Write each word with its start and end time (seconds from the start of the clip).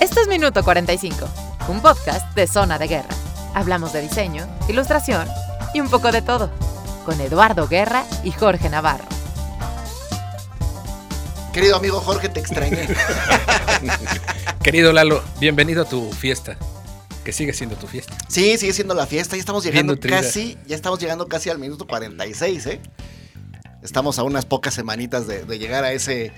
Esto 0.00 0.20
es 0.20 0.28
Minuto 0.28 0.62
45, 0.62 1.28
un 1.68 1.80
podcast 1.80 2.34
de 2.34 2.46
Zona 2.46 2.78
de 2.78 2.88
Guerra. 2.88 3.08
Hablamos 3.54 3.92
de 3.92 4.02
diseño, 4.02 4.46
ilustración 4.68 5.26
y 5.72 5.80
un 5.80 5.88
poco 5.88 6.12
de 6.12 6.22
todo, 6.22 6.50
con 7.04 7.20
Eduardo 7.20 7.68
Guerra 7.68 8.04
y 8.22 8.32
Jorge 8.32 8.68
Navarro. 8.68 9.06
Querido 11.52 11.76
amigo 11.76 12.00
Jorge, 12.00 12.28
te 12.28 12.40
extrañé. 12.40 12.88
Querido 14.62 14.92
Lalo, 14.92 15.22
bienvenido 15.40 15.82
a 15.82 15.88
tu 15.88 16.12
fiesta. 16.12 16.56
Que 17.24 17.32
sigue 17.32 17.54
siendo 17.54 17.76
tu 17.76 17.86
fiesta. 17.86 18.12
Sí, 18.28 18.58
sigue 18.58 18.72
siendo 18.72 18.92
la 18.94 19.06
fiesta. 19.06 19.36
Ya 19.36 19.40
estamos 19.40 19.64
llegando 19.64 19.98
casi, 19.98 20.58
ya 20.66 20.76
estamos 20.76 20.98
llegando 21.00 21.28
casi 21.28 21.48
al 21.48 21.58
minuto 21.58 21.86
46, 21.86 22.66
¿eh? 22.66 22.80
Estamos 23.82 24.18
a 24.18 24.22
unas 24.22 24.44
pocas 24.44 24.74
semanitas 24.74 25.26
de, 25.26 25.44
de 25.44 25.58
llegar 25.58 25.84
a 25.84 25.92
ese, 25.92 26.32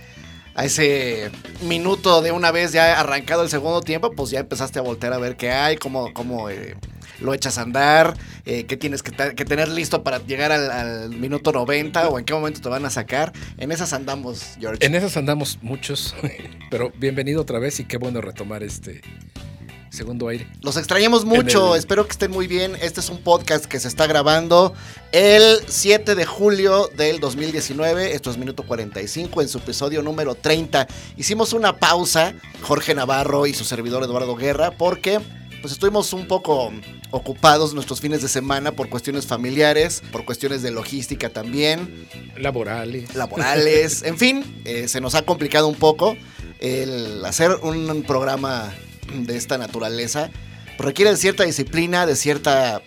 a 0.57 0.65
ese 0.65 1.31
minuto 1.63 2.23
de 2.23 2.33
una 2.33 2.51
vez 2.51 2.73
ya 2.73 2.99
arrancado 2.99 3.43
el 3.43 3.51
segundo 3.51 3.83
tiempo, 3.83 4.13
pues 4.13 4.31
ya 4.31 4.41
empezaste 4.41 4.79
a 4.79 4.83
voltear 4.83 5.13
a 5.13 5.19
ver 5.19 5.37
qué 5.37 5.51
hay, 5.51 5.77
cómo, 5.77 6.15
cómo 6.15 6.49
eh, 6.49 6.77
lo 7.21 7.35
echas 7.35 7.59
a 7.59 7.63
andar, 7.63 8.17
eh, 8.47 8.65
qué 8.65 8.79
tienes 8.79 9.03
que, 9.03 9.13
tener 9.13 9.69
listo 9.69 10.03
para 10.03 10.19
llegar 10.19 10.53
al, 10.53 10.71
al 10.71 11.11
minuto 11.11 11.53
90 11.53 12.09
o 12.09 12.19
en 12.19 12.25
qué 12.25 12.33
momento 12.33 12.63
te 12.63 12.69
van 12.71 12.87
a 12.87 12.91
sacar. 12.91 13.33
En 13.59 13.71
esas 13.71 13.93
andamos, 13.93 14.57
George. 14.59 14.85
En 14.85 14.95
esas 14.95 15.19
andamos 15.19 15.59
muchos, 15.61 16.17
pero 16.71 16.91
bienvenido 16.97 17.43
otra 17.43 17.59
vez 17.59 17.79
y 17.81 17.85
qué 17.85 17.99
bueno 17.99 18.23
retomar 18.23 18.63
este 18.63 19.03
segundo 19.97 20.29
aire. 20.29 20.47
Los 20.63 20.77
extrañamos 20.77 21.25
mucho, 21.25 21.75
el- 21.75 21.79
espero 21.81 22.05
que 22.07 22.13
estén 22.13 22.31
muy 22.31 22.47
bien. 22.47 22.77
Este 22.81 23.01
es 23.01 23.09
un 23.09 23.19
podcast 23.19 23.65
que 23.65 23.81
se 23.81 23.89
está 23.89 24.07
grabando 24.07 24.75
el 25.13 25.59
7 25.67 26.15
de 26.15 26.25
julio 26.27 26.89
del 26.97 27.19
2019. 27.21 28.15
Esto 28.15 28.31
es 28.31 28.37
minuto 28.39 28.63
45 28.65 29.43
en 29.43 29.49
su 29.49 29.59
episodio 29.59 30.03
número 30.03 30.35
30. 30.35 30.87
Hicimos 31.17 31.53
una 31.53 31.77
pausa, 31.79 32.35
Jorge 32.63 32.95
Navarro 32.95 33.47
y 33.47 33.55
su 33.55 33.65
servidor 33.65 34.03
Eduardo 34.05 34.37
Guerra, 34.37 34.71
porque 34.73 35.21
pues 35.63 35.73
estuvimos 35.73 36.13
un 36.13 36.29
poco 36.29 36.71
ocupados 37.11 37.73
nuestros 37.73 38.01
fines 38.01 38.21
de 38.21 38.29
semana 38.29 38.73
por 38.73 38.89
cuestiones 38.89 39.27
familiares, 39.27 40.03
por 40.13 40.25
cuestiones 40.25 40.61
de 40.63 40.71
logística 40.71 41.31
también 41.31 42.07
Laborales. 42.37 43.15
laborales, 43.15 44.03
en 44.05 44.19
fin, 44.19 44.63
eh, 44.65 44.87
se 44.87 45.01
nos 45.01 45.15
ha 45.15 45.23
complicado 45.23 45.67
un 45.67 45.75
poco 45.77 46.17
el 46.61 47.25
hacer 47.25 47.53
un 47.63 48.03
programa 48.07 48.73
de 49.15 49.37
esta 49.37 49.59
naturaleza. 49.59 50.31
Requiere 50.79 51.11
de 51.11 51.17
cierta 51.17 51.45
disciplina, 51.45 52.05
de 52.05 52.17
cierta 52.17 52.83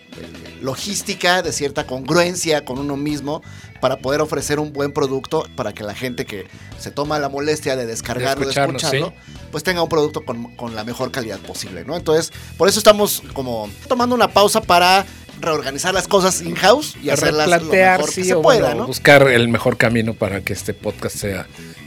logística, 0.62 1.42
de 1.42 1.52
cierta 1.52 1.86
congruencia 1.86 2.64
con 2.64 2.78
uno 2.78 2.96
mismo 2.96 3.42
para 3.80 3.98
poder 3.98 4.20
ofrecer 4.20 4.60
un 4.60 4.72
buen 4.72 4.92
producto 4.92 5.46
para 5.56 5.72
que 5.72 5.82
la 5.82 5.94
gente 5.94 6.24
que 6.24 6.46
se 6.78 6.90
toma 6.90 7.18
la 7.18 7.28
molestia 7.28 7.76
de 7.76 7.86
descargarlo, 7.86 8.46
de 8.46 8.52
escucharlo, 8.52 9.12
pues 9.50 9.64
tenga 9.64 9.82
un 9.82 9.88
producto 9.88 10.24
con, 10.24 10.54
con 10.54 10.76
la 10.76 10.84
mejor 10.84 11.10
calidad 11.10 11.38
posible, 11.40 11.84
¿no? 11.84 11.96
Entonces, 11.96 12.32
por 12.56 12.68
eso 12.68 12.78
estamos 12.78 13.22
como 13.32 13.68
tomando 13.88 14.14
una 14.14 14.28
pausa 14.28 14.60
para 14.60 15.04
reorganizar 15.40 15.94
las 15.94 16.06
cosas 16.06 16.42
in-house 16.42 16.96
y 17.02 17.10
hacerlas 17.10 17.48
lo 17.48 17.60
mejor 17.72 18.06
que 18.06 18.12
sí, 18.12 18.24
se 18.24 18.34
o 18.34 18.42
pueda, 18.42 18.60
bueno, 18.60 18.80
¿no? 18.82 18.86
buscar 18.86 19.26
el 19.28 19.48
mejor 19.48 19.76
camino 19.76 20.14
para 20.14 20.42
que 20.42 20.52
este 20.52 20.74
podcast 20.74 21.16
sea 21.16 21.46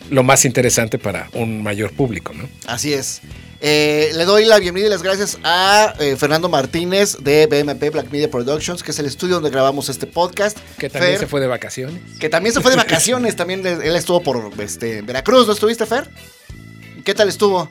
lo 0.10 0.24
más 0.24 0.46
interesante 0.46 0.98
para 1.00 1.30
un 1.34 1.64
mayor 1.64 1.94
público, 1.94 2.34
¿no? 2.34 2.48
Así 2.66 2.94
es. 2.94 3.22
Eh, 3.66 4.12
le 4.14 4.26
doy 4.26 4.44
la 4.44 4.60
bienvenida 4.60 4.88
y 4.88 4.92
las 4.92 5.04
gracias 5.04 5.38
a 5.42 5.94
eh, 6.02 6.18
Fernando 6.18 6.50
Martínez 6.50 7.16
de 7.22 7.48
BMP 7.48 7.94
Black 7.94 8.12
Media 8.12 8.30
Productions, 8.30 8.84
que 8.84 8.92
es 8.92 9.00
el 9.00 9.06
estudio 9.06 9.36
donde 9.36 9.52
grabamos 9.52 9.88
este 9.88 10.06
podcast. 10.06 10.58
Que 10.78 10.90
también 10.90 11.14
Fer, 11.14 11.20
se 11.22 11.28
fue 11.28 11.40
de 11.40 11.48
vacaciones. 11.48 12.02
que 12.20 12.28
también 12.28 12.54
se 12.54 12.60
fue 12.60 12.72
de 12.72 12.78
vacaciones, 12.84 13.38
también 13.38 13.66
él 13.66 13.96
estuvo 13.96 14.22
por 14.22 14.52
este, 14.60 15.02
Veracruz, 15.02 15.48
¿no 15.48 15.54
estuviste, 15.54 15.86
Fer? 15.86 16.10
¿Qué 17.06 17.14
tal 17.14 17.30
estuvo? 17.30 17.70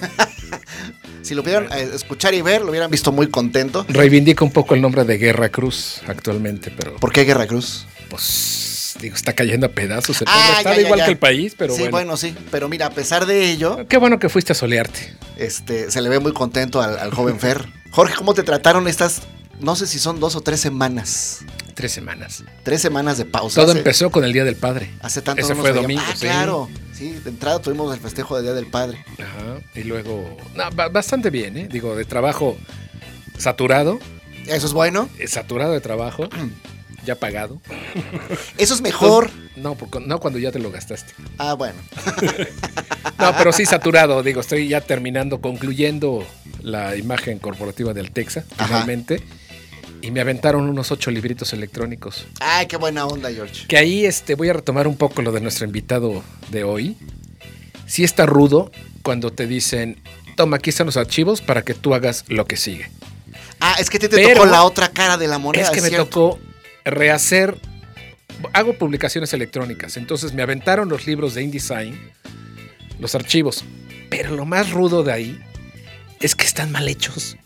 si 1.20 1.34
lo 1.34 1.42
pudieran 1.42 1.70
eh, 1.70 1.90
escuchar 1.94 2.32
y 2.32 2.40
ver, 2.40 2.62
lo 2.62 2.70
hubieran 2.70 2.90
visto 2.90 3.12
muy 3.12 3.28
contento. 3.28 3.84
Reivindica 3.90 4.42
un 4.42 4.52
poco 4.52 4.74
el 4.74 4.80
nombre 4.80 5.04
de 5.04 5.18
Guerra 5.18 5.50
Cruz 5.50 6.00
actualmente, 6.06 6.72
pero 6.74 6.96
¿Por 6.96 7.12
qué 7.12 7.24
Guerra 7.24 7.46
Cruz? 7.46 7.86
pues 8.08 8.67
digo, 9.00 9.14
está 9.16 9.32
cayendo 9.34 9.66
a 9.66 9.70
pedazos. 9.70 10.20
El 10.22 10.28
Ah, 10.30 10.60
ya, 10.64 10.74
ya, 10.74 10.80
igual 10.80 10.98
ya. 11.00 11.04
que 11.06 11.10
el 11.12 11.18
país, 11.18 11.54
pero 11.56 11.72
sí, 11.74 11.80
bueno. 11.80 11.92
bueno, 11.92 12.16
sí. 12.16 12.34
Pero 12.50 12.68
mira, 12.68 12.86
a 12.86 12.90
pesar 12.90 13.26
de 13.26 13.50
ello, 13.50 13.86
Qué 13.88 13.96
bueno 13.96 14.18
que 14.18 14.28
fuiste 14.28 14.52
a 14.52 14.54
solearte. 14.54 15.14
este, 15.36 15.90
se 15.90 16.00
le 16.02 16.08
ve 16.08 16.18
muy 16.18 16.32
contento 16.32 16.80
al, 16.82 16.98
al 16.98 17.12
joven 17.12 17.38
Fer. 17.38 17.66
Jorge, 17.90 18.14
¿cómo 18.16 18.34
te 18.34 18.42
trataron 18.42 18.86
estas, 18.88 19.22
no 19.60 19.76
sé 19.76 19.86
si 19.86 19.98
son 19.98 20.20
dos 20.20 20.36
o 20.36 20.40
tres 20.40 20.60
semanas? 20.60 21.40
Tres 21.74 21.92
semanas. 21.92 22.42
Tres 22.64 22.82
semanas 22.82 23.18
de 23.18 23.24
pausa. 23.24 23.60
Todo 23.60 23.70
Hace- 23.70 23.78
empezó 23.78 24.10
con 24.10 24.24
el 24.24 24.32
Día 24.32 24.44
del 24.44 24.56
Padre. 24.56 24.90
Hace 25.00 25.22
tanto 25.22 25.40
Ese 25.42 25.54
fue 25.54 25.72
domingo, 25.72 26.02
Ah, 26.04 26.12
sí. 26.14 26.22
claro. 26.26 26.68
Sí, 26.92 27.10
de 27.12 27.30
entrada 27.30 27.62
tuvimos 27.62 27.94
el 27.94 28.00
festejo 28.00 28.34
del 28.34 28.44
Día 28.46 28.54
del 28.54 28.66
Padre. 28.66 29.04
Ajá. 29.12 29.60
Y 29.76 29.84
luego, 29.84 30.36
no, 30.56 30.64
bastante 30.90 31.30
bien, 31.30 31.56
¿eh? 31.56 31.68
Digo, 31.70 31.94
de 31.94 32.04
trabajo 32.04 32.56
saturado, 33.38 34.00
Eso 34.46 34.66
es 34.66 34.72
bueno. 34.72 35.08
eh, 35.20 35.28
saturado 35.28 35.72
de 35.72 35.80
trabajo, 35.80 36.28
ya 37.08 37.16
pagado. 37.16 37.58
Eso 38.58 38.74
es 38.74 38.80
mejor. 38.82 39.30
No, 39.56 39.74
porque- 39.74 39.98
no 40.00 40.20
cuando 40.20 40.38
ya 40.38 40.52
te 40.52 40.58
lo 40.58 40.70
gastaste. 40.70 41.12
Ah, 41.38 41.54
bueno. 41.54 41.78
No, 43.18 43.34
pero 43.36 43.52
sí 43.52 43.64
saturado, 43.66 44.22
digo, 44.22 44.40
estoy 44.40 44.68
ya 44.68 44.80
terminando, 44.80 45.40
concluyendo 45.40 46.24
la 46.62 46.94
imagen 46.94 47.38
corporativa 47.40 47.92
del 47.92 48.12
Texa, 48.12 48.44
Ajá. 48.56 48.66
finalmente. 48.66 49.22
Y 50.02 50.12
me 50.12 50.20
aventaron 50.20 50.68
unos 50.68 50.92
ocho 50.92 51.10
libritos 51.10 51.52
electrónicos. 51.52 52.26
Ay, 52.38 52.66
qué 52.66 52.76
buena 52.76 53.06
onda, 53.06 53.32
George. 53.32 53.66
Que 53.66 53.76
ahí 53.76 54.04
este, 54.06 54.36
voy 54.36 54.50
a 54.50 54.52
retomar 54.52 54.86
un 54.86 54.96
poco 54.96 55.22
lo 55.22 55.32
de 55.32 55.40
nuestro 55.40 55.66
invitado 55.66 56.22
de 56.50 56.62
hoy. 56.62 56.96
Sí 57.86 58.04
está 58.04 58.24
rudo 58.26 58.70
cuando 59.02 59.32
te 59.32 59.48
dicen, 59.48 60.00
toma, 60.36 60.58
aquí 60.58 60.70
están 60.70 60.86
los 60.86 60.96
archivos 60.96 61.40
para 61.40 61.62
que 61.62 61.74
tú 61.74 61.94
hagas 61.94 62.24
lo 62.28 62.44
que 62.46 62.56
sigue. 62.56 62.88
Ah, 63.58 63.74
es 63.80 63.90
que 63.90 63.98
te, 63.98 64.08
te 64.08 64.32
tocó 64.34 64.46
la 64.46 64.62
otra 64.62 64.90
cara 64.90 65.16
de 65.16 65.26
la 65.26 65.38
moneda. 65.38 65.64
es 65.64 65.70
que 65.70 65.80
me 65.80 65.88
cierto. 65.88 66.06
tocó 66.06 66.38
rehacer, 66.90 67.56
hago 68.52 68.74
publicaciones 68.74 69.32
electrónicas, 69.32 69.96
entonces 69.96 70.32
me 70.32 70.42
aventaron 70.42 70.88
los 70.88 71.06
libros 71.06 71.34
de 71.34 71.42
InDesign, 71.42 71.98
los 72.98 73.14
archivos, 73.14 73.64
pero 74.10 74.34
lo 74.34 74.44
más 74.44 74.70
rudo 74.70 75.02
de 75.02 75.12
ahí 75.12 75.38
es 76.20 76.34
que 76.34 76.44
están 76.44 76.72
mal 76.72 76.88
hechos. 76.88 77.36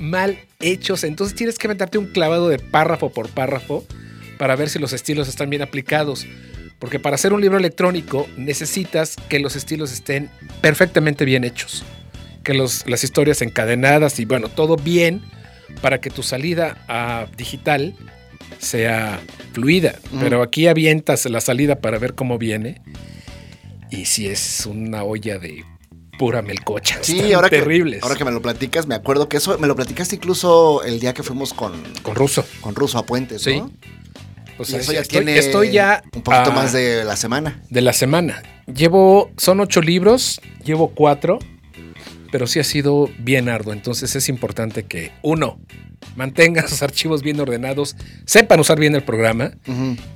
Mal 0.00 0.38
hechos, 0.60 1.04
entonces 1.04 1.36
tienes 1.36 1.58
que 1.58 1.66
aventarte 1.68 1.98
un 1.98 2.06
clavado 2.06 2.48
de 2.48 2.58
párrafo 2.58 3.10
por 3.12 3.28
párrafo 3.28 3.84
para 4.38 4.56
ver 4.56 4.68
si 4.68 4.78
los 4.80 4.92
estilos 4.92 5.28
están 5.28 5.50
bien 5.50 5.62
aplicados. 5.62 6.26
Porque 6.80 6.98
para 6.98 7.14
hacer 7.14 7.32
un 7.32 7.40
libro 7.40 7.56
electrónico 7.56 8.26
necesitas 8.36 9.16
que 9.28 9.38
los 9.38 9.54
estilos 9.54 9.92
estén 9.92 10.28
perfectamente 10.60 11.24
bien 11.24 11.44
hechos. 11.44 11.84
Que 12.42 12.52
los- 12.54 12.86
las 12.88 13.04
historias 13.04 13.40
encadenadas 13.42 14.18
y 14.18 14.24
bueno, 14.24 14.48
todo 14.48 14.76
bien 14.76 15.22
para 15.80 16.00
que 16.00 16.10
tu 16.10 16.22
salida 16.24 16.84
a 16.88 17.26
digital 17.36 17.94
sea 18.64 19.20
fluida. 19.52 19.98
Mm. 20.10 20.20
Pero 20.20 20.42
aquí 20.42 20.66
avientas 20.66 21.24
la 21.26 21.40
salida 21.40 21.76
para 21.80 21.98
ver 21.98 22.14
cómo 22.14 22.38
viene. 22.38 22.80
Y 23.90 24.06
si 24.06 24.26
es 24.26 24.66
una 24.66 25.04
olla 25.04 25.38
de 25.38 25.64
pura 26.18 26.42
melcocha. 26.42 26.98
Sí, 27.02 27.32
ahora 27.32 27.50
que, 27.50 27.58
ahora 28.02 28.16
que 28.16 28.24
me 28.24 28.30
lo 28.32 28.40
platicas, 28.42 28.86
me 28.86 28.94
acuerdo 28.94 29.28
que 29.28 29.36
eso 29.36 29.56
me 29.58 29.66
lo 29.66 29.74
platicaste 29.76 30.16
incluso 30.16 30.82
el 30.84 31.00
día 31.00 31.12
que 31.12 31.22
fuimos 31.22 31.52
con, 31.52 31.72
Con 32.02 32.14
ruso. 32.14 32.44
con 32.60 32.74
Ruso 32.74 32.98
a 32.98 33.06
Puentes, 33.06 33.42
Sí. 33.42 33.58
¿no? 33.58 33.70
Pues 34.56 34.70
y 34.70 34.76
eso 34.76 34.92
ya 34.92 35.00
estoy, 35.00 35.24
tiene 35.24 35.36
estoy 35.38 35.72
ya 35.72 36.02
un 36.14 36.22
poquito 36.22 36.50
a- 36.52 36.54
más 36.54 36.72
de 36.72 37.02
la 37.04 37.16
semana. 37.16 37.60
de 37.70 37.80
la 37.80 37.92
semana. 37.92 38.42
Llevo, 38.72 39.32
son 39.36 39.58
ocho 39.58 39.80
libros, 39.80 40.40
llevo 40.64 40.88
cuatro, 40.94 41.40
pero 42.34 42.48
sí 42.48 42.58
ha 42.58 42.64
sido 42.64 43.08
bien 43.18 43.48
arduo. 43.48 43.72
Entonces 43.72 44.16
es 44.16 44.28
importante 44.28 44.82
que, 44.82 45.12
uno, 45.22 45.60
mantengan 46.16 46.68
sus 46.68 46.82
archivos 46.82 47.22
bien 47.22 47.38
ordenados, 47.38 47.94
sepan 48.26 48.58
usar 48.58 48.76
bien 48.80 48.96
el 48.96 49.04
programa, 49.04 49.52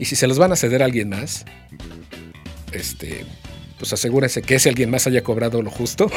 y 0.01 0.05
si 0.07 0.17
se 0.17 0.27
los 0.27 0.37
van 0.37 0.51
a 0.51 0.57
ceder 0.57 0.83
a 0.83 0.87
alguien 0.87 1.11
más, 1.11 1.45
este, 2.73 3.25
pues 3.79 3.93
asegúrense 3.93 4.43
que 4.43 4.57
ese 4.57 4.69
alguien 4.69 4.91
más 4.91 5.07
haya 5.07 5.23
cobrado 5.23 5.63
lo 5.63 5.71
justo. 5.71 6.11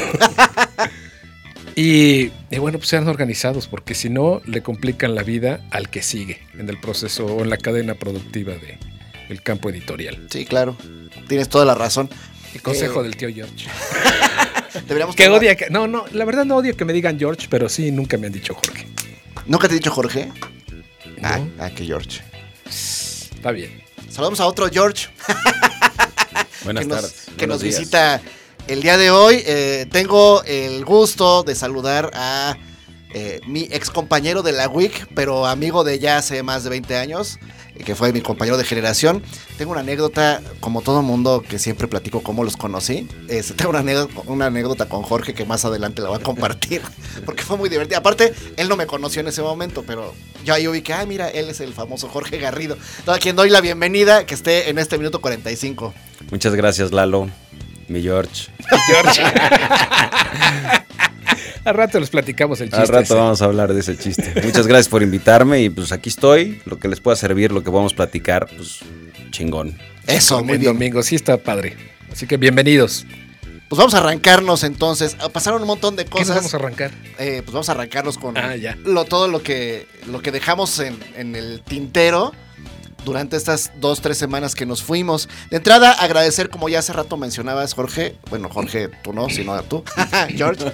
y, 1.75 2.31
y 2.49 2.57
bueno, 2.57 2.79
pues 2.79 2.89
sean 2.89 3.07
organizados, 3.07 3.67
porque 3.67 3.93
si 3.93 4.09
no, 4.09 4.41
le 4.47 4.63
complican 4.63 5.13
la 5.13 5.21
vida 5.21 5.63
al 5.69 5.91
que 5.91 6.01
sigue 6.01 6.39
en 6.57 6.67
el 6.67 6.79
proceso 6.79 7.27
o 7.27 7.43
en 7.43 7.51
la 7.51 7.57
cadena 7.57 7.93
productiva 7.93 8.53
de, 8.53 8.79
del 9.29 9.43
campo 9.43 9.69
editorial. 9.69 10.25
Sí, 10.31 10.45
claro. 10.45 10.75
Tienes 11.27 11.47
toda 11.47 11.63
la 11.63 11.75
razón. 11.75 12.09
El 12.55 12.63
consejo 12.63 13.01
Eh, 13.01 13.03
del 13.03 13.15
tío 13.17 13.29
George. 13.31 13.67
Deberíamos 14.73 15.15
Que 15.15 15.29
odia 15.29 15.55
que. 15.55 15.69
No, 15.69 15.87
no, 15.87 16.05
la 16.11 16.25
verdad 16.25 16.45
no 16.45 16.57
odio 16.57 16.75
que 16.75 16.85
me 16.85 16.93
digan 16.93 17.19
George, 17.19 17.47
pero 17.49 17.69
sí 17.69 17.91
nunca 17.91 18.17
me 18.17 18.27
han 18.27 18.33
dicho 18.33 18.53
Jorge. 18.53 18.87
¿Nunca 19.45 19.67
te 19.67 19.73
he 19.75 19.77
dicho 19.77 19.91
Jorge? 19.91 20.27
¿no? 20.27 21.27
Ah, 21.27 21.39
ah, 21.59 21.69
que 21.69 21.85
George. 21.85 22.21
Está 22.65 23.51
bien. 23.51 23.81
Saludamos 24.09 24.39
a 24.39 24.45
otro 24.45 24.69
George 24.69 25.07
Buenas 26.63 26.83
que 26.83 26.89
nos, 26.89 27.01
tardes. 27.01 27.25
que 27.37 27.47
nos 27.47 27.61
días. 27.61 27.79
visita 27.79 28.21
el 28.67 28.81
día 28.81 28.97
de 28.97 29.11
hoy. 29.11 29.41
Eh, 29.45 29.87
tengo 29.91 30.43
el 30.43 30.83
gusto 30.85 31.43
de 31.43 31.55
saludar 31.55 32.11
a 32.13 32.57
eh, 33.13 33.41
mi 33.47 33.67
ex 33.71 33.89
compañero 33.89 34.41
de 34.43 34.51
la 34.51 34.67
WIC, 34.67 35.07
pero 35.15 35.45
amigo 35.47 35.83
de 35.83 35.99
ya 35.99 36.17
hace 36.17 36.43
más 36.43 36.63
de 36.63 36.69
20 36.69 36.95
años, 36.97 37.39
que 37.83 37.95
fue 37.95 38.13
mi 38.13 38.21
compañero 38.21 38.57
de 38.57 38.63
generación. 38.63 39.23
Tengo 39.57 39.71
una 39.71 39.81
anécdota, 39.81 40.41
como 40.59 40.81
todo 40.81 41.01
mundo 41.01 41.43
que 41.47 41.59
siempre 41.59 41.87
platico 41.87 42.21
cómo 42.21 42.43
los 42.43 42.57
conocí. 42.57 43.07
Este, 43.27 43.53
tengo 43.55 43.71
una 43.71 43.79
anécdota, 43.79 44.21
una 44.27 44.45
anécdota 44.47 44.87
con 44.87 45.03
Jorge 45.03 45.33
que 45.33 45.45
más 45.45 45.65
adelante 45.65 46.01
la 46.01 46.09
voy 46.09 46.19
a 46.19 46.23
compartir, 46.23 46.81
porque 47.25 47.43
fue 47.43 47.57
muy 47.57 47.69
divertida. 47.69 47.97
Aparte, 47.99 48.33
él 48.57 48.69
no 48.69 48.75
me 48.75 48.85
conoció 48.85 49.21
en 49.21 49.27
ese 49.27 49.41
momento, 49.41 49.83
pero 49.85 50.13
yo 50.45 50.53
ahí 50.53 50.67
vi 50.67 50.81
que, 50.81 50.93
ah, 50.93 51.05
mira, 51.05 51.29
él 51.29 51.49
es 51.49 51.59
el 51.59 51.73
famoso 51.73 52.07
Jorge 52.07 52.37
Garrido. 52.37 52.77
a 53.07 53.17
quien 53.17 53.35
doy 53.35 53.49
la 53.49 53.61
bienvenida, 53.61 54.25
que 54.25 54.33
esté 54.33 54.69
en 54.69 54.77
este 54.77 54.97
minuto 54.97 55.21
45. 55.21 55.93
Muchas 56.31 56.55
gracias, 56.55 56.91
Lalo, 56.91 57.29
mi 57.87 58.01
George. 58.01 58.47
George. 58.87 59.21
Al 61.63 61.75
rato 61.75 61.99
les 61.99 62.09
platicamos 62.09 62.59
el 62.61 62.69
chiste. 62.69 62.81
Al 62.81 62.87
rato 62.87 63.15
vamos 63.15 63.41
a 63.41 63.45
hablar 63.45 63.73
de 63.73 63.79
ese 63.79 63.97
chiste. 63.97 64.33
Muchas 64.43 64.65
gracias 64.65 64.89
por 64.89 65.03
invitarme 65.03 65.61
y 65.61 65.69
pues 65.69 65.91
aquí 65.91 66.09
estoy. 66.09 66.61
Lo 66.65 66.79
que 66.79 66.87
les 66.87 66.99
pueda 66.99 67.15
servir, 67.15 67.51
lo 67.51 67.63
que 67.63 67.69
vamos 67.69 67.93
a 67.93 67.95
platicar, 67.97 68.47
pues 68.55 68.79
chingón. 69.29 69.77
Eso, 70.07 70.43
muy 70.43 70.57
bien. 70.57 70.73
domingo, 70.73 71.03
sí 71.03 71.15
está 71.15 71.37
padre. 71.37 71.77
Así 72.11 72.25
que 72.25 72.37
bienvenidos. 72.37 73.05
Pues 73.69 73.77
vamos 73.77 73.93
a 73.93 73.99
arrancarnos 73.99 74.63
entonces. 74.63 75.15
Ah, 75.19 75.29
pasaron 75.29 75.61
un 75.61 75.67
montón 75.67 75.95
de 75.95 76.05
cosas. 76.05 76.27
¿Qué 76.27 76.33
vamos 76.33 76.53
a 76.53 76.57
arrancar? 76.57 76.91
Eh, 77.19 77.41
pues 77.43 77.53
vamos 77.53 77.69
a 77.69 77.71
arrancarnos 77.73 78.17
con 78.17 78.37
ah, 78.37 78.55
ya. 78.55 78.75
Lo, 78.83 79.05
todo 79.05 79.27
lo 79.27 79.43
que, 79.43 79.87
lo 80.07 80.21
que 80.21 80.31
dejamos 80.31 80.79
en, 80.79 80.97
en 81.15 81.35
el 81.35 81.61
tintero 81.61 82.33
durante 83.05 83.37
estas 83.37 83.71
dos, 83.79 84.01
tres 84.01 84.17
semanas 84.17 84.55
que 84.55 84.65
nos 84.65 84.83
fuimos. 84.83 85.29
De 85.49 85.57
entrada, 85.57 85.91
agradecer, 85.91 86.49
como 86.49 86.69
ya 86.69 86.79
hace 86.79 86.93
rato 86.93 87.17
mencionabas, 87.17 87.73
Jorge, 87.73 88.15
bueno, 88.29 88.49
Jorge, 88.49 88.89
tú 89.03 89.13
no, 89.13 89.29
sino 89.29 89.61
tú, 89.63 89.83
George, 90.35 90.71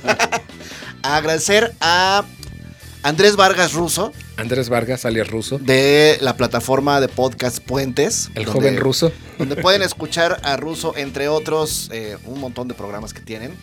agradecer 1.03 1.73
a 1.79 2.23
Andrés 3.03 3.35
Vargas 3.35 3.73
Russo. 3.73 4.11
Andrés 4.35 4.69
Vargas, 4.69 5.05
alias 5.05 5.29
Russo. 5.29 5.57
De 5.59 6.17
la 6.21 6.35
plataforma 6.35 6.99
de 6.99 7.07
podcast 7.07 7.59
Puentes. 7.59 8.29
El 8.35 8.45
joven 8.45 8.77
ruso. 8.77 9.11
Donde 9.37 9.55
pueden 9.55 9.81
escuchar 9.81 10.39
a 10.43 10.57
Russo, 10.57 10.93
entre 10.95 11.27
otros, 11.27 11.89
eh, 11.91 12.17
un 12.25 12.39
montón 12.39 12.67
de 12.67 12.73
programas 12.73 13.13
que 13.13 13.21
tienen 13.21 13.53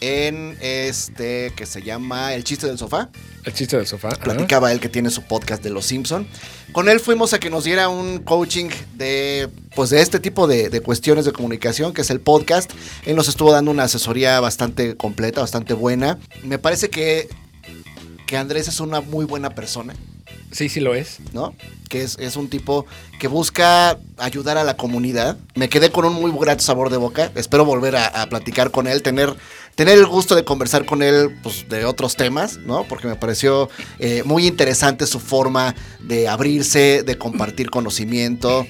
en 0.00 0.56
este 0.60 1.52
que 1.56 1.66
se 1.66 1.82
llama 1.82 2.34
El 2.34 2.44
chiste 2.44 2.66
del 2.66 2.78
sofá. 2.78 3.10
El 3.44 3.54
chiste 3.54 3.76
del 3.76 3.86
sofá. 3.86 4.10
Platicaba 4.10 4.72
él 4.72 4.80
que 4.80 4.88
tiene 4.88 5.10
su 5.10 5.22
podcast 5.22 5.62
de 5.62 5.70
Los 5.70 5.86
Simpson. 5.86 6.26
Con 6.72 6.88
él 6.88 7.00
fuimos 7.00 7.32
a 7.32 7.40
que 7.40 7.50
nos 7.50 7.64
diera 7.64 7.88
un 7.88 8.18
coaching 8.18 8.68
de 8.94 9.48
pues 9.74 9.90
de 9.90 10.00
este 10.00 10.20
tipo 10.20 10.46
de, 10.46 10.80
cuestiones 10.80 11.24
de 11.24 11.32
comunicación, 11.32 11.92
que 11.92 12.02
es 12.02 12.10
el 12.10 12.20
podcast. 12.20 12.70
Él 13.06 13.16
nos 13.16 13.28
estuvo 13.28 13.52
dando 13.52 13.70
una 13.70 13.84
asesoría 13.84 14.40
bastante 14.40 14.96
completa, 14.96 15.40
bastante 15.40 15.74
buena. 15.74 16.18
Me 16.42 16.58
parece 16.58 16.90
que, 16.90 17.28
que 18.26 18.36
Andrés 18.36 18.68
es 18.68 18.80
una 18.80 19.00
muy 19.00 19.24
buena 19.24 19.50
persona. 19.50 19.94
Sí, 20.52 20.68
sí 20.68 20.80
lo 20.80 20.94
es. 20.94 21.18
¿No? 21.32 21.54
Que 21.88 22.02
es, 22.02 22.16
es, 22.18 22.36
un 22.36 22.48
tipo 22.48 22.86
que 23.18 23.28
busca 23.28 23.98
ayudar 24.18 24.58
a 24.58 24.64
la 24.64 24.76
comunidad. 24.76 25.36
Me 25.54 25.68
quedé 25.68 25.90
con 25.90 26.04
un 26.04 26.14
muy 26.14 26.32
grato 26.38 26.62
sabor 26.62 26.90
de 26.90 26.96
boca. 26.96 27.30
Espero 27.34 27.64
volver 27.64 27.96
a, 27.96 28.26
platicar 28.28 28.70
con 28.70 28.86
él, 28.86 29.02
tener, 29.02 29.34
tener 29.74 29.98
el 29.98 30.06
gusto 30.06 30.34
de 30.34 30.44
conversar 30.44 30.84
con 30.84 31.02
él 31.02 31.36
pues, 31.42 31.68
de 31.68 31.84
otros 31.84 32.16
temas, 32.16 32.58
¿no? 32.58 32.84
Porque 32.84 33.08
me 33.08 33.16
pareció 33.16 33.68
eh, 33.98 34.22
muy 34.24 34.46
interesante 34.46 35.06
su 35.06 35.20
forma 35.20 35.74
de 36.00 36.28
abrirse, 36.28 37.02
de 37.02 37.18
compartir 37.18 37.70
conocimiento. 37.70 38.66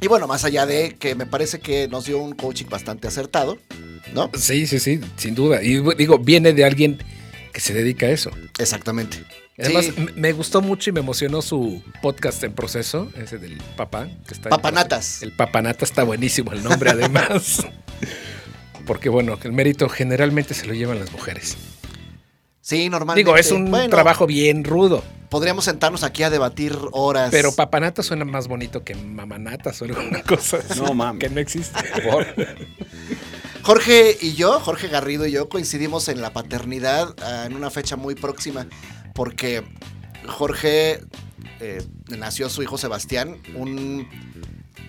Y 0.00 0.06
bueno, 0.06 0.26
más 0.26 0.44
allá 0.44 0.64
de 0.64 0.96
que 0.98 1.14
me 1.14 1.26
parece 1.26 1.60
que 1.60 1.88
nos 1.88 2.04
dio 2.04 2.18
un 2.18 2.32
coaching 2.32 2.66
bastante 2.66 3.08
acertado, 3.08 3.58
¿no? 4.14 4.30
Sí, 4.38 4.66
sí, 4.66 4.78
sí, 4.78 5.00
sin 5.16 5.34
duda. 5.34 5.62
Y 5.62 5.82
digo, 5.96 6.18
viene 6.18 6.52
de 6.52 6.64
alguien 6.64 6.98
que 7.52 7.60
se 7.60 7.74
dedica 7.74 8.06
a 8.06 8.10
eso. 8.10 8.30
Exactamente. 8.58 9.18
Además, 9.58 9.86
me 10.14 10.32
gustó 10.32 10.62
mucho 10.62 10.90
y 10.90 10.92
me 10.92 11.00
emocionó 11.00 11.42
su 11.42 11.82
podcast 12.00 12.44
en 12.44 12.52
proceso, 12.52 13.10
ese 13.16 13.38
del 13.38 13.56
papá. 13.76 14.08
Que 14.26 14.34
está 14.34 14.50
Papanatas. 14.50 15.22
El 15.22 15.32
Papanatas 15.32 15.90
está 15.90 16.04
buenísimo 16.04 16.52
el 16.52 16.62
nombre, 16.62 16.90
además. 16.90 17.66
Porque, 18.88 19.10
bueno, 19.10 19.38
el 19.42 19.52
mérito 19.52 19.86
generalmente 19.90 20.54
se 20.54 20.66
lo 20.66 20.72
llevan 20.72 20.98
las 20.98 21.12
mujeres. 21.12 21.58
Sí, 22.62 22.88
normalmente. 22.88 23.28
Digo, 23.30 23.36
es 23.36 23.52
un 23.52 23.70
trabajo 23.90 24.26
bien 24.26 24.64
rudo. 24.64 25.04
Podríamos 25.28 25.66
sentarnos 25.66 26.04
aquí 26.04 26.22
a 26.22 26.30
debatir 26.30 26.74
horas. 26.92 27.30
Pero 27.30 27.54
papanatas 27.54 28.06
suena 28.06 28.24
más 28.24 28.48
bonito 28.48 28.84
que 28.84 28.94
mamanatas 28.94 29.82
o 29.82 29.84
alguna 29.84 30.22
cosa 30.22 30.60
No, 30.78 30.94
mames. 30.94 31.20
Que 31.20 31.28
no 31.28 31.38
existe. 31.38 31.78
Jorge 33.62 34.16
y 34.22 34.32
yo, 34.32 34.58
Jorge 34.58 34.88
Garrido 34.88 35.26
y 35.26 35.32
yo 35.32 35.50
coincidimos 35.50 36.08
en 36.08 36.22
la 36.22 36.32
paternidad 36.32 37.14
ah, 37.22 37.44
en 37.44 37.54
una 37.54 37.68
fecha 37.68 37.96
muy 37.96 38.14
próxima 38.14 38.66
porque 39.12 39.62
Jorge 40.26 41.00
eh, 41.60 41.82
nació 42.16 42.48
su 42.48 42.62
hijo 42.62 42.78
Sebastián 42.78 43.36
un 43.54 44.08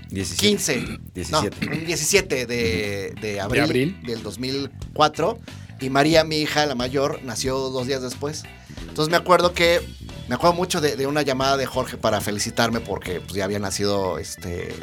15, 0.10 1.00
17, 1.14 1.68
un 1.68 1.86
17 1.86 2.46
de, 2.46 3.40
abril, 3.42 4.00
del 4.04 4.24
2004 4.24 5.40
y 5.82 5.90
María, 5.90 6.24
mi 6.24 6.38
hija, 6.38 6.66
la 6.66 6.76
mayor, 6.76 7.22
nació 7.24 7.58
dos 7.58 7.88
días 7.88 8.02
después. 8.02 8.44
Entonces 8.82 9.10
me 9.10 9.18
acuerdo 9.18 9.54
que 9.54 9.82
me 10.28 10.36
acuerdo 10.36 10.56
mucho 10.56 10.82
de, 10.82 11.08
una 11.08 11.22
llamada 11.22 11.58
de 11.58 11.66
Jorge 11.66 11.98
para 11.98 12.22
felicitarme 12.22 12.82
porque 12.82 13.22
pues, 13.22 13.34
ya 13.34 13.46
había 13.46 13.60
nacido 13.60 14.20
este, 14.20 14.74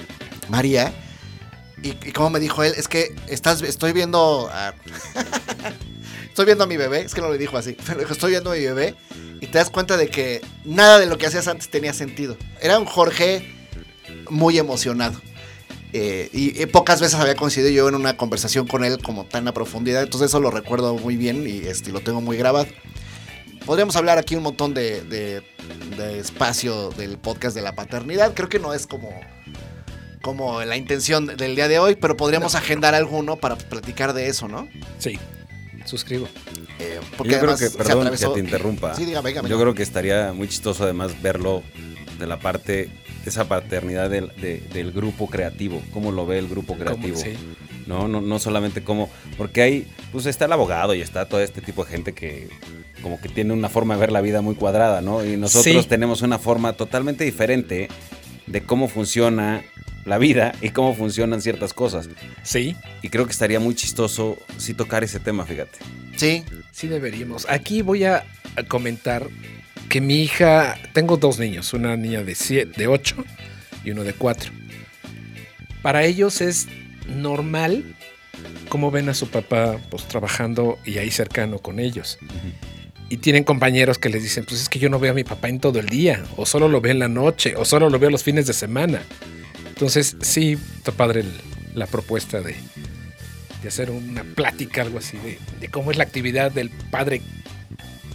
María. 0.49 0.93
Y, 1.82 1.93
como 2.12 2.31
me 2.31 2.40
dijo 2.40 2.64
él, 2.64 2.73
es 2.76 2.88
que 2.88 3.14
estás, 3.28 3.62
estoy 3.62 3.93
viendo 3.93 4.49
a, 4.50 4.75
estoy 6.28 6.46
viendo 6.46 6.64
a 6.64 6.67
mi 6.67 6.76
bebé, 6.76 7.02
es 7.02 7.14
que 7.14 7.20
no 7.20 7.31
le 7.31 7.38
dijo 7.38 7.56
así, 7.58 7.76
pero 7.87 8.11
estoy 8.11 8.31
viendo 8.31 8.50
a 8.50 8.55
mi 8.55 8.61
bebé 8.61 8.94
y 9.40 9.46
te 9.46 9.58
das 9.58 9.70
cuenta 9.70 9.96
de 9.96 10.08
que 10.08 10.40
nada 10.64 10.99
de 10.99 11.06
lo 11.06 11.19
que 11.19 11.26
hacías 11.26 11.46
antes 11.46 11.70
tenía 11.70 11.93
sentido. 11.93 12.37
Era 12.61 12.78
un 12.78 12.87
Jorge 12.87 13.55
muy 14.31 14.58
emocionado. 14.58 15.20
Eh, 15.93 16.28
y, 16.32 16.67
pocas 16.67 17.00
veces 17.00 17.19
había 17.19 17.37
coincidido 17.37 17.70
yo 17.70 17.88
en 17.88 17.94
una 17.94 18.17
conversación 18.17 18.67
con 18.67 18.84
él 18.84 18.99
como 19.02 19.25
tan 19.25 19.49
a 19.49 19.55
profundidad, 19.55 20.02
entonces 20.02 20.28
eso 20.28 20.40
lo 20.40 20.50
recuerdo 20.50 20.94
muy 20.94 21.17
bien 21.17 21.46
y 21.46 21.67
este, 21.67 21.90
lo 21.90 22.00
tengo 22.00 22.20
muy 22.20 22.37
grabado. 22.37 22.67
Podríamos 23.64 23.96
hablar 23.96 24.19
aquí 24.19 24.37
un 24.37 24.43
montón 24.43 24.75
de, 24.75 25.00
de, 25.00 25.43
espacio 26.19 26.90
del 26.90 27.19
podcast 27.19 27.56
de 27.56 27.62
la 27.62 27.75
paternidad, 27.75 28.34
creo 28.34 28.49
que 28.49 28.58
no 28.58 28.75
es 28.75 28.87
como, 28.87 29.08
como 30.23 30.62
la 30.62 30.76
intención 30.76 31.26
del 31.26 31.56
día 31.56 31.67
de 31.67 31.78
hoy, 31.78 31.96
pero 31.96 32.17
podríamos 32.17 32.55
agendar 32.55 32.94
alguno 32.94 33.37
para 33.37 33.56
platicar 33.56 34.12
de 34.12 34.28
eso, 34.28 34.49
¿no? 34.49 34.69
Sí, 34.99 35.19
suscribo. 35.87 36.28
Eh, 36.78 37.00
porque 37.17 37.32
yo 37.32 37.40
creo 37.40 37.56
que, 37.56 37.70
perdón 37.70 38.11
que 38.11 38.26
te 38.26 38.40
interrumpa. 38.40 38.94
Sí, 38.94 39.05
dígame, 39.05 39.32
Yo 39.32 39.58
creo 39.58 39.75
que 39.75 39.82
estaría 39.82 40.32
muy 40.32 40.49
chistoso 40.49 40.84
además 40.84 41.20
verlo 41.23 41.62
de 42.19 42.26
la 42.26 42.38
parte, 42.38 42.90
esa 43.31 43.49
paternidad 43.49 44.11
del, 44.11 44.31
del 44.37 44.93
grupo 44.93 45.28
creativo, 45.28 45.82
cómo 45.93 46.12
lo 46.12 46.26
ve 46.26 46.38
el 46.38 46.49
grupo 46.49 46.76
creativo. 46.76 47.19
¿no? 47.87 48.08
¿no? 48.08 48.20
No 48.20 48.38
solamente 48.38 48.82
como, 48.82 49.08
porque 49.37 49.62
hay, 49.62 49.87
pues 50.12 50.26
está 50.26 50.47
el 50.47 50.52
abogado 50.52 50.95
y 50.95 51.00
está 51.00 51.26
todo 51.28 51.40
este 51.40 51.61
tipo 51.61 51.85
de 51.85 51.90
gente 51.90 52.12
que 52.12 52.49
como 53.02 53.21
que 53.21 53.28
tiene 53.28 53.52
una 53.52 53.68
forma 53.68 53.95
de 53.95 54.00
ver 54.00 54.12
la 54.12 54.21
vida 54.21 54.40
muy 54.40 54.54
cuadrada, 54.54 55.00
¿no? 55.00 55.25
Y 55.25 55.37
nosotros 55.37 55.87
tenemos 55.87 56.23
una 56.23 56.38
forma 56.38 56.73
totalmente 56.73 57.25
diferente 57.25 57.88
de 58.47 58.62
cómo 58.62 58.88
funciona 58.88 59.62
la 60.04 60.18
vida 60.18 60.54
y 60.61 60.71
cómo 60.71 60.95
funcionan 60.95 61.42
ciertas 61.42 61.75
cosas. 61.75 62.09
Sí. 62.42 62.76
Y 63.02 63.09
creo 63.09 63.26
que 63.26 63.33
estaría 63.33 63.61
muy 63.61 63.75
chistoso 63.75 64.38
si 64.56 64.75
tocar 64.75 65.04
ese 65.04 65.21
tema, 65.21 65.45
fíjate. 65.45 65.78
Sí. 66.16 66.45
Sí 66.73 66.88
deberíamos. 66.88 67.47
Aquí 67.49 67.83
voy 67.83 68.04
a 68.04 68.25
comentar 68.68 69.28
que 69.88 70.00
mi 70.00 70.23
hija, 70.23 70.76
tengo 70.92 71.16
dos 71.16 71.38
niños, 71.38 71.73
una 71.73 71.97
niña 71.97 72.23
de, 72.23 72.35
siete, 72.35 72.73
de 72.76 72.87
8 72.87 73.16
y 73.85 73.90
uno 73.90 74.04
de 74.04 74.12
4. 74.12 74.52
Para 75.83 76.04
ellos 76.04 76.40
es 76.40 76.68
normal 77.09 77.97
cómo 78.68 78.90
ven 78.90 79.09
a 79.09 79.14
su 79.14 79.28
papá 79.28 79.78
pues, 79.90 80.06
trabajando 80.09 80.78
y 80.85 80.99
ahí 80.99 81.11
cercano 81.11 81.59
con 81.59 81.78
ellos. 81.78 82.18
Y 83.09 83.18
tienen 83.18 83.45
compañeros 83.45 83.99
que 83.99 84.09
les 84.09 84.23
dicen, 84.23 84.45
pues 84.45 84.61
es 84.62 84.68
que 84.68 84.78
yo 84.78 84.88
no 84.88 84.99
veo 84.99 85.12
a 85.12 85.14
mi 85.14 85.23
papá 85.23 85.49
en 85.49 85.61
todo 85.61 85.78
el 85.78 85.87
día, 85.87 86.25
o 86.37 86.45
solo 86.45 86.68
lo 86.68 86.80
veo 86.80 86.92
en 86.92 86.99
la 86.99 87.09
noche, 87.09 87.54
o 87.56 87.64
solo 87.64 87.88
lo 87.88 87.99
veo 87.99 88.11
los 88.11 88.25
fines 88.25 88.47
de 88.47 88.52
semana. 88.52 89.02
Entonces, 89.68 90.16
sí, 90.23 90.59
está 90.78 90.90
padre 90.90 91.25
la 91.75 91.87
propuesta 91.87 92.40
de, 92.40 92.56
hacer 93.66 93.90
una 93.90 94.23
plática, 94.23 94.83
algo 94.83 94.99
así, 94.99 95.18
de, 95.61 95.68
cómo 95.68 95.90
es 95.90 95.97
la 95.97 96.04
actividad 96.04 96.50
del 96.50 96.71
padre 96.71 97.21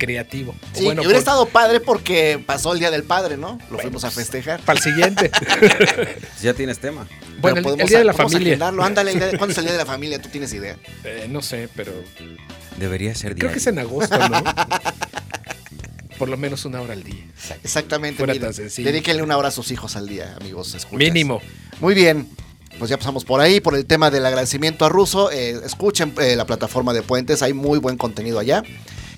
creativo. 0.01 0.55
Sí, 0.73 0.85
bueno, 0.85 1.03
hubiera 1.03 1.19
estado 1.19 1.45
padre 1.45 1.79
porque 1.79 2.43
pasó 2.43 2.73
el 2.73 2.79
Día 2.79 2.89
del 2.89 3.03
Padre, 3.03 3.37
¿no? 3.37 3.59
Lo 3.69 3.77
fuimos 3.77 4.03
a 4.03 4.07
pues, 4.07 4.15
festejar. 4.15 4.59
Para 4.61 4.79
el 4.79 4.83
siguiente. 4.83 5.29
ya 6.41 6.55
tienes 6.55 6.79
tema. 6.79 7.07
Bueno, 7.39 7.57
el, 7.69 7.87
Día 7.87 7.99
de 7.99 8.05
la 8.05 8.13
Familia. 8.13 8.57
Ándale, 8.81 9.13
¿cuándo 9.37 9.51
es 9.51 9.57
el 9.59 9.65
Día 9.65 9.73
de 9.73 9.77
la 9.77 9.85
Familia? 9.95 10.19
¿Tú 10.19 10.29
tienes 10.29 10.51
idea? 10.53 10.75
Eh, 11.03 11.27
no 11.29 11.43
sé, 11.43 11.69
pero... 11.75 11.93
Debería 12.77 13.13
ser 13.13 13.35
día. 13.35 13.41
Creo 13.41 13.51
que 13.51 13.59
es 13.59 13.67
en 13.67 13.77
agosto, 13.77 14.17
¿no? 14.27 14.43
por 16.17 16.29
lo 16.29 16.37
menos 16.37 16.65
una 16.65 16.81
hora 16.81 16.93
al 16.93 17.03
día. 17.03 17.23
Exactamente. 17.63 18.25
Dedíquenle 18.25 19.21
una 19.21 19.37
hora 19.37 19.49
a 19.49 19.51
sus 19.51 19.69
hijos 19.69 19.95
al 19.95 20.07
día, 20.07 20.35
amigos. 20.41 20.75
Mínimo. 20.91 21.41
Muy 21.79 21.93
bien. 21.93 22.27
Pues 22.79 22.89
ya 22.89 22.97
pasamos 22.97 23.23
por 23.23 23.39
ahí, 23.39 23.61
por 23.61 23.75
el 23.75 23.85
tema 23.85 24.09
del 24.09 24.25
agradecimiento 24.25 24.83
a 24.83 24.89
Russo. 24.89 25.29
Eh, 25.29 25.59
escuchen 25.63 26.15
eh, 26.19 26.35
la 26.35 26.45
plataforma 26.45 26.91
de 26.91 27.03
Puentes, 27.03 27.43
hay 27.43 27.53
muy 27.53 27.77
buen 27.77 27.97
contenido 27.97 28.39
allá. 28.39 28.63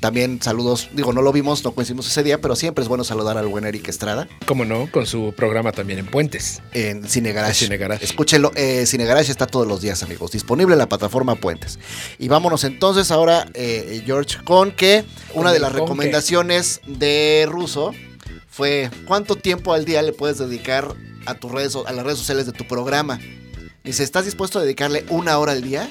También 0.04 0.42
saludos, 0.42 0.90
digo, 0.92 1.14
no 1.14 1.22
lo 1.22 1.32
vimos, 1.32 1.64
no 1.64 1.72
coincidimos 1.72 2.06
ese 2.08 2.24
día, 2.24 2.42
pero 2.42 2.58
siempre 2.58 2.82
es 2.82 2.90
bueno 2.90 3.06
saludar 3.06 3.38
al 3.38 3.48
buen 3.48 3.64
Eric 3.64 3.88
Estrada. 3.88 4.28
Como 4.46 4.66
no, 4.66 4.92
con 4.92 5.06
su 5.06 5.34
programa 5.34 5.72
también 5.72 5.98
en 5.98 6.08
Puentes. 6.08 6.62
En 6.74 7.08
Cine 7.08 7.32
Garage. 7.32 7.70
Escúchenlo, 8.02 8.52
eh, 8.56 8.86
Cine 8.86 9.06
Garage 9.06 9.32
está 9.32 9.48
todos 9.48 9.66
los 9.66 9.80
días, 9.80 10.04
amigos, 10.04 10.34
disponible 10.34 10.74
en 10.74 10.80
la 10.80 10.90
plataforma 10.90 11.36
Puentes. 11.36 11.80
Y 12.20 12.28
vámonos 12.28 12.66
entonces 12.66 13.12
ahora, 13.12 13.48
eh, 13.54 14.04
George, 14.06 14.40
con 14.44 14.74
que 14.74 15.06
una 15.36 15.54
de 15.54 15.60
las 15.60 15.72
recomendaciones 15.72 16.82
de 16.86 17.48
Russo 17.48 17.94
fue 18.50 18.92
cuánto 19.08 19.38
tiempo 19.38 19.72
al 19.72 19.86
día 19.86 20.02
le 20.02 20.12
puedes 20.12 20.38
dedicar 20.38 20.86
a 21.26 21.36
tus 21.36 21.50
redes, 21.50 21.78
a 21.78 21.94
las 21.94 22.04
redes 22.04 22.20
sociales 22.20 22.46
de 22.46 22.52
tu 22.52 22.68
programa. 22.68 23.22
Dice, 23.86 24.04
¿estás 24.04 24.26
dispuesto 24.26 24.60
a 24.60 24.64
dedicarle 24.64 25.06
una 25.08 25.40
hora 25.40 25.54
al 25.54 25.62
día? 25.62 25.90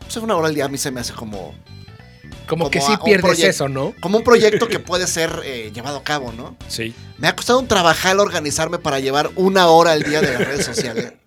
Pues 0.00 0.16
una 0.16 0.34
hora 0.34 0.48
al 0.48 0.56
día 0.56 0.64
a 0.64 0.68
mí 0.68 0.76
se 0.76 0.90
me 0.90 0.98
hace 0.98 1.12
como 1.12 1.54
como, 2.46 2.70
que 2.70 2.80
sí 2.80 2.92
pierdes 3.04 3.42
eso, 3.42 3.68
¿no? 3.68 3.94
Como 4.00 4.18
un 4.18 4.24
proyecto 4.24 4.68
que 4.68 4.78
puede 4.78 5.06
ser 5.06 5.40
eh, 5.44 5.70
llevado 5.74 5.98
a 5.98 6.04
cabo, 6.04 6.32
¿no? 6.32 6.56
Sí. 6.68 6.94
Me 7.18 7.28
ha 7.28 7.36
costado 7.36 7.58
un 7.58 7.68
trabajar 7.68 8.18
organizarme 8.18 8.78
para 8.78 9.00
llevar 9.00 9.30
una 9.36 9.68
hora 9.68 9.92
al 9.92 10.02
día 10.02 10.20
de 10.20 10.32
las 10.32 10.46
redes 10.46 10.64
sociales. 10.64 11.12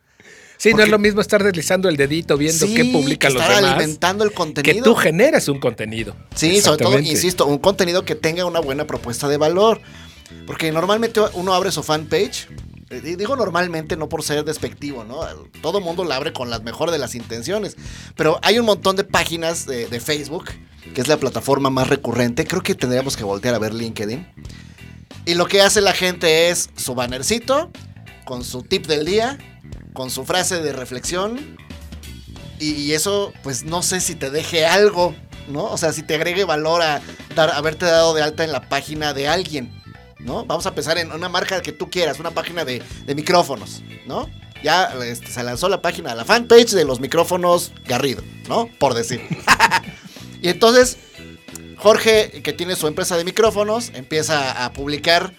Sí, 0.59 0.73
no 0.73 0.81
es 0.81 0.89
lo 0.89 0.97
mismo 0.97 1.21
estar 1.21 1.43
deslizando 1.43 1.87
el 1.87 1.97
dedito 1.97 2.35
viendo 2.35 2.65
qué 2.65 2.85
publican 2.85 3.31
los 3.31 3.43
demás. 3.43 3.63
alimentando 3.63 4.23
el 4.23 4.31
contenido. 4.31 4.73
Que 4.73 4.81
tú 4.81 4.95
generas 4.95 5.47
un 5.49 5.59
contenido. 5.59 6.15
Sí, 6.33 6.61
sobre 6.61 6.83
todo, 6.83 6.99
insisto, 6.99 7.45
un 7.45 7.59
contenido 7.59 8.03
que 8.03 8.15
tenga 8.15 8.43
una 8.43 8.59
buena 8.59 8.87
propuesta 8.87 9.27
de 9.27 9.37
valor. 9.37 9.79
Porque 10.47 10.71
normalmente 10.71 11.21
uno 11.33 11.53
abre 11.53 11.71
su 11.71 11.83
fanpage 11.83 12.47
digo 12.89 13.35
normalmente, 13.35 13.97
no 13.97 14.07
por 14.07 14.23
ser 14.23 14.43
despectivo, 14.45 15.03
¿no? 15.03 15.19
Todo 15.61 15.81
mundo 15.81 16.05
la 16.05 16.15
abre 16.15 16.33
con 16.33 16.49
las 16.49 16.63
mejores 16.63 16.93
de 16.93 16.99
las 16.99 17.15
intenciones. 17.15 17.75
Pero 18.15 18.39
hay 18.43 18.59
un 18.59 18.65
montón 18.65 18.95
de 18.95 19.03
páginas 19.03 19.65
de, 19.65 19.99
Facebook, 19.99 20.45
que 20.93 21.01
es 21.01 21.07
la 21.07 21.17
plataforma 21.17 21.69
más 21.69 21.89
recurrente. 21.89 22.45
Creo 22.45 22.61
que 22.61 22.75
tendríamos 22.75 23.17
que 23.17 23.23
voltear 23.23 23.55
a 23.55 23.59
ver 23.59 23.73
LinkedIn. 23.73 24.27
Y 25.25 25.33
lo 25.33 25.47
que 25.47 25.61
hace 25.61 25.81
la 25.81 25.93
gente 25.93 26.49
es 26.49 26.69
su 26.77 26.95
bannercito, 26.95 27.69
con 28.23 28.45
su 28.45 28.63
tip 28.63 28.87
del 28.87 29.05
día, 29.05 29.37
con 29.93 30.09
su 30.09 30.23
frase 30.23 30.61
de 30.61 30.71
reflexión. 30.71 31.57
Y, 32.59 32.93
eso, 32.93 33.33
pues 33.43 33.65
no 33.65 33.83
sé 33.83 33.99
si 33.99 34.15
te 34.15 34.31
deje 34.31 34.65
algo, 34.65 35.13
¿no? 35.47 35.65
O 35.65 35.77
sea, 35.77 35.91
si 35.91 36.01
te 36.01 36.15
agregue 36.15 36.43
valor 36.43 36.81
a 36.81 37.01
dar, 37.35 37.51
haberte 37.51 37.85
dado 37.85 38.15
de 38.15 38.23
alta 38.23 38.43
en 38.43 38.51
la 38.51 38.67
página 38.67 39.13
de 39.13 39.27
alguien. 39.27 39.77
¿No? 40.19 40.45
Vamos 40.45 40.65
a 40.65 40.75
pensar 40.75 40.97
en 40.97 41.11
una 41.11 41.29
marca 41.29 41.61
que 41.61 41.71
tú 41.71 41.89
quieras, 41.89 42.19
una 42.19 42.31
página 42.31 42.65
de, 42.65 42.83
micrófonos, 43.15 43.83
¿no? 44.05 44.29
Ya 44.63 44.85
este, 45.05 45.27
se 45.27 45.43
lanzó 45.43 45.69
la 45.69 45.81
página, 45.81 46.15
la 46.15 46.25
fanpage 46.25 46.71
de 46.71 46.83
los 46.83 46.99
micrófonos 46.99 47.71
Garrido, 47.85 48.23
¿no? 48.47 48.67
Por 48.79 48.93
decir. 48.93 49.21
y 50.41 50.49
entonces, 50.49 50.97
Jorge, 51.77 52.41
que 52.43 52.53
tiene 52.53 52.75
su 52.75 52.87
empresa 52.87 53.17
de 53.17 53.23
micrófonos, 53.23 53.91
empieza 53.93 54.65
a 54.65 54.73
publicar 54.73 55.33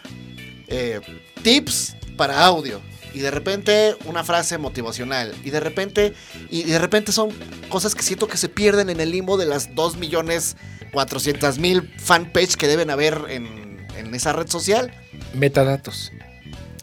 eh, 0.68 1.00
tips 1.42 1.96
para 2.16 2.44
audio. 2.44 2.80
Y 3.14 3.20
de 3.20 3.30
repente 3.30 3.96
una 4.04 4.22
frase 4.22 4.58
motivacional. 4.58 5.34
Y 5.42 5.50
de 5.50 5.60
repente, 5.60 6.14
y 6.50 6.64
de 6.64 6.78
repente 6.78 7.10
son 7.10 7.30
cosas 7.68 7.94
que 7.94 8.02
siento 8.02 8.28
que 8.28 8.36
se 8.36 8.48
pierden 8.48 8.90
en 8.90 9.00
el 9.00 9.10
limbo 9.10 9.36
de 9.36 9.46
las 9.46 9.74
2 9.74 9.96
millones 9.96 10.56
400 10.92 11.58
mil 11.58 11.90
fanpage 11.98 12.56
que 12.56 12.66
deben 12.66 12.90
haber 12.90 13.24
en 13.28 13.67
en 13.98 14.14
esa 14.14 14.32
red 14.32 14.48
social. 14.48 14.92
Metadatos. 15.34 16.12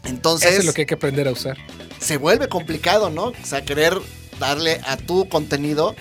Entonces. 0.04 0.50
Eso 0.50 0.60
es 0.60 0.66
lo 0.66 0.72
que 0.72 0.82
hay 0.82 0.86
que 0.86 0.94
aprender 0.94 1.28
a 1.28 1.32
usar. 1.32 1.56
Se 1.98 2.16
vuelve 2.16 2.48
complicado, 2.48 3.10
¿no? 3.10 3.26
O 3.26 3.34
sea, 3.44 3.64
querer 3.64 3.94
darle 4.38 4.80
a 4.86 4.96
tu 4.96 5.28
contenido 5.28 5.96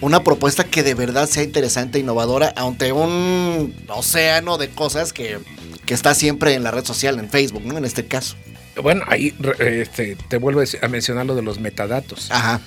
una 0.00 0.24
propuesta 0.24 0.64
que 0.64 0.82
de 0.82 0.94
verdad 0.94 1.28
sea 1.28 1.42
interesante 1.42 1.98
e 1.98 2.00
innovadora 2.00 2.52
ante 2.56 2.92
un 2.92 3.74
océano 3.88 4.58
de 4.58 4.70
cosas 4.70 5.12
que, 5.12 5.38
que, 5.86 5.94
está 5.94 6.14
siempre 6.14 6.54
en 6.54 6.64
la 6.64 6.70
red 6.70 6.84
social, 6.84 7.18
en 7.18 7.28
Facebook, 7.28 7.64
¿no? 7.64 7.76
En 7.76 7.84
este 7.84 8.06
caso. 8.06 8.36
Bueno, 8.82 9.02
ahí 9.08 9.34
este, 9.58 10.16
te 10.28 10.38
vuelvo 10.38 10.62
a 10.80 10.88
mencionar 10.88 11.26
lo 11.26 11.34
de 11.34 11.42
los 11.42 11.60
metadatos. 11.60 12.30
Ajá. 12.30 12.60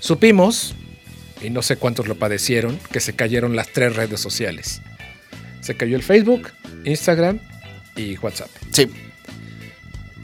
Supimos, 0.00 0.74
y 1.42 1.50
no 1.50 1.62
sé 1.62 1.76
cuántos 1.76 2.06
lo 2.08 2.16
padecieron, 2.16 2.78
que 2.90 3.00
se 3.00 3.14
cayeron 3.14 3.56
las 3.56 3.68
tres 3.72 3.96
redes 3.96 4.20
sociales. 4.20 4.80
Se 5.66 5.76
cayó 5.76 5.96
el 5.96 6.04
Facebook, 6.04 6.52
Instagram 6.84 7.40
y 7.96 8.16
WhatsApp. 8.18 8.50
Sí. 8.70 8.88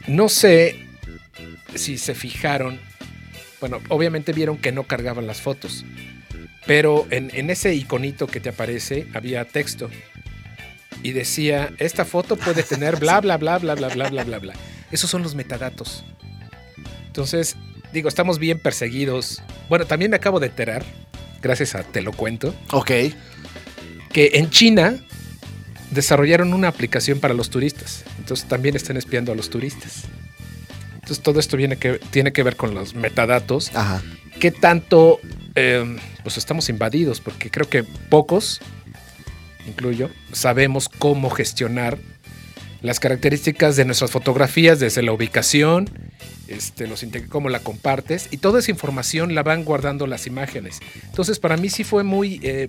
No 0.07 0.29
sé 0.29 0.85
si 1.75 1.97
se 1.97 2.15
fijaron. 2.15 2.79
Bueno, 3.59 3.81
obviamente 3.89 4.31
vieron 4.31 4.57
que 4.57 4.71
no 4.71 4.83
cargaban 4.83 5.27
las 5.27 5.41
fotos. 5.41 5.83
Pero 6.65 7.05
en, 7.09 7.49
ese 7.49 7.75
iconito 7.75 8.25
que 8.27 8.39
te 8.39 8.47
aparece 8.47 9.05
había 9.13 9.43
texto. 9.43 9.89
Y 11.03 11.11
decía, 11.11 11.73
esta 11.77 12.05
foto 12.05 12.37
puede 12.37 12.63
tener 12.69 12.95
bla, 12.95 13.19
bla, 13.19 13.35
bla, 13.35 13.57
bla, 13.57 13.75
bla, 13.75 13.89
bla, 13.89 14.09
bla, 14.09 14.23
bla, 14.23 14.39
bla. 14.39 14.53
Esos 14.91 15.09
son 15.09 15.23
los 15.23 15.35
metadatos. 15.35 16.05
Entonces, 17.07 17.57
digo, 17.91 18.07
estamos 18.07 18.39
bien 18.39 18.59
perseguidos. 18.59 19.43
Bueno, 19.67 19.87
también 19.87 20.09
me 20.09 20.15
acabo 20.15 20.39
de 20.39 20.47
enterar, 20.47 20.85
gracias 21.41 21.75
a 21.75 21.83
Te 21.83 22.01
lo 22.01 22.13
cuento. 22.13 22.55
Ok. 22.71 22.91
Que 24.13 24.31
en 24.35 24.49
China 24.49 25.03
desarrollaron 25.93 26.53
una 26.53 26.67
aplicación 26.67 27.19
para 27.19 27.33
los 27.33 27.49
turistas. 27.49 28.03
Entonces 28.17 28.47
también 28.47 28.75
están 28.75 28.97
espiando 28.97 29.31
a 29.31 29.35
los 29.35 29.49
turistas. 29.49 30.03
Entonces 30.95 31.21
todo 31.21 31.39
esto 31.39 31.57
viene 31.57 31.77
que, 31.77 31.99
tiene 32.11 32.31
que 32.31 32.43
ver 32.43 32.55
con 32.55 32.73
los 32.73 32.95
metadatos. 32.95 33.75
Ajá. 33.75 34.01
¿Qué 34.39 34.51
tanto 34.51 35.19
em, 35.55 35.97
pues 36.23 36.37
estamos 36.37 36.69
invadidos? 36.69 37.21
Porque 37.21 37.49
creo 37.49 37.69
que 37.69 37.83
pocos, 37.83 38.61
incluyo, 39.67 40.09
sabemos 40.31 40.89
cómo 40.89 41.29
gestionar 41.29 41.97
las 42.81 42.99
características 42.99 43.75
de 43.77 43.85
nuestras 43.85 44.11
fotografías 44.11 44.79
desde 44.79 45.01
la 45.01 45.13
ubicación, 45.13 45.89
este, 46.47 46.85
los 46.87 47.05
cómo 47.29 47.49
la 47.49 47.59
compartes 47.59 48.27
y 48.31 48.37
toda 48.37 48.59
esa 48.59 48.71
información 48.71 49.33
la 49.33 49.43
van 49.43 49.63
guardando 49.63 50.05
las 50.05 50.27
imágenes. 50.27 50.79
Entonces 51.05 51.39
para 51.39 51.55
mí 51.55 51.69
sí 51.69 51.85
fue 51.85 52.03
muy 52.03 52.41
eh, 52.43 52.67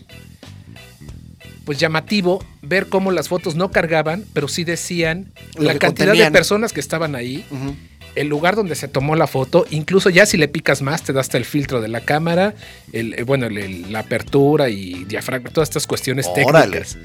pues 1.64 1.78
llamativo 1.78 2.44
ver 2.62 2.88
cómo 2.88 3.10
las 3.10 3.28
fotos 3.28 3.54
no 3.54 3.70
cargaban, 3.70 4.24
pero 4.32 4.48
sí 4.48 4.64
decían 4.64 5.32
la 5.56 5.78
cantidad 5.78 6.12
de 6.12 6.30
personas 6.30 6.72
que 6.72 6.80
estaban 6.80 7.14
ahí, 7.14 7.44
el 8.14 8.28
lugar 8.28 8.56
donde 8.56 8.74
se 8.74 8.88
tomó 8.88 9.16
la 9.16 9.26
foto, 9.26 9.66
incluso 9.70 10.10
ya 10.10 10.26
si 10.26 10.36
le 10.36 10.48
picas 10.48 10.82
más 10.82 11.02
te 11.02 11.12
da 11.12 11.20
hasta 11.20 11.36
el 11.36 11.44
filtro 11.44 11.80
de 11.80 11.88
la 11.88 12.00
cámara, 12.00 12.54
el, 12.92 13.14
eh, 13.14 13.22
bueno, 13.24 13.48
la 13.48 13.98
apertura 14.00 14.68
y 14.68 15.04
diafragma, 15.04 15.50
todas 15.50 15.68
estas 15.68 15.86
cuestiones 15.86 16.32
técnicas 16.32 16.96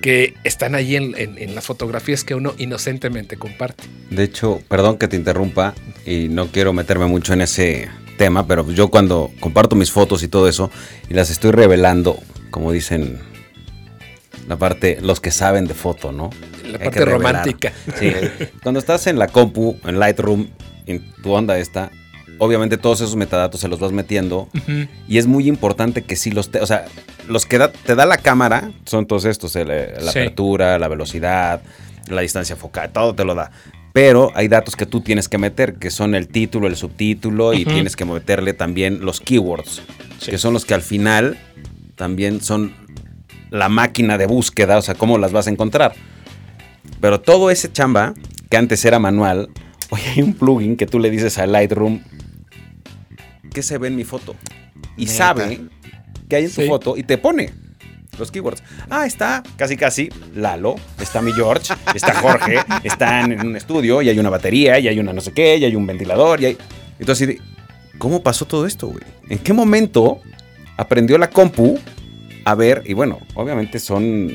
que 0.00 0.34
están 0.44 0.74
ahí 0.74 0.96
en, 0.96 1.14
en, 1.18 1.54
las 1.54 1.66
fotografías 1.66 2.24
que 2.24 2.34
uno 2.34 2.54
inocentemente 2.56 3.36
comparte. 3.36 3.84
De 4.08 4.24
hecho, 4.24 4.62
perdón 4.66 4.96
que 4.96 5.08
te 5.08 5.16
interrumpa 5.16 5.74
y 6.06 6.28
no 6.28 6.46
quiero 6.46 6.72
meterme 6.72 7.04
mucho 7.04 7.34
en 7.34 7.42
ese 7.42 7.90
tema, 8.16 8.46
pero 8.46 8.70
yo 8.70 8.88
cuando 8.88 9.30
comparto 9.40 9.76
mis 9.76 9.90
fotos 9.90 10.22
y 10.22 10.28
todo 10.28 10.48
eso 10.48 10.70
y 11.10 11.14
las 11.14 11.30
estoy 11.30 11.50
revelando, 11.50 12.18
como 12.50 12.72
dicen 12.72 13.18
la 14.50 14.56
parte, 14.56 14.98
los 15.00 15.20
que 15.20 15.30
saben 15.30 15.66
de 15.66 15.74
foto, 15.74 16.10
¿no? 16.10 16.30
La 16.72 16.80
parte 16.80 17.04
romántica. 17.04 17.72
Sí. 17.96 18.12
Cuando 18.64 18.80
estás 18.80 19.06
en 19.06 19.16
la 19.16 19.28
compu, 19.28 19.78
en 19.84 20.00
Lightroom, 20.00 20.48
en 20.86 21.12
tu 21.22 21.30
onda 21.30 21.56
esta, 21.56 21.92
obviamente 22.38 22.76
todos 22.76 23.00
esos 23.00 23.14
metadatos 23.14 23.60
se 23.60 23.68
los 23.68 23.78
vas 23.78 23.92
metiendo 23.92 24.48
y 25.06 25.18
es 25.18 25.28
muy 25.28 25.46
importante 25.46 26.02
que 26.02 26.16
sí 26.16 26.32
los, 26.32 26.50
te, 26.50 26.58
o 26.58 26.66
sea, 26.66 26.86
los 27.28 27.46
que 27.46 27.60
te 27.86 27.94
da 27.94 28.06
la 28.06 28.18
cámara 28.18 28.72
son 28.86 29.06
todos 29.06 29.24
estos, 29.24 29.54
la 29.54 30.10
apertura, 30.10 30.80
la 30.80 30.88
velocidad, 30.88 31.62
la 32.08 32.22
distancia 32.22 32.56
focal, 32.56 32.90
todo 32.90 33.14
te 33.14 33.24
lo 33.24 33.36
da. 33.36 33.52
Pero 33.92 34.32
hay 34.34 34.48
datos 34.48 34.74
que 34.74 34.84
tú 34.84 35.00
tienes 35.00 35.28
que 35.28 35.38
meter, 35.38 35.74
que 35.74 35.92
son 35.92 36.16
el 36.16 36.26
título, 36.26 36.66
el 36.66 36.74
subtítulo 36.74 37.54
y 37.54 37.64
tienes 37.64 37.94
que 37.94 38.04
meterle 38.04 38.52
también 38.52 39.04
los 39.04 39.20
keywords, 39.20 39.82
que 40.26 40.38
son 40.38 40.54
los 40.54 40.64
que 40.64 40.74
al 40.74 40.82
final 40.82 41.38
también 41.94 42.40
son 42.40 42.74
la 43.50 43.68
máquina 43.68 44.18
de 44.18 44.26
búsqueda, 44.26 44.78
o 44.78 44.82
sea, 44.82 44.94
cómo 44.94 45.18
las 45.18 45.32
vas 45.32 45.46
a 45.46 45.50
encontrar. 45.50 45.94
Pero 47.00 47.20
todo 47.20 47.50
ese 47.50 47.70
chamba, 47.70 48.14
que 48.48 48.56
antes 48.56 48.84
era 48.84 48.98
manual, 48.98 49.48
hoy 49.90 50.00
hay 50.14 50.22
un 50.22 50.34
plugin 50.34 50.76
que 50.76 50.86
tú 50.86 50.98
le 50.98 51.10
dices 51.10 51.38
a 51.38 51.46
Lightroom, 51.46 52.02
¿qué 53.52 53.62
se 53.62 53.78
ve 53.78 53.88
en 53.88 53.96
mi 53.96 54.04
foto? 54.04 54.34
Y 54.96 55.06
sabe 55.06 55.60
que 56.28 56.36
hay 56.36 56.44
en 56.44 56.52
tu 56.52 56.62
foto 56.62 56.96
y 56.96 57.02
te 57.02 57.18
pone 57.18 57.52
los 58.18 58.30
keywords. 58.30 58.62
Ah, 58.88 59.06
está 59.06 59.42
casi 59.56 59.76
casi 59.76 60.10
Lalo, 60.34 60.76
está 61.00 61.22
mi 61.22 61.32
George, 61.32 61.72
está 61.94 62.14
Jorge, 62.14 62.58
están 62.84 63.32
en 63.32 63.46
un 63.46 63.56
estudio 63.56 64.02
y 64.02 64.08
hay 64.08 64.18
una 64.18 64.30
batería 64.30 64.78
y 64.78 64.88
hay 64.88 64.98
una 64.98 65.12
no 65.12 65.20
sé 65.20 65.32
qué, 65.32 65.56
y 65.56 65.64
hay 65.64 65.74
un 65.74 65.86
ventilador 65.86 66.40
y 66.40 66.46
hay... 66.46 66.58
Entonces, 66.98 67.38
¿cómo 67.98 68.22
pasó 68.22 68.44
todo 68.44 68.66
esto, 68.66 68.88
güey? 68.88 69.02
¿En 69.28 69.38
qué 69.38 69.52
momento 69.52 70.20
aprendió 70.76 71.16
la 71.18 71.30
compu 71.30 71.78
a 72.50 72.54
ver, 72.54 72.82
y 72.84 72.94
bueno, 72.94 73.20
obviamente 73.34 73.78
son. 73.78 74.26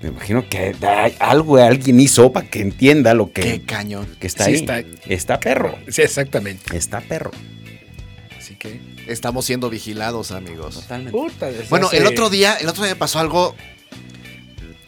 Me 0.00 0.08
imagino 0.08 0.48
que 0.48 0.74
algo 1.18 1.56
alguien 1.56 2.00
hizo 2.00 2.32
para 2.32 2.48
que 2.48 2.60
entienda 2.60 3.14
lo 3.14 3.32
que. 3.32 3.42
Qué 3.42 3.62
cañón. 3.62 4.06
Que 4.18 4.26
está 4.26 4.44
ahí. 4.44 4.66
Está, 5.06 5.40
perro. 5.40 5.76
Sí, 5.88 6.02
exactamente. 6.02 6.76
Está 6.76 7.00
perro. 7.00 7.30
Estamos 9.06 9.44
siendo 9.44 9.68
vigilados, 9.68 10.30
amigos. 10.30 10.76
Totalmente. 10.76 11.66
bueno, 11.68 11.90
el 11.92 12.06
otro 12.06 12.30
día, 12.30 12.54
el 12.54 12.68
otro 12.68 12.84
día 12.84 12.96
pasó 12.96 13.18
algo 13.18 13.54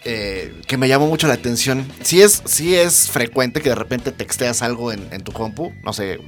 eh, 0.04 0.54
que 0.66 0.78
me 0.78 0.88
llamó 0.88 1.06
mucho 1.06 1.26
la 1.26 1.34
atención. 1.34 1.86
Sí 2.02 2.22
es, 2.22 2.42
sí 2.46 2.74
es 2.74 3.10
frecuente 3.10 3.60
que 3.60 3.68
de 3.68 3.74
repente 3.74 4.12
texteas 4.12 4.62
algo 4.62 4.92
en, 4.92 5.06
en 5.12 5.22
tu 5.22 5.32
compu, 5.32 5.74
no 5.82 5.92
sé, 5.92 6.20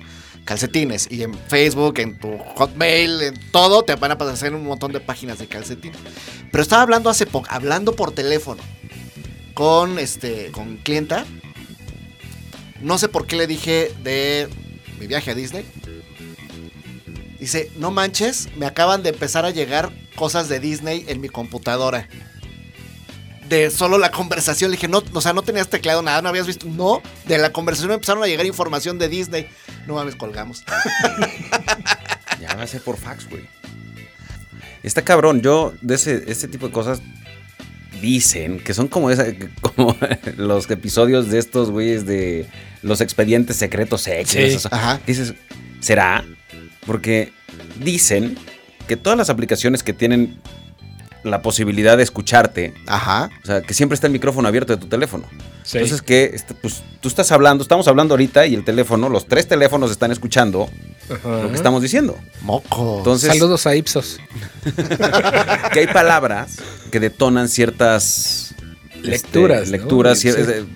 calcetines. 0.48 1.08
Y 1.10 1.22
en 1.24 1.34
Facebook, 1.34 1.98
en 1.98 2.18
tu 2.18 2.38
Hotmail, 2.38 3.20
en 3.20 3.50
todo, 3.50 3.82
te 3.82 3.94
van 3.96 4.12
a 4.12 4.14
aparecer 4.14 4.54
un 4.54 4.64
montón 4.64 4.92
de 4.92 5.00
páginas 5.00 5.38
de 5.38 5.46
calcetín. 5.46 5.92
Pero 6.50 6.62
estaba 6.62 6.80
hablando 6.80 7.10
hace 7.10 7.26
poco, 7.26 7.46
hablando 7.50 7.94
por 7.94 8.12
teléfono 8.12 8.62
con 9.52 9.98
este, 9.98 10.50
con 10.50 10.78
clienta. 10.78 11.26
No 12.80 12.96
sé 12.96 13.10
por 13.10 13.26
qué 13.26 13.36
le 13.36 13.46
dije 13.46 13.92
de 14.02 14.48
mi 14.98 15.06
viaje 15.06 15.32
a 15.32 15.34
Disney. 15.34 15.66
Dice, 17.38 17.70
no 17.76 17.90
manches, 17.90 18.48
me 18.56 18.64
acaban 18.64 19.02
de 19.02 19.10
empezar 19.10 19.44
a 19.44 19.50
llegar 19.50 19.92
cosas 20.16 20.48
de 20.48 20.60
Disney 20.60 21.04
en 21.08 21.20
mi 21.20 21.28
computadora. 21.28 22.08
De 23.50 23.70
solo 23.70 23.98
la 23.98 24.10
conversación, 24.10 24.70
le 24.70 24.78
dije, 24.78 24.88
no, 24.88 25.02
o 25.12 25.20
sea, 25.20 25.34
no 25.34 25.42
tenías 25.42 25.68
teclado 25.68 26.00
nada, 26.00 26.22
no 26.22 26.30
habías 26.30 26.46
visto. 26.46 26.66
No, 26.66 27.02
de 27.26 27.36
la 27.36 27.52
conversación 27.52 27.88
me 27.88 27.94
empezaron 27.96 28.22
a 28.22 28.26
llegar 28.26 28.46
información 28.46 28.98
de 28.98 29.08
Disney. 29.08 29.48
No 29.88 29.94
mames, 29.94 30.16
colgamos. 30.16 30.64
ya 32.42 32.54
va 32.54 32.64
a 32.64 32.66
ser 32.66 32.82
por 32.82 32.98
fax, 32.98 33.26
güey. 33.30 33.42
Está 34.82 35.00
cabrón, 35.00 35.40
yo 35.40 35.72
de 35.80 35.94
ese, 35.94 36.24
ese 36.26 36.46
tipo 36.46 36.66
de 36.66 36.72
cosas 36.74 37.00
dicen 38.02 38.60
que 38.60 38.74
son 38.74 38.88
como, 38.88 39.10
esa, 39.10 39.24
como 39.62 39.96
los 40.36 40.70
episodios 40.70 41.30
de 41.30 41.38
estos 41.38 41.70
güeyes 41.70 42.04
de 42.04 42.46
los 42.82 43.00
expedientes 43.00 43.56
secretos 43.56 44.06
X. 44.06 44.66
Ajá. 44.70 45.00
Dices, 45.06 45.32
¿será? 45.80 46.22
Porque 46.84 47.32
dicen 47.82 48.36
que 48.86 48.98
todas 48.98 49.16
las 49.16 49.30
aplicaciones 49.30 49.82
que 49.82 49.94
tienen 49.94 50.36
la 51.30 51.42
posibilidad 51.42 51.96
de 51.96 52.02
escucharte, 52.02 52.74
Ajá. 52.86 53.30
o 53.42 53.46
sea, 53.46 53.62
que 53.62 53.74
siempre 53.74 53.94
está 53.94 54.06
el 54.06 54.12
micrófono 54.12 54.48
abierto 54.48 54.74
de 54.74 54.80
tu 54.80 54.86
teléfono. 54.88 55.26
Entonces 55.72 56.00
que 56.00 56.30
este, 56.32 56.54
pues, 56.54 56.82
tú 57.00 57.08
estás 57.08 57.30
hablando, 57.30 57.62
estamos 57.62 57.86
hablando 57.88 58.14
ahorita 58.14 58.46
y 58.46 58.54
el 58.54 58.64
teléfono, 58.64 59.08
los 59.08 59.26
tres 59.26 59.46
teléfonos 59.46 59.90
están 59.90 60.10
escuchando 60.12 60.68
lo 61.08 61.48
que 61.48 61.54
estamos 61.56 61.82
diciendo. 61.82 62.16
Moco. 62.42 62.98
Entonces, 62.98 63.30
Saludos 63.32 63.66
a 63.66 63.74
Ipsos. 63.76 64.18
que 65.72 65.80
hay 65.80 65.86
palabras 65.88 66.56
que 66.90 67.00
detonan 67.00 67.48
ciertas 67.48 68.54
este, 68.96 69.10
lecturas. 69.10 69.68
lecturas, 69.68 70.24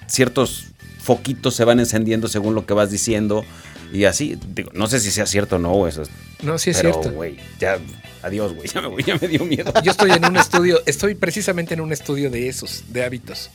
ciertos 0.06 0.66
foquitos 1.02 1.54
se 1.54 1.64
van 1.64 1.80
encendiendo 1.80 2.28
según 2.28 2.54
lo 2.54 2.64
que 2.64 2.74
vas 2.74 2.90
diciendo. 2.90 3.44
Y 3.92 4.04
así, 4.04 4.38
digo, 4.54 4.70
no 4.72 4.86
sé 4.86 5.00
si 5.00 5.10
sea 5.10 5.26
cierto 5.26 5.56
o 5.56 5.58
no, 5.58 5.86
eso. 5.86 6.04
No, 6.42 6.58
sí 6.58 6.70
es 6.70 6.78
cierto. 6.78 7.10
güey, 7.10 7.38
ya, 7.60 7.78
adiós, 8.22 8.54
güey, 8.54 8.68
ya 8.74 8.80
me 8.80 8.88
voy, 8.88 9.02
ya 9.02 9.18
me 9.20 9.28
dio 9.28 9.44
miedo. 9.44 9.72
Yo 9.82 9.90
estoy 9.90 10.12
en 10.12 10.24
un 10.24 10.36
estudio, 10.36 10.80
estoy 10.86 11.14
precisamente 11.14 11.74
en 11.74 11.80
un 11.80 11.92
estudio 11.92 12.30
de 12.30 12.48
esos, 12.48 12.84
de 12.88 13.04
hábitos. 13.04 13.50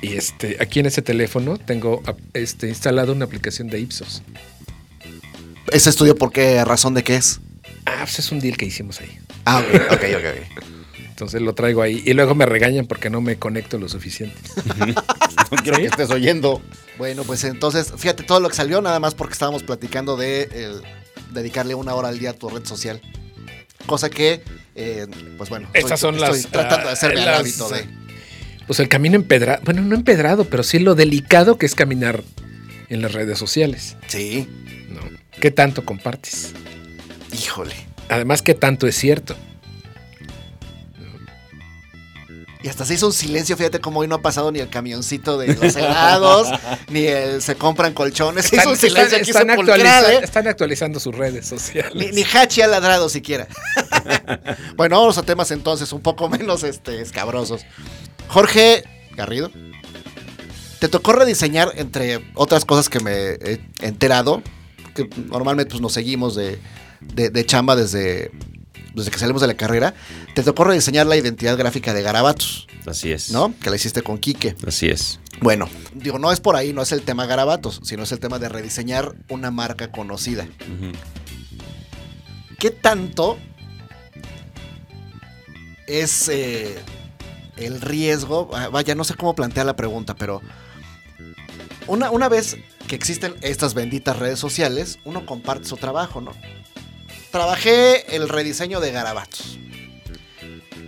Y 0.00 0.14
este, 0.14 0.56
aquí 0.60 0.80
en 0.80 0.86
ese 0.86 1.02
teléfono 1.02 1.58
tengo 1.58 2.02
este, 2.32 2.68
instalado 2.68 3.12
una 3.12 3.24
aplicación 3.24 3.68
de 3.68 3.80
Ipsos. 3.80 4.22
¿Ese 5.72 5.90
estudio 5.90 6.14
por 6.14 6.32
qué 6.32 6.64
razón 6.64 6.94
de 6.94 7.02
qué 7.02 7.16
es? 7.16 7.40
Ah, 7.84 8.00
pues 8.00 8.20
es 8.20 8.32
un 8.32 8.38
deal 8.38 8.56
que 8.56 8.64
hicimos 8.64 9.00
ahí. 9.00 9.18
Ah, 9.44 9.58
ok, 9.58 9.92
ok, 9.92 10.04
ok. 10.18 10.77
Entonces 11.18 11.42
lo 11.42 11.52
traigo 11.52 11.82
ahí. 11.82 12.00
Y 12.06 12.12
luego 12.12 12.36
me 12.36 12.46
regañan 12.46 12.86
porque 12.86 13.10
no 13.10 13.20
me 13.20 13.40
conecto 13.40 13.76
lo 13.76 13.88
suficiente. 13.88 14.36
no 15.50 15.56
quiero 15.64 15.78
que 15.78 15.86
estés 15.86 16.10
oyendo. 16.10 16.62
Bueno, 16.96 17.24
pues 17.24 17.42
entonces, 17.42 17.92
fíjate 17.96 18.22
todo 18.22 18.38
lo 18.38 18.48
que 18.48 18.54
salió, 18.54 18.80
nada 18.80 19.00
más 19.00 19.16
porque 19.16 19.32
estábamos 19.32 19.64
platicando 19.64 20.16
de 20.16 20.80
dedicarle 21.32 21.74
una 21.74 21.92
hora 21.96 22.10
al 22.10 22.20
día 22.20 22.30
a 22.30 22.32
tu 22.34 22.48
red 22.48 22.64
social. 22.64 23.00
Cosa 23.86 24.10
que, 24.10 24.44
eh, 24.76 25.08
pues 25.36 25.50
bueno, 25.50 25.68
Estas 25.74 25.98
son 25.98 26.20
las, 26.20 26.36
estoy 26.36 26.52
tratando 26.52 26.86
de 26.86 26.92
hacerme 26.92 27.20
el 27.20 27.28
hábito 27.28 27.68
de. 27.68 27.84
Pues 28.68 28.78
el 28.78 28.88
camino 28.88 29.16
empedrado, 29.16 29.60
bueno, 29.64 29.82
no 29.82 29.96
empedrado, 29.96 30.44
pero 30.44 30.62
sí 30.62 30.78
lo 30.78 30.94
delicado 30.94 31.58
que 31.58 31.66
es 31.66 31.74
caminar 31.74 32.22
en 32.90 33.02
las 33.02 33.12
redes 33.12 33.40
sociales. 33.40 33.96
Sí. 34.06 34.46
¿No? 34.88 35.00
¿Qué 35.40 35.50
tanto 35.50 35.84
compartes? 35.84 36.52
Híjole. 37.32 37.74
Además, 38.08 38.40
¿qué 38.40 38.54
tanto 38.54 38.86
es 38.86 38.94
cierto? 38.94 39.34
Y 42.60 42.68
hasta 42.68 42.84
se 42.84 42.94
hizo 42.94 43.06
un 43.06 43.12
silencio, 43.12 43.56
fíjate 43.56 43.80
cómo 43.80 44.00
hoy 44.00 44.08
no 44.08 44.16
ha 44.16 44.22
pasado 44.22 44.50
ni 44.50 44.58
el 44.58 44.68
camioncito 44.68 45.38
de 45.38 45.54
los 45.54 45.76
helados, 45.76 46.48
ni 46.90 47.04
el 47.06 47.40
se 47.40 47.54
compran 47.54 47.94
colchones. 47.94 48.46
Están, 48.46 48.60
hizo 48.60 48.70
un 48.70 48.76
silencio 48.76 49.18
están, 49.18 49.50
¿eh? 49.50 50.20
están, 50.22 50.48
actualizando 50.48 50.98
sus 50.98 51.14
redes 51.14 51.46
sociales. 51.46 52.12
Ni, 52.12 52.22
Hachi 52.22 52.62
ha 52.62 52.66
ladrado 52.66 53.08
siquiera. 53.08 53.46
bueno, 54.76 54.98
vamos 54.98 55.18
a 55.18 55.22
temas 55.22 55.52
entonces 55.52 55.92
un 55.92 56.00
poco 56.00 56.28
menos 56.28 56.64
este, 56.64 57.00
escabrosos. 57.00 57.64
Jorge 58.26 58.82
Garrido, 59.14 59.52
te 60.80 60.88
tocó 60.88 61.12
rediseñar, 61.12 61.72
entre 61.76 62.24
otras 62.34 62.64
cosas 62.64 62.88
que 62.88 62.98
me 62.98 63.12
he 63.12 63.60
enterado, 63.80 64.42
que 64.96 65.08
normalmente 65.28 65.70
pues, 65.70 65.80
nos 65.80 65.92
seguimos 65.92 66.34
de, 66.34 66.58
de 67.00 67.46
chamba 67.46 67.76
desde 67.76 68.32
desde 68.94 69.10
que 69.10 69.18
salimos 69.18 69.40
de 69.40 69.48
la 69.48 69.54
carrera, 69.54 69.94
te 70.34 70.42
tocó 70.42 70.64
rediseñar 70.64 71.06
la 71.06 71.16
identidad 71.16 71.56
gráfica 71.56 71.94
de 71.94 72.02
Garabatos. 72.02 72.66
Así 72.86 73.12
es. 73.12 73.30
¿No? 73.30 73.54
Que 73.62 73.70
la 73.70 73.76
hiciste 73.76 74.02
con 74.02 74.18
Quique. 74.18 74.56
Así 74.66 74.88
es. 74.88 75.20
Bueno, 75.40 75.68
digo, 75.94 76.18
no 76.18 76.32
es 76.32 76.40
por 76.40 76.56
ahí, 76.56 76.72
no 76.72 76.82
es 76.82 76.92
el 76.92 77.02
tema 77.02 77.26
Garabatos, 77.26 77.80
sino 77.84 78.02
es 78.02 78.12
el 78.12 78.18
tema 78.18 78.38
de 78.38 78.48
rediseñar 78.48 79.14
una 79.28 79.50
marca 79.50 79.90
conocida. 79.92 80.48
¿Qué 82.58 82.70
tanto 82.70 83.38
es 85.86 86.28
eh, 86.28 86.76
el 87.56 87.80
riesgo? 87.80 88.50
Ah, 88.52 88.68
vaya, 88.68 88.94
no 88.94 89.04
sé 89.04 89.14
cómo 89.14 89.34
plantea 89.34 89.64
la 89.64 89.76
pregunta, 89.76 90.16
pero 90.16 90.42
una, 91.86 92.10
una 92.10 92.28
vez 92.28 92.56
que 92.88 92.96
existen 92.96 93.36
estas 93.42 93.74
benditas 93.74 94.18
redes 94.18 94.40
sociales, 94.40 94.98
uno 95.04 95.24
comparte 95.24 95.68
su 95.68 95.76
trabajo, 95.76 96.20
¿no? 96.20 96.32
Trabajé 97.30 98.14
el 98.16 98.28
rediseño 98.28 98.80
de 98.80 98.92
Garabatos. 98.92 99.58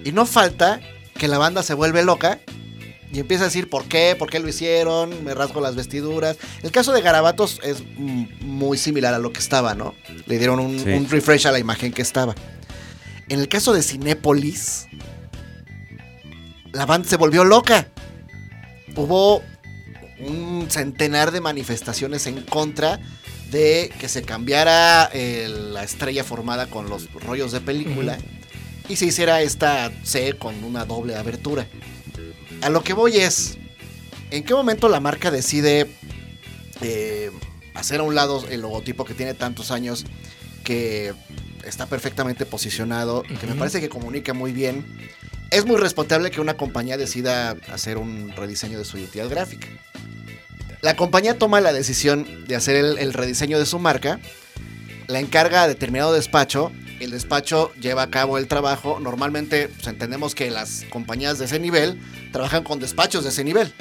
Y 0.05 0.13
no 0.13 0.27
falta 0.27 0.81
que 1.19 1.29
la 1.29 1.39
banda 1.39 1.63
se 1.63 1.75
vuelve 1.75 2.03
loca 2.03 2.41
y 3.13 3.19
empieza 3.19 3.45
a 3.45 3.47
decir 3.49 3.69
por 3.69 3.87
qué, 3.87 4.15
por 4.17 4.31
qué 4.31 4.39
lo 4.39 4.49
hicieron, 4.49 5.25
me 5.25 5.35
rasgo 5.35 5.61
las 5.61 5.75
vestiduras. 5.75 6.37
El 6.63 6.71
caso 6.71 6.93
de 6.93 7.03
Garabatos 7.03 7.61
es 7.63 7.83
muy 7.97 8.79
similar 8.79 9.15
a 9.15 9.19
lo 9.19 9.33
que 9.33 9.41
estaba, 9.41 9.75
¿no? 9.75 9.95
Le 10.27 10.39
dieron 10.39 10.61
un, 10.61 11.09
refresh 11.09 11.47
a 11.47 11.53
la 11.53 11.59
imagen 11.59 11.93
que 11.93 12.03
estaba. 12.03 12.35
En 13.29 13.41
el 13.41 13.49
caso 13.49 13.73
de 13.73 13.83
Cinépolis, 13.83 14.87
la 16.73 16.87
banda 16.87 17.09
se 17.09 17.17
volvió 17.17 17.45
loca. 17.45 17.89
Hubo 18.95 19.43
un 20.21 20.67
centenar 20.71 21.33
de 21.33 21.41
manifestaciones 21.41 22.27
en 22.27 22.43
contra 22.43 23.01
de 23.51 23.93
que 23.99 24.09
se 24.09 24.23
cambiara 24.23 25.11
la 25.13 25.83
estrella 25.83 26.25
formada 26.25 26.67
con 26.69 26.89
los 26.89 27.13
rollos 27.15 27.53
de 27.53 27.61
película 27.61 28.19
y 28.89 28.97
se 28.97 29.07
hiciera 29.07 29.41
esta 29.43 29.93
C 30.03 30.35
con 30.35 30.65
una 30.65 30.85
doble 30.85 31.17
abertura. 31.17 31.67
A 32.63 32.69
lo 32.69 32.83
que 32.83 32.93
voy 32.93 33.17
es, 33.17 33.57
¿en 34.31 34.45
qué 34.45 34.55
momento 34.55 34.89
la 34.89 35.01
marca 35.01 35.31
decide 35.31 35.87
eh, 36.81 37.31
hacer 37.75 38.01
a 38.01 38.03
un 38.03 38.15
lado 38.15 38.45
el 38.51 38.61
logotipo 38.61 39.05
que 39.05 39.15
tiene 39.15 39.35
tantos 39.35 39.71
años, 39.71 40.05
que 40.65 41.15
está 41.65 41.87
perfectamente 41.87 42.47
posicionado, 42.47 43.23
que 43.23 43.47
me 43.47 43.55
parece 43.55 43.81
que 43.81 43.89
comunica 43.89 44.35
muy 44.35 44.53
bien? 44.53 44.85
Es 45.51 45.67
muy 45.67 45.77
responsable 45.77 46.31
que 46.31 46.41
una 46.41 46.57
compañía 46.57 46.97
decida 46.97 47.57
hacer 47.73 47.97
un 47.99 48.33
rediseño 48.37 48.79
de 48.79 48.85
su 48.85 48.99
identidad 48.99 49.29
gráfica. 49.29 49.69
La 50.83 50.97
compañía 50.97 51.39
toma 51.39 51.61
la 51.61 51.73
decisión 51.73 52.47
de 52.47 52.57
hacer 52.57 52.77
el, 52.77 53.13
rediseño 53.13 53.59
de 53.59 53.67
su 53.67 53.79
marca, 53.79 54.19
la 55.09 55.21
encarga 55.21 55.63
a 55.63 55.69
determinado 55.69 56.13
despacho, 56.13 56.73
el 57.01 57.11
despacho 57.11 57.73
lleva 57.81 58.03
a 58.03 58.11
cabo 58.11 58.39
el 58.39 58.49
trabajo. 58.49 58.99
Normalmente 59.01 59.69
pues, 59.69 59.87
entendemos 59.87 60.35
que 60.35 60.51
las 60.51 60.85
compañías 60.91 61.39
de 61.39 61.47
ese 61.47 61.59
nivel 61.59 62.01
trabajan 62.33 62.65
con 62.65 62.79
despachos 62.79 63.25
de 63.25 63.31
ese 63.31 63.45
nivel, 63.45 63.73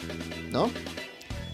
¿no? 0.51 0.69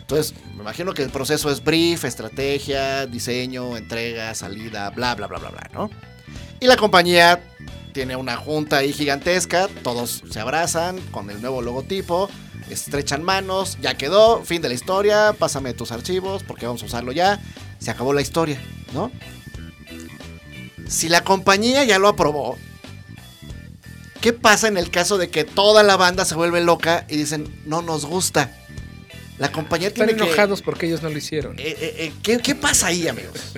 Entonces, 0.01 0.36
me 0.55 0.62
imagino 0.62 0.93
que 0.93 1.03
el 1.03 1.10
proceso 1.10 1.51
es 1.51 1.63
brief, 1.63 2.05
estrategia, 2.05 3.05
diseño, 3.08 3.75
entrega, 3.77 4.34
salida, 4.36 4.91
bla, 4.91 5.15
bla, 5.15 5.27
bla, 5.27 5.39
bla, 5.39 5.49
bla, 5.49 5.69
¿no? 5.73 5.89
Y 6.60 6.67
la 6.67 6.77
compañía 6.77 7.39
tiene 7.91 8.15
una 8.15 8.36
junta 8.36 8.77
ahí 8.77 8.93
gigantesca, 8.93 9.67
todos 9.84 10.23
se 10.29 10.39
abrazan 10.39 10.99
con 11.12 11.29
el 11.29 11.41
nuevo 11.41 11.62
logotipo, 11.62 12.29
estrechan 12.69 13.23
manos, 13.23 13.78
ya 13.82 13.95
quedó, 13.95 14.43
fin 14.43 14.62
de 14.62 14.69
la 14.69 14.73
historia, 14.73 15.36
pásame 15.38 15.73
tus 15.73 15.91
archivos 15.91 16.43
porque 16.43 16.65
vamos 16.65 16.84
a 16.84 16.86
usarlo 16.86 17.12
ya, 17.12 17.39
se 17.80 17.91
acabó 17.91 18.13
la 18.13 18.21
historia, 18.21 18.60
¿no? 18.93 19.12
Si 20.88 21.10
la 21.10 21.23
compañía 21.23 21.84
ya 21.84 21.99
lo 21.99 22.08
aprobó, 22.08 22.58
¿qué 24.21 24.34
pasa 24.34 24.67
en 24.67 24.78
el 24.78 24.89
caso 24.91 25.17
de 25.17 25.30
que 25.30 25.43
toda 25.43 25.84
la 25.84 25.97
banda 25.97 26.25
se 26.25 26.36
vuelve 26.36 26.62
loca 26.62 27.06
y 27.10 27.17
dicen, 27.17 27.62
no 27.65 27.82
nos 27.82 28.06
gusta? 28.06 28.51
La 29.38 29.51
compañía 29.51 29.89
Están 29.89 30.08
tiene 30.08 30.23
enojados 30.23 30.62
porque 30.62 30.86
ellos 30.86 31.01
no 31.01 31.10
lo 31.10 31.17
hicieron. 31.17 31.60
Eh, 31.60 31.63
eh, 31.80 31.95
eh, 31.97 32.13
¿qué, 32.23 32.38
¿Qué 32.38 32.56
pasa 32.56 32.88
ahí, 32.88 33.08
amigos? 33.08 33.54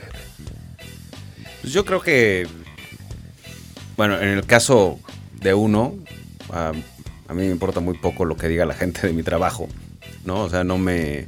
Pues 1.61 1.71
yo 1.71 1.85
creo 1.85 2.01
que 2.01 2.47
Bueno, 3.95 4.19
en 4.19 4.29
el 4.29 4.45
caso 4.45 4.99
de 5.33 5.53
uno, 5.53 5.95
a 7.27 7.33
mí 7.33 7.43
me 7.43 7.51
importa 7.51 7.79
muy 7.79 7.97
poco 7.97 8.25
lo 8.25 8.37
que 8.37 8.47
diga 8.47 8.65
la 8.65 8.73
gente 8.73 9.05
de 9.07 9.13
mi 9.13 9.23
trabajo, 9.23 9.67
¿no? 10.25 10.43
O 10.43 10.49
sea, 10.49 10.63
no 10.63 10.77
me... 10.77 11.27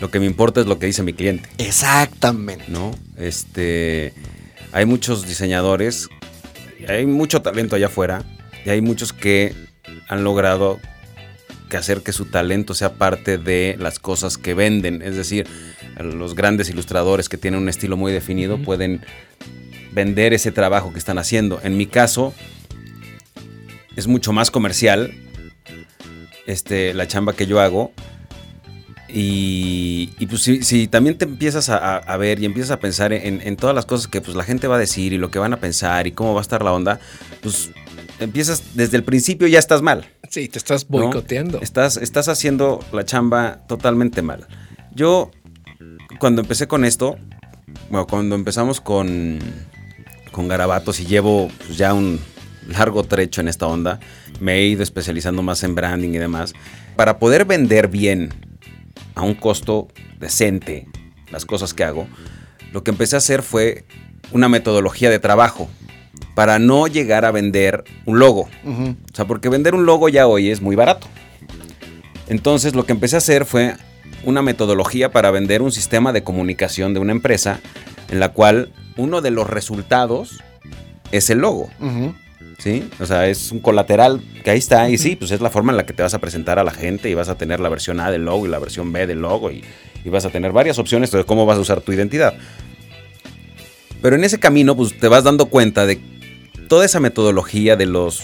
Lo 0.00 0.10
que 0.10 0.18
me 0.18 0.26
importa 0.26 0.60
es 0.60 0.66
lo 0.66 0.78
que 0.78 0.86
dice 0.86 1.02
mi 1.02 1.12
cliente. 1.12 1.48
Exactamente. 1.58 2.64
¿No? 2.68 2.92
Este... 3.16 4.12
Hay 4.72 4.86
muchos 4.86 5.26
diseñadores, 5.28 6.08
hay 6.88 7.04
mucho 7.04 7.42
talento 7.42 7.76
allá 7.76 7.86
afuera, 7.86 8.24
y 8.64 8.70
hay 8.70 8.80
muchos 8.80 9.12
que 9.12 9.54
han 10.08 10.24
logrado 10.24 10.80
que 11.68 11.76
hacer 11.76 12.02
que 12.02 12.12
su 12.12 12.26
talento 12.26 12.74
sea 12.74 12.94
parte 12.94 13.38
de 13.38 13.76
las 13.78 13.98
cosas 13.98 14.38
que 14.38 14.54
venden. 14.54 15.02
Es 15.02 15.16
decir, 15.16 15.46
los 15.98 16.34
grandes 16.34 16.70
ilustradores 16.70 17.28
que 17.28 17.36
tienen 17.36 17.60
un 17.60 17.68
estilo 17.68 17.96
muy 17.96 18.12
definido 18.12 18.62
pueden 18.62 19.04
vender 19.92 20.32
ese 20.32 20.52
trabajo 20.52 20.92
que 20.92 20.98
están 20.98 21.18
haciendo. 21.18 21.60
En 21.62 21.76
mi 21.76 21.86
caso, 21.86 22.34
es 23.96 24.06
mucho 24.06 24.32
más 24.32 24.50
comercial 24.50 25.12
este, 26.46 26.94
la 26.94 27.06
chamba 27.06 27.34
que 27.34 27.46
yo 27.46 27.60
hago. 27.60 27.92
Y, 29.14 30.06
pues 30.26 30.42
si, 30.42 30.86
también 30.86 31.18
te 31.18 31.26
empiezas 31.26 31.68
a, 31.68 32.16
ver 32.16 32.40
y 32.40 32.46
empiezas 32.46 32.70
a 32.70 32.80
pensar 32.80 33.12
en, 33.12 33.56
todas 33.56 33.76
las 33.76 33.84
cosas 33.84 34.08
que 34.08 34.22
pues 34.22 34.34
la 34.34 34.44
gente 34.44 34.68
va 34.68 34.76
a 34.76 34.78
decir 34.78 35.12
y 35.12 35.18
lo 35.18 35.30
que 35.30 35.38
van 35.38 35.52
a 35.52 35.58
pensar 35.58 36.06
y 36.06 36.12
cómo 36.12 36.32
va 36.32 36.40
a 36.40 36.42
estar 36.42 36.64
la 36.64 36.72
onda, 36.72 36.98
pues 37.42 37.72
empiezas 38.20 38.74
desde 38.74 38.96
el 38.96 39.04
principio 39.04 39.46
ya 39.48 39.58
estás 39.58 39.82
mal. 39.82 40.06
Sí, 40.30 40.48
te 40.48 40.56
estás 40.56 40.88
boicoteando. 40.88 41.60
Estás, 41.60 41.98
estás 41.98 42.28
haciendo 42.28 42.82
la 42.90 43.04
chamba 43.04 43.60
totalmente 43.68 44.22
mal. 44.22 44.46
Yo, 44.94 45.30
cuando 46.18 46.40
empecé 46.40 46.66
con 46.66 46.86
esto, 46.86 47.18
bueno, 47.90 48.06
cuando 48.06 48.34
empezamos 48.34 48.80
con, 48.80 49.40
con 50.30 50.48
garabatos 50.48 51.00
y 51.00 51.04
llevo 51.04 51.50
pues, 51.66 51.76
ya 51.76 51.92
un 51.92 52.18
largo 52.68 53.04
trecho 53.04 53.40
en 53.40 53.48
esta 53.48 53.66
onda, 53.66 54.00
me 54.40 54.54
he 54.54 54.66
ido 54.66 54.82
especializando 54.82 55.42
más 55.42 55.62
en 55.62 55.74
branding 55.74 56.10
y 56.10 56.18
demás, 56.18 56.54
para 56.96 57.18
poder 57.18 57.44
vender 57.44 57.88
bien 57.88 58.32
a 59.14 59.22
un 59.22 59.34
costo 59.34 59.88
decente 60.18 60.86
las 61.30 61.44
cosas 61.44 61.74
que 61.74 61.84
hago, 61.84 62.06
lo 62.72 62.84
que 62.84 62.90
empecé 62.90 63.16
a 63.16 63.18
hacer 63.18 63.42
fue 63.42 63.84
una 64.32 64.48
metodología 64.48 65.10
de 65.10 65.18
trabajo 65.18 65.68
para 66.34 66.58
no 66.58 66.86
llegar 66.86 67.24
a 67.24 67.30
vender 67.30 67.84
un 68.06 68.18
logo. 68.18 68.48
O 68.64 69.14
sea, 69.14 69.26
porque 69.26 69.48
vender 69.48 69.74
un 69.74 69.84
logo 69.86 70.08
ya 70.08 70.26
hoy 70.26 70.50
es 70.50 70.60
muy 70.60 70.76
barato. 70.76 71.06
Entonces 72.28 72.74
lo 72.74 72.84
que 72.84 72.92
empecé 72.92 73.16
a 73.16 73.18
hacer 73.18 73.44
fue 73.44 73.74
una 74.24 74.42
metodología 74.42 75.10
para 75.10 75.30
vender 75.30 75.62
un 75.62 75.72
sistema 75.72 76.12
de 76.12 76.22
comunicación 76.22 76.94
de 76.94 77.00
una 77.00 77.12
empresa 77.12 77.60
en 78.08 78.20
la 78.20 78.30
cual 78.30 78.72
uno 78.96 79.20
de 79.20 79.30
los 79.30 79.48
resultados 79.48 80.42
es 81.10 81.28
el 81.30 81.38
logo. 81.38 81.68
¿Sí? 82.62 82.88
O 83.00 83.06
sea, 83.06 83.26
es 83.26 83.50
un 83.50 83.58
colateral 83.58 84.20
que 84.44 84.50
ahí 84.50 84.58
está 84.58 84.88
y 84.88 84.96
sí, 84.96 85.16
pues 85.16 85.32
es 85.32 85.40
la 85.40 85.50
forma 85.50 85.72
en 85.72 85.78
la 85.78 85.84
que 85.84 85.92
te 85.92 86.04
vas 86.04 86.14
a 86.14 86.20
presentar 86.20 86.60
a 86.60 86.64
la 86.64 86.70
gente 86.70 87.10
y 87.10 87.14
vas 87.14 87.28
a 87.28 87.34
tener 87.36 87.58
la 87.58 87.68
versión 87.68 87.98
A 87.98 88.12
del 88.12 88.24
logo 88.24 88.46
y 88.46 88.48
la 88.48 88.60
versión 88.60 88.92
B 88.92 89.04
del 89.08 89.20
logo 89.20 89.50
y, 89.50 89.64
y 90.04 90.08
vas 90.10 90.24
a 90.26 90.30
tener 90.30 90.52
varias 90.52 90.78
opciones 90.78 91.10
de 91.10 91.24
cómo 91.24 91.44
vas 91.44 91.58
a 91.58 91.60
usar 91.60 91.80
tu 91.80 91.92
identidad. 91.92 92.34
Pero 94.00 94.14
en 94.14 94.22
ese 94.22 94.38
camino, 94.38 94.76
pues 94.76 94.96
te 94.96 95.08
vas 95.08 95.24
dando 95.24 95.46
cuenta 95.46 95.86
de 95.86 96.00
toda 96.68 96.84
esa 96.84 97.00
metodología 97.00 97.74
de 97.74 97.86
los 97.86 98.22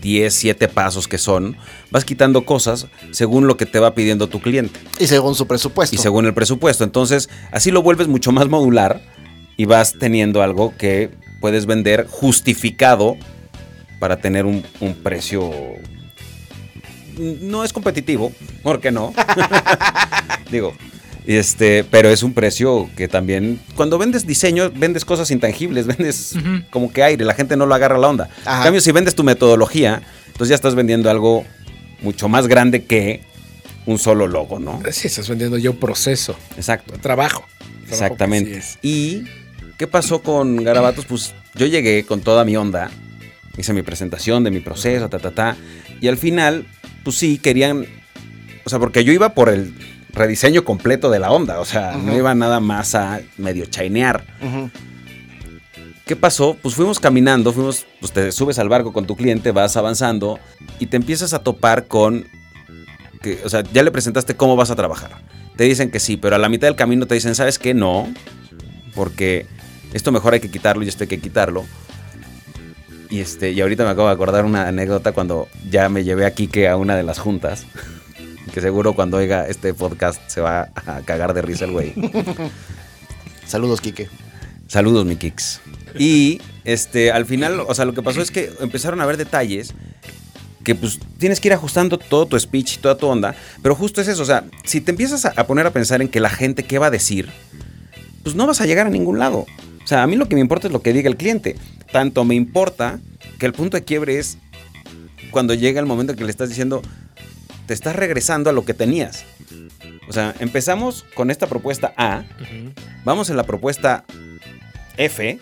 10, 0.00 0.34
7 0.34 0.68
pasos 0.68 1.06
que 1.06 1.18
son, 1.18 1.56
vas 1.92 2.04
quitando 2.04 2.44
cosas 2.44 2.88
según 3.12 3.46
lo 3.46 3.56
que 3.56 3.66
te 3.66 3.78
va 3.78 3.94
pidiendo 3.94 4.28
tu 4.28 4.40
cliente. 4.40 4.78
Y 4.98 5.06
según 5.06 5.36
su 5.36 5.46
presupuesto. 5.46 5.94
Y 5.94 5.98
según 5.98 6.26
el 6.26 6.34
presupuesto. 6.34 6.82
Entonces, 6.82 7.28
así 7.52 7.70
lo 7.70 7.82
vuelves 7.82 8.08
mucho 8.08 8.32
más 8.32 8.48
modular 8.48 9.02
y 9.56 9.66
vas 9.66 9.94
teniendo 9.98 10.42
algo 10.42 10.74
que 10.76 11.10
puedes 11.40 11.66
vender 11.66 12.06
justificado 12.08 13.16
para 13.98 14.18
tener 14.18 14.46
un, 14.46 14.64
un 14.80 14.94
precio... 14.94 15.50
No 17.18 17.64
es 17.64 17.72
competitivo, 17.72 18.30
¿por 18.62 18.80
qué 18.80 18.90
no? 18.90 19.14
Digo, 20.50 20.74
este, 21.26 21.82
pero 21.82 22.08
es 22.08 22.22
un 22.22 22.32
precio 22.34 22.88
que 22.96 23.08
también, 23.08 23.60
cuando 23.74 23.98
vendes 23.98 24.26
diseño, 24.26 24.70
vendes 24.70 25.04
cosas 25.04 25.30
intangibles, 25.30 25.86
vendes 25.96 26.34
como 26.70 26.92
que 26.92 27.02
aire, 27.02 27.24
la 27.24 27.34
gente 27.34 27.56
no 27.56 27.66
lo 27.66 27.74
agarra 27.74 27.98
la 27.98 28.08
onda. 28.08 28.28
En 28.40 28.62
cambio, 28.62 28.80
si 28.80 28.92
vendes 28.92 29.14
tu 29.14 29.24
metodología, 29.24 30.02
entonces 30.26 30.48
ya 30.50 30.54
estás 30.54 30.74
vendiendo 30.74 31.10
algo 31.10 31.44
mucho 32.00 32.28
más 32.28 32.46
grande 32.46 32.84
que 32.84 33.22
un 33.86 33.98
solo 33.98 34.26
logo, 34.28 34.58
¿no? 34.58 34.80
Sí, 34.92 35.08
estás 35.08 35.28
vendiendo 35.28 35.58
ya 35.58 35.70
un 35.70 35.78
proceso. 35.78 36.36
Exacto. 36.56 36.94
Trabajo. 37.00 37.44
Exactamente. 37.88 38.62
y 38.82 39.22
¿qué 39.78 39.86
pasó 39.86 40.20
con 40.20 40.62
Garabatos? 40.64 41.06
Pues 41.06 41.34
yo 41.54 41.66
llegué 41.66 42.04
con 42.04 42.20
toda 42.20 42.44
mi 42.44 42.56
onda, 42.56 42.90
hice 43.56 43.72
mi 43.72 43.82
presentación 43.82 44.44
de 44.44 44.50
mi 44.50 44.60
proceso, 44.60 45.08
ta, 45.08 45.18
ta, 45.18 45.30
ta, 45.30 45.56
y 46.00 46.08
al 46.08 46.16
final, 46.16 46.66
pues 47.04 47.16
sí, 47.16 47.38
querían, 47.38 47.86
o 48.64 48.70
sea, 48.70 48.78
porque 48.78 49.04
yo 49.04 49.12
iba 49.12 49.30
por 49.34 49.48
el 49.48 49.74
rediseño 50.16 50.64
completo 50.64 51.10
de 51.10 51.20
la 51.20 51.30
onda. 51.30 51.60
O 51.60 51.64
sea, 51.64 51.96
no 51.96 52.16
iba 52.16 52.34
nada 52.34 52.58
más 52.58 52.94
a 52.94 53.20
medio 53.36 53.66
chainear. 53.66 54.24
¿Qué 56.06 56.16
pasó? 56.16 56.56
Pues 56.60 56.74
fuimos 56.74 56.98
caminando, 56.98 57.52
fuimos, 57.52 57.84
pues 58.00 58.12
te 58.12 58.32
subes 58.32 58.58
al 58.58 58.68
barco 58.68 58.92
con 58.92 59.06
tu 59.06 59.16
cliente, 59.16 59.52
vas 59.52 59.76
avanzando 59.76 60.38
y 60.78 60.86
te 60.86 60.96
empiezas 60.96 61.34
a 61.34 61.40
topar 61.40 61.86
con 61.86 62.26
que, 63.22 63.40
o 63.44 63.48
sea, 63.48 63.62
ya 63.72 63.82
le 63.82 63.90
presentaste 63.90 64.36
cómo 64.36 64.56
vas 64.56 64.70
a 64.70 64.76
trabajar. 64.76 65.10
Te 65.56 65.64
dicen 65.64 65.90
que 65.90 66.00
sí, 66.00 66.16
pero 66.16 66.36
a 66.36 66.38
la 66.38 66.48
mitad 66.48 66.68
del 66.68 66.76
camino 66.76 67.06
te 67.06 67.14
dicen, 67.14 67.34
¿sabes 67.34 67.58
qué? 67.58 67.74
No, 67.74 68.08
porque 68.94 69.46
esto 69.92 70.12
mejor 70.12 70.34
hay 70.34 70.40
que 70.40 70.50
quitarlo 70.50 70.84
y 70.84 70.88
esto 70.88 71.04
hay 71.04 71.08
que 71.08 71.18
quitarlo. 71.18 71.64
Y 73.10 73.20
este, 73.20 73.52
y 73.52 73.60
ahorita 73.60 73.84
me 73.84 73.90
acabo 73.90 74.08
de 74.08 74.14
acordar 74.14 74.44
una 74.44 74.68
anécdota 74.68 75.12
cuando 75.12 75.48
ya 75.70 75.88
me 75.88 76.04
llevé 76.04 76.26
a 76.26 76.32
Kike 76.32 76.68
a 76.68 76.76
una 76.76 76.96
de 76.96 77.02
las 77.02 77.18
juntas 77.18 77.66
que 78.52 78.60
seguro 78.60 78.94
cuando 78.94 79.18
oiga 79.18 79.46
este 79.46 79.74
podcast 79.74 80.20
se 80.28 80.40
va 80.40 80.70
a 80.74 81.00
cagar 81.02 81.34
de 81.34 81.42
risa 81.42 81.66
el 81.66 81.72
güey. 81.72 81.94
Saludos, 83.46 83.80
Quique. 83.80 84.08
Saludos, 84.66 85.06
mi 85.06 85.16
Kix. 85.16 85.60
Y 85.98 86.40
este, 86.64 87.12
al 87.12 87.26
final, 87.26 87.60
o 87.60 87.74
sea, 87.74 87.84
lo 87.84 87.94
que 87.94 88.02
pasó 88.02 88.20
es 88.20 88.30
que 88.30 88.52
empezaron 88.60 89.00
a 89.00 89.06
ver 89.06 89.16
detalles 89.16 89.72
que 90.64 90.74
pues 90.74 90.98
tienes 91.18 91.38
que 91.38 91.48
ir 91.48 91.54
ajustando 91.54 91.96
todo 91.96 92.26
tu 92.26 92.38
speech 92.38 92.74
y 92.74 92.78
toda 92.78 92.96
tu 92.96 93.06
onda, 93.06 93.36
pero 93.62 93.76
justo 93.76 94.00
es 94.00 94.08
eso, 94.08 94.22
o 94.22 94.26
sea, 94.26 94.44
si 94.64 94.80
te 94.80 94.90
empiezas 94.90 95.24
a 95.24 95.46
poner 95.46 95.64
a 95.64 95.70
pensar 95.70 96.02
en 96.02 96.08
que 96.08 96.18
la 96.18 96.28
gente 96.28 96.64
qué 96.64 96.80
va 96.80 96.86
a 96.86 96.90
decir, 96.90 97.28
pues 98.24 98.34
no 98.34 98.48
vas 98.48 98.60
a 98.60 98.66
llegar 98.66 98.88
a 98.88 98.90
ningún 98.90 99.20
lado. 99.20 99.46
O 99.86 99.88
sea, 99.88 100.02
a 100.02 100.06
mí 100.08 100.16
lo 100.16 100.28
que 100.28 100.34
me 100.34 100.40
importa 100.40 100.66
es 100.66 100.72
lo 100.72 100.82
que 100.82 100.92
diga 100.92 101.08
el 101.08 101.16
cliente. 101.16 101.54
Tanto 101.92 102.24
me 102.24 102.34
importa 102.34 102.98
que 103.38 103.46
el 103.46 103.52
punto 103.52 103.76
de 103.76 103.84
quiebre 103.84 104.18
es 104.18 104.36
cuando 105.30 105.54
llega 105.54 105.78
el 105.78 105.86
momento 105.86 106.12
en 106.12 106.18
que 106.18 106.24
le 106.24 106.30
estás 106.32 106.48
diciendo, 106.48 106.82
te 107.66 107.74
estás 107.74 107.94
regresando 107.94 108.50
a 108.50 108.52
lo 108.52 108.64
que 108.64 108.74
tenías. 108.74 109.24
O 110.08 110.12
sea, 110.12 110.34
empezamos 110.40 111.04
con 111.14 111.30
esta 111.30 111.46
propuesta 111.46 111.94
A, 111.96 112.24
vamos 113.04 113.30
en 113.30 113.36
la 113.36 113.44
propuesta 113.44 114.04
F, 114.96 115.38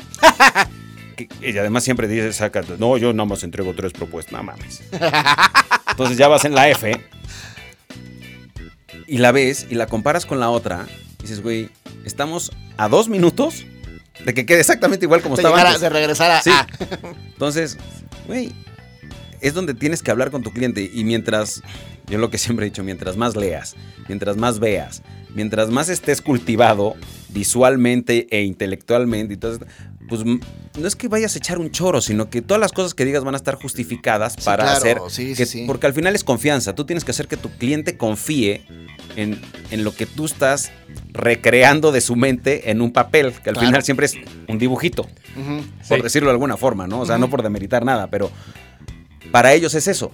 y 1.40 1.56
además 1.56 1.82
siempre 1.82 2.06
dices, 2.06 2.36
saca, 2.36 2.60
no, 2.78 2.98
yo 2.98 3.14
nada 3.14 3.24
más 3.24 3.44
entrego 3.44 3.72
tres 3.74 3.94
propuestas, 3.94 4.34
no 4.34 4.42
mames. 4.42 4.82
Entonces 5.88 6.18
ya 6.18 6.28
vas 6.28 6.44
en 6.44 6.54
la 6.54 6.68
F 6.68 6.94
y 9.06 9.16
la 9.16 9.32
ves 9.32 9.66
y 9.70 9.74
la 9.74 9.86
comparas 9.86 10.26
con 10.26 10.38
la 10.38 10.50
otra, 10.50 10.84
y 11.20 11.22
dices, 11.22 11.42
güey, 11.42 11.70
estamos 12.04 12.52
a 12.76 12.90
dos 12.90 13.08
minutos 13.08 13.64
de 14.24 14.34
que 14.34 14.46
quede 14.46 14.60
exactamente 14.60 15.06
igual 15.06 15.22
como 15.22 15.34
estaba 15.36 15.60
antes. 15.60 15.80
De 15.80 15.88
regresar 15.88 16.30
a 16.30 16.38
A. 16.38 16.66
Entonces, 17.32 17.78
güey, 18.26 18.52
es 19.40 19.54
donde 19.54 19.74
tienes 19.74 20.02
que 20.02 20.10
hablar 20.10 20.30
con 20.30 20.42
tu 20.42 20.52
cliente 20.52 20.90
y 20.92 21.04
mientras, 21.04 21.62
yo 22.06 22.18
lo 22.18 22.30
que 22.30 22.38
siempre 22.38 22.66
he 22.66 22.70
dicho, 22.70 22.84
mientras 22.84 23.16
más 23.16 23.36
leas, 23.36 23.76
mientras 24.08 24.36
más 24.36 24.58
veas, 24.58 25.02
mientras 25.34 25.70
más 25.70 25.88
estés 25.88 26.22
cultivado 26.22 26.94
visualmente 27.28 28.26
e 28.30 28.42
intelectualmente 28.42 29.34
y 29.34 29.36
todo 29.36 29.58
pues 30.08 30.22
no 30.24 30.86
es 30.86 30.96
que 30.96 31.08
vayas 31.08 31.34
a 31.34 31.38
echar 31.38 31.58
un 31.58 31.70
choro, 31.70 32.00
sino 32.00 32.28
que 32.28 32.42
todas 32.42 32.60
las 32.60 32.72
cosas 32.72 32.94
que 32.94 33.04
digas 33.04 33.24
van 33.24 33.34
a 33.34 33.36
estar 33.36 33.54
justificadas 33.54 34.36
para 34.36 34.72
hacer. 34.72 34.98
porque 35.66 35.86
al 35.86 35.94
final 35.94 36.14
es 36.14 36.24
confianza. 36.24 36.74
Tú 36.74 36.84
tienes 36.84 37.04
que 37.04 37.12
hacer 37.12 37.26
que 37.26 37.36
tu 37.36 37.50
cliente 37.50 37.96
confíe 37.96 38.66
en, 39.16 39.40
lo 39.84 39.94
que 39.94 40.06
tú 40.06 40.26
estás 40.26 40.72
recreando 41.12 41.92
de 41.92 42.00
su 42.00 42.16
mente 42.16 42.70
en 42.70 42.80
un 42.80 42.92
papel, 42.92 43.32
que 43.32 43.50
al 43.50 43.56
final 43.56 43.82
siempre 43.82 44.06
es 44.06 44.16
un 44.48 44.58
dibujito, 44.58 45.08
por 45.88 46.02
decirlo 46.02 46.28
de 46.28 46.32
alguna 46.32 46.56
forma, 46.56 46.86
¿no? 46.86 47.00
O 47.00 47.06
sea, 47.06 47.18
no 47.18 47.30
por 47.30 47.42
demeritar 47.42 47.84
nada, 47.84 48.08
pero 48.08 48.30
para 49.30 49.52
ellos 49.54 49.74
es 49.74 49.88
eso. 49.88 50.10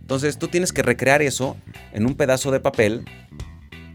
Entonces 0.00 0.38
tú 0.38 0.48
tienes 0.48 0.72
que 0.72 0.82
recrear 0.82 1.20
eso 1.20 1.56
en 1.92 2.06
un 2.06 2.14
pedazo 2.14 2.50
de 2.50 2.60
papel 2.60 3.04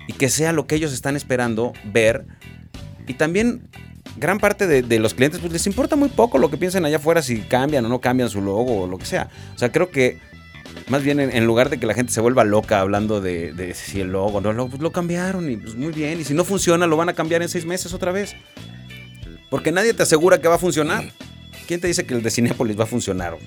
y 0.07 0.13
que 0.13 0.29
sea 0.29 0.53
lo 0.53 0.67
que 0.67 0.75
ellos 0.75 0.93
están 0.93 1.15
esperando 1.15 1.73
ver. 1.85 2.27
Y 3.07 3.15
también 3.15 3.67
gran 4.23 4.39
parte 4.39 4.67
de, 4.67 4.99
los 4.99 5.13
clientes 5.13 5.41
pues, 5.41 5.51
les 5.51 5.67
importa 5.67 5.97
muy 5.97 6.07
poco 6.07 6.37
lo 6.37 6.49
que 6.49 6.55
piensen 6.55 6.85
allá 6.85 6.95
afuera 6.95 7.21
si 7.21 7.41
cambian 7.41 7.83
o 7.85 7.89
no 7.89 7.99
cambian 7.99 8.29
su 8.29 8.41
logo 8.41 8.83
o 8.83 8.87
lo 8.87 8.97
que 8.97 9.05
sea. 9.05 9.29
O 9.53 9.59
sea, 9.59 9.69
creo 9.69 9.91
que 9.91 10.17
más 10.87 11.03
bien 11.03 11.19
en, 11.19 11.45
lugar 11.45 11.69
de 11.69 11.77
que 11.77 11.85
la 11.85 11.93
gente 11.93 12.13
se 12.13 12.21
vuelva 12.21 12.45
loca 12.45 12.79
hablando 12.79 13.19
de, 13.19 13.73
si 13.75 13.99
el 13.99 14.13
logo 14.13 14.39
no, 14.39 14.53
lo, 14.53 14.69
pues 14.69 14.81
lo 14.81 14.93
cambiaron 14.93 15.51
y 15.51 15.57
pues 15.57 15.75
muy 15.75 15.91
bien. 15.91 16.21
Y 16.21 16.23
si 16.23 16.33
no 16.33 16.45
funciona, 16.45 16.87
lo 16.87 16.95
van 16.95 17.09
a 17.09 17.13
cambiar 17.13 17.41
en 17.41 17.49
seis 17.49 17.65
meses 17.65 17.93
otra 17.93 18.13
vez. 18.13 18.33
Porque 19.49 19.73
nadie 19.73 19.93
te 19.93 20.03
asegura 20.03 20.39
que 20.39 20.47
va 20.47 20.55
a 20.55 20.59
funcionar. 20.59 21.03
¿Quién 21.67 21.81
te 21.81 21.87
dice 21.87 22.05
que 22.05 22.13
el 22.13 22.23
de 22.23 22.31
Cinépolis 22.31 22.79
va 22.79 22.85
a 22.85 22.87
funcionar? 22.87 23.37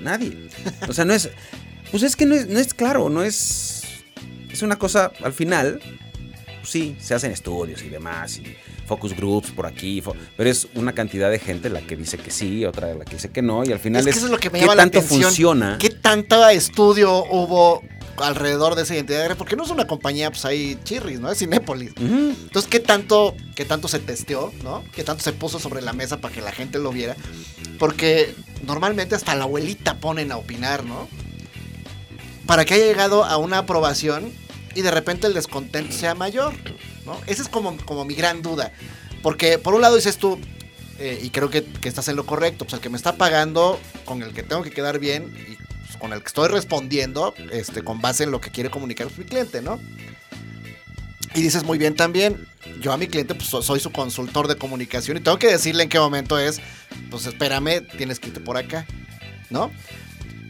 Nadie. 0.00 0.48
O 0.88 0.94
sea, 0.94 1.04
no 1.04 1.12
es. 1.12 1.28
Pues 1.90 2.02
es 2.02 2.16
que 2.16 2.24
no 2.24 2.34
es, 2.34 2.48
no 2.48 2.58
es 2.58 2.72
claro, 2.72 3.10
no 3.10 3.22
es. 3.22 3.82
Es 4.50 4.62
una 4.62 4.76
cosa, 4.76 5.12
al 5.22 5.34
final, 5.34 5.80
pues 6.68 6.84
sí, 6.84 6.96
se 7.00 7.14
hacen 7.14 7.32
estudios 7.32 7.82
y 7.82 7.88
demás, 7.88 8.36
y 8.36 8.54
focus 8.86 9.16
groups 9.16 9.50
por 9.52 9.64
aquí, 9.64 10.02
pero 10.36 10.50
es 10.50 10.68
una 10.74 10.92
cantidad 10.92 11.30
de 11.30 11.38
gente 11.38 11.70
la 11.70 11.80
que 11.80 11.96
dice 11.96 12.18
que 12.18 12.30
sí, 12.30 12.66
otra 12.66 12.94
la 12.94 13.06
que 13.06 13.16
dice 13.16 13.30
que 13.30 13.40
no, 13.40 13.64
y 13.64 13.72
al 13.72 13.78
final 13.78 14.00
es, 14.00 14.06
que 14.06 14.18
eso 14.18 14.26
es 14.26 14.32
lo 14.32 14.38
que 14.38 14.50
me 14.50 14.60
llama 14.60 14.74
la 14.74 14.82
tanto 14.82 15.00
funciona. 15.00 15.78
¿Qué 15.78 15.88
tanto 15.88 16.46
estudio 16.50 17.24
hubo 17.30 17.82
alrededor 18.18 18.74
de 18.74 18.82
esa 18.82 18.94
identidad 18.94 19.34
porque 19.38 19.56
no 19.56 19.64
es 19.64 19.70
una 19.70 19.86
compañía, 19.86 20.30
pues 20.30 20.44
ahí 20.44 20.78
chirris, 20.84 21.20
¿no? 21.20 21.30
Es 21.30 21.38
Cinépolis. 21.38 21.92
Entonces, 21.96 22.68
¿qué 22.70 22.80
tanto, 22.80 23.34
¿qué 23.54 23.64
tanto 23.64 23.88
se 23.88 23.98
testeó, 24.00 24.52
¿no? 24.62 24.84
¿Qué 24.92 25.04
tanto 25.04 25.22
se 25.22 25.32
puso 25.32 25.58
sobre 25.58 25.80
la 25.80 25.94
mesa 25.94 26.18
para 26.18 26.34
que 26.34 26.42
la 26.42 26.52
gente 26.52 26.78
lo 26.78 26.92
viera? 26.92 27.16
Porque 27.78 28.34
normalmente 28.66 29.14
hasta 29.14 29.34
la 29.34 29.44
abuelita 29.44 29.94
ponen 30.00 30.32
a 30.32 30.36
opinar, 30.36 30.84
¿no? 30.84 31.08
Para 32.44 32.66
que 32.66 32.74
haya 32.74 32.84
llegado 32.84 33.24
a 33.24 33.38
una 33.38 33.58
aprobación 33.58 34.32
y 34.78 34.82
de 34.82 34.92
repente 34.92 35.26
el 35.26 35.34
descontento 35.34 35.92
sea 35.92 36.14
mayor, 36.14 36.54
¿no? 37.04 37.20
Esa 37.26 37.42
es 37.42 37.48
como, 37.48 37.76
como 37.78 38.04
mi 38.04 38.14
gran 38.14 38.42
duda. 38.42 38.72
Porque 39.24 39.58
por 39.58 39.74
un 39.74 39.80
lado 39.80 39.96
dices 39.96 40.18
tú, 40.18 40.38
eh, 41.00 41.18
y 41.20 41.30
creo 41.30 41.50
que, 41.50 41.64
que, 41.64 41.88
estás 41.88 42.06
en 42.06 42.14
lo 42.14 42.24
correcto, 42.24 42.64
pues 42.64 42.74
el 42.74 42.80
que 42.80 42.88
me 42.88 42.96
está 42.96 43.16
pagando, 43.16 43.80
con 44.04 44.22
el 44.22 44.32
que 44.32 44.44
tengo 44.44 44.62
que 44.62 44.70
quedar 44.70 45.00
bien, 45.00 45.34
y 45.50 45.98
con 45.98 46.12
el 46.12 46.20
que 46.20 46.28
estoy 46.28 46.46
respondiendo 46.46 47.34
este, 47.50 47.82
con 47.82 48.00
base 48.00 48.22
en 48.22 48.30
lo 48.30 48.40
que 48.40 48.52
quiere 48.52 48.70
comunicar 48.70 49.08
mi 49.18 49.24
cliente, 49.24 49.62
¿no? 49.62 49.80
Y 51.34 51.42
dices 51.42 51.64
muy 51.64 51.76
bien 51.76 51.96
también, 51.96 52.46
yo 52.80 52.92
a 52.92 52.96
mi 52.96 53.08
cliente 53.08 53.34
pues 53.34 53.48
soy 53.48 53.80
su 53.80 53.90
consultor 53.90 54.46
de 54.46 54.54
comunicación 54.54 55.16
y 55.16 55.20
tengo 55.20 55.40
que 55.40 55.48
decirle 55.48 55.82
en 55.82 55.88
qué 55.88 55.98
momento 55.98 56.38
es, 56.38 56.60
pues 57.10 57.26
espérame, 57.26 57.84
tienes 57.96 58.20
que 58.20 58.28
irte 58.28 58.38
por 58.38 58.56
acá, 58.56 58.86
¿no? 59.50 59.72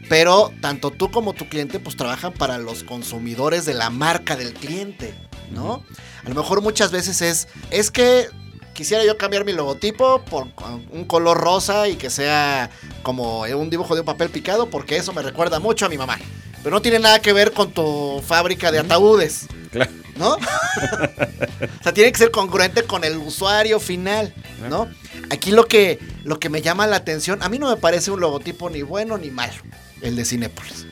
Pero 0.09 0.51
tanto 0.59 0.91
tú 0.91 1.11
como 1.11 1.33
tu 1.33 1.47
cliente 1.47 1.79
pues 1.79 1.95
trabajan 1.95 2.33
para 2.33 2.57
los 2.57 2.83
consumidores 2.83 3.65
de 3.65 3.75
la 3.75 3.89
marca 3.91 4.35
del 4.35 4.53
cliente, 4.53 5.13
¿no? 5.51 5.83
A 6.25 6.29
lo 6.29 6.35
mejor 6.35 6.61
muchas 6.61 6.91
veces 6.91 7.21
es, 7.21 7.47
es 7.69 7.91
que 7.91 8.27
quisiera 8.73 9.05
yo 9.05 9.17
cambiar 9.17 9.45
mi 9.45 9.53
logotipo 9.53 10.21
por 10.23 10.47
un 10.91 11.05
color 11.05 11.37
rosa 11.37 11.87
y 11.87 11.95
que 11.95 12.09
sea 12.09 12.69
como 13.03 13.41
un 13.41 13.69
dibujo 13.69 13.93
de 13.93 14.01
un 14.01 14.05
papel 14.05 14.29
picado, 14.29 14.69
porque 14.69 14.97
eso 14.97 15.13
me 15.13 15.21
recuerda 15.21 15.59
mucho 15.59 15.85
a 15.85 15.89
mi 15.89 15.97
mamá. 15.97 16.17
Pero 16.63 16.75
no 16.75 16.81
tiene 16.81 16.99
nada 16.99 17.19
que 17.19 17.31
ver 17.31 17.51
con 17.51 17.71
tu 17.71 18.21
fábrica 18.25 18.71
de 18.71 18.79
ataúdes. 18.79 19.47
Claro. 19.71 19.91
¿No? 20.15 20.33
o 21.79 21.83
sea, 21.83 21.93
tiene 21.93 22.11
que 22.11 22.17
ser 22.17 22.31
congruente 22.31 22.83
con 22.83 23.03
el 23.03 23.17
usuario 23.17 23.79
final, 23.79 24.33
¿no? 24.69 24.89
Aquí 25.29 25.51
lo 25.51 25.65
que, 25.65 25.99
lo 26.23 26.39
que 26.39 26.49
me 26.49 26.61
llama 26.61 26.87
la 26.87 26.97
atención, 26.97 27.43
a 27.43 27.49
mí 27.49 27.59
no 27.59 27.69
me 27.69 27.77
parece 27.77 28.11
un 28.11 28.19
logotipo 28.19 28.69
ni 28.69 28.81
bueno 28.81 29.17
ni 29.17 29.29
malo, 29.29 29.61
el 30.01 30.15
de 30.15 30.25
Cinepolis. 30.25 30.85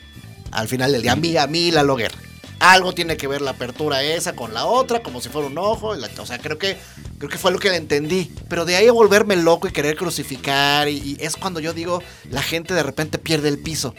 Al 0.50 0.68
final 0.68 0.92
del 0.92 1.02
día, 1.02 1.12
a 1.12 1.16
mí, 1.16 1.36
a 1.36 1.46
mí 1.46 1.70
la 1.70 1.82
loguera. 1.82 2.14
Algo 2.60 2.92
tiene 2.92 3.16
que 3.16 3.28
ver 3.28 3.40
la 3.40 3.52
apertura 3.52 4.02
esa 4.02 4.34
con 4.34 4.52
la 4.52 4.66
otra, 4.66 5.02
como 5.02 5.20
si 5.20 5.28
fuera 5.28 5.46
un 5.46 5.58
ojo. 5.58 5.88
o 5.88 6.26
sea, 6.26 6.38
creo 6.38 6.58
que, 6.58 6.76
creo 7.18 7.30
que 7.30 7.38
fue 7.38 7.52
lo 7.52 7.58
que 7.58 7.70
le 7.70 7.76
entendí. 7.76 8.32
Pero 8.48 8.64
de 8.64 8.76
ahí 8.76 8.88
a 8.88 8.92
volverme 8.92 9.36
loco 9.36 9.68
y 9.68 9.72
querer 9.72 9.96
crucificar, 9.96 10.88
y, 10.88 11.16
es 11.20 11.36
cuando 11.36 11.60
yo 11.60 11.72
digo, 11.72 12.02
la 12.30 12.42
gente 12.42 12.74
de 12.74 12.82
repente 12.82 13.18
pierde 13.18 13.48
el 13.48 13.58
piso. 13.58 13.94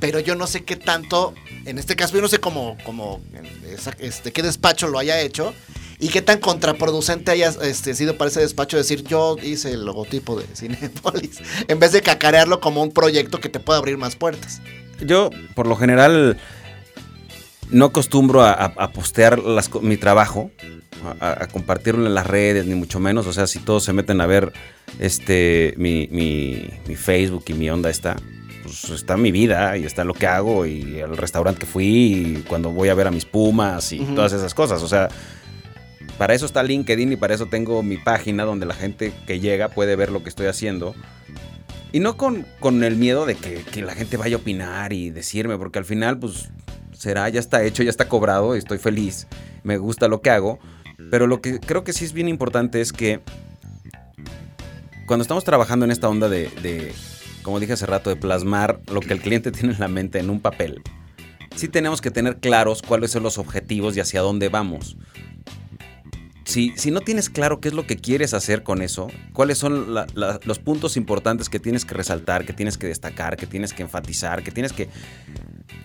Pero 0.00 0.18
yo 0.18 0.34
no 0.34 0.46
sé 0.46 0.64
qué 0.64 0.76
tanto, 0.76 1.34
en 1.66 1.78
este 1.78 1.94
caso 1.94 2.14
yo 2.14 2.22
no 2.22 2.28
sé 2.28 2.38
cómo, 2.38 2.78
cómo 2.84 3.20
este, 3.98 4.32
qué 4.32 4.42
despacho 4.42 4.88
lo 4.88 4.98
haya 4.98 5.20
hecho. 5.20 5.54
Y 6.00 6.08
qué 6.08 6.22
tan 6.22 6.38
contraproducente 6.38 7.30
haya 7.30 7.52
este, 7.62 7.94
sido 7.94 8.16
para 8.16 8.30
ese 8.30 8.40
despacho 8.40 8.78
decir 8.78 9.04
yo 9.04 9.36
hice 9.42 9.72
el 9.72 9.84
logotipo 9.84 10.40
de 10.40 10.46
Cinepolis, 10.56 11.42
en 11.68 11.78
vez 11.78 11.92
de 11.92 12.00
cacarearlo 12.00 12.58
como 12.60 12.82
un 12.82 12.90
proyecto 12.90 13.38
que 13.38 13.50
te 13.50 13.60
pueda 13.60 13.78
abrir 13.78 13.98
más 13.98 14.16
puertas. 14.16 14.62
Yo, 15.04 15.28
por 15.54 15.66
lo 15.66 15.76
general, 15.76 16.38
no 17.70 17.86
acostumbro 17.86 18.42
a, 18.42 18.92
postear 18.92 19.40
mi 19.82 19.96
trabajo, 19.96 20.50
a, 21.20 21.46
compartirlo 21.48 22.06
en 22.06 22.14
las 22.14 22.26
redes, 22.26 22.66
ni 22.66 22.74
mucho 22.74 22.98
menos. 22.98 23.26
O 23.26 23.32
sea, 23.32 23.46
si 23.46 23.58
todos 23.58 23.84
se 23.84 23.92
meten 23.92 24.20
a 24.20 24.26
ver 24.26 24.52
este 24.98 25.74
mi, 25.76 26.08
Facebook 26.96 27.44
y 27.48 27.54
mi 27.54 27.70
onda 27.70 27.90
está, 27.90 28.16
pues 28.62 28.90
está 28.90 29.16
mi 29.16 29.30
vida 29.32 29.76
y 29.76 29.84
está 29.84 30.04
lo 30.04 30.14
que 30.14 30.26
hago 30.26 30.66
y 30.66 30.98
el 30.98 31.16
restaurante 31.16 31.60
que 31.60 31.66
fui 31.66 31.86
y 32.38 32.44
cuando 32.48 32.70
voy 32.70 32.88
a 32.88 32.94
ver 32.94 33.06
a 33.06 33.10
mis 33.10 33.24
pumas 33.24 33.92
y 33.92 34.00
todas 34.00 34.32
esas 34.32 34.54
cosas. 34.54 34.82
O 34.82 34.88
sea, 34.88 35.08
para 36.20 36.34
eso 36.34 36.44
está 36.44 36.62
LinkedIn 36.62 37.12
y 37.12 37.16
para 37.16 37.32
eso 37.32 37.46
tengo 37.46 37.82
mi 37.82 37.96
página 37.96 38.44
donde 38.44 38.66
la 38.66 38.74
gente 38.74 39.10
que 39.26 39.40
llega 39.40 39.70
puede 39.70 39.96
ver 39.96 40.12
lo 40.12 40.22
que 40.22 40.28
estoy 40.28 40.48
haciendo. 40.48 40.94
Y 41.92 42.00
no 42.00 42.18
con, 42.18 42.44
con 42.60 42.84
el 42.84 42.96
miedo 42.96 43.24
de 43.24 43.36
que, 43.36 43.62
que, 43.62 43.80
la 43.80 43.94
gente 43.94 44.18
vaya 44.18 44.36
a 44.36 44.40
opinar 44.40 44.92
y 44.92 45.08
decirme, 45.08 45.56
porque 45.56 45.78
al 45.78 45.86
final, 45.86 46.18
pues, 46.18 46.50
será, 46.92 47.26
ya 47.30 47.40
está 47.40 47.64
hecho, 47.64 47.82
ya 47.82 47.88
está 47.88 48.06
cobrado, 48.06 48.54
estoy 48.54 48.76
feliz, 48.76 49.28
me 49.62 49.78
gusta 49.78 50.08
lo 50.08 50.20
que 50.20 50.28
hago. 50.28 50.58
Pero 51.10 51.26
lo 51.26 51.40
que 51.40 51.58
creo 51.58 51.84
que 51.84 51.94
sí 51.94 52.04
es 52.04 52.12
bien 52.12 52.28
importante 52.28 52.82
es 52.82 52.92
que 52.92 53.20
cuando 55.06 55.22
estamos 55.22 55.44
trabajando 55.44 55.86
en 55.86 55.90
esta 55.90 56.10
onda 56.10 56.28
de, 56.28 56.92
como 57.40 57.60
dije 57.60 57.72
hace 57.72 57.86
rato, 57.86 58.10
de 58.10 58.16
plasmar 58.16 58.78
lo 58.92 59.00
que 59.00 59.14
el 59.14 59.22
cliente 59.22 59.52
tiene 59.52 59.72
en 59.72 59.80
la 59.80 59.88
mente 59.88 60.18
en 60.18 60.28
un 60.28 60.40
papel, 60.40 60.82
sí 61.56 61.68
tenemos 61.68 62.02
que 62.02 62.10
tener 62.10 62.40
claros 62.40 62.82
cuáles 62.82 63.10
son 63.10 63.22
los 63.22 63.38
objetivos 63.38 63.96
y 63.96 64.00
hacia 64.00 64.20
dónde 64.20 64.50
vamos. 64.50 64.98
Si, 66.50 66.72
si, 66.76 66.90
no 66.90 67.00
tienes 67.00 67.30
claro 67.30 67.60
qué 67.60 67.68
es 67.68 67.74
lo 67.74 67.86
que 67.86 67.96
quieres 67.96 68.34
hacer 68.34 68.62
con 68.62 68.82
eso, 68.82 69.08
cuáles 69.32 69.58
son 69.58 69.94
los 70.14 70.58
puntos 70.58 70.96
importantes 70.96 71.48
que 71.48 71.60
tienes 71.60 71.84
que 71.84 71.94
resaltar, 71.94 72.44
que 72.44 72.52
tienes 72.52 72.76
que 72.76 72.88
destacar, 72.88 73.36
que 73.36 73.46
tienes 73.46 73.72
que 73.72 73.82
enfatizar, 73.82 74.42
que 74.42 74.50
tienes 74.50 74.72
que 74.72 74.88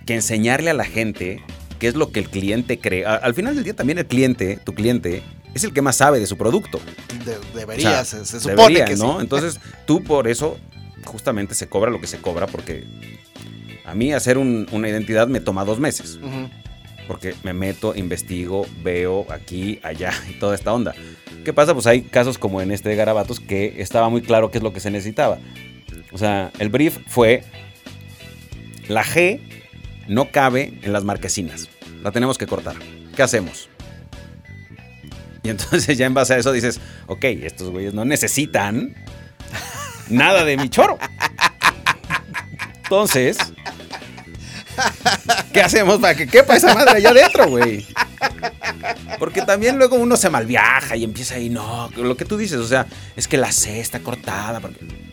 que 0.06 0.14
enseñarle 0.14 0.70
a 0.70 0.74
la 0.74 0.86
gente 0.86 1.44
qué 1.80 1.88
es 1.88 1.96
lo 1.96 2.12
que 2.12 2.20
el 2.20 2.30
cliente 2.30 2.80
cree. 2.80 3.06
al 3.06 3.34
final 3.34 3.56
del 3.56 3.64
día 3.64 3.76
también 3.76 3.98
el 3.98 4.06
cliente, 4.06 4.60
tu 4.64 4.74
cliente, 4.74 5.24
es 5.54 5.64
el 5.64 5.74
que 5.74 5.82
más 5.82 5.98
sabe 5.98 6.20
de 6.20 6.28
su 6.28 6.38
producto. 6.38 6.80
debería, 7.54 8.06
se, 8.06 8.26
supone 8.26 8.86
que 8.86 8.96
¿no? 8.96 9.20
Entonces 9.22 9.60
tú 9.86 10.04
por 10.04 10.28
eso 10.28 10.58
justamente 11.04 11.56
se 11.56 11.68
cobra 11.68 11.92
lo 11.92 12.00
que 12.00 12.08
se 12.08 12.20
cobra 12.20 12.48
porque 12.48 12.86
a 13.86 13.94
mí 13.94 14.14
hacer 14.14 14.38
una 14.38 14.90
identidad 14.90 15.28
me 15.28 15.40
toma 15.40 15.66
dos 15.66 15.80
meses. 15.80 16.20
Porque 17.08 17.36
me 17.44 17.54
meto, 17.54 17.96
investigo, 17.96 18.66
veo 18.84 19.26
aquí, 19.32 19.80
allá 19.84 20.12
y 20.30 20.34
toda 20.40 20.56
esta 20.56 20.74
onda. 20.74 20.94
¿Qué 21.44 21.54
pasa? 21.54 21.74
Pues 21.74 21.86
hay 21.88 22.02
casos 22.02 22.38
como 22.38 22.62
en 22.62 22.72
este 22.72 22.90
de 22.90 22.96
Garabatos 22.96 23.40
que 23.40 23.76
estaba 23.78 24.10
muy 24.10 24.22
claro 24.22 24.50
qué 24.50 24.58
es 24.58 24.64
lo 24.64 24.74
que 24.74 24.80
se 24.80 24.90
necesitaba. 24.90 25.38
O 26.12 26.18
sea, 26.18 26.52
el 26.60 26.70
brief 26.70 26.98
fue 27.08 27.44
la 28.88 29.04
G 29.04 29.40
no 30.08 30.32
cabe 30.32 30.80
en 30.82 30.94
las 30.94 31.04
marquesinas. 31.04 31.70
La 32.04 32.12
tenemos 32.12 32.38
que 32.38 32.48
cortar. 32.48 32.76
¿Qué 33.16 33.24
hacemos? 33.24 33.70
Y 35.44 35.50
entonces 35.50 35.98
ya 35.98 36.06
en 36.06 36.14
base 36.14 36.34
a 36.34 36.38
eso 36.38 36.52
dices, 36.52 36.80
ok, 37.08 37.24
estos 37.24 37.70
güeyes 37.70 37.94
no 37.94 38.06
necesitan 38.06 38.96
nada 40.10 40.44
de 40.44 40.58
mi 40.58 40.70
choro. 40.70 40.98
Entonces, 42.84 43.38
¿qué 45.54 45.62
hacemos 45.62 46.00
para 46.00 46.16
que 46.16 46.28
quepa 46.28 46.56
esa 46.56 46.74
madre 46.74 46.98
allá 46.98 47.10
adentro, 47.10 47.48
güey? 47.48 47.86
Porque 49.20 49.42
también 49.42 49.78
luego 49.78 49.96
uno 49.96 50.18
se 50.18 50.30
malviaja 50.30 50.96
y 50.96 51.04
empieza 51.04 51.36
ahí, 51.36 51.50
no, 51.50 51.90
lo 51.96 52.18
que 52.18 52.26
tú 52.26 52.38
dices, 52.38 52.58
o 52.58 52.68
sea, 52.68 52.88
es 53.16 53.28
que 53.28 53.38
la 53.38 53.52
C 53.52 53.80
está 53.80 54.00
cortada, 54.00 54.62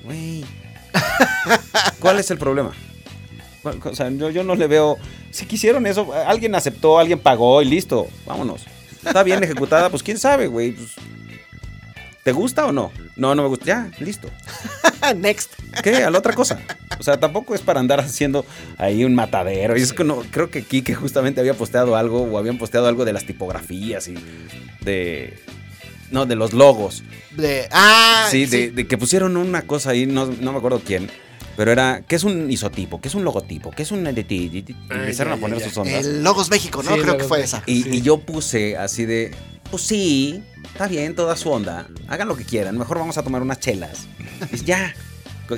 güey. 0.05 0.44
¿Cuál 2.01 2.18
es 2.18 2.31
el 2.31 2.38
problema? 2.38 2.72
O 3.64 3.94
sea, 3.94 4.11
yo, 4.11 4.42
no 4.42 4.55
le 4.55 4.66
veo. 4.66 4.98
Si 5.31 5.46
quisieron 5.46 5.87
eso, 5.87 6.12
alguien 6.27 6.55
aceptó, 6.55 6.98
alguien 6.98 7.18
pagó 7.18 7.62
y 7.62 7.64
listo, 7.64 8.09
vámonos. 8.27 8.66
Está 9.05 9.22
bien 9.22 9.42
ejecutada, 9.42 9.88
pues 9.88 10.03
quién 10.03 10.18
sabe, 10.18 10.48
güey. 10.48 10.72
Pues, 10.72 10.90
¿Te 12.22 12.33
gusta 12.33 12.66
o 12.66 12.72
no? 12.72 12.92
No, 13.16 13.35
no 13.35 13.42
me 13.42 13.48
gusta. 13.48 13.64
Ya, 13.64 13.90
listo. 13.98 14.29
Next. 15.17 15.53
¿Qué? 15.83 15.97
A 15.97 16.11
la 16.11 16.19
otra 16.19 16.35
cosa. 16.35 16.61
O 16.99 17.03
sea, 17.03 17.19
tampoco 17.19 17.55
es 17.55 17.61
para 17.61 17.81
andar 17.81 18.01
haciendo 18.01 18.45
ahí 18.79 19.05
un 19.05 19.15
matadero. 19.15 19.77
Y 19.77 19.83
es 19.83 19.93
que 19.93 20.05
no, 20.05 20.23
creo 20.31 20.51
que 20.51 20.62
Kike 20.62 20.95
justamente 20.95 21.41
había 21.41 21.55
posteado 21.55 21.97
algo 21.97 22.23
o 22.23 22.38
habían 22.38 22.59
posteado 22.59 22.87
algo 22.87 23.05
de 23.05 23.12
las 23.12 23.25
tipografías 23.25 24.09
y 24.09 24.15
de. 24.81 25.38
No, 26.11 26.27
de 26.27 26.37
los 26.37 26.53
logos. 26.53 27.03
De. 27.37 27.69
Ah, 27.71 28.29
sí, 28.31 28.47
De, 28.47 28.87
que 28.87 28.99
pusieron 28.99 29.37
una 29.37 29.62
cosa 29.62 29.91
ahí, 29.91 30.07
no, 30.07 30.27
no 30.27 30.53
me 30.53 30.59
acuerdo 30.59 30.81
quién 30.85 31.11
pero 31.57 31.71
era, 31.71 32.03
¿qué 32.07 32.17
es 32.17 32.25
un 32.25 32.51
isotipo? 32.51 33.01
¿Qué 33.01 33.09
es 33.09 33.15
un 33.15 33.25
logotipo? 33.25 33.71
¿Qué 33.71 33.83
es 33.83 33.93
un 33.93 34.07
y 34.07 34.65
Empezaron 34.91 35.35
a 35.35 35.37
poner 35.37 35.61
sus 35.61 35.77
ondas. 35.77 36.07
El 36.07 36.25
Logos 36.25 36.51
México, 36.51 36.83
¿no? 36.83 36.97
Creo 36.97 37.19
que 37.19 37.25
fue 37.25 37.43
esa. 37.43 37.62
Y, 37.67 38.01
yo 38.01 38.19
puse 38.19 38.77
así 38.77 39.05
de, 39.05 39.33
pues 39.71 39.83
sí, 39.83 40.43
está 40.72 40.88
bien, 40.88 41.14
toda 41.14 41.37
su 41.37 41.50
onda. 41.50 41.87
Hagan 42.08 42.28
lo 42.28 42.37
que 42.37 42.44
quieran. 42.44 42.76
Mejor 42.76 42.98
vamos 42.98 43.18
a 43.18 43.22
tomar 43.22 43.42
unas 43.42 43.61
chelas. 43.61 44.06
Y 44.52 44.64
ya. 44.64 44.94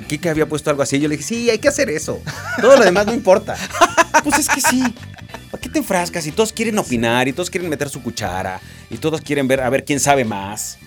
Kike 0.07 0.29
había 0.29 0.47
puesto 0.47 0.69
algo 0.69 0.81
así. 0.81 0.99
Yo 0.99 1.07
le 1.07 1.15
dije, 1.17 1.27
sí, 1.27 1.49
hay 1.49 1.57
que 1.57 1.69
hacer 1.69 1.89
eso. 1.89 2.21
Todo 2.61 2.77
lo 2.77 2.83
demás 2.83 3.05
no 3.05 3.13
importa. 3.13 3.55
Pues 4.23 4.39
es 4.39 4.47
que 4.49 4.59
sí. 4.61 4.83
¿Para 5.51 5.61
qué 5.61 5.69
te 5.69 5.79
enfrascas? 5.79 6.25
Y 6.27 6.31
todos 6.31 6.51
quieren 6.51 6.77
opinar, 6.77 7.27
y 7.27 7.33
todos 7.33 7.49
quieren 7.49 7.69
meter 7.69 7.89
su 7.89 8.01
cuchara, 8.01 8.59
y 8.89 8.97
todos 8.97 9.21
quieren 9.21 9.47
ver 9.47 9.61
a 9.61 9.69
ver 9.69 9.85
quién 9.85 9.99
sabe 9.99 10.25
más. 10.25 10.77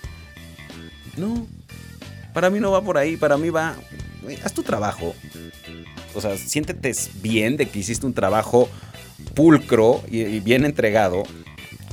No, 1.17 1.47
Para 2.33 2.49
mí 2.49 2.59
no 2.59 2.71
va 2.71 2.81
por 2.83 2.97
ahí, 2.97 3.17
para 3.17 3.37
mí 3.37 3.49
va, 3.49 3.75
haz 4.43 4.53
tu 4.53 4.61
trabajo. 4.63 5.15
O 6.13 6.21
sea, 6.21 6.37
siéntete 6.37 6.93
bien 7.15 7.57
de 7.57 7.67
que 7.67 7.79
hiciste 7.79 8.05
un 8.05 8.13
trabajo 8.13 8.69
pulcro 9.33 10.03
y 10.09 10.39
bien 10.39 10.65
entregado 10.65 11.23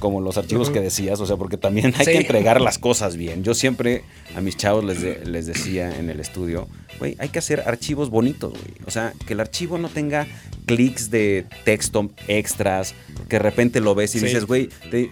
como 0.01 0.21
los 0.21 0.37
archivos 0.39 0.71
que 0.71 0.81
decías, 0.81 1.21
o 1.21 1.27
sea, 1.27 1.37
porque 1.37 1.57
también 1.57 1.95
hay 1.97 2.07
que 2.07 2.17
entregar 2.19 2.61
las 2.61 2.79
cosas 2.79 3.17
bien. 3.17 3.43
Yo 3.43 3.55
siempre 3.55 4.03
a 4.37 4.41
mis 4.41 4.57
chavos 4.57 4.85
les, 4.85 5.27
les 5.27 5.47
decía 5.47 5.97
en 5.99 6.11
el 6.11 6.21
estudio, 6.21 6.69
güey, 6.99 7.17
hay 7.19 7.29
que 7.29 7.39
hacer 7.39 7.63
archivos 7.67 8.11
bonitos, 8.11 8.53
güey. 8.53 8.75
O 8.87 8.91
sea, 8.91 9.13
que 9.27 9.35
el 9.35 9.41
archivo 9.41 9.79
no 9.79 9.89
tenga 9.89 10.27
clics 10.67 11.11
de 11.11 11.47
texto 11.65 12.11
extras, 12.29 12.95
que 13.29 13.37
de 13.37 13.43
repente 13.43 13.81
lo 13.81 13.95
ves 13.95 14.15
y 14.15 14.21
dices, 14.21 14.45
güey, 14.45 14.69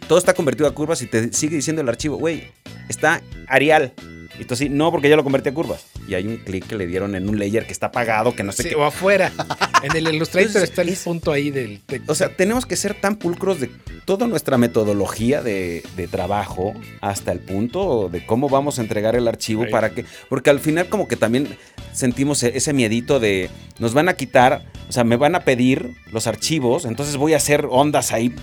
todo 0.07 0.19
está 0.19 0.35
convertido 0.35 0.69
a 0.69 0.75
curvas 0.75 1.03
y 1.03 1.07
te 1.07 1.33
sigue 1.33 1.57
diciendo 1.57 1.83
el 1.83 1.89
archivo, 1.89 2.17
güey, 2.17 2.45
está 2.89 3.23
Arial. 3.49 3.93
Y 4.39 4.43
entonces, 4.43 4.71
no, 4.71 4.91
porque 4.91 5.09
ya 5.09 5.17
lo 5.17 5.23
convertí 5.23 5.51
a 5.51 5.55
curvas. 5.55 5.87
Y 6.09 6.15
hay 6.15 6.27
un 6.27 6.39
clic 6.39 6.67
que 6.67 6.77
le 6.77 6.87
dieron 6.87 7.15
en 7.15 7.29
un 7.29 7.39
layer 7.39 7.67
que 7.67 7.73
está 7.73 7.87
apagado, 7.87 8.35
que 8.35 8.43
no 8.43 8.53
sé 8.53 8.69
qué. 8.69 8.75
O 8.75 8.85
afuera. 8.85 9.33
en 9.83 9.97
el 9.97 10.15
Illustrator 10.15 10.63
está 10.63 10.83
el 10.83 10.95
punto 10.97 11.33
ahí 11.33 11.51
del. 11.51 11.83
O 12.07 12.15
sea, 12.15 12.35
tenemos 12.35 12.67
que 12.67 12.77
ser 12.77 12.95
tan 12.95 13.17
pulcros 13.17 13.61
de 13.61 13.71
toda 14.05 14.27
nuestra 14.27 14.59
metodología 14.59 15.43
de, 15.43 15.83
trabajo 16.11 16.75
hasta 17.01 17.33
el 17.33 17.41
punto 17.41 18.09
de 18.11 18.25
cómo 18.27 18.49
vamos 18.49 18.79
a 18.79 18.83
entregar 18.83 19.17
el 19.17 19.29
archivo 19.29 19.65
para 19.71 19.91
que. 19.91 20.05
Porque 20.29 20.51
al 20.51 20.61
final, 20.61 20.89
como 20.89 21.09
que 21.09 21.17
también 21.17 21.57
sentimos 21.93 22.43
e-, 22.43 22.57
ese 22.57 22.73
miedito 22.73 23.21
de 23.21 23.51
nos 23.79 23.95
van 23.95 24.09
a 24.09 24.15
quitar, 24.15 24.65
o 24.89 24.93
sea, 24.93 25.05
me 25.05 25.17
van 25.17 25.35
a 25.35 25.41
pedir 25.41 25.95
los 26.13 26.27
archivos, 26.27 26.85
entonces 26.85 27.17
voy 27.17 27.35
a 27.35 27.39
hacer 27.39 27.67
ondas 27.71 28.13
ahí 28.13 28.35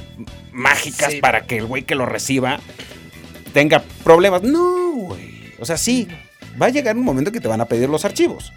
mágicas 0.52 1.16
para 1.16 1.46
que 1.46 1.58
el 1.58 1.66
güey 1.66 1.84
que 1.84 1.96
lo 1.96 2.06
reciba 2.06 2.60
tenga 3.54 3.84
problemas. 4.04 4.44
No, 4.44 4.92
güey. 4.94 5.41
O 5.62 5.66
sea, 5.66 5.78
sí, 5.78 6.08
va 6.60 6.66
a 6.66 6.70
llegar 6.70 6.98
un 6.98 7.04
momento 7.04 7.32
que 7.32 7.40
te 7.40 7.48
van 7.48 7.62
a 7.62 7.66
pedir 7.66 7.88
los 7.88 8.04
archivos. 8.04 8.52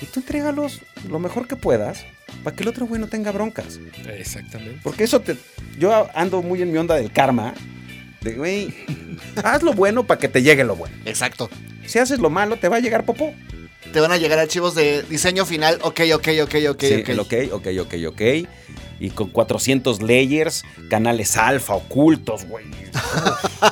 Y 0.00 0.06
tú 0.06 0.20
entrégalos 0.20 0.80
lo 1.08 1.18
mejor 1.18 1.48
que 1.48 1.56
puedas 1.56 2.04
para 2.44 2.54
que 2.54 2.62
el 2.62 2.68
otro 2.68 2.86
güey 2.86 3.00
no 3.00 3.08
tenga 3.08 3.32
broncas. 3.32 3.80
Exactamente. 4.16 4.80
Porque 4.82 5.04
eso 5.04 5.20
te. 5.20 5.36
Yo 5.78 6.08
ando 6.14 6.42
muy 6.42 6.60
en 6.62 6.70
mi 6.70 6.78
onda 6.78 6.94
del 6.94 7.10
karma. 7.10 7.54
De, 8.20 8.34
güey, 8.34 8.74
haz 9.42 9.62
lo 9.62 9.72
bueno 9.72 10.06
para 10.06 10.20
que 10.20 10.28
te 10.28 10.42
llegue 10.42 10.62
lo 10.62 10.76
bueno. 10.76 10.94
Exacto. 11.06 11.48
Si 11.86 11.98
haces 11.98 12.18
lo 12.18 12.28
malo, 12.28 12.58
te 12.58 12.68
va 12.68 12.76
a 12.76 12.80
llegar 12.80 13.04
popó. 13.04 13.34
Te 13.90 13.98
van 13.98 14.12
a 14.12 14.18
llegar 14.18 14.38
archivos 14.38 14.74
de 14.74 15.02
diseño 15.04 15.46
final. 15.46 15.78
Ok, 15.82 16.02
ok, 16.14 16.28
ok, 16.42 16.54
ok, 16.70 16.82
sí, 16.82 17.02
ok. 17.02 17.18
ok, 17.18 17.34
ok, 17.52 17.66
ok, 17.80 17.94
ok 18.08 18.22
y 19.00 19.10
con 19.10 19.30
400 19.30 20.02
layers, 20.02 20.62
canales 20.90 21.36
alfa 21.36 21.74
ocultos, 21.74 22.44
güey. 22.44 22.66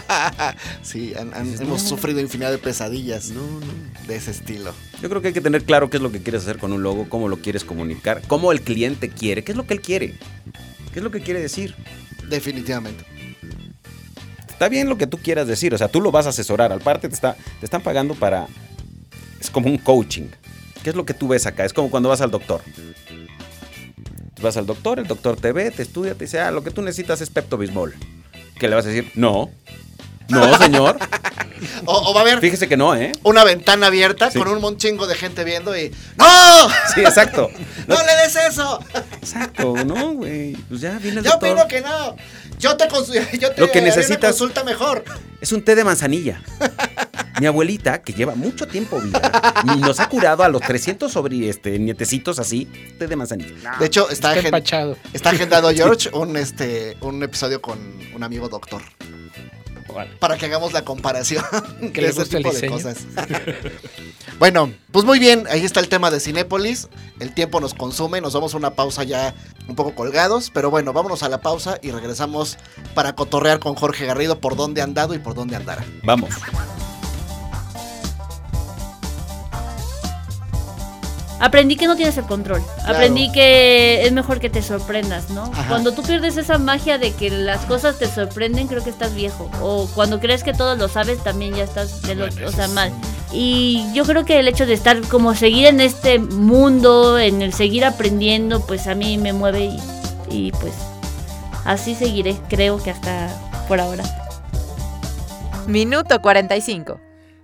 sí, 0.83 1.13
hemos 1.61 1.83
sufrido 1.83 2.19
infinidad 2.21 2.51
de 2.51 2.59
pesadillas 2.59 3.33
de 4.07 4.17
ese 4.17 4.31
estilo. 4.31 4.73
Yo 5.03 5.09
creo 5.11 5.21
que 5.21 5.29
hay 5.29 5.35
que 5.35 5.43
tener 5.43 5.65
claro 5.65 5.91
qué 5.91 5.99
es 5.99 6.03
lo 6.03 6.11
que 6.11 6.23
quieres 6.23 6.43
hacer 6.43 6.59
con 6.59 6.73
un 6.73 6.83
logo, 6.83 7.09
cómo 7.11 7.29
lo 7.29 7.37
quieres 7.37 7.63
comunicar, 7.63 8.23
cómo 8.27 8.51
el 8.53 8.63
cliente 8.63 9.11
quiere, 9.11 9.45
qué 9.45 9.53
es 9.53 9.57
lo 9.59 9.67
que 9.67 9.75
él 9.75 9.83
quiere, 9.83 10.15
qué 10.93 10.99
es 11.01 11.03
lo 11.03 11.11
que 11.11 11.21
quiere 11.21 11.41
decir. 11.41 11.77
Definitivamente. 12.29 13.05
Está 14.49 14.69
bien 14.69 14.89
lo 14.89 14.99
que 14.99 15.07
tú 15.07 15.19
quieras 15.19 15.47
decir, 15.47 15.75
o 15.75 15.79
sea, 15.79 15.89
tú 15.89 16.01
lo 16.01 16.11
vas 16.11 16.27
a 16.27 16.31
asesorar, 16.31 16.73
al 16.73 16.81
parte 16.81 17.09
te, 17.09 17.15
está, 17.15 17.37
te 17.61 17.67
están 17.67 17.83
pagando 17.83 18.15
para... 18.15 18.49
Es 19.41 19.51
como 19.51 19.69
un 19.69 19.79
coaching. 19.79 20.27
¿Qué 20.83 20.91
es 20.91 20.97
lo 20.97 21.05
que 21.05 21.15
tú 21.15 21.29
ves 21.29 21.47
acá? 21.47 21.65
Es 21.65 21.73
como 21.73 21.91
cuando 21.91 22.09
vas 22.09 22.21
al 22.23 22.31
doctor 22.31 22.61
vas 24.41 24.57
al 24.57 24.67
doctor, 24.67 24.99
el 24.99 25.07
doctor 25.07 25.37
te 25.37 25.53
ve, 25.53 25.71
te 25.71 25.83
estudia, 25.83 26.15
te 26.15 26.25
dice, 26.25 26.41
ah, 26.41 26.51
lo 26.51 26.63
que 26.63 26.71
tú 26.71 26.83
necesitas 26.83 27.21
es 27.21 27.31
Pepto 27.31 27.59
Bismol. 27.59 27.95
¿Qué 28.59 28.69
le 28.69 28.75
vas 28.75 28.85
a 28.87 28.89
decir? 28.89 29.11
No. 29.15 29.51
No, 30.29 30.59
señor. 30.59 30.99
o, 31.87 32.13
va 32.13 32.21
a 32.21 32.23
haber. 32.23 32.41
Fíjese 32.41 32.69
que 32.69 32.77
no, 32.77 32.95
¿eh? 32.95 33.13
Una 33.23 33.45
ventana 33.45 33.87
abierta 33.87 34.31
con 34.31 34.49
un 34.49 34.61
monchingo 34.61 35.07
de 35.07 35.15
gente 35.15 35.45
viendo 35.45 35.77
y. 35.77 35.91
¡No! 36.17 36.69
Sí, 36.95 37.01
exacto. 37.01 37.51
¡No, 37.87 37.97
le 37.97 38.17
des 38.23 38.37
eso! 38.37 38.81
Exacto, 39.21 39.75
no, 39.85 40.13
güey. 40.13 40.53
Pues 40.69 40.81
ya 40.81 40.99
viene 40.99 41.21
el 41.21 41.25
Yo 41.25 41.37
opino 41.37 41.67
que 41.67 41.81
no. 41.81 42.17
Yo 42.59 42.77
te, 42.77 42.89
yo 43.39 43.53
te 43.53 43.61
Lo 43.61 43.71
que 43.71 43.81
necesitas 43.81 44.31
consulta 44.31 44.65
mejor. 44.65 45.05
Es 45.41 45.53
un 45.53 45.63
té 45.63 45.75
de 45.75 45.85
manzanilla. 45.85 46.43
Mi 47.41 47.47
abuelita, 47.47 48.03
que 48.03 48.13
lleva 48.13 48.35
mucho 48.35 48.67
tiempo 48.67 49.01
viva, 49.01 49.21
nos 49.79 50.01
ha 50.01 50.09
curado 50.09 50.43
a 50.43 50.49
los 50.49 50.61
300 50.61 51.11
sobre 51.11 51.49
este, 51.49 51.79
nietecitos 51.79 52.41
así, 52.41 52.67
té 52.99 53.07
de 53.07 53.15
manzanilla. 53.15 53.77
de 53.79 53.87
hecho, 53.87 54.11
está, 54.11 54.35
está 54.35 55.31
agendado 55.31 55.71
George 55.75 56.11
un, 56.13 56.37
este, 56.37 56.97
un 57.01 57.23
episodio 57.23 57.63
con 57.63 57.79
un 58.13 58.23
amigo 58.25 58.49
doctor. 58.49 58.83
Para 60.19 60.37
que 60.37 60.47
hagamos 60.47 60.73
la 60.73 60.85
comparación 60.85 61.45
que 61.93 62.01
de 62.01 62.09
ese 62.09 62.25
tipo 62.27 62.53
de 62.53 62.69
cosas. 62.69 62.99
bueno, 64.39 64.73
pues 64.93 65.05
muy 65.05 65.19
bien, 65.19 65.47
ahí 65.51 65.65
está 65.65 65.81
el 65.81 65.89
tema 65.89 66.11
de 66.11 66.21
Cinépolis. 66.21 66.89
El 67.21 67.35
tiempo 67.35 67.61
nos 67.61 67.75
consume, 67.75 68.21
nos 68.21 68.35
vamos 68.35 68.55
a 68.55 68.57
una 68.59 68.75
pausa 68.75 69.03
ya 69.05 69.35
un 69.69 69.75
poco 69.75 69.95
colgados, 69.95 70.51
pero 70.53 70.71
bueno, 70.71 70.93
vámonos 70.93 71.23
a 71.23 71.29
la 71.29 71.41
pausa 71.41 71.79
y 71.83 71.91
regresamos 71.91 72.59
para 72.95 73.15
cotorrear 73.15 73.59
con 73.59 73.75
Jorge 73.75 74.07
Garrido 74.07 74.41
por 74.41 74.57
dónde 74.57 74.81
ha 74.81 74.85
andado 74.85 75.15
y 75.15 75.19
por 75.19 75.35
dónde 75.35 75.57
andará. 75.57 75.85
Vamos. 76.03 76.31
Aprendí 81.41 81.77
que 81.77 81.87
no 81.87 81.95
tienes 81.95 82.17
el 82.19 82.25
control. 82.25 82.63
Aprendí 82.85 83.31
que 83.31 84.05
es 84.05 84.13
mejor 84.13 84.41
que 84.41 84.51
te 84.51 84.61
sorprendas, 84.61 85.31
¿no? 85.31 85.51
Cuando 85.69 85.93
tú 85.93 86.03
pierdes 86.03 86.37
esa 86.37 86.59
magia 86.59 86.99
de 86.99 87.13
que 87.13 87.31
las 87.31 87.65
cosas 87.67 87.99
te 87.99 88.09
sorprenden, 88.09 88.67
creo 88.67 88.83
que 88.83 88.91
estás 88.91 89.15
viejo. 89.15 89.49
O 89.63 89.89
cuando 89.95 90.19
crees 90.19 90.43
que 90.43 90.53
todo 90.53 90.75
lo 90.75 90.89
sabes, 90.89 91.23
también 91.23 91.55
ya 91.55 91.63
estás 91.65 92.03
o 92.45 92.51
sea, 92.51 92.67
mal. 92.69 92.93
Y 93.33 93.85
yo 93.95 94.05
creo 94.05 94.25
que 94.25 94.39
el 94.39 94.49
hecho 94.49 94.67
de 94.67 94.73
estar 94.75 95.01
como 95.09 95.35
seguir 95.35 95.67
en 95.67 95.81
este 95.81 96.19
mundo, 96.19 97.19
en 97.19 97.43
el 97.43 97.53
seguir 97.53 97.85
aprendiendo, 97.85 98.67
pues 98.67 98.87
a 98.87 98.95
mí 98.95 99.19
me 99.19 99.33
mueve 99.33 99.65
y, 99.65 99.79
y 100.31 100.53
pues 100.53 100.75
así 101.65 101.95
seguiré, 101.95 102.37
creo 102.49 102.83
que 102.83 102.91
hasta 102.91 103.29
por 103.69 103.81
ahora. 103.81 104.05
Minuto 105.67 106.21
45. 106.21 106.99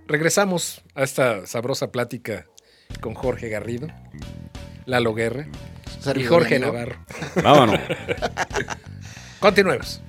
Regresamos 0.07 0.81
a 0.95 1.03
esta 1.03 1.45
sabrosa 1.45 1.91
plática 1.91 2.45
con 3.01 3.13
Jorge 3.13 3.49
Garrido, 3.49 3.87
Lalo 4.85 5.13
Guerra 5.13 5.47
y 6.15 6.23
Jorge 6.23 6.59
Navarro. 6.59 6.97
Vámonos. 7.43 7.79
Continuemos. 9.39 10.01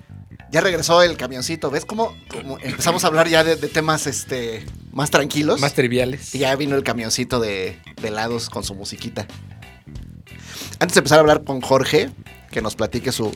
Ya 0.51 0.61
regresó 0.61 1.03
el 1.03 1.17
camioncito. 1.17 1.71
¿Ves 1.71 1.85
cómo, 1.85 2.15
empezamos 2.63 3.05
a 3.05 3.09
hablar 3.09 3.29
ya 3.29 3.43
de, 3.43 3.57
temas 3.57 4.07
este, 4.07 4.65
más 4.93 5.11
tranquilos? 5.11 5.61
Más 5.61 5.75
triviales. 5.75 6.35
Y 6.35 6.39
ya 6.39 6.55
vino 6.57 6.77
el 6.77 6.85
camioncito 6.85 7.41
de, 7.41 7.79
de 8.01 8.09
helados 8.09 8.49
con 8.49 8.63
su 8.63 8.75
musiquita. 8.75 9.27
Antes 10.79 10.95
de 10.95 11.01
empezar 11.01 11.19
a 11.19 11.21
hablar 11.21 11.45
con 11.45 11.61
Jorge, 11.61 12.11
que 12.51 12.63
nos 12.63 12.77
platique 12.77 13.11
su, 13.11 13.35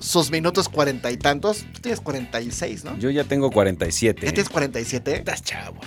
sus 0.00 0.30
minutos 0.30 0.68
cuarenta 0.68 1.10
y 1.10 1.16
tantos. 1.16 1.64
Tú 1.72 1.80
tienes 1.80 2.00
cuarenta 2.00 2.40
y 2.40 2.50
seis, 2.50 2.84
¿no? 2.84 2.96
Yo 2.98 3.10
ya 3.10 3.24
tengo 3.24 3.50
cuarenta 3.50 3.86
y 3.86 3.92
siete. 3.92 4.26
¿Ya 4.26 4.32
tienes 4.32 4.50
cuarenta 4.50 4.80
y 4.80 4.84
siete? 4.84 5.16
Estás 5.16 5.42
chavo, 5.42 5.80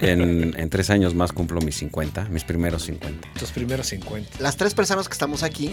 en, 0.00 0.58
en, 0.58 0.70
tres 0.70 0.90
años 0.90 1.14
más 1.14 1.32
cumplo 1.32 1.60
mis 1.60 1.76
cincuenta, 1.76 2.24
mis 2.24 2.44
primeros 2.44 2.82
cincuenta. 2.82 3.28
Tus 3.38 3.50
primeros 3.52 3.86
cincuenta. 3.86 4.30
Las 4.40 4.56
tres 4.56 4.74
personas 4.74 5.08
que 5.08 5.12
estamos 5.12 5.42
aquí 5.42 5.72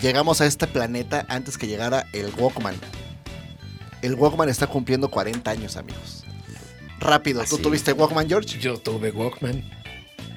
llegamos 0.00 0.40
a 0.40 0.46
este 0.46 0.66
planeta 0.66 1.26
antes 1.28 1.58
que 1.58 1.66
llegara 1.66 2.06
el 2.12 2.32
Walkman. 2.38 2.76
El 4.02 4.14
Walkman 4.14 4.48
está 4.48 4.66
cumpliendo 4.66 5.10
40 5.10 5.50
años, 5.50 5.76
amigos. 5.76 6.24
Rápido, 7.00 7.44
¿tú 7.48 7.58
tuviste 7.58 7.92
Walkman, 7.92 8.28
George? 8.28 8.58
Yo 8.58 8.78
tuve 8.78 9.10
Walkman 9.10 9.62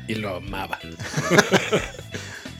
y 0.07 0.15
lo 0.15 0.35
amaba. 0.35 0.79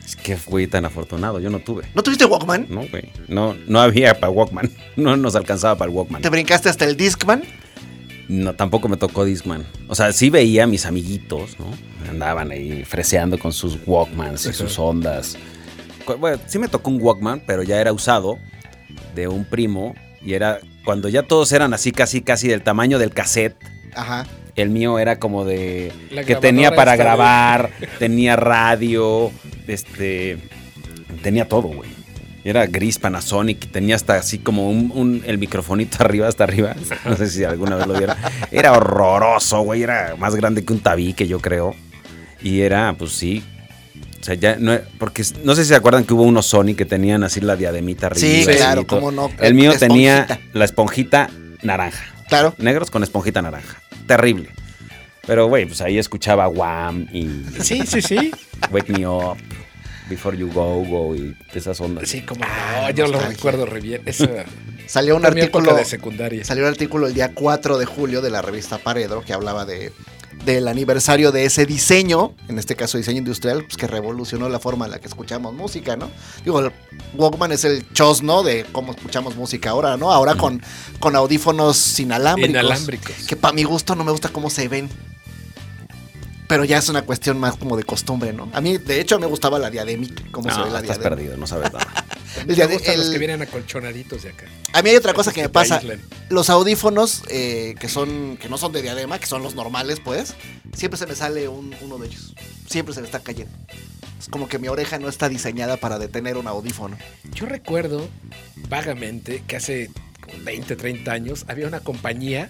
Es 0.10 0.16
que 0.16 0.38
fui 0.38 0.66
tan 0.66 0.86
afortunado, 0.86 1.40
yo 1.40 1.52
no 1.52 1.60
tuve. 1.60 1.84
¿No 1.94 2.02
tuviste 2.02 2.26
Walkman? 2.26 2.66
No, 2.68 2.82
güey. 2.88 3.12
No, 3.28 3.56
no 3.68 3.80
había 3.80 4.20
para 4.20 4.32
Walkman. 4.32 4.72
No 4.96 5.16
nos 5.16 5.36
alcanzaba 5.36 5.78
para 5.78 5.92
el 5.92 5.96
Walkman. 5.96 6.24
¿Te 6.24 6.30
brincaste 6.30 6.68
hasta 6.68 6.86
el 6.86 6.98
Discman? 6.98 7.44
No, 8.28 8.56
tampoco 8.56 8.90
me 8.90 8.98
tocó 8.98 9.24
Discman. 9.24 9.68
O 9.88 9.94
sea, 9.94 10.12
sí 10.12 10.32
veía 10.32 10.64
a 10.64 10.68
mis 10.68 10.88
amiguitos, 10.88 11.60
¿no? 11.60 11.68
Andaban 12.10 12.50
ahí 12.50 12.84
freseando 12.86 13.38
con 13.38 13.54
sus 13.54 13.78
Walkmans 13.86 14.48
y 14.48 14.54
sus 14.54 14.80
ondas. 14.80 15.38
Bueno, 16.20 16.42
sí 16.48 16.58
me 16.58 16.68
tocó 16.68 16.90
un 16.90 17.00
Walkman, 17.00 17.44
pero 17.46 17.62
ya 17.62 17.80
era 17.80 17.94
usado 17.94 18.40
de 19.14 19.28
un 19.28 19.46
primo. 19.46 19.94
Y 20.22 20.34
era 20.34 20.60
cuando 20.84 21.10
ya 21.10 21.24
todos 21.24 21.52
eran 21.52 21.74
así, 21.74 21.92
casi, 21.92 22.22
casi 22.22 22.48
del 22.48 22.62
tamaño 22.62 23.00
del 23.00 23.12
cassette. 23.12 23.56
Ajá. 23.96 24.26
El 24.56 24.70
mío 24.70 25.00
era 25.00 25.20
como 25.20 25.46
de 25.46 25.92
que 26.26 26.36
tenía 26.36 26.76
para 26.76 26.96
grabar, 26.96 27.70
tenía 28.00 28.36
radio, 28.36 29.32
este, 29.67 30.38
tenía 31.22 31.48
todo, 31.48 31.70
güey. 31.70 32.00
Era 32.44 32.65
gris 32.65 32.98
Panasonic, 32.98 33.72
tenía 33.72 33.96
hasta 33.96 34.15
así 34.15 34.40
como 34.40 34.70
un, 34.70 35.24
el 35.26 35.38
microfonito 35.38 35.98
arriba, 36.04 36.28
hasta 36.28 36.46
arriba. 36.46 36.76
No 37.06 37.15
sé 37.15 37.28
si 37.30 37.44
alguna 37.44 37.76
vez 37.76 37.88
lo 37.88 37.94
vieron. 37.94 38.15
Era 38.52 38.74
horroroso, 38.74 39.62
güey. 39.62 39.84
Era 39.84 40.15
más 40.17 40.36
grande 40.36 40.63
que 40.63 40.74
un 40.74 40.80
tabique, 40.80 41.28
yo 41.28 41.40
creo. 41.40 41.76
Y 42.42 42.62
era, 42.62 42.96
pues 42.98 43.12
sí. 43.12 43.44
O 44.20 44.24
sea, 44.24 44.36
ya 44.36 44.58
no, 44.58 44.78
porque 44.98 45.24
no 45.44 45.56
sé 45.56 45.63
si 45.63 45.70
se 45.70 45.76
acuerdan 45.76 46.04
que 46.04 46.13
hubo 46.13 46.24
unos 46.24 46.46
Sony 46.46 46.76
que 46.76 46.86
tenían 46.86 47.24
así 47.24 47.40
la 47.40 47.56
diademita 47.56 48.08
arriba. 48.08 48.20
Sí, 48.20 48.46
claro, 48.46 48.86
cómo 48.86 49.12
no. 49.12 49.32
El 49.40 49.54
mío 49.54 49.74
tenía 49.78 50.40
la 50.54 50.65
esponjita 50.65 51.30
naranja. 51.63 52.04
Claro. 52.28 52.54
Negros 52.58 52.92
con 52.92 53.04
esponjita 53.04 53.42
naranja. 53.42 53.82
Terrible. 54.08 54.50
Pero, 55.26 55.48
güey, 55.48 55.65
pues 55.65 55.82
ahí 55.82 55.98
escuchaba 55.98 56.48
Wham 56.48 57.08
y. 57.13 57.30
Sí, 57.62 57.86
sí, 57.86 58.02
sí. 58.02 58.32
Wake 58.72 58.92
Me 58.92 59.08
Up. 59.08 59.38
Before 60.10 60.36
You 60.36 60.52
Go, 60.52 60.84
Go 60.86 61.15
y 61.15 61.36
esas 61.54 61.80
ondas. 61.80 62.10
Sí, 62.10 62.22
como 62.22 62.44
ah, 62.44 62.90
yo 62.92 63.08
lo 63.08 63.20
recuerdo 63.20 63.65
re 63.67 63.80
bien. 63.80 64.02
salió 64.88 65.15
un 65.15 65.26
artículo 65.26 65.76
de 65.76 65.86
secundaria. 65.86 66.44
Salió 66.44 66.63
un 66.63 66.70
artículo 66.70 67.08
el 67.08 67.13
día 67.13 67.32
4 67.34 67.78
de 67.78 67.86
julio 67.86 68.22
de 68.22 68.32
la 68.32 68.42
revista 68.42 68.80
Paredro 68.80 69.22
que 69.22 69.34
hablaba 69.34 69.65
de 69.65 69.92
del 70.46 70.67
aniversario 70.67 71.32
de 71.32 71.46
ese 71.46 71.65
diseño, 71.65 72.34
en 72.48 72.60
este 72.60 72.75
caso 72.75 72.98
diseño 72.98 73.19
industrial, 73.19 73.63
pues 73.65 73.77
que 73.77 73.88
revolucionó 73.88 74.50
la 74.50 74.60
forma 74.60 74.86
en 74.86 74.92
la 74.92 75.00
que 75.00 75.08
escuchamos 75.08 75.54
música, 75.54 75.96
¿no? 75.96 76.10
Digo, 76.44 76.60
el 76.60 76.71
Walkman 77.15 77.52
es 77.52 77.65
el 77.65 77.92
chosno 77.94 78.44
de 78.44 78.65
cómo 78.71 78.92
escuchamos 78.94 79.36
música 79.36 79.71
ahora, 79.71 79.98
¿no? 79.98 80.12
Ahora 80.12 80.36
con, 80.36 80.62
con 81.00 81.15
audífonos 81.15 82.00
inalámbricos. 82.00 82.50
Inalámbricos. 82.50 83.15
Que 83.27 83.36
para 83.36 83.54
mi 83.54 83.63
gusto 83.63 83.96
no 83.96 84.04
me 84.04 84.12
gusta 84.12 84.30
cómo 84.30 84.50
se 84.50 84.67
ven. 84.67 84.90
Pero 86.50 86.65
ya 86.65 86.79
es 86.79 86.89
una 86.89 87.04
cuestión 87.04 87.39
más 87.39 87.58
como 87.58 87.77
de 87.77 87.83
costumbre, 87.83 88.33
¿no? 88.33 88.50
A 88.54 88.60
mí, 88.60 88.79
de 88.79 89.00
hecho, 89.00 89.19
me 89.19 89.27
gustaba 89.27 89.60
la 89.60 89.69
diadémica, 89.69 90.23
cómo 90.31 90.50
se 90.50 90.60
ve 90.60 90.71
la 90.71 90.79
estás 90.79 90.97
perdido, 90.97 91.37
no 91.37 91.45
sabes 91.45 91.71
nada. 91.71 91.85
me 92.47 92.65
gustan 92.65 92.97
los 92.97 93.10
que 93.12 93.19
vienen 93.19 93.43
acolchonaditos 93.43 94.23
de 94.23 94.29
acá. 94.29 94.45
A 94.73 94.81
mí 94.81 94.89
hay 94.89 94.95
otra 94.95 95.13
cosa 95.13 95.31
que 95.31 95.43
me 95.43 95.50
pasa. 95.50 95.79
Los 96.29 96.50
audífonos 96.50 97.21
eh, 97.29 97.75
que 97.79 97.87
son 97.87 98.35
que 98.37 98.50
no 98.50 98.58
son 98.58 98.71
de 98.71 98.81
diadema, 98.81 99.19
que 99.19 99.27
son 99.27 99.43
los 99.43 99.54
normales, 99.54 100.00
pues, 100.04 100.33
siempre 100.73 100.97
se 100.97 101.06
me 101.06 101.13
sale 101.13 101.47
uno 101.47 102.00
de 102.00 102.08
ellos. 102.08 102.33
Siempre 102.67 102.95
se 102.95 103.02
me 103.02 103.06
está 103.06 103.19
cayendo. 103.19 103.54
Es 104.17 104.27
como 104.27 104.47
que 104.47 104.58
mi 104.58 104.69
oreja 104.69 104.97
no 104.97 105.08
está 105.08 105.29
diseñada 105.29 105.77
para 105.77 106.00
detener 106.00 106.35
un 106.35 106.47
audífono. 106.47 106.97
Yo 107.31 107.45
recuerdo 107.45 108.10
vagamente 108.69 109.43
que 109.45 109.56
hace 109.56 109.91
20, 110.43 110.75
30 110.75 111.12
años 111.12 111.45
había 111.47 111.67
una 111.67 111.81
compañía 111.81 112.50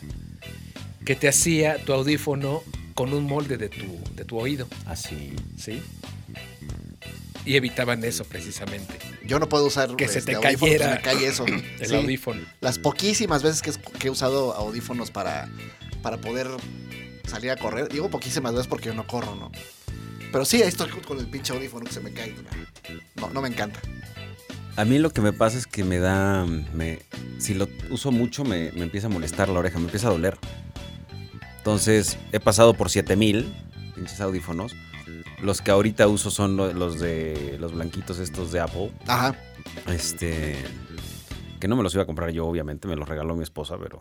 que 1.04 1.18
te 1.18 1.28
hacía 1.28 1.84
tu 1.84 1.92
audífono 1.92 2.64
con 3.00 3.14
un 3.14 3.24
molde 3.24 3.56
de 3.56 3.70
tu, 3.70 3.98
de 4.14 4.26
tu 4.26 4.38
oído. 4.38 4.68
Así. 4.86 5.34
¿Sí? 5.58 5.82
Y 7.46 7.56
evitaban 7.56 8.04
eso 8.04 8.26
precisamente. 8.26 9.00
Yo 9.26 9.40
no 9.40 9.48
puedo 9.48 9.68
usar 9.68 9.96
que 9.96 10.10
se 10.10 10.20
este, 10.20 10.36
te 10.36 10.42
cayera 10.42 10.96
me 10.96 11.02
cae 11.02 11.26
eso. 11.26 11.46
el 11.80 11.96
audífono. 11.96 12.42
Las 12.60 12.78
poquísimas 12.78 13.42
veces 13.42 13.62
que, 13.62 13.72
he 14.06 14.10
usado 14.10 14.54
audífonos 14.54 15.12
para, 15.12 15.48
para 16.02 16.18
poder 16.18 16.48
salir 17.26 17.52
a 17.52 17.56
correr, 17.56 17.88
digo 17.88 18.10
poquísimas 18.10 18.52
veces 18.52 18.68
porque 18.68 18.88
yo 18.88 18.94
no 18.94 19.08
corro, 19.08 19.34
¿no? 19.34 19.50
Pero 20.34 20.44
sí, 20.44 20.62
ahí 20.62 20.68
estoy 20.68 20.90
con 20.90 21.20
el 21.20 21.28
pinche 21.28 21.54
audífono 21.54 21.86
que 21.86 21.94
se 21.94 22.02
me 22.02 22.12
cae. 22.12 22.36
No, 23.16 23.30
no 23.30 23.42
me 23.42 23.48
encanta. 23.48 23.80
A 24.76 24.84
mí 24.84 25.00
lo 25.00 25.12
que 25.12 25.22
me 25.22 25.32
pasa 25.32 25.58
es 25.58 25.68
que 25.68 25.86
me 25.86 26.00
da. 26.00 26.46
Me, 26.46 27.00
si 27.38 27.54
lo 27.54 27.70
uso 27.92 28.12
mucho, 28.12 28.44
me, 28.44 28.74
me 28.74 28.84
empieza 28.84 29.08
a 29.08 29.10
molestar 29.10 29.48
la 29.48 29.60
oreja, 29.60 29.80
me 29.80 29.86
empieza 29.86 30.10
a 30.10 30.12
doler. 30.12 30.38
Entonces, 31.70 32.18
he 32.32 32.40
pasado 32.40 32.74
por 32.74 32.90
7000 32.90 33.54
pinches 33.94 34.20
audífonos. 34.22 34.76
Los 35.40 35.62
que 35.62 35.70
ahorita 35.70 36.08
uso 36.08 36.32
son 36.32 36.58
los 36.58 37.00
de 37.00 37.58
los 37.60 37.74
blanquitos 37.74 38.18
estos 38.18 38.52
de 38.52 38.60
Apple. 38.60 38.92
Ajá. 39.06 39.36
Este 39.88 40.56
que 41.60 41.68
no 41.68 41.76
me 41.76 41.84
los 41.84 41.94
iba 41.94 42.02
a 42.02 42.06
comprar 42.08 42.32
yo, 42.32 42.48
obviamente, 42.48 42.88
me 42.88 42.96
los 42.96 43.08
regaló 43.08 43.36
mi 43.36 43.44
esposa, 43.44 43.78
pero 43.78 44.00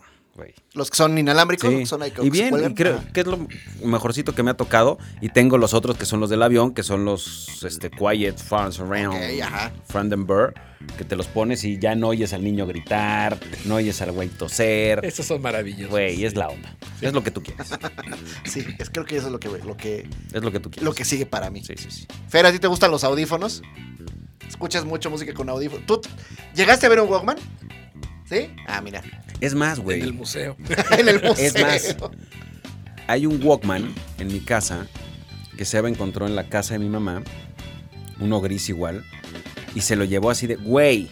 los 0.74 0.90
que 0.90 0.96
son 0.96 1.18
inalámbricos, 1.18 1.88
son 1.88 2.02
Y 2.22 2.30
bien, 2.30 2.74
creo 2.74 3.00
que 3.12 3.20
es 3.20 3.26
lo 3.26 3.46
mejorcito 3.82 4.34
que 4.34 4.42
me 4.42 4.50
ha 4.50 4.54
tocado. 4.54 4.98
Y 5.20 5.30
tengo 5.30 5.58
los 5.58 5.74
otros 5.74 5.96
que 5.96 6.06
son 6.06 6.20
los 6.20 6.30
del 6.30 6.42
avión, 6.42 6.74
que 6.74 6.82
son 6.82 7.04
los 7.04 7.62
este, 7.64 7.90
Quiet 7.90 8.38
Fun 8.38 8.72
Surround 8.72 10.26
Burr, 10.26 10.54
que 10.96 11.04
te 11.04 11.16
los 11.16 11.26
pones 11.26 11.64
y 11.64 11.78
ya 11.78 11.94
no 11.94 12.08
oyes 12.08 12.32
al 12.32 12.44
niño 12.44 12.66
gritar, 12.66 13.38
no 13.64 13.76
oyes 13.76 14.00
al 14.02 14.12
güey 14.12 14.28
toser. 14.28 15.04
Esos 15.04 15.26
son 15.26 15.42
maravillosos. 15.42 15.90
Güey, 15.90 16.24
es 16.24 16.36
la 16.36 16.48
onda. 16.48 16.76
Es 17.00 17.12
lo 17.12 17.22
que 17.22 17.30
tú 17.30 17.42
quieres. 17.42 17.68
sí, 18.44 18.64
es, 18.78 18.90
creo 18.90 19.04
que 19.04 19.16
eso 19.16 19.26
es 19.26 19.32
lo 19.32 19.40
que, 19.40 19.48
lo 19.48 19.76
que... 19.76 20.08
Es 20.32 20.42
lo 20.42 20.52
que 20.52 20.60
tú 20.60 20.70
quieres. 20.70 20.84
Lo 20.84 20.94
que 20.94 21.04
sigue 21.04 21.26
para 21.26 21.50
mí. 21.50 21.62
Sí, 21.64 21.74
sí, 21.76 21.90
sí. 21.90 22.06
Fer, 22.28 22.46
¿a 22.46 22.52
ti 22.52 22.58
te 22.58 22.68
gustan 22.68 22.90
los 22.90 23.04
audífonos? 23.04 23.62
¿Escuchas 24.48 24.84
mucho 24.84 25.10
música 25.10 25.34
con 25.34 25.48
audífonos? 25.48 25.86
¿Tú 25.86 26.00
llegaste 26.54 26.86
a 26.86 26.88
ver 26.88 27.00
un 27.00 27.08
Walkman? 27.08 27.36
¿Sí? 28.28 28.50
Ah, 28.66 28.80
mira. 28.80 29.02
Es 29.40 29.54
más, 29.54 29.78
güey. 29.78 30.00
En 30.00 30.06
el 30.06 30.12
museo. 30.12 30.56
en 30.98 31.08
el 31.08 31.22
museo. 31.22 31.46
Es 31.46 31.60
más. 31.60 31.96
Hay 33.06 33.26
un 33.26 33.42
Walkman 33.42 33.94
en 34.18 34.28
mi 34.28 34.40
casa 34.40 34.86
que 35.56 35.64
Seba 35.64 35.88
encontró 35.88 36.26
en 36.26 36.36
la 36.36 36.48
casa 36.48 36.74
de 36.74 36.78
mi 36.78 36.88
mamá, 36.88 37.22
uno 38.20 38.40
gris 38.40 38.68
igual, 38.68 39.04
y 39.74 39.80
se 39.80 39.96
lo 39.96 40.04
llevó 40.04 40.30
así 40.30 40.46
de, 40.46 40.56
güey, 40.56 41.10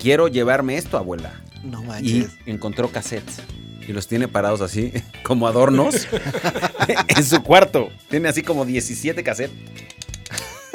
quiero 0.00 0.28
llevarme 0.28 0.76
esto, 0.76 0.96
abuela. 0.96 1.42
No 1.64 1.82
manches. 1.82 2.28
Y 2.46 2.50
encontró 2.50 2.90
cassettes 2.90 3.40
y 3.86 3.92
los 3.92 4.06
tiene 4.06 4.28
parados 4.28 4.60
así, 4.60 4.92
como 5.24 5.48
adornos, 5.48 6.06
en 7.08 7.24
su 7.24 7.42
cuarto. 7.42 7.90
Tiene 8.08 8.28
así 8.28 8.42
como 8.42 8.64
17 8.64 9.22
cassettes 9.24 9.56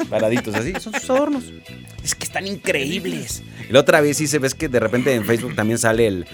paraditos 0.08 0.54
así, 0.54 0.72
son 0.80 0.92
sus 0.92 1.10
adornos. 1.10 1.44
Es 2.04 2.14
que 2.14 2.24
están 2.24 2.46
increíbles. 2.46 3.42
Y 3.68 3.72
la 3.72 3.80
otra 3.80 4.00
vez 4.00 4.16
sí 4.16 4.26
se 4.26 4.38
ves 4.38 4.54
que 4.54 4.68
de 4.68 4.80
repente 4.80 5.14
en 5.14 5.24
Facebook 5.24 5.54
también 5.54 5.78
sale 5.78 6.06
el, 6.06 6.26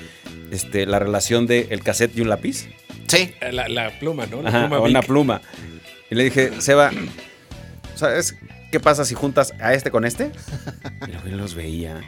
este, 0.51 0.87
la 0.87 0.99
relación 0.99 1.47
de 1.47 1.69
el 1.71 1.83
cassette 1.83 2.17
y 2.17 2.21
un 2.21 2.29
lápiz. 2.29 2.69
Sí. 3.09 3.35
Eh, 3.41 3.53
la, 3.53 3.91
pluma, 3.99 4.27
¿no? 4.27 4.43
La 4.43 4.51
pluma 4.51 4.81
una 4.81 5.03
pluma. 5.03 5.41
Y 6.11 6.15
le 6.15 6.25
dije, 6.25 6.61
Seba, 6.61 6.91
¿sabes 7.95 8.37
qué 8.71 8.81
pasa 8.81 9.05
si 9.05 9.15
juntas 9.15 9.55
a 9.61 9.75
este 9.75 9.91
con 9.91 10.05
este? 10.05 10.31
Y 11.07 11.29
él 11.29 11.37
los 11.37 11.55
veía. 11.55 12.03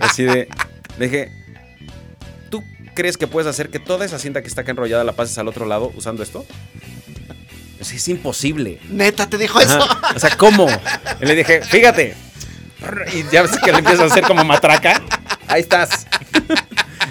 Así 0.00 0.24
de, 0.24 0.48
le 0.98 1.08
dije, 1.08 1.32
¿tú 2.50 2.62
crees 2.94 3.16
que 3.16 3.26
puedes 3.26 3.48
hacer 3.48 3.68
que 3.70 3.78
toda 3.78 4.04
esa 4.04 4.18
cinta 4.18 4.42
que 4.42 4.48
está 4.48 4.62
acá 4.62 4.72
enrollada 4.72 5.04
la 5.04 5.12
pases 5.12 5.38
al 5.38 5.48
otro 5.48 5.66
lado 5.66 5.92
usando 5.94 6.22
esto? 6.22 6.44
Es, 7.80 8.08
imposible. 8.08 8.80
Neta, 8.88 9.28
te 9.28 9.38
dijo 9.38 9.60
eso. 9.60 9.78
O 10.14 10.18
sea, 10.18 10.36
¿cómo? 10.36 10.66
Y 11.20 11.26
le 11.26 11.34
dije, 11.34 11.62
fíjate. 11.62 12.16
Y 13.12 13.24
ya 13.32 13.42
ves 13.42 13.52
que 13.62 13.72
le 13.72 13.78
empieza 13.78 14.04
a 14.04 14.06
hacer 14.06 14.24
como 14.24 14.44
matraca. 14.44 15.02
Ahí 15.46 15.62
estás. 15.62 16.06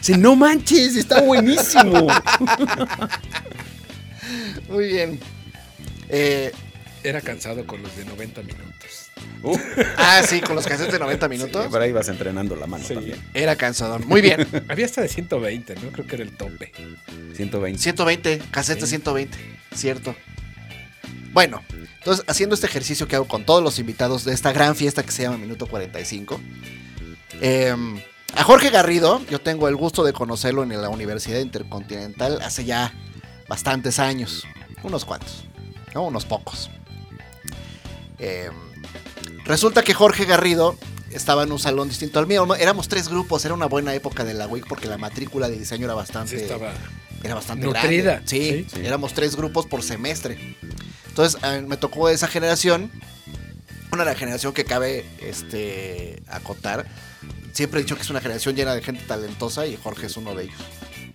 Si 0.02 0.14
no 0.14 0.36
manches, 0.36 0.96
está 0.96 1.22
buenísimo. 1.22 2.08
Muy 4.70 4.88
bien. 4.88 5.20
Eh, 6.10 6.52
Era 7.04 7.22
cansado 7.22 7.66
con 7.66 7.82
los 7.82 7.96
de 7.96 8.06
90 8.06 8.42
minutos. 8.44 9.12
Uh. 9.44 9.58
Ah, 9.98 10.22
sí, 10.28 10.42
con 10.42 10.56
los 10.56 10.66
cassettes 10.66 10.94
de 10.94 11.00
90 11.00 11.28
minutos. 11.30 11.64
Sí, 11.64 11.70
por 11.70 11.82
ahí 11.82 11.92
vas 11.92 12.10
entrenando 12.10 12.56
la 12.56 12.68
mano 12.68 12.84
también. 12.86 13.22
Era 13.34 13.56
cansador. 13.56 14.06
Muy 14.06 14.22
bien. 14.22 14.48
Había 14.68 14.86
hasta 14.86 15.02
de 15.02 15.10
120, 15.10 15.76
¿no? 15.76 15.92
Creo 15.92 16.08
que 16.08 16.16
era 16.16 16.24
el 16.24 16.32
tope. 16.32 16.72
120. 17.36 17.82
120, 17.82 18.42
cassette 18.52 18.82
de 18.82 18.88
120, 18.88 19.38
cierto. 19.76 20.16
Bueno, 21.38 21.62
entonces 22.00 22.26
haciendo 22.28 22.56
este 22.56 22.66
ejercicio 22.66 23.08
que 23.08 23.16
hago 23.16 23.28
con 23.28 23.46
todos 23.46 23.62
los 23.62 23.78
invitados 23.78 24.26
de 24.26 24.34
esta 24.34 24.52
gran 24.54 24.76
fiesta 24.76 25.04
que 25.04 25.12
se 25.12 25.22
llama 25.22 25.38
Minuto 25.38 25.68
45. 25.68 26.42
Em, 27.42 28.02
a 28.34 28.44
Jorge 28.44 28.72
Garrido, 28.72 29.22
yo 29.30 29.40
tengo 29.40 29.68
el 29.68 29.76
gusto 29.76 30.04
de 30.04 30.14
conocerlo 30.14 30.64
en 30.64 30.82
la 30.82 30.90
Universidad 30.90 31.40
Intercontinental 31.40 32.42
hace 32.42 32.66
ya 32.66 32.92
bastantes 33.48 34.00
años, 34.00 34.48
unos 34.82 35.06
cuantos, 35.06 35.46
¿no? 35.94 36.08
unos 36.08 36.26
pocos. 36.26 36.72
Em, 38.18 38.52
resulta 39.46 39.84
que 39.84 39.94
Jorge 39.94 40.26
Garrido 40.26 40.76
estaba 41.12 41.44
en 41.44 41.52
un 41.52 41.60
salón 41.60 41.88
distinto 41.88 42.18
al 42.18 42.26
mío. 42.26 42.48
Éramos 42.56 42.88
tres 42.88 43.10
grupos, 43.10 43.46
era 43.46 43.54
una 43.54 43.68
buena 43.68 43.94
época 43.94 44.24
de 44.24 44.34
la 44.34 44.48
WIC 44.48 44.68
porque 44.68 44.88
la 44.88 44.98
matrícula 44.98 45.48
de 45.50 45.60
diseño 45.60 45.86
era 45.86 45.94
bastante, 45.94 46.48
era 47.24 47.36
bastante 47.36 47.68
grande. 47.68 48.22
sí, 48.26 48.66
éramos 48.82 49.14
tres 49.14 49.36
grupos 49.36 49.68
por 49.68 49.84
semestre. 49.84 50.58
Entonces 51.18 51.68
me 51.68 51.78
tocó 51.78 52.10
esa 52.10 52.28
generación, 52.28 52.92
una 53.92 54.04
de 54.04 54.12
la 54.12 54.16
generación 54.16 54.54
que 54.54 54.66
cabe 54.66 55.04
este, 55.20 56.22
acotar. 56.28 56.86
Siempre 57.54 57.80
he 57.80 57.84
dicho 57.84 57.96
que 57.96 58.04
es 58.04 58.10
una 58.12 58.22
generación 58.22 58.56
llena 58.56 58.76
de 58.76 58.84
gente 58.84 59.04
talentosa 59.04 59.66
y 59.66 59.78
Jorge 59.78 60.06
es 60.06 60.18
uno 60.18 60.36
de 60.36 60.44
ellos. 60.44 60.62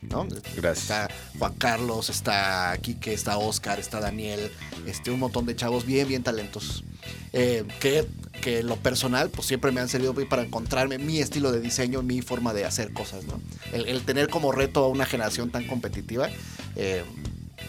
¿no? 0.00 0.26
Gracias. 0.56 0.78
Está 0.78 1.08
Juan 1.38 1.54
Carlos, 1.54 2.10
está 2.10 2.76
Quique, 2.82 3.12
está 3.12 3.38
Oscar, 3.38 3.78
está 3.78 4.00
Daniel, 4.00 4.50
este, 4.88 5.12
un 5.12 5.20
montón 5.20 5.46
de 5.46 5.54
chavos 5.54 5.86
bien, 5.86 6.08
bien 6.08 6.24
talentosos. 6.24 6.82
Eh, 7.32 7.64
que, 7.78 8.04
que 8.40 8.64
lo 8.64 8.78
personal, 8.78 9.30
pues 9.30 9.46
siempre 9.46 9.70
me 9.70 9.80
han 9.80 9.88
servido 9.88 10.14
para 10.28 10.42
encontrarme 10.42 10.98
mi 10.98 11.20
estilo 11.20 11.52
de 11.52 11.60
diseño, 11.60 12.02
mi 12.02 12.22
forma 12.22 12.52
de 12.52 12.64
hacer 12.64 12.92
cosas, 12.92 13.24
¿no? 13.24 13.40
El, 13.72 14.02
tener 14.02 14.28
como 14.28 14.50
reto 14.50 14.84
a 14.84 14.88
una 14.88 15.06
generación 15.06 15.50
tan 15.50 15.64
competitiva, 15.68 16.28
eh, 16.74 17.04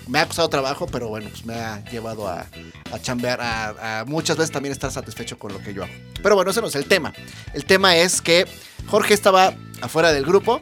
me 0.08 0.20
ha 0.20 0.26
costado 0.26 0.50
trabajo, 0.50 0.86
pero 0.88 1.08
bueno, 1.08 1.30
pues 1.30 1.46
me 1.46 1.56
ha 1.56 1.84
llevado 1.86 2.28
a, 2.28 2.46
a 2.92 3.00
chambear, 3.00 3.40
a, 3.42 4.04
muchas 4.08 4.38
veces 4.38 4.52
también 4.52 4.72
estar 4.72 4.92
satisfecho 4.92 5.38
con 5.38 5.54
lo 5.54 5.60
que 5.60 5.74
yo 5.74 5.84
hago. 5.84 5.94
Pero 6.22 6.36
bueno, 6.36 6.52
ese 6.52 6.62
no 6.62 6.68
es 6.68 6.76
el 6.76 6.86
tema. 6.86 7.14
El 7.54 7.66
tema 7.66 7.96
es 7.96 8.22
que 8.22 8.46
Jorge 8.88 9.14
estaba 9.14 9.54
afuera 9.82 10.12
del 10.12 10.26
grupo, 10.26 10.62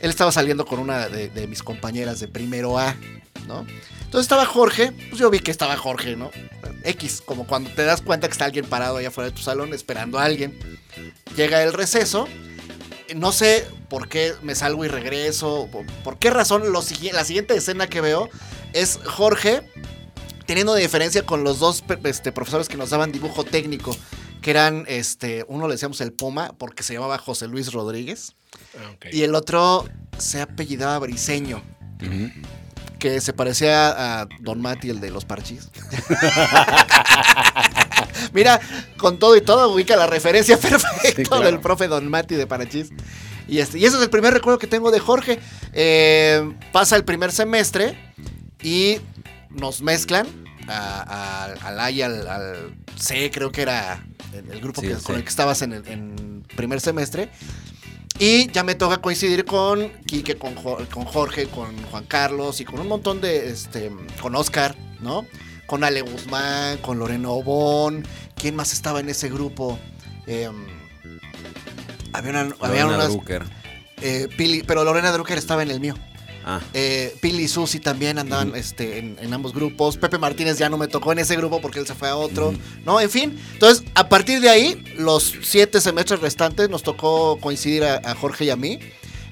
él 0.00 0.10
estaba 0.10 0.32
saliendo 0.32 0.66
con 0.66 0.78
una 0.78 1.08
de, 1.08 1.46
mis 1.46 1.62
compañeras 1.62 2.20
de 2.20 2.28
primero 2.28 2.78
A, 2.78 2.96
¿no? 3.46 3.66
Entonces 4.04 4.22
estaba 4.22 4.46
Jorge, 4.46 4.92
pues 4.92 5.18
yo 5.18 5.30
vi 5.30 5.40
que 5.40 5.50
estaba 5.50 5.76
Jorge, 5.76 6.16
¿no? 6.16 6.30
X, 6.84 7.22
como 7.24 7.46
cuando 7.46 7.70
te 7.70 7.84
das 7.84 8.02
cuenta 8.02 8.28
que 8.28 8.32
está 8.32 8.44
alguien 8.44 8.64
parado 8.64 8.98
allá 8.98 9.08
afuera 9.08 9.30
de 9.30 9.36
tu 9.36 9.42
salón 9.42 9.74
esperando 9.74 10.18
a 10.18 10.24
alguien. 10.24 10.56
Llega 11.34 11.62
el 11.62 11.72
receso 11.72 12.28
no 13.14 13.32
sé 13.32 13.66
por 13.88 14.08
qué 14.08 14.34
me 14.42 14.54
salgo 14.54 14.84
y 14.84 14.88
regreso, 14.88 15.68
por, 16.02 16.18
qué 16.18 16.30
razón 16.30 16.72
la 16.72 16.82
siguiente 16.82 17.54
escena 17.54 17.86
que 17.86 18.00
veo 18.00 18.28
es 18.72 18.98
Jorge 19.04 19.62
teniendo 20.46 20.74
diferencia 20.74 21.24
con 21.24 21.44
los 21.44 21.58
dos 21.58 21.84
este, 22.04 22.32
profesores 22.32 22.68
que 22.68 22.76
nos 22.76 22.90
daban 22.90 23.12
dibujo 23.12 23.44
técnico, 23.44 23.96
que 24.40 24.50
eran, 24.50 24.84
este, 24.86 25.44
uno 25.48 25.66
le 25.66 25.74
decíamos 25.74 26.00
el 26.00 26.12
Puma 26.12 26.54
porque 26.56 26.82
se 26.82 26.94
llamaba 26.94 27.18
José 27.18 27.48
Luis 27.48 27.72
Rodríguez, 27.72 28.36
ah, 28.78 28.94
y 29.10 29.22
el 29.22 29.34
otro 29.34 29.86
se 30.18 30.40
apellidaba 30.40 30.98
Briseño. 31.00 31.62
Que 32.98 33.20
se 33.20 33.34
parecía 33.34 34.22
a 34.22 34.28
Don 34.40 34.60
Mati, 34.60 34.88
el 34.88 35.00
de 35.00 35.10
los 35.10 35.26
parchis. 35.26 35.68
Mira, 38.32 38.60
con 38.96 39.18
todo 39.18 39.36
y 39.36 39.40
todo 39.40 39.72
ubica 39.72 39.96
la 39.96 40.06
referencia 40.06 40.58
perfecta 40.60 41.40
del 41.40 41.60
profe 41.60 41.88
Don 41.88 42.08
Mati 42.08 42.34
de 42.34 42.46
Parachis. 42.46 42.90
Y, 43.48 43.58
este, 43.58 43.78
y 43.78 43.84
ese 43.84 43.96
es 43.96 44.02
el 44.02 44.10
primer 44.10 44.34
recuerdo 44.34 44.58
que 44.58 44.66
tengo 44.66 44.90
de 44.90 44.98
Jorge. 44.98 45.38
Eh, 45.72 46.52
pasa 46.72 46.96
el 46.96 47.04
primer 47.04 47.32
semestre 47.32 47.96
y 48.62 48.98
nos 49.50 49.82
mezclan 49.82 50.26
al 50.68 51.80
A 51.80 51.90
y 51.90 52.02
al, 52.02 52.74
C, 52.98 53.30
creo 53.30 53.52
que 53.52 53.62
era 53.62 54.04
el 54.32 54.60
grupo 54.60 54.82
con 55.04 55.16
el 55.16 55.22
que 55.22 55.28
estabas 55.28 55.62
en 55.62 55.72
el 55.72 56.42
primer 56.56 56.80
semestre. 56.80 57.30
Y 58.18 58.50
ya 58.50 58.64
me 58.64 58.74
toca 58.74 58.98
coincidir 58.98 59.44
con 59.44 59.90
Quique, 60.06 60.36
con, 60.36 60.54
con 60.54 61.04
Jorge, 61.04 61.48
con 61.48 61.76
Juan 61.84 62.04
Carlos 62.04 62.60
y 62.60 62.64
con 62.64 62.80
un 62.80 62.88
montón 62.88 63.20
de, 63.20 63.50
este, 63.50 63.92
con 64.22 64.34
Oscar, 64.34 64.74
¿no? 65.00 65.26
Con 65.66 65.84
Ale 65.84 66.02
Guzmán, 66.02 66.78
con 66.78 66.98
Lorena 66.98 67.30
Obón. 67.30 68.06
¿Quién 68.36 68.54
más 68.54 68.72
estaba 68.72 69.00
en 69.00 69.08
ese 69.08 69.28
grupo? 69.28 69.78
Em, 70.26 70.66
había 72.12 72.30
una, 72.30 72.54
había 72.60 72.86
unas, 72.86 73.16
eh, 74.02 74.28
Pili, 74.36 74.62
pero 74.62 74.84
Lorena 74.84 75.10
Drucker 75.12 75.38
estaba 75.38 75.62
en 75.62 75.70
el 75.70 75.80
mío. 75.80 75.94
Ah. 76.48 76.60
Eh, 76.74 77.16
Pili 77.20 77.42
y 77.44 77.48
Susi 77.48 77.80
también 77.80 78.20
andaban 78.20 78.54
este, 78.54 78.98
en, 78.98 79.34
ambos 79.34 79.52
grupos. 79.52 79.96
Pepe 79.96 80.16
Martínez 80.16 80.58
ya 80.58 80.68
no 80.68 80.78
me 80.78 80.86
tocó 80.86 81.10
en 81.10 81.18
ese 81.18 81.34
grupo 81.36 81.60
porque 81.60 81.80
él 81.80 81.88
se 81.88 81.96
fue 81.96 82.08
a 82.08 82.14
otro. 82.14 82.54
¿No? 82.84 83.00
En 83.00 83.10
fin. 83.10 83.36
Entonces, 83.54 83.84
a 83.94 84.08
partir 84.08 84.40
de 84.40 84.48
ahí, 84.48 84.80
los 84.96 85.34
siete 85.42 85.80
semestres 85.80 86.20
restantes 86.20 86.70
nos 86.70 86.84
tocó 86.84 87.40
coincidir 87.40 87.82
a, 87.84 88.14
Jorge 88.14 88.44
y 88.44 88.50
a 88.50 88.56
mí 88.56 88.78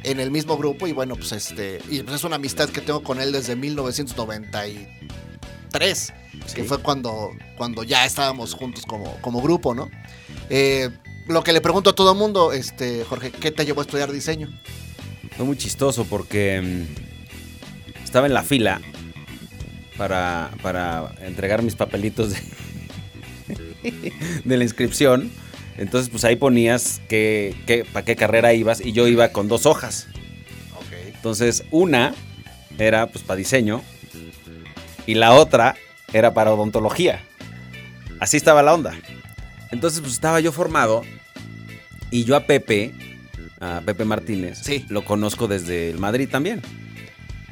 en 0.02 0.18
el 0.18 0.32
mismo 0.32 0.58
grupo. 0.58 0.88
Y 0.88 0.92
bueno, 0.92 1.14
pues 1.14 1.30
este. 1.30 1.78
Y 1.88 2.02
pues 2.02 2.16
es 2.16 2.24
una 2.24 2.34
amistad 2.36 2.68
que 2.68 2.80
tengo 2.80 3.04
con 3.04 3.20
él 3.20 3.30
desde 3.30 3.54
1993. 3.54 6.12
Que 6.52 6.64
fue 6.64 6.78
cuando, 6.78 7.30
cuando 7.56 7.82
ya 7.82 8.04
estábamos 8.04 8.54
juntos 8.54 8.84
como, 8.86 9.20
como 9.20 9.40
grupo, 9.40 9.74
¿no? 9.74 9.90
Eh, 10.50 10.90
lo 11.26 11.42
que 11.42 11.52
le 11.52 11.60
pregunto 11.60 11.90
a 11.90 11.94
todo 11.94 12.14
mundo, 12.14 12.52
este, 12.52 13.04
Jorge, 13.04 13.30
¿qué 13.30 13.50
te 13.50 13.64
llevó 13.64 13.80
a 13.80 13.84
estudiar 13.84 14.12
diseño? 14.12 14.48
Fue 15.36 15.46
muy 15.46 15.56
chistoso 15.56 16.04
porque 16.04 16.60
mm, 16.60 18.04
estaba 18.04 18.26
en 18.26 18.34
la 18.34 18.42
fila 18.42 18.80
para, 19.96 20.50
para 20.62 21.14
entregar 21.22 21.62
mis 21.62 21.74
papelitos 21.76 22.32
de, 22.32 24.12
de, 24.44 24.56
la 24.56 24.64
inscripción. 24.64 25.30
Entonces, 25.76 26.08
pues 26.10 26.24
ahí 26.24 26.36
ponías 26.36 27.00
que, 27.08 27.86
para 27.92 28.04
qué 28.04 28.16
carrera 28.16 28.54
ibas 28.54 28.80
y 28.80 28.92
yo 28.92 29.08
iba 29.08 29.28
con 29.30 29.48
dos 29.48 29.66
hojas. 29.66 30.08
Entonces, 31.06 31.64
una 31.70 32.14
era 32.78 33.06
pues 33.06 33.24
para 33.24 33.38
diseño 33.38 33.82
y 35.06 35.14
la 35.14 35.32
otra 35.32 35.74
era 36.14 36.32
para 36.32 36.54
odontología. 36.54 37.22
Así 38.20 38.38
estaba 38.38 38.62
la 38.62 38.72
onda. 38.72 38.94
Entonces, 39.70 40.00
pues 40.00 40.12
estaba 40.14 40.40
yo 40.40 40.52
formado 40.52 41.02
y 42.10 42.24
yo 42.24 42.36
a 42.36 42.46
Pepe 42.46 42.94
a 43.60 43.82
Pepe 43.84 44.04
Martínez. 44.04 44.58
Sí. 44.62 44.84
Lo 44.88 45.04
conozco 45.04 45.48
desde 45.48 45.90
el 45.90 45.98
Madrid 45.98 46.28
también. 46.30 46.62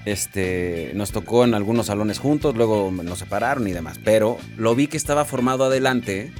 Este, 0.05 0.93
nos 0.95 1.13
tocó 1.13 1.45
en 1.45 1.55
algunos 1.55 1.87
salones 1.87 2.19
juntos, 2.19 2.57
luego 2.57 2.91
nos 2.91 3.19
separaron 3.19 3.67
y 3.69 3.73
demás. 3.73 3.99
Pero 4.03 4.39
lo 4.57 4.75
vi 4.75 4.87
que 4.87 4.97
estaba 4.97 5.25
formado 5.25 5.65
adelante. 5.65 6.33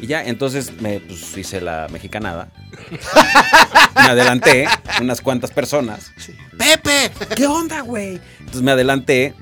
Y 0.00 0.06
ya, 0.06 0.24
entonces 0.24 0.80
me 0.80 1.00
pues, 1.00 1.36
hice 1.36 1.60
la 1.60 1.86
mexicanada. 1.90 2.50
me 3.94 4.02
adelanté 4.02 4.66
unas 5.00 5.20
cuantas 5.20 5.50
personas. 5.50 6.12
¡Pepe! 6.56 7.10
¿Qué 7.34 7.46
onda, 7.46 7.80
güey? 7.82 8.20
Entonces 8.38 8.62
me 8.62 8.70
adelanté 8.70 9.34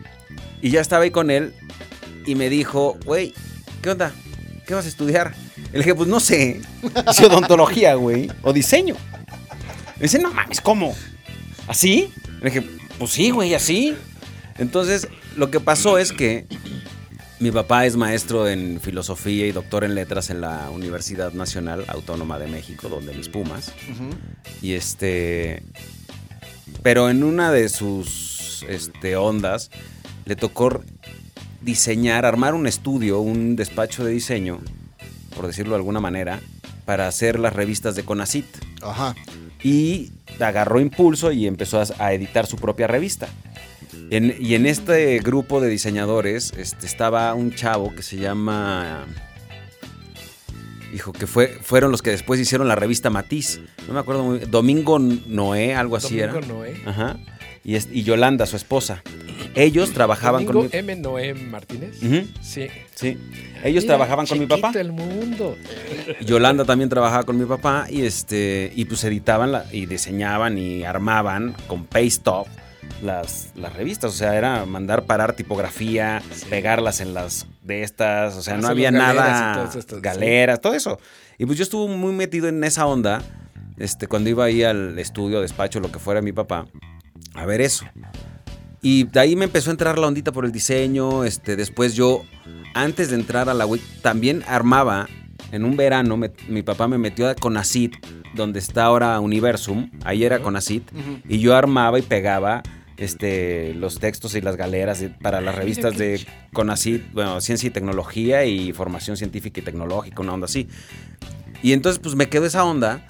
y 0.60 0.70
ya 0.70 0.80
estaba 0.80 1.04
ahí 1.04 1.10
con 1.10 1.30
él. 1.30 1.54
Y 2.28 2.34
me 2.34 2.50
dijo, 2.50 2.98
güey, 3.06 3.32
¿qué 3.80 3.88
onda? 3.88 4.12
¿Qué 4.66 4.74
vas 4.74 4.84
a 4.84 4.88
estudiar? 4.88 5.34
Le 5.72 5.78
dije, 5.78 5.94
pues 5.94 6.10
no 6.10 6.20
sé. 6.20 6.60
Si 7.14 7.24
odontología, 7.24 7.94
güey. 7.94 8.30
O 8.42 8.52
diseño. 8.52 8.96
Me 9.96 10.02
dice, 10.02 10.18
no 10.18 10.30
mames, 10.30 10.60
¿cómo? 10.60 10.94
¿Así? 11.68 12.12
Le 12.42 12.50
dije, 12.50 12.68
pues 12.98 13.12
sí, 13.12 13.30
güey, 13.30 13.54
así. 13.54 13.96
Entonces, 14.58 15.08
lo 15.38 15.50
que 15.50 15.58
pasó 15.58 15.96
es 15.96 16.12
que 16.12 16.46
mi 17.40 17.50
papá 17.50 17.86
es 17.86 17.96
maestro 17.96 18.46
en 18.46 18.78
filosofía 18.78 19.46
y 19.46 19.52
doctor 19.52 19.84
en 19.84 19.94
letras 19.94 20.28
en 20.28 20.42
la 20.42 20.68
Universidad 20.68 21.32
Nacional 21.32 21.86
Autónoma 21.88 22.38
de 22.38 22.48
México, 22.48 22.90
donde 22.90 23.14
mis 23.14 23.30
Pumas. 23.30 23.72
Y 24.60 24.74
este. 24.74 25.62
Pero 26.82 27.08
en 27.08 27.24
una 27.24 27.50
de 27.52 27.70
sus 27.70 28.66
este, 28.68 29.16
ondas 29.16 29.70
le 30.26 30.36
tocó 30.36 30.82
diseñar, 31.60 32.24
armar 32.24 32.54
un 32.54 32.66
estudio, 32.66 33.20
un 33.20 33.56
despacho 33.56 34.04
de 34.04 34.12
diseño, 34.12 34.60
por 35.34 35.46
decirlo 35.46 35.72
de 35.72 35.76
alguna 35.76 36.00
manera, 36.00 36.40
para 36.84 37.06
hacer 37.06 37.38
las 37.38 37.52
revistas 37.52 37.94
de 37.94 38.04
Conacit. 38.04 38.46
Ajá 38.82 39.14
y 39.62 40.12
agarró 40.40 40.80
impulso 40.80 41.32
y 41.32 41.46
empezó 41.46 41.82
a, 41.98 42.12
editar 42.12 42.46
su 42.46 42.56
propia 42.56 42.86
revista. 42.86 43.28
y 44.10 44.54
en 44.54 44.66
este 44.66 45.18
grupo 45.18 45.60
de 45.60 45.68
diseñadores 45.68 46.52
este, 46.56 46.86
estaba 46.86 47.34
un 47.34 47.52
chavo 47.52 47.94
que 47.94 48.02
se 48.02 48.16
llama... 48.16 49.06
Hijo, 50.94 51.12
que 51.12 51.26
fue, 51.26 51.48
fueron 51.48 51.90
los 51.90 52.00
que 52.00 52.10
después 52.10 52.40
hicieron 52.40 52.66
la 52.66 52.74
revista 52.74 53.10
Matiz. 53.10 53.60
No 53.86 53.92
me 53.92 54.00
acuerdo 54.00 54.24
muy 54.24 54.38
bien. 54.38 54.50
Domingo 54.50 54.98
Noé, 54.98 55.74
algo 55.74 55.96
así 55.96 56.18
era. 56.18 56.32
Domingo 56.32 56.54
Noé. 56.54 56.80
Ajá. 56.86 57.18
Y, 57.68 57.76
y 57.76 58.02
Yolanda, 58.02 58.46
su 58.46 58.56
esposa. 58.56 59.02
Ellos 59.54 59.92
trabajaban 59.92 60.46
con. 60.46 60.70
M. 60.72 60.96
Noé 60.96 61.34
Martínez. 61.34 61.98
Sí. 62.40 62.68
Sí. 62.94 63.18
Ellos 63.62 63.84
trabajaban 63.84 64.26
con 64.26 64.38
mi 64.38 64.46
papá. 64.46 64.72
el 64.74 64.90
mundo. 64.90 65.54
Yolanda 66.22 66.64
también 66.64 66.88
trabajaba 66.88 67.24
con 67.24 67.36
mi 67.38 67.44
papá 67.44 67.84
y 67.90 68.06
este 68.06 68.72
y 68.74 68.86
pues 68.86 69.04
editaban 69.04 69.64
y 69.70 69.84
diseñaban 69.84 70.56
y 70.56 70.84
armaban 70.84 71.54
con 71.66 71.84
paste 71.84 72.30
off 72.30 72.48
las, 73.02 73.50
las 73.54 73.74
revistas. 73.74 74.14
O 74.14 74.16
sea, 74.16 74.34
era 74.34 74.64
mandar 74.64 75.04
parar 75.04 75.34
tipografía, 75.34 76.22
pegarlas 76.48 77.02
en 77.02 77.12
las 77.12 77.48
de 77.64 77.82
estas. 77.82 78.34
O 78.36 78.40
sea, 78.40 78.56
no 78.56 78.68
había 78.68 78.90
nada. 78.90 79.68
galeras, 80.00 80.62
todo 80.62 80.72
eso. 80.72 80.98
Y 81.36 81.44
pues 81.44 81.58
yo 81.58 81.64
estuve 81.64 81.94
muy 81.94 82.14
metido 82.14 82.48
en 82.48 82.64
esa 82.64 82.86
onda. 82.86 83.20
Este, 83.76 84.06
cuando 84.06 84.30
iba 84.30 84.46
ahí 84.46 84.62
al 84.62 84.98
estudio, 84.98 85.42
despacho, 85.42 85.80
lo 85.80 85.92
que 85.92 85.98
fuera 85.98 86.22
mi 86.22 86.32
papá, 86.32 86.66
a 87.34 87.46
ver 87.46 87.60
eso. 87.60 87.84
Y 88.80 89.04
de 89.04 89.20
ahí 89.20 89.36
me 89.36 89.44
empezó 89.44 89.70
a 89.70 89.72
entrar 89.72 89.98
la 89.98 90.06
ondita 90.06 90.32
por 90.32 90.44
el 90.44 90.52
diseño. 90.52 91.24
Este, 91.24 91.56
después 91.56 91.94
yo, 91.94 92.24
antes 92.74 93.10
de 93.10 93.16
entrar 93.16 93.48
a 93.48 93.54
la 93.54 93.66
WIC, 93.66 93.82
también 94.02 94.44
armaba. 94.46 95.08
En 95.50 95.64
un 95.64 95.76
verano 95.76 96.18
mi 96.48 96.62
papá 96.62 96.88
me 96.88 96.98
metió 96.98 97.28
a 97.28 97.34
Conacit, 97.34 97.94
donde 98.34 98.58
está 98.58 98.84
ahora 98.84 99.18
Universum. 99.18 99.90
Ahí 100.04 100.24
era 100.24 100.40
Conacit. 100.40 100.88
Y 101.28 101.38
yo 101.38 101.56
armaba 101.56 101.98
y 101.98 102.02
pegaba 102.02 102.62
este, 102.98 103.74
los 103.74 103.98
textos 103.98 104.34
y 104.34 104.40
las 104.40 104.56
galeras 104.56 105.02
para 105.22 105.40
las 105.40 105.54
revistas 105.54 105.96
de 105.96 106.20
Conacit, 106.52 107.12
bueno, 107.12 107.40
Ciencia 107.40 107.68
y 107.68 107.70
Tecnología 107.70 108.44
y 108.44 108.72
Formación 108.72 109.16
Científica 109.16 109.60
y 109.60 109.62
Tecnológica, 109.62 110.20
una 110.20 110.34
onda 110.34 110.46
así. 110.46 110.68
Y 111.62 111.72
entonces 111.72 112.00
pues 112.02 112.14
me 112.14 112.28
quedó 112.28 112.46
esa 112.46 112.64
onda. 112.64 113.06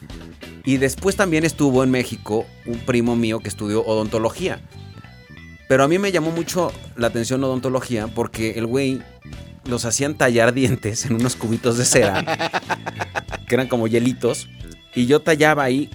Y 0.65 0.77
después 0.77 1.17
también 1.17 1.45
estuvo 1.45 1.83
en 1.83 1.91
México 1.91 2.47
un 2.67 2.79
primo 2.81 3.17
mío 3.17 3.41
que 3.41 3.49
estudió 3.49 3.85
odontología. 3.85 4.61
Pero 5.69 5.85
a 5.85 5.89
mí 5.89 5.99
me 5.99 6.13
llamó 6.13 6.31
mucho 6.31 6.73
la 6.97 7.09
atención 7.09 7.45
odontología 7.45 8.09
porque 8.09 8.53
el 8.53 8.67
güey 8.67 9.03
los 9.65 9.85
hacían 9.85 10.17
tallar 10.17 10.53
dientes 10.55 11.05
en 11.07 11.15
unos 11.15 11.37
cubitos 11.37 11.79
de 11.79 11.85
cera, 11.85 12.25
que 13.47 13.55
eran 13.55 13.69
como 13.69 13.87
hielitos. 13.87 14.49
Y 14.95 15.07
yo 15.07 15.21
tallaba 15.21 15.63
ahí 15.63 15.91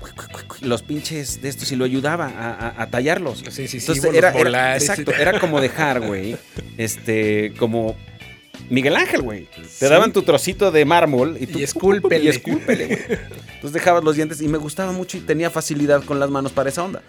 los 0.62 0.82
pinches 0.84 1.42
de 1.42 1.50
estos 1.50 1.72
y 1.72 1.76
lo 1.76 1.84
ayudaba 1.84 2.74
a, 2.78 2.88
tallarlos. 2.88 3.40
Sí, 3.50 3.68
sí, 3.68 3.68
sí. 3.68 3.78
Entonces 3.80 4.14
era, 4.14 4.78
exacto, 4.78 5.12
era 5.12 5.40
como 5.40 5.60
dejar, 5.60 6.00
güey, 6.00 6.38
este, 6.78 7.54
como 7.58 7.98
Miguel 8.70 8.96
Ángel, 8.96 9.22
güey. 9.22 9.48
Te 9.80 9.90
daban 9.90 10.12
tu 10.12 10.24
trocito 10.24 10.72
de 10.72 10.86
mármol 10.86 11.38
y 11.40 11.48
tú 11.48 11.60
y 11.60 11.64
escúlpele. 11.64 12.24
Y 12.24 12.28
escúlpele, 12.28 12.86
güey. 12.88 13.20
Entonces 13.56 13.74
dejabas 13.74 14.04
los 14.04 14.16
dientes 14.16 14.42
y 14.42 14.48
me 14.48 14.58
gustaba 14.58 14.92
mucho 14.92 15.18
y 15.18 15.22
tenía 15.22 15.50
facilidad 15.50 16.04
con 16.04 16.20
las 16.20 16.30
manos 16.30 16.52
para 16.52 16.70
esa 16.70 16.84
onda. 16.84 17.02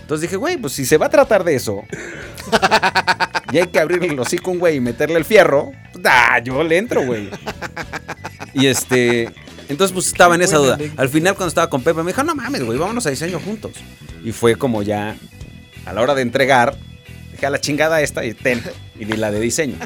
Entonces 0.00 0.22
dije, 0.22 0.36
güey, 0.36 0.56
pues 0.56 0.72
si 0.72 0.84
se 0.84 0.98
va 0.98 1.06
a 1.06 1.10
tratar 1.10 1.44
de 1.44 1.54
eso 1.54 1.84
y 3.52 3.58
hay 3.58 3.66
que 3.68 3.80
abrirle 3.80 4.08
el 4.08 4.18
hocico 4.18 4.50
un 4.50 4.58
güey 4.58 4.76
y 4.76 4.80
meterle 4.80 5.16
el 5.18 5.24
fierro, 5.24 5.72
pues, 5.92 6.04
yo 6.44 6.62
le 6.62 6.78
entro, 6.78 7.04
güey. 7.04 7.30
Y 8.54 8.66
este. 8.66 9.30
Entonces, 9.68 9.92
pues 9.92 10.08
estaba 10.08 10.34
en 10.34 10.42
esa 10.42 10.56
duda. 10.56 10.78
Al 10.96 11.08
final, 11.08 11.34
cuando 11.36 11.48
estaba 11.48 11.70
con 11.70 11.82
Pepe, 11.82 12.02
me 12.02 12.10
dijo, 12.10 12.24
no 12.24 12.34
mames, 12.34 12.64
güey, 12.64 12.76
vámonos 12.76 13.06
a 13.06 13.10
diseño 13.10 13.38
juntos. 13.38 13.72
Y 14.24 14.32
fue 14.32 14.56
como 14.56 14.82
ya, 14.82 15.16
a 15.86 15.92
la 15.92 16.00
hora 16.00 16.14
de 16.16 16.22
entregar, 16.22 16.76
dije 17.40 17.46
a 17.46 17.50
la 17.50 17.60
chingada 17.60 18.02
esta 18.02 18.22
y 18.24 18.34
ten, 18.34 18.62
y 18.98 19.06
di 19.06 19.16
la 19.16 19.30
de 19.30 19.40
diseño. 19.40 19.76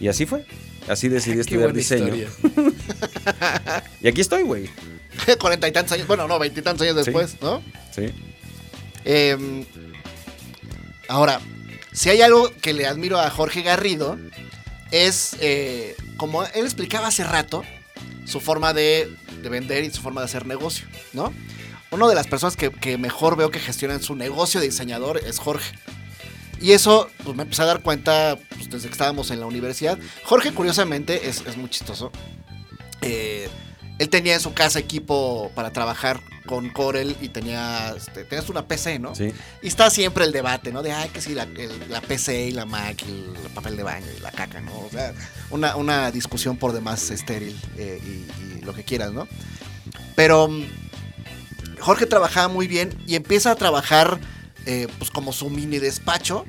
Y 0.00 0.08
así 0.08 0.24
fue. 0.24 0.46
Así 0.88 1.08
decidí 1.08 1.38
estudiar 1.38 1.74
diseño. 1.74 2.14
y 4.00 4.08
aquí 4.08 4.22
estoy, 4.22 4.42
güey. 4.42 4.70
Cuarenta 5.38 5.68
y 5.68 5.72
tantos 5.72 5.92
años, 5.92 6.06
bueno, 6.06 6.26
no, 6.26 6.38
veintitantos 6.38 6.82
años 6.82 6.96
después, 6.96 7.36
¿no? 7.42 7.62
Sí. 7.94 8.10
Em, 9.04 9.66
ahora, 11.08 11.40
si 11.92 12.08
hay 12.08 12.22
algo 12.22 12.50
que 12.62 12.72
le 12.72 12.86
admiro 12.86 13.20
a 13.20 13.28
Jorge 13.28 13.60
Garrido, 13.60 14.18
es, 14.90 15.36
eh, 15.40 15.94
como 16.16 16.42
él 16.44 16.64
explicaba 16.64 17.08
hace 17.08 17.22
rato, 17.22 17.64
su 18.24 18.40
forma 18.40 18.72
de, 18.72 19.14
vender 19.42 19.84
y 19.84 19.90
su 19.90 20.00
forma 20.00 20.22
de 20.22 20.26
hacer 20.26 20.46
negocio, 20.46 20.86
¿no? 21.12 21.34
Una 21.90 22.08
de 22.08 22.14
las 22.14 22.26
personas 22.26 22.56
que, 22.56 22.96
mejor 22.96 23.36
veo 23.36 23.50
que 23.50 23.60
gestionan 23.60 24.02
su 24.02 24.14
negocio 24.14 24.60
de 24.60 24.66
diseñador 24.66 25.18
es 25.18 25.38
Jorge. 25.38 25.74
Y 26.60 26.72
eso, 26.72 27.08
pues 27.24 27.36
me 27.36 27.44
empecé 27.44 27.62
a 27.62 27.66
dar 27.66 27.82
cuenta 27.82 28.36
pues, 28.50 28.68
desde 28.68 28.88
que 28.88 28.92
estábamos 28.92 29.30
en 29.30 29.40
la 29.40 29.46
universidad. 29.46 29.98
Jorge, 30.24 30.52
curiosamente, 30.52 31.28
es, 31.28 31.56
muy 31.56 31.70
chistoso. 31.70 32.10
Eh, 33.00 33.48
él 33.98 34.08
tenía 34.08 34.34
en 34.34 34.40
su 34.40 34.54
casa 34.54 34.78
equipo 34.78 35.50
para 35.54 35.72
trabajar 35.72 36.20
con 36.48 36.70
Corel 36.70 37.16
y 37.20 37.28
tenía, 37.28 37.94
este, 37.96 38.24
tenías 38.24 38.48
una 38.48 38.66
PC, 38.66 38.98
¿no? 38.98 39.14
Sí. 39.14 39.32
Y 39.62 39.68
está 39.68 39.90
siempre 39.90 40.24
el 40.24 40.32
debate, 40.32 40.72
¿no? 40.72 40.82
De, 40.82 40.92
ay, 40.92 41.10
que 41.10 41.20
sí, 41.20 41.34
la, 41.34 41.46
PC 42.00 42.46
y 42.46 42.52
la 42.52 42.64
Mac 42.64 43.04
y 43.06 43.10
el 43.44 43.50
papel 43.54 43.76
de 43.76 43.82
baño 43.82 44.06
y 44.16 44.20
la 44.20 44.32
caca, 44.32 44.60
¿no? 44.60 44.72
O 44.78 44.88
sea, 44.90 45.12
una, 45.50 46.10
discusión 46.10 46.56
por 46.56 46.72
demás 46.72 47.10
estéril 47.10 47.56
eh, 47.76 48.00
y, 48.02 48.64
lo 48.64 48.74
que 48.74 48.82
quieras, 48.84 49.12
¿no? 49.12 49.26
Pero 50.14 50.48
mm, 50.48 50.64
Jorge 51.80 52.06
trabajaba 52.06 52.48
muy 52.48 52.66
bien 52.66 52.96
y 53.06 53.14
empieza 53.14 53.52
a 53.52 53.56
trabajar, 53.56 54.18
eh, 54.70 54.86
pues, 54.98 55.10
como 55.10 55.32
su 55.32 55.48
mini 55.48 55.78
despacho 55.78 56.44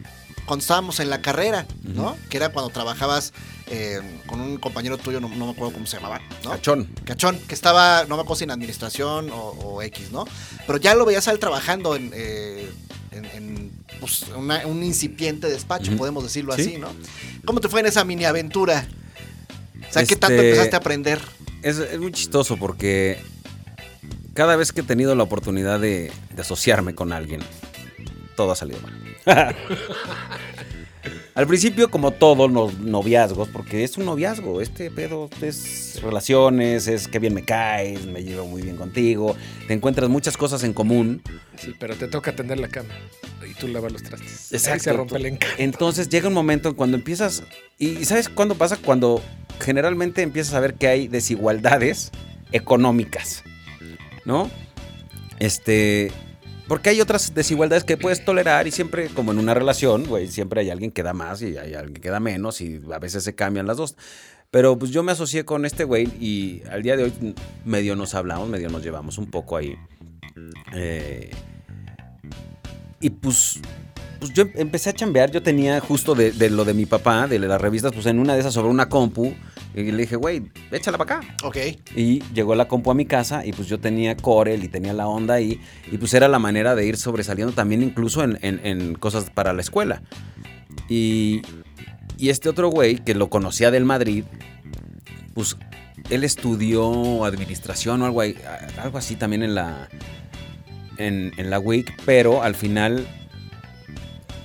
cuando 0.46 0.62
estábamos 0.64 1.00
en 1.00 1.10
la 1.10 1.22
carrera, 1.22 1.66
¿no? 1.84 2.18
Que 2.30 2.36
era 2.36 2.50
cuando 2.50 2.70
trabajabas 2.70 3.32
eh, 3.68 4.02
con 4.26 4.42
un 4.42 4.58
compañero 4.58 4.98
tuyo, 4.98 5.22
no, 5.22 5.30
me 5.30 5.52
acuerdo 5.52 5.72
cómo 5.72 5.86
se 5.86 5.96
llamaba, 5.96 6.20
¿no? 6.44 6.50
Cachón. 6.50 6.90
Cachón, 7.06 7.40
que 7.40 7.54
estaba, 7.54 8.04
no 8.10 8.18
me 8.18 8.24
acuerdo 8.24 8.36
si 8.40 8.44
en 8.44 8.52
administración 8.52 9.30
o, 9.32 9.82
X, 9.84 10.12
¿no? 10.12 10.26
Pero 10.68 10.80
ya 10.80 10.96
lo 10.96 11.06
veías 11.06 11.30
a 11.30 11.32
él 11.32 11.40
trabajando 11.40 11.96
en, 11.96 12.12
eh, 12.14 12.70
pues, 14.02 14.26
un 14.34 14.84
incipiente 14.84 15.48
despacho, 15.48 15.96
podemos 15.96 16.22
decirlo 16.22 16.52
así, 16.52 16.78
¿no? 16.78 16.90
¿Cómo 17.46 17.62
te 17.62 17.70
fue 17.70 17.80
en 17.80 17.86
esa 17.86 18.04
mini 18.04 18.26
aventura? 18.26 18.86
O 19.88 19.94
sea, 19.94 20.04
¿qué 20.04 20.18
tanto 20.18 20.36
este, 20.36 20.50
empezaste 20.50 20.76
a 20.76 20.80
aprender? 20.80 21.22
Es, 21.62 21.98
muy 21.98 22.12
chistoso 22.12 22.58
porque 22.58 23.24
cada 24.34 24.58
vez 24.58 24.74
que 24.74 24.82
he 24.82 24.84
tenido 24.84 25.16
la 25.16 25.24
oportunidad 25.24 25.80
de, 25.80 26.12
de 26.36 26.42
asociarme 26.42 26.96
con 26.96 27.14
alguien, 27.14 27.42
todo 28.40 28.54
ha 28.54 28.56
salido 28.56 28.80
mal. 28.80 29.54
Al 31.36 31.46
principio, 31.46 31.92
como 31.92 32.12
todos 32.12 32.50
los 32.50 32.80
noviazgos, 32.80 33.50
porque 33.50 33.84
es 33.84 33.98
un 33.98 34.06
noviazgo, 34.06 34.62
este 34.62 34.90
pedo 34.90 35.30
es 35.42 36.00
relaciones, 36.02 36.88
es 36.88 37.10
que 37.10 37.20
bien 37.20 37.34
me 37.34 37.44
caes, 37.44 38.06
me 38.06 38.24
llevo 38.24 38.48
muy 38.48 38.62
bien 38.62 38.78
contigo, 38.78 39.36
te 39.68 39.74
encuentras 39.74 40.10
muchas 40.10 40.38
cosas 40.38 40.64
en 40.64 40.72
común. 40.72 41.22
Sí, 41.58 41.76
pero 41.78 41.98
te 41.98 42.08
toca 42.08 42.32
atender 42.32 42.60
la 42.60 42.70
cama 42.70 42.94
y 43.46 43.54
tú 43.56 43.68
lavas 43.68 43.92
los 43.92 44.04
trastes. 44.04 44.54
Exacto. 44.54 44.84
se 44.86 44.94
rompe 44.94 45.18
el 45.18 45.26
encanto. 45.26 45.56
Entonces 45.58 46.08
llega 46.08 46.30
un 46.30 46.34
momento 46.34 46.70
en 46.70 46.76
cuando 46.76 46.96
empiezas, 46.96 47.44
y 47.78 48.06
¿sabes 48.06 48.30
cuándo 48.30 48.56
pasa? 48.56 48.78
Cuando 48.78 49.22
generalmente 49.60 50.22
empiezas 50.22 50.54
a 50.54 50.62
ver 50.62 50.76
que 50.76 50.88
hay 50.88 51.10
desigualdades 51.10 52.12
económicas, 52.54 53.44
¿no? 54.24 54.50
Este, 55.40 56.14
porque 56.70 56.92
hay 56.92 57.02
otras 57.02 57.34
desigualdades 57.34 57.84
que 57.84 57.98
puedes 57.98 58.24
tolerar 58.24 58.68
y 58.68 58.72
siempre, 58.72 59.10
como 59.10 59.32
en 59.32 59.40
una 59.40 59.56
relación, 59.56 60.06
güey, 60.06 60.28
siempre 60.28 60.62
hay 60.62 60.70
alguien 60.70 60.92
que 60.92 61.02
da 61.02 61.14
más 61.14 61.42
y 61.42 61.58
hay 61.58 61.74
alguien 61.74 62.00
que 62.00 62.10
da 62.12 62.20
menos 62.20 62.62
y 62.62 62.80
a 62.94 63.00
veces 63.00 63.24
se 63.24 63.34
cambian 63.34 63.66
las 63.66 63.78
dos. 63.78 63.98
Pero 64.52 64.78
pues 64.78 64.92
yo 64.92 65.02
me 65.02 65.12
asocié 65.12 65.46
con 65.46 65.66
este 65.66 65.84
güey 65.84 66.06
y 66.20 66.62
al 66.70 66.84
día 66.84 66.96
de 66.96 67.06
hoy 67.06 67.36
medio 67.66 67.96
nos 67.96 68.14
hablamos, 68.14 68.48
medio 68.50 68.70
nos 68.70 68.84
llevamos 68.84 69.18
un 69.18 69.32
poco 69.32 69.58
ahí. 69.58 69.76
Eh, 70.76 71.32
y 73.02 73.10
pues, 73.10 73.60
pues 74.20 74.34
yo 74.34 74.46
empecé 74.56 74.90
a 74.90 74.94
chambear, 74.94 75.32
yo 75.32 75.42
tenía 75.42 75.80
justo 75.80 76.16
de, 76.16 76.32
de, 76.32 76.50
lo 76.50 76.66
de 76.66 76.74
mi 76.74 76.86
papá, 76.86 77.28
de 77.28 77.40
las 77.40 77.62
revistas, 77.62 77.92
pues 77.94 78.06
en 78.06 78.20
una 78.20 78.34
de 78.34 78.42
esas 78.42 78.54
sobre 78.54 78.70
una 78.70 78.90
compu 78.90 79.34
y 79.76 79.92
le 79.92 79.98
dije, 79.98 80.16
güey, 80.16 80.52
échala 80.72 80.98
para 80.98 81.18
acá. 81.20 81.36
Ok. 81.44 81.58
Y 81.96 82.24
llegó 82.34 82.56
la 82.56 82.68
compu 82.68 82.90
a 82.92 82.96
mi 82.96 83.06
casa 83.06 83.46
y 83.46 83.54
pues 83.54 83.68
yo 83.68 83.80
tenía 83.80 84.18
Corel 84.18 84.64
y 84.64 84.68
tenía 84.68 84.94
la 84.94 85.08
onda 85.08 85.36
ahí. 85.36 85.62
Y 85.92 85.98
pues 85.98 86.14
era 86.14 86.28
la 86.28 86.40
manera 86.40 86.76
de 86.76 86.86
ir 86.86 86.98
sobresaliendo 86.98 87.54
también 87.54 87.84
incluso 87.84 88.24
en, 88.24 88.96
cosas 88.96 89.30
para 89.30 89.54
la 89.54 89.62
escuela. 89.62 90.02
Y, 90.88 91.44
y 92.18 92.30
este 92.30 92.50
otro 92.50 92.70
güey 92.70 92.98
que 92.98 93.14
lo 93.14 93.30
conocía 93.30 93.70
del 93.70 93.86
Madrid, 93.86 94.24
pues 95.36 95.56
él 96.10 96.24
estudió 96.24 97.26
administración 97.26 98.02
o 98.02 98.06
algo, 98.06 98.22
algo 98.82 98.98
así 98.98 99.16
también 99.16 99.44
en 99.44 99.54
la, 99.54 99.88
en, 101.00 101.32
en 101.38 101.50
la 101.50 101.60
WIC, 101.60 102.04
pero 102.06 102.44
al 102.44 102.56
final 102.56 103.08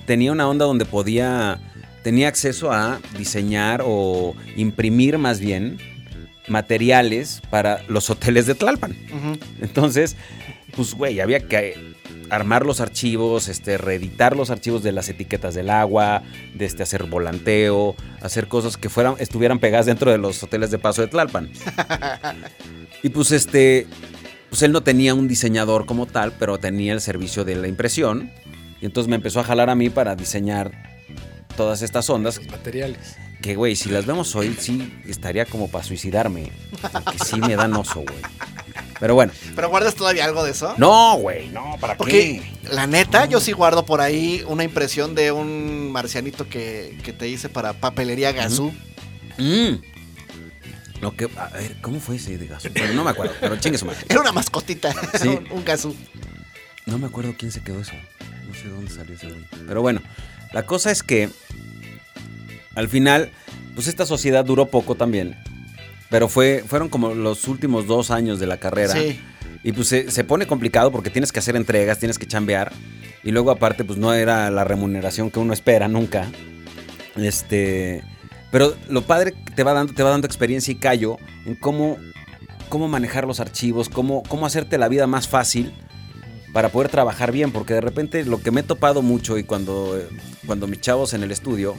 tenía 0.05 0.31
una 0.31 0.47
onda 0.47 0.65
donde 0.65 0.85
podía 0.85 1.59
tenía 2.05 2.27
acceso 2.27 2.71
a 2.71 2.99
diseñar 3.17 3.81
o 3.83 4.35
imprimir 4.55 5.17
más 5.17 5.39
bien 5.39 5.79
materiales 6.47 7.41
para 7.49 7.81
los 7.87 8.11
hoteles 8.11 8.45
de 8.45 8.53
Tlalpan. 8.53 8.95
Entonces, 9.59 10.15
pues, 10.75 10.93
güey, 10.93 11.19
había 11.19 11.47
que 11.47 11.95
armar 12.29 12.63
los 12.63 12.79
archivos, 12.79 13.47
este, 13.47 13.79
reeditar 13.79 14.35
los 14.35 14.51
archivos 14.51 14.83
de 14.83 14.91
las 14.91 15.09
etiquetas 15.09 15.55
del 15.55 15.71
agua, 15.71 16.21
de 16.53 16.65
este, 16.65 16.83
hacer 16.83 17.05
volanteo, 17.05 17.95
hacer 18.21 18.47
cosas 18.47 18.77
que 18.77 18.89
fueran, 18.89 19.15
estuvieran 19.17 19.57
pegadas 19.57 19.87
dentro 19.87 20.11
de 20.11 20.19
los 20.19 20.43
hoteles 20.43 20.69
de 20.69 20.77
paso 20.77 21.01
de 21.01 21.07
Tlalpan. 21.07 21.49
y 23.03 23.09
pues 23.09 23.31
este, 23.31 23.87
pues 24.49 24.61
él 24.61 24.71
no 24.71 24.83
tenía 24.83 25.13
un 25.13 25.27
diseñador 25.27 25.85
como 25.85 26.05
tal, 26.05 26.33
pero 26.33 26.59
tenía 26.59 26.93
el 26.93 27.01
servicio 27.01 27.43
de 27.43 27.55
la 27.55 27.67
impresión. 27.67 28.31
Y 28.81 28.85
entonces 28.85 29.09
me 29.09 29.15
empezó 29.15 29.39
a 29.39 29.43
jalar 29.43 29.69
a 29.69 29.75
mí 29.75 29.89
para 29.89 30.15
diseñar 30.15 30.71
todas 31.55 31.81
estas 31.81 32.09
ondas. 32.09 32.39
materiales. 32.49 33.17
Que, 33.41 33.55
güey, 33.55 33.75
si 33.75 33.89
las 33.89 34.05
vemos 34.05 34.35
hoy, 34.35 34.55
sí 34.59 34.91
estaría 35.07 35.45
como 35.45 35.69
para 35.69 35.83
suicidarme. 35.83 36.51
Porque 36.81 37.19
sí 37.23 37.39
me 37.39 37.55
dan 37.55 37.73
oso, 37.73 38.01
güey. 38.01 38.21
Pero 38.99 39.13
bueno. 39.13 39.33
¿Pero 39.55 39.69
guardas 39.69 39.95
todavía 39.95 40.25
algo 40.25 40.43
de 40.43 40.51
eso? 40.51 40.73
No, 40.77 41.17
güey, 41.17 41.49
no, 41.49 41.77
¿para 41.79 41.97
Porque, 41.97 42.41
la 42.71 42.87
neta, 42.87 43.25
yo 43.25 43.39
sí 43.39 43.51
guardo 43.51 43.85
por 43.85 44.01
ahí 44.01 44.43
una 44.47 44.63
impresión 44.63 45.15
de 45.15 45.31
un 45.31 45.91
marcianito 45.91 46.47
que, 46.47 46.97
te 47.17 47.27
hice 47.27 47.49
para 47.49 47.73
papelería 47.73 48.31
Gazú. 48.31 48.73
Mm. 49.37 49.94
Lo 51.01 51.15
que, 51.15 51.29
a 51.37 51.49
ver, 51.49 51.75
¿cómo 51.81 51.99
fue 51.99 52.15
ese 52.15 52.37
de 52.37 52.47
Gazú? 52.47 52.69
no 52.93 53.03
me 53.03 53.11
acuerdo, 53.11 53.33
pero 53.39 53.57
chingue 53.57 53.77
su 53.77 53.85
madre. 53.85 53.99
Era 54.09 54.21
una 54.21 54.31
mascotita, 54.31 54.93
sí. 55.21 55.27
un, 55.27 55.51
un 55.51 55.65
Gazú. 55.65 55.95
No 56.85 56.97
me 56.97 57.07
acuerdo 57.07 57.33
quién 57.37 57.51
se 57.51 57.61
quedó 57.61 57.81
eso. 57.81 57.93
No 58.47 58.53
sé 58.53 58.69
dónde 58.69 58.91
salió 58.91 59.15
ese 59.15 59.27
güey. 59.29 59.45
Pero 59.67 59.81
bueno, 59.81 60.01
la 60.53 60.65
cosa 60.65 60.91
es 60.91 61.03
que 61.03 61.29
al 62.75 62.89
final, 62.89 63.31
pues 63.73 63.87
esta 63.87 64.05
sociedad 64.05 64.45
duró 64.45 64.67
poco 64.67 64.95
también. 64.95 65.35
Pero 66.09 66.29
fue, 66.29 66.63
fueron 66.67 66.89
como 66.89 67.13
los 67.13 67.47
últimos 67.47 67.87
dos 67.87 68.11
años 68.11 68.39
de 68.39 68.47
la 68.47 68.57
carrera. 68.57 68.93
Sí. 68.93 69.19
Y 69.63 69.71
pues 69.71 69.87
se, 69.87 70.23
pone 70.23 70.45
complicado 70.45 70.91
porque 70.91 71.09
tienes 71.09 71.31
que 71.31 71.39
hacer 71.39 71.55
entregas, 71.55 71.97
tienes 71.97 72.19
que 72.19 72.27
chambear. 72.27 72.71
Y 73.23 73.31
luego 73.31 73.49
aparte, 73.49 73.83
pues 73.83 73.97
no 73.97 74.13
era 74.13 74.51
la 74.51 74.63
remuneración 74.63 75.31
que 75.31 75.39
uno 75.39 75.53
espera 75.53 75.87
nunca. 75.87 76.27
Este. 77.15 78.03
Pero 78.55 78.73
lo 78.87 79.01
padre 79.01 79.33
te 79.53 79.63
va 79.63 79.73
dando, 79.73 79.93
te 79.93 80.01
va 80.01 80.11
dando 80.11 80.27
experiencia 80.27 80.71
y 80.71 80.75
callo 80.75 81.17
en 81.45 81.55
cómo, 81.55 81.97
cómo 82.69 82.87
manejar 82.87 83.27
los 83.27 83.41
archivos, 83.41 83.89
cómo, 83.89 84.23
cómo 84.23 84.45
hacerte 84.45 84.77
la 84.77 84.87
vida 84.87 85.07
más 85.07 85.27
fácil 85.27 85.73
para 86.53 86.69
poder 86.69 86.89
trabajar 86.89 87.33
bien, 87.33 87.51
porque 87.51 87.73
de 87.73 87.81
repente 87.81 88.23
lo 88.23 88.41
que 88.41 88.51
me 88.51 88.61
he 88.61 88.63
topado 88.63 89.01
mucho 89.01 89.37
y 89.37 89.43
cuando, 89.43 90.01
cuando 90.45 90.67
mis 90.67 90.79
chavos 90.79 91.13
en 91.13 91.23
el 91.23 91.33
estudio 91.33 91.75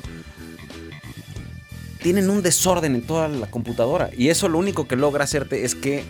tienen 2.02 2.28
un 2.28 2.42
desorden 2.42 2.94
en 2.94 3.06
toda 3.06 3.28
la 3.28 3.46
computadora 3.46 4.10
y 4.14 4.28
eso 4.28 4.46
lo 4.50 4.58
único 4.58 4.86
que 4.86 4.96
logra 4.96 5.24
hacerte 5.24 5.64
es 5.64 5.74
que 5.74 6.04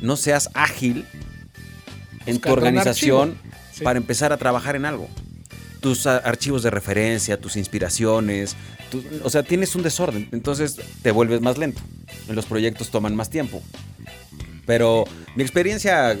no 0.00 0.16
seas 0.16 0.50
ágil 0.54 1.06
en 2.26 2.40
tu 2.40 2.50
organización 2.50 3.38
para 3.84 4.00
empezar 4.00 4.32
a 4.32 4.36
trabajar 4.36 4.74
en 4.74 4.84
algo. 4.84 5.08
Tus 5.82 6.06
archivos 6.06 6.62
de 6.62 6.70
referencia, 6.70 7.38
tus 7.38 7.56
inspiraciones, 7.56 8.56
o 9.22 9.30
sea, 9.30 9.42
tienes 9.42 9.74
un 9.74 9.82
desorden, 9.82 10.28
entonces 10.32 10.76
te 11.02 11.10
vuelves 11.10 11.40
más 11.40 11.58
lento. 11.58 11.82
Los 12.28 12.46
proyectos 12.46 12.90
toman 12.90 13.14
más 13.14 13.28
tiempo. 13.28 13.60
Pero 14.64 15.04
mi 15.34 15.42
experiencia 15.42 16.16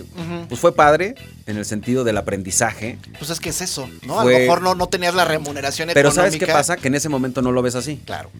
pues 0.48 0.60
fue 0.60 0.74
padre 0.74 1.14
en 1.46 1.56
el 1.58 1.64
sentido 1.64 2.02
del 2.02 2.16
aprendizaje. 2.16 2.98
Pues 3.18 3.30
es 3.30 3.38
que 3.38 3.50
es 3.50 3.60
eso, 3.60 3.88
¿no? 4.04 4.18
a 4.18 4.24
lo 4.24 4.30
mejor 4.30 4.62
no, 4.62 4.74
no 4.74 4.88
tenías 4.88 5.14
la 5.14 5.24
remuneración 5.24 5.90
Pero 5.94 6.10
¿sabes 6.10 6.36
qué 6.36 6.46
pasa? 6.46 6.76
Que 6.76 6.88
en 6.88 6.96
ese 6.96 7.08
momento 7.08 7.40
no 7.40 7.52
lo 7.52 7.62
ves 7.62 7.76
así. 7.76 8.00
Claro. 8.04 8.30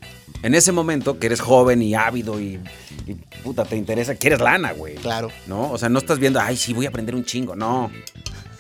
En 0.42 0.56
ese 0.56 0.72
momento 0.72 1.20
que 1.20 1.26
eres 1.26 1.40
joven 1.40 1.82
y 1.82 1.94
ávido 1.94 2.40
y, 2.40 2.58
y 3.06 3.14
puta, 3.44 3.64
te 3.64 3.76
interesa, 3.76 4.16
quieres 4.16 4.40
lana, 4.40 4.72
güey. 4.72 4.96
Claro. 4.96 5.30
¿No? 5.46 5.70
O 5.70 5.78
sea, 5.78 5.88
no 5.88 6.00
estás 6.00 6.18
viendo, 6.18 6.40
ay, 6.40 6.56
sí, 6.56 6.72
voy 6.72 6.86
a 6.86 6.88
aprender 6.88 7.14
un 7.14 7.24
chingo. 7.24 7.54
No. 7.54 7.92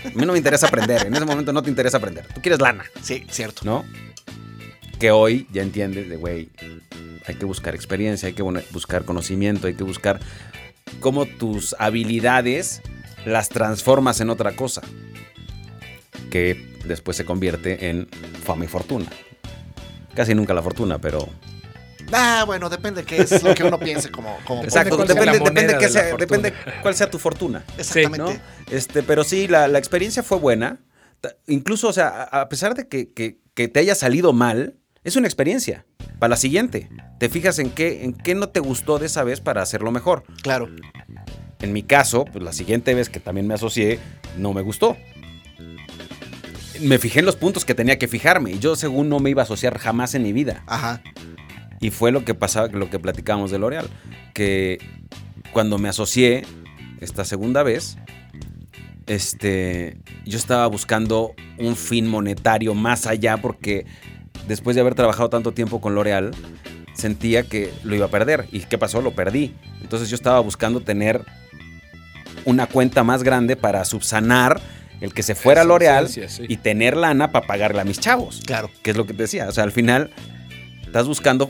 A 0.04 0.18
mí 0.18 0.26
no 0.26 0.32
me 0.32 0.38
interesa 0.38 0.66
aprender. 0.66 1.06
En 1.06 1.14
ese 1.14 1.24
momento 1.24 1.52
no 1.52 1.62
te 1.62 1.70
interesa 1.70 1.98
aprender. 1.98 2.26
Tú 2.34 2.40
quieres 2.40 2.60
lana. 2.60 2.84
Sí, 3.02 3.24
cierto. 3.30 3.62
¿No? 3.64 3.84
Que 4.98 5.10
hoy 5.10 5.46
ya 5.52 5.62
entiendes 5.62 6.08
de, 6.08 6.16
güey, 6.16 6.50
hay 7.26 7.34
que 7.34 7.44
buscar 7.44 7.74
experiencia, 7.74 8.28
hay 8.28 8.34
que 8.34 8.42
buscar 8.42 9.04
conocimiento, 9.04 9.66
hay 9.66 9.74
que 9.74 9.84
buscar 9.84 10.20
cómo 11.00 11.26
tus 11.26 11.74
habilidades 11.78 12.82
las 13.24 13.48
transformas 13.48 14.20
en 14.20 14.30
otra 14.30 14.54
cosa. 14.56 14.82
Que 16.30 16.78
después 16.84 17.16
se 17.16 17.24
convierte 17.24 17.90
en 17.90 18.08
fama 18.44 18.64
y 18.64 18.68
fortuna. 18.68 19.06
Casi 20.14 20.34
nunca 20.34 20.54
la 20.54 20.62
fortuna, 20.62 20.98
pero 20.98 21.28
Ah, 22.12 22.44
bueno, 22.46 22.68
depende 22.68 23.04
qué 23.04 23.22
es 23.22 23.42
lo 23.42 23.54
que 23.54 23.64
uno 23.64 23.78
piense 23.78 24.10
como. 24.10 24.38
Exacto, 24.62 24.96
depende, 24.98 25.38
depende, 25.38 25.88
sea, 25.88 26.16
depende 26.16 26.52
cuál 26.82 26.94
sea 26.94 27.10
tu 27.10 27.18
fortuna. 27.18 27.64
Exactamente. 27.78 28.40
Este, 28.70 29.02
pero 29.02 29.24
sí, 29.24 29.48
la, 29.48 29.66
experiencia 29.78 30.22
fue 30.22 30.38
buena. 30.38 30.80
Incluso, 31.46 31.88
o 31.88 31.92
sea, 31.92 32.24
a 32.24 32.48
pesar 32.48 32.74
de 32.74 32.88
que, 32.88 33.12
que, 33.12 33.68
te 33.68 33.80
haya 33.80 33.94
salido 33.94 34.32
mal, 34.32 34.74
es 35.04 35.16
una 35.16 35.26
experiencia. 35.26 35.86
Para 36.18 36.30
la 36.30 36.36
siguiente, 36.36 36.88
te 37.18 37.28
fijas 37.28 37.58
en 37.58 37.70
qué, 37.70 38.04
en 38.04 38.12
qué 38.12 38.34
no 38.34 38.48
te 38.48 38.60
gustó 38.60 38.98
de 38.98 39.06
esa 39.06 39.24
vez 39.24 39.40
para 39.40 39.62
hacerlo 39.62 39.90
mejor. 39.90 40.24
Claro. 40.42 40.68
En 41.60 41.72
mi 41.72 41.82
caso, 41.82 42.24
pues 42.24 42.44
la 42.44 42.52
siguiente 42.52 42.94
vez 42.94 43.08
que 43.08 43.20
también 43.20 43.46
me 43.46 43.54
asocié, 43.54 43.98
no 44.36 44.52
me 44.52 44.62
gustó. 44.62 44.96
Me 46.80 46.98
fijé 46.98 47.20
en 47.20 47.26
los 47.26 47.36
puntos 47.36 47.64
que 47.64 47.74
tenía 47.74 47.98
que 47.98 48.08
fijarme 48.08 48.50
y 48.50 48.58
yo 48.58 48.74
según 48.74 49.08
no 49.08 49.20
me 49.20 49.30
iba 49.30 49.42
a 49.42 49.44
asociar 49.44 49.78
jamás 49.78 50.14
en 50.14 50.24
mi 50.24 50.32
vida. 50.32 50.64
Ajá. 50.66 51.02
Y 51.82 51.90
fue 51.90 52.12
lo 52.12 52.24
que 52.24 52.34
pasaba, 52.34 52.68
lo 52.68 52.88
que 52.88 52.98
platicamos 52.98 53.50
de 53.50 53.58
L'Oreal, 53.58 53.86
que 54.32 54.78
cuando 55.52 55.76
me 55.78 55.90
asocié 55.90 56.44
esta 57.00 57.26
segunda 57.26 57.62
vez, 57.62 57.98
este, 59.06 59.98
yo 60.24 60.38
estaba 60.38 60.66
buscando 60.68 61.34
un 61.58 61.76
fin 61.76 62.06
monetario 62.06 62.74
más 62.74 63.06
allá 63.06 63.36
porque 63.36 63.84
después 64.46 64.76
de 64.76 64.80
haber 64.80 64.94
trabajado 64.94 65.28
tanto 65.28 65.52
tiempo 65.52 65.80
con 65.80 65.94
L'Oreal, 65.94 66.30
sentía 66.94 67.42
que 67.42 67.72
lo 67.82 67.94
iba 67.94 68.06
a 68.06 68.10
perder. 68.10 68.46
¿Y 68.52 68.60
qué 68.60 68.78
pasó? 68.78 69.02
Lo 69.02 69.12
perdí. 69.12 69.54
Entonces 69.80 70.08
yo 70.08 70.14
estaba 70.14 70.40
buscando 70.40 70.80
tener 70.80 71.24
una 72.44 72.66
cuenta 72.66 73.02
más 73.04 73.22
grande 73.22 73.56
para 73.56 73.84
subsanar 73.84 74.60
el 75.00 75.12
que 75.12 75.22
se 75.24 75.34
fuera 75.34 75.62
a 75.62 75.64
L'Oreal 75.64 76.08
y 76.48 76.56
tener 76.58 76.96
lana 76.96 77.32
para 77.32 77.46
pagarle 77.46 77.80
a 77.80 77.84
mis 77.84 77.98
chavos. 77.98 78.40
Claro. 78.46 78.70
Que 78.82 78.92
es 78.92 78.96
lo 78.96 79.04
que 79.04 79.14
te 79.14 79.24
decía. 79.24 79.48
O 79.48 79.52
sea, 79.52 79.64
al 79.64 79.72
final 79.72 80.10
estás 80.84 81.08
buscando 81.08 81.48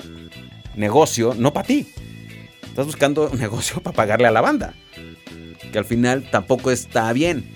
negocio, 0.77 1.35
no 1.37 1.53
para 1.53 1.67
ti. 1.67 1.93
Estás 2.63 2.87
buscando 2.87 3.29
un 3.31 3.39
negocio 3.41 3.83
para 3.83 3.95
pagarle 3.95 4.29
a 4.29 4.31
la 4.31 4.41
banda. 4.41 4.75
Que 5.71 5.79
al 5.79 5.85
final 5.85 6.29
tampoco 6.31 6.71
está 6.71 7.13
bien. 7.13 7.51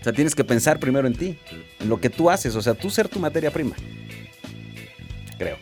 O 0.00 0.04
sea, 0.04 0.12
tienes 0.12 0.34
que 0.34 0.44
pensar 0.44 0.78
primero 0.78 1.06
en 1.06 1.14
ti, 1.14 1.38
en 1.80 1.88
lo 1.88 2.00
que 2.00 2.10
tú 2.10 2.30
haces, 2.30 2.54
o 2.54 2.62
sea, 2.62 2.74
tú 2.74 2.90
ser 2.90 3.08
tu 3.08 3.18
materia 3.18 3.50
prima. 3.50 3.74
Creo. 5.36 5.58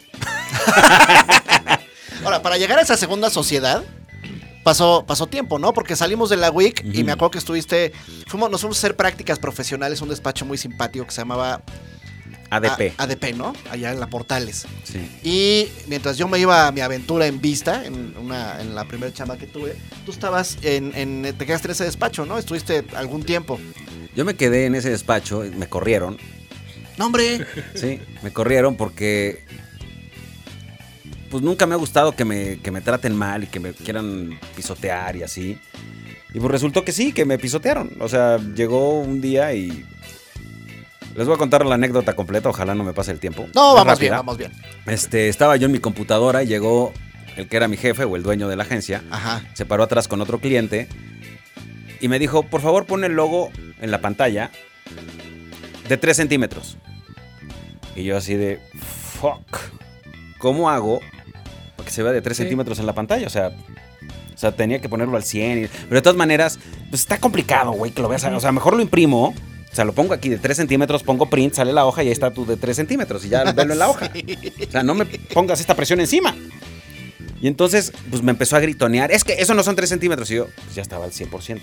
Ahora, 2.24 2.42
para 2.42 2.58
llegar 2.58 2.78
a 2.78 2.82
esa 2.82 2.96
segunda 2.96 3.30
sociedad, 3.30 3.82
pasó, 4.62 5.04
pasó 5.06 5.26
tiempo, 5.26 5.58
¿no? 5.58 5.72
Porque 5.72 5.96
salimos 5.96 6.28
de 6.28 6.36
la 6.36 6.50
WIC 6.50 6.84
y 6.92 7.04
me 7.04 7.12
acuerdo 7.12 7.30
que 7.32 7.38
estuviste. 7.38 7.92
Fuimos, 8.26 8.50
nos 8.50 8.60
fuimos 8.60 8.78
a 8.78 8.80
hacer 8.80 8.96
prácticas 8.96 9.38
profesionales, 9.38 10.02
un 10.02 10.08
despacho 10.08 10.44
muy 10.44 10.58
simpático 10.58 11.06
que 11.06 11.12
se 11.12 11.20
llamaba 11.20 11.62
ADP. 12.50 12.94
ADP, 12.96 13.34
¿no? 13.34 13.52
Allá 13.70 13.92
en 13.92 14.00
la 14.00 14.08
Portales. 14.08 14.66
Sí. 14.84 15.08
Y 15.22 15.68
mientras 15.88 16.16
yo 16.16 16.28
me 16.28 16.38
iba 16.38 16.66
a 16.66 16.72
mi 16.72 16.80
aventura 16.80 17.26
en 17.26 17.40
Vista, 17.40 17.84
en, 17.84 18.16
una, 18.16 18.60
en 18.60 18.74
la 18.74 18.84
primera 18.86 19.12
chamba 19.12 19.36
que 19.36 19.46
tuve, 19.46 19.76
tú 20.04 20.12
estabas 20.12 20.58
en, 20.62 20.92
en, 20.94 21.34
te 21.36 21.46
quedaste 21.46 21.68
en 21.68 21.72
ese 21.72 21.84
despacho, 21.84 22.26
¿no? 22.26 22.38
Estuviste 22.38 22.84
algún 22.94 23.22
tiempo. 23.22 23.58
Yo 24.14 24.24
me 24.24 24.34
quedé 24.34 24.66
en 24.66 24.74
ese 24.74 24.90
despacho, 24.90 25.44
me 25.56 25.68
corrieron. 25.68 26.18
¡No, 26.96 27.06
hombre! 27.06 27.46
Sí, 27.74 28.00
me 28.22 28.32
corrieron 28.32 28.76
porque 28.76 29.44
pues 31.30 31.42
nunca 31.42 31.66
me 31.66 31.74
ha 31.74 31.78
gustado 31.78 32.12
que 32.12 32.24
me, 32.24 32.58
que 32.60 32.70
me 32.70 32.80
traten 32.80 33.14
mal 33.14 33.44
y 33.44 33.46
que 33.46 33.60
me 33.60 33.72
quieran 33.72 34.38
pisotear 34.54 35.16
y 35.16 35.22
así. 35.22 35.58
Y 36.32 36.40
pues 36.40 36.50
resultó 36.50 36.84
que 36.84 36.92
sí, 36.92 37.12
que 37.12 37.24
me 37.24 37.38
pisotearon. 37.38 37.90
O 38.00 38.08
sea, 38.08 38.38
llegó 38.38 39.00
un 39.00 39.20
día 39.20 39.52
y 39.54 39.84
les 41.16 41.26
voy 41.26 41.34
a 41.34 41.38
contar 41.38 41.64
la 41.64 41.76
anécdota 41.76 42.14
completa, 42.14 42.50
ojalá 42.50 42.74
no 42.74 42.84
me 42.84 42.92
pase 42.92 43.10
el 43.10 43.18
tiempo. 43.18 43.46
No, 43.54 43.74
vamos 43.74 43.98
bien, 43.98 44.12
vamos 44.12 44.36
bien. 44.36 44.52
Este, 44.86 45.28
estaba 45.28 45.56
yo 45.56 45.66
en 45.66 45.72
mi 45.72 45.78
computadora 45.78 46.42
y 46.42 46.46
llegó 46.46 46.92
el 47.36 47.48
que 47.48 47.56
era 47.56 47.68
mi 47.68 47.76
jefe 47.76 48.04
o 48.04 48.16
el 48.16 48.22
dueño 48.22 48.48
de 48.48 48.56
la 48.56 48.64
agencia. 48.64 49.02
Ajá. 49.10 49.42
Se 49.54 49.64
paró 49.64 49.82
atrás 49.82 50.08
con 50.08 50.20
otro 50.20 50.38
cliente 50.40 50.88
y 52.00 52.08
me 52.08 52.18
dijo, 52.18 52.42
por 52.42 52.60
favor 52.60 52.84
pon 52.84 53.02
el 53.04 53.12
logo 53.12 53.50
en 53.80 53.90
la 53.90 54.00
pantalla 54.00 54.50
de 55.88 55.96
3 55.96 56.16
centímetros. 56.16 56.76
Y 57.94 58.04
yo 58.04 58.18
así 58.18 58.34
de, 58.34 58.60
fuck, 59.18 59.58
¿cómo 60.38 60.68
hago 60.68 61.00
para 61.76 61.86
que 61.86 61.92
se 61.92 62.02
vea 62.02 62.12
de 62.12 62.20
3 62.20 62.36
centímetros 62.36 62.78
en 62.78 62.84
la 62.84 62.94
pantalla? 62.94 63.26
O 63.26 63.30
sea, 63.30 63.48
o 63.48 64.38
sea, 64.38 64.52
tenía 64.52 64.82
que 64.82 64.90
ponerlo 64.90 65.16
al 65.16 65.24
100. 65.24 65.70
pero 65.84 65.94
de 65.94 66.02
todas 66.02 66.16
maneras, 66.16 66.58
pues 66.90 67.00
está 67.00 67.18
complicado, 67.18 67.72
güey, 67.72 67.92
que 67.92 68.02
lo 68.02 68.08
veas. 68.08 68.22
O 68.24 68.40
sea, 68.40 68.52
mejor 68.52 68.76
lo 68.76 68.82
imprimo 68.82 69.34
sea, 69.76 69.84
lo 69.84 69.92
pongo 69.92 70.14
aquí 70.14 70.28
de 70.28 70.38
3 70.38 70.56
centímetros, 70.56 71.02
pongo 71.02 71.28
print, 71.30 71.54
sale 71.54 71.72
la 71.72 71.84
hoja 71.84 72.02
y 72.02 72.06
ahí 72.06 72.12
está 72.12 72.32
tú 72.32 72.44
de 72.46 72.56
3 72.56 72.76
centímetros 72.76 73.24
y 73.24 73.28
ya 73.28 73.44
velo 73.52 73.72
en 73.72 73.78
la 73.78 73.88
hoja. 73.88 74.10
O 74.66 74.70
sea, 74.70 74.82
no 74.82 74.94
me 74.94 75.04
pongas 75.06 75.60
esta 75.60 75.74
presión 75.74 76.00
encima. 76.00 76.34
Y 77.40 77.48
entonces, 77.48 77.92
pues 78.10 78.22
me 78.22 78.30
empezó 78.30 78.56
a 78.56 78.60
gritonear. 78.60 79.12
Es 79.12 79.22
que 79.22 79.34
eso 79.34 79.54
no 79.54 79.62
son 79.62 79.76
3 79.76 79.88
centímetros. 79.88 80.30
Y 80.30 80.36
yo, 80.36 80.46
pues 80.46 80.74
ya 80.74 80.82
estaba 80.82 81.04
al 81.04 81.12
100%. 81.12 81.60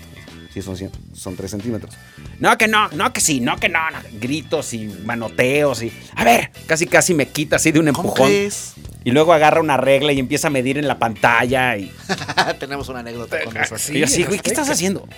Sí, 0.52 0.62
son, 0.62 0.76
100, 0.76 0.92
son 1.14 1.34
3 1.34 1.50
centímetros. 1.50 1.94
No, 2.38 2.56
que 2.56 2.68
no, 2.68 2.88
no, 2.90 3.12
que 3.12 3.20
sí, 3.20 3.40
no, 3.40 3.56
que 3.56 3.68
no. 3.68 3.80
Gritos 4.20 4.72
y 4.72 4.86
manoteos 5.04 5.82
y. 5.82 5.92
A 6.14 6.22
ver, 6.22 6.50
casi, 6.66 6.86
casi 6.86 7.12
me 7.12 7.26
quita 7.26 7.56
así 7.56 7.72
de 7.72 7.80
un 7.80 7.88
empujón. 7.88 8.30
es? 8.30 8.74
Y 9.02 9.10
luego 9.10 9.32
agarra 9.32 9.60
una 9.60 9.76
regla 9.76 10.12
y 10.12 10.20
empieza 10.20 10.46
a 10.46 10.50
medir 10.50 10.78
en 10.78 10.86
la 10.86 10.98
pantalla. 10.98 11.76
y... 11.76 11.92
Tenemos 12.60 12.88
una 12.88 13.00
anécdota 13.00 13.42
con 13.44 13.56
eso. 13.60 13.74
y 13.92 13.98
yo 13.98 14.04
así, 14.04 14.22
güey, 14.22 14.38
¿qué 14.38 14.50
estás 14.50 14.70
haciendo? 14.70 15.08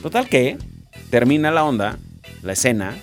Total 0.00 0.28
que 0.28 0.56
termina 1.10 1.50
la 1.50 1.64
onda, 1.64 1.98
la 2.42 2.52
escena, 2.52 2.96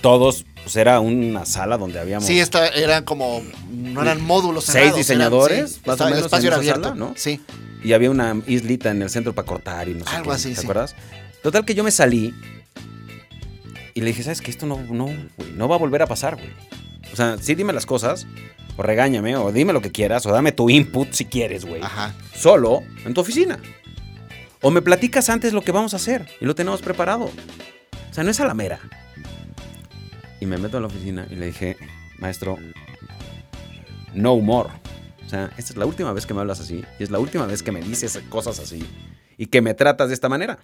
todos, 0.00 0.44
pues 0.62 0.76
era 0.76 1.00
una 1.00 1.46
sala 1.46 1.78
donde 1.78 1.98
habíamos... 1.98 2.26
Sí, 2.26 2.38
esta, 2.38 2.68
eran 2.68 3.04
como, 3.04 3.42
no 3.70 4.02
eran 4.02 4.20
módulos 4.22 4.64
Seis 4.64 4.94
diseñadores, 4.94 5.80
más 5.86 6.00
o 6.00 6.04
menos, 6.04 6.18
el 6.18 6.24
espacio 6.26 6.48
era 6.48 6.56
abierto, 6.56 6.94
¿no? 6.94 7.14
Sí. 7.16 7.40
Y 7.82 7.92
había 7.92 8.10
una 8.10 8.40
islita 8.46 8.90
en 8.90 9.02
el 9.02 9.10
centro 9.10 9.34
para 9.34 9.46
cortar 9.46 9.88
y 9.88 9.94
no 9.94 10.04
sé 10.04 10.16
Algo 10.16 10.32
así, 10.32 10.54
¿te 10.54 10.60
acuerdas? 10.60 10.94
Total 11.42 11.64
que 11.64 11.74
yo 11.74 11.84
me 11.84 11.90
salí 11.90 12.34
y 13.94 14.00
le 14.00 14.06
dije, 14.08 14.22
¿sabes 14.22 14.40
qué? 14.40 14.50
Esto 14.50 14.66
no, 14.66 14.78
no, 14.90 15.08
no 15.54 15.68
va 15.68 15.76
a 15.76 15.78
volver 15.78 16.02
a 16.02 16.06
pasar, 16.06 16.36
güey. 16.36 16.50
O 17.12 17.16
sea, 17.16 17.38
sí 17.40 17.54
dime 17.54 17.72
las 17.72 17.86
cosas, 17.86 18.26
o 18.76 18.82
regáñame, 18.82 19.36
o 19.36 19.52
dime 19.52 19.72
lo 19.72 19.80
que 19.80 19.90
quieras, 19.90 20.26
o 20.26 20.32
dame 20.32 20.52
tu 20.52 20.68
input 20.68 21.12
si 21.12 21.24
quieres, 21.24 21.64
güey. 21.64 21.80
Ajá. 21.82 22.14
Solo 22.34 22.82
en 23.04 23.14
tu 23.14 23.22
oficina. 23.22 23.58
O 24.62 24.70
me 24.70 24.82
platicas 24.82 25.28
antes 25.28 25.52
lo 25.52 25.62
que 25.62 25.72
vamos 25.72 25.92
a 25.94 25.96
hacer 25.96 26.26
y 26.40 26.44
lo 26.44 26.54
tenemos 26.54 26.82
preparado. 26.82 27.24
O 28.10 28.14
sea, 28.14 28.24
no 28.24 28.30
es 28.30 28.40
a 28.40 28.46
la 28.46 28.54
mera. 28.54 28.80
Y 30.40 30.46
me 30.46 30.58
meto 30.58 30.78
a 30.78 30.80
la 30.80 30.86
oficina 30.86 31.26
y 31.30 31.36
le 31.36 31.46
dije, 31.46 31.76
maestro, 32.18 32.58
no 34.14 34.32
humor. 34.32 34.70
O 35.24 35.28
sea, 35.28 35.50
esta 35.56 35.72
es 35.72 35.76
la 35.76 35.86
última 35.86 36.12
vez 36.12 36.24
que 36.24 36.34
me 36.34 36.40
hablas 36.40 36.60
así 36.60 36.84
y 36.98 37.02
es 37.02 37.10
la 37.10 37.18
última 37.18 37.46
vez 37.46 37.62
que 37.62 37.72
me 37.72 37.80
dices 37.80 38.20
cosas 38.28 38.58
así 38.60 38.86
y 39.36 39.46
que 39.46 39.60
me 39.60 39.74
tratas 39.74 40.08
de 40.08 40.14
esta 40.14 40.28
manera. 40.28 40.58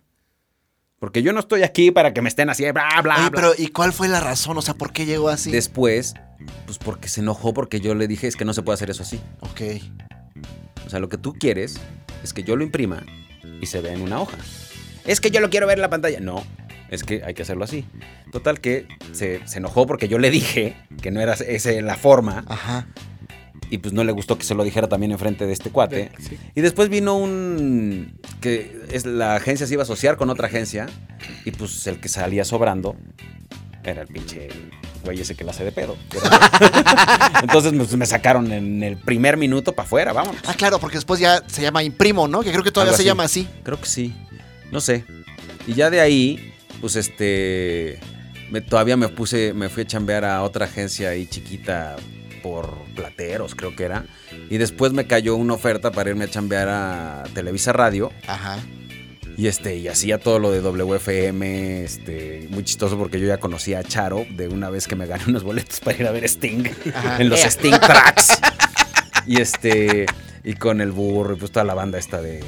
Porque 0.98 1.22
yo 1.22 1.32
no 1.32 1.40
estoy 1.40 1.64
aquí 1.64 1.90
para 1.90 2.14
que 2.14 2.22
me 2.22 2.28
estén 2.28 2.48
así, 2.48 2.62
bla, 2.70 2.88
bla, 3.02 3.28
bla. 3.28 3.30
Pero, 3.34 3.52
¿y 3.58 3.68
cuál 3.68 3.92
fue 3.92 4.06
la 4.06 4.20
razón? 4.20 4.56
O 4.56 4.62
sea, 4.62 4.74
¿por 4.74 4.92
qué 4.92 5.04
llegó 5.04 5.30
así? 5.30 5.50
Después, 5.50 6.14
pues 6.64 6.78
porque 6.78 7.08
se 7.08 7.22
enojó 7.22 7.52
porque 7.52 7.80
yo 7.80 7.96
le 7.96 8.06
dije 8.06 8.28
es 8.28 8.36
que 8.36 8.44
no 8.44 8.54
se 8.54 8.62
puede 8.62 8.74
hacer 8.74 8.90
eso 8.90 9.02
así. 9.02 9.20
Ok. 9.40 9.62
O 10.86 10.90
sea, 10.90 11.00
lo 11.00 11.08
que 11.08 11.18
tú 11.18 11.32
quieres 11.32 11.80
es 12.22 12.32
que 12.32 12.44
yo 12.44 12.54
lo 12.54 12.62
imprima 12.62 13.02
y 13.60 13.66
se 13.66 13.80
ve 13.80 13.92
en 13.92 14.02
una 14.02 14.20
hoja. 14.20 14.38
Es 15.04 15.20
que 15.20 15.30
yo 15.30 15.40
lo 15.40 15.50
quiero 15.50 15.66
ver 15.66 15.78
en 15.78 15.82
la 15.82 15.90
pantalla. 15.90 16.20
No, 16.20 16.44
es 16.90 17.04
que 17.04 17.22
hay 17.24 17.34
que 17.34 17.42
hacerlo 17.42 17.64
así. 17.64 17.84
Total 18.30 18.60
que 18.60 18.86
se, 19.12 19.40
enojó 19.54 19.86
porque 19.86 20.08
yo 20.08 20.18
le 20.18 20.30
dije 20.30 20.76
que 21.00 21.10
no 21.10 21.20
era 21.20 21.34
esa 21.34 21.72
la 21.80 21.96
forma. 21.96 22.44
Ajá. 22.46 22.86
Y 23.70 23.78
pues 23.78 23.94
no 23.94 24.04
le 24.04 24.12
gustó 24.12 24.36
que 24.36 24.44
se 24.44 24.54
lo 24.54 24.64
dijera 24.64 24.88
también 24.88 25.12
enfrente 25.12 25.46
de 25.46 25.54
este 25.54 25.70
cuate. 25.70 26.12
Y 26.54 26.60
después 26.60 26.90
vino 26.90 27.16
un. 27.16 28.20
que 28.42 28.82
es, 28.90 29.06
la 29.06 29.36
agencia 29.36 29.66
se 29.66 29.72
iba 29.72 29.82
a 29.82 29.84
asociar 29.84 30.18
con 30.18 30.28
otra 30.28 30.48
agencia. 30.48 30.86
Y 31.46 31.52
pues 31.52 31.86
el 31.86 31.98
que 31.98 32.08
salía 32.08 32.44
sobrando 32.44 32.96
era 33.84 34.02
el 34.02 34.08
pinche 34.08 34.48
güey 35.04 35.20
ese 35.20 35.34
que 35.34 35.44
la 35.44 35.50
hace 35.50 35.64
de 35.64 35.72
pedo. 35.72 35.96
Entonces 37.42 37.72
pues, 37.76 37.96
me 37.96 38.06
sacaron 38.06 38.52
en 38.52 38.82
el 38.82 38.96
primer 38.96 39.36
minuto 39.36 39.72
para 39.72 39.86
afuera, 39.86 40.12
vamos. 40.12 40.36
Ah, 40.46 40.54
claro, 40.54 40.78
porque 40.78 40.96
después 40.96 41.20
ya 41.20 41.42
se 41.46 41.62
llama 41.62 41.82
imprimo, 41.82 42.28
¿no? 42.28 42.42
Que 42.42 42.50
creo 42.50 42.62
que 42.62 42.70
todavía 42.70 42.96
se 42.96 43.04
llama 43.04 43.24
así. 43.24 43.48
Creo 43.62 43.80
que 43.80 43.86
sí. 43.86 44.14
No 44.70 44.80
sé. 44.80 45.04
Y 45.66 45.74
ya 45.74 45.90
de 45.90 46.00
ahí, 46.00 46.54
pues 46.80 46.96
este. 46.96 48.00
todavía 48.68 48.96
me 48.96 49.08
puse, 49.08 49.52
me 49.52 49.68
fui 49.68 49.82
a 49.82 49.86
chambear 49.86 50.24
a 50.24 50.42
otra 50.42 50.66
agencia 50.66 51.10
ahí 51.10 51.26
chiquita 51.26 51.96
por 52.42 52.70
Plateros, 52.94 53.54
creo 53.54 53.74
que 53.76 53.84
era. 53.84 54.04
Y 54.50 54.58
después 54.58 54.92
me 54.92 55.06
cayó 55.06 55.36
una 55.36 55.54
oferta 55.54 55.92
para 55.92 56.10
irme 56.10 56.24
a 56.24 56.28
chambear 56.28 56.68
a 56.68 57.24
Televisa 57.34 57.72
Radio. 57.72 58.12
Ajá. 58.26 58.58
Y 59.36 59.46
este, 59.46 59.76
y 59.76 59.88
hacía 59.88 60.18
todo 60.18 60.38
lo 60.38 60.50
de 60.50 60.60
WFM, 60.60 61.84
este, 61.84 62.46
muy 62.50 62.64
chistoso 62.64 62.98
porque 62.98 63.18
yo 63.18 63.26
ya 63.26 63.38
conocía 63.38 63.78
a 63.78 63.84
Charo 63.84 64.26
de 64.30 64.48
una 64.48 64.68
vez 64.68 64.86
que 64.86 64.94
me 64.94 65.06
gané 65.06 65.24
unos 65.26 65.42
boletos 65.42 65.80
para 65.80 65.96
ir 65.96 66.06
a 66.06 66.10
ver 66.10 66.24
Sting 66.24 66.64
en 67.18 67.28
los 67.28 67.40
Sting 67.40 67.78
Tracks. 67.80 68.40
y 69.26 69.40
este, 69.40 70.06
y 70.44 70.54
con 70.54 70.80
el 70.80 70.92
burro 70.92 71.34
y 71.34 71.38
pues 71.38 71.50
toda 71.50 71.64
la 71.64 71.74
banda 71.74 71.98
esta 71.98 72.20
de, 72.20 72.44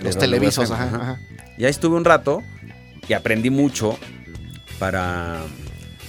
los 0.00 0.16
televisos, 0.16 0.70
ajá, 0.70 1.18
Y 1.56 1.64
ahí 1.64 1.70
estuve 1.70 1.96
un 1.96 2.04
rato 2.04 2.42
y 3.08 3.14
aprendí 3.14 3.50
mucho 3.50 3.98
para, 4.78 5.42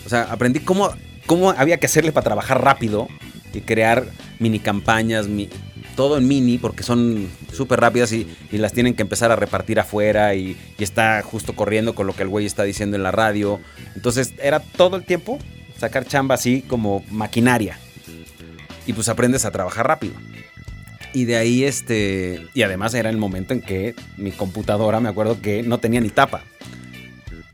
o 0.05 0.09
sea, 0.09 0.23
aprendí 0.31 0.59
cómo, 0.59 0.93
cómo 1.25 1.49
había 1.51 1.77
que 1.77 1.87
hacerle 1.87 2.11
para 2.11 2.25
trabajar 2.25 2.63
rápido 2.63 3.07
y 3.53 3.61
crear 3.61 4.05
mini 4.37 4.59
campañas, 4.59 5.27
mi, 5.27 5.49
todo 5.95 6.17
en 6.17 6.27
mini 6.27 6.57
porque 6.57 6.83
son 6.83 7.27
súper 7.51 7.79
rápidas 7.79 8.11
y, 8.13 8.27
las 8.51 8.73
tienen 8.73 8.93
que 8.93 9.01
empezar 9.01 9.31
a 9.31 9.35
repartir 9.35 9.79
afuera 9.79 10.35
y, 10.35 10.57
está 10.77 11.21
justo 11.21 11.53
corriendo 11.53 11.95
con 11.95 12.07
lo 12.07 12.15
que 12.15 12.23
el 12.23 12.29
güey 12.29 12.45
está 12.45 12.63
diciendo 12.63 12.95
en 12.95 13.03
la 13.03 13.11
radio. 13.11 13.59
Entonces 13.95 14.33
era 14.41 14.59
todo 14.59 14.95
el 14.95 15.03
tiempo 15.03 15.39
sacar 15.77 16.05
chamba 16.05 16.35
así 16.35 16.61
como 16.61 17.03
maquinaria. 17.09 17.79
Y 18.85 18.93
pues 18.93 19.09
aprendes 19.09 19.45
a 19.45 19.51
trabajar 19.51 19.87
rápido. 19.87 20.13
Y 21.13 21.25
de 21.25 21.37
ahí 21.37 21.63
este... 21.63 22.47
Y 22.53 22.63
además 22.63 22.93
era 22.93 23.09
el 23.09 23.17
momento 23.17 23.53
en 23.53 23.61
que 23.61 23.95
mi 24.17 24.31
computadora, 24.31 24.99
me 24.99 25.09
acuerdo 25.09 25.41
que 25.41 25.63
no 25.63 25.79
tenía 25.79 26.01
ni 26.01 26.09
tapa 26.09 26.43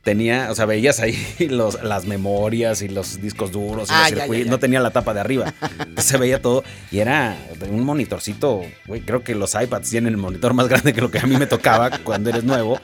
tenía, 0.05 0.51
o 0.51 0.55
sea, 0.55 0.65
veías 0.65 0.99
ahí 0.99 1.17
los, 1.49 1.83
las 1.83 2.05
memorias 2.05 2.81
y 2.83 2.87
los 2.87 3.19
discos 3.21 3.51
duros 3.51 3.89
y 3.89 3.93
ah, 3.93 4.09
no 4.45 4.59
tenía 4.59 4.79
la 4.79 4.91
tapa 4.91 5.13
de 5.13 5.19
arriba. 5.19 5.53
se 5.97 6.17
veía 6.17 6.41
todo 6.41 6.63
y 6.91 6.99
era 6.99 7.35
un 7.69 7.83
monitorcito, 7.83 8.61
güey, 8.85 9.01
creo 9.01 9.23
que 9.23 9.35
los 9.35 9.55
iPads 9.55 9.89
tienen 9.89 10.13
el 10.13 10.17
monitor 10.17 10.53
más 10.53 10.69
grande 10.69 10.93
que 10.93 11.01
lo 11.01 11.11
que 11.11 11.19
a 11.19 11.25
mí 11.25 11.35
me 11.35 11.47
tocaba 11.47 11.89
cuando 12.03 12.29
eres 12.29 12.45
nuevo. 12.45 12.79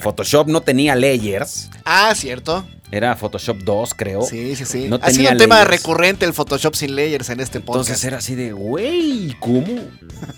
Photoshop 0.00 0.46
no 0.46 0.60
tenía 0.60 0.94
layers. 0.94 1.70
Ah, 1.84 2.14
cierto. 2.14 2.64
Era 2.90 3.16
Photoshop 3.16 3.58
2, 3.58 3.94
creo. 3.94 4.22
Sí, 4.22 4.54
sí, 4.54 4.64
sí. 4.64 4.86
No 4.88 4.98
ha 5.02 5.10
sido 5.10 5.32
un 5.32 5.38
tema 5.38 5.64
recurrente 5.64 6.24
el 6.24 6.32
Photoshop 6.32 6.74
sin 6.74 6.94
layers 6.94 7.28
en 7.30 7.40
este 7.40 7.60
podcast. 7.60 7.88
Entonces 7.88 8.04
era 8.04 8.18
así 8.18 8.34
de, 8.34 8.52
güey, 8.52 9.36
¿cómo? 9.40 9.80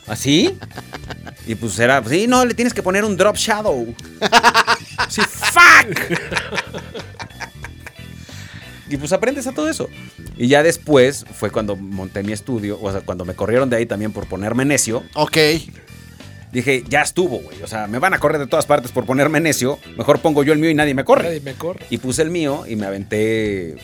¿Así? 0.06 0.56
y 1.46 1.54
pues 1.56 1.78
era, 1.78 2.02
sí, 2.08 2.26
no, 2.26 2.44
le 2.44 2.54
tienes 2.54 2.72
que 2.72 2.82
poner 2.82 3.04
un 3.04 3.16
drop 3.16 3.36
shadow. 3.36 3.94
Sí, 5.08 5.22
fuck. 5.22 5.98
y 8.88 8.96
pues 8.96 9.12
aprendes 9.12 9.46
a 9.46 9.52
todo 9.52 9.68
eso. 9.68 9.88
Y 10.36 10.48
ya 10.48 10.62
después 10.62 11.24
fue 11.34 11.50
cuando 11.50 11.76
monté 11.76 12.22
mi 12.22 12.32
estudio, 12.32 12.78
o 12.80 12.90
sea, 12.90 13.00
cuando 13.00 13.24
me 13.24 13.34
corrieron 13.34 13.70
de 13.70 13.76
ahí 13.76 13.86
también 13.86 14.12
por 14.12 14.26
ponerme 14.26 14.64
necio. 14.64 15.04
Ok 15.14 15.36
dije, 16.52 16.84
ya 16.88 17.02
estuvo, 17.02 17.38
güey. 17.38 17.62
O 17.62 17.66
sea, 17.66 17.86
me 17.86 17.98
van 17.98 18.14
a 18.14 18.18
correr 18.18 18.38
de 18.38 18.46
todas 18.46 18.66
partes 18.66 18.92
por 18.92 19.04
ponerme 19.06 19.40
necio. 19.40 19.78
Mejor 19.96 20.20
pongo 20.20 20.42
yo 20.42 20.52
el 20.52 20.58
mío 20.58 20.70
y 20.70 20.74
nadie 20.74 20.94
me 20.94 21.04
corre. 21.04 21.24
Nadie 21.24 21.40
me 21.40 21.54
corre. 21.54 21.86
Y 21.90 21.98
puse 21.98 22.22
el 22.22 22.30
mío 22.30 22.64
y 22.66 22.76
me 22.76 22.86
aventé 22.86 23.76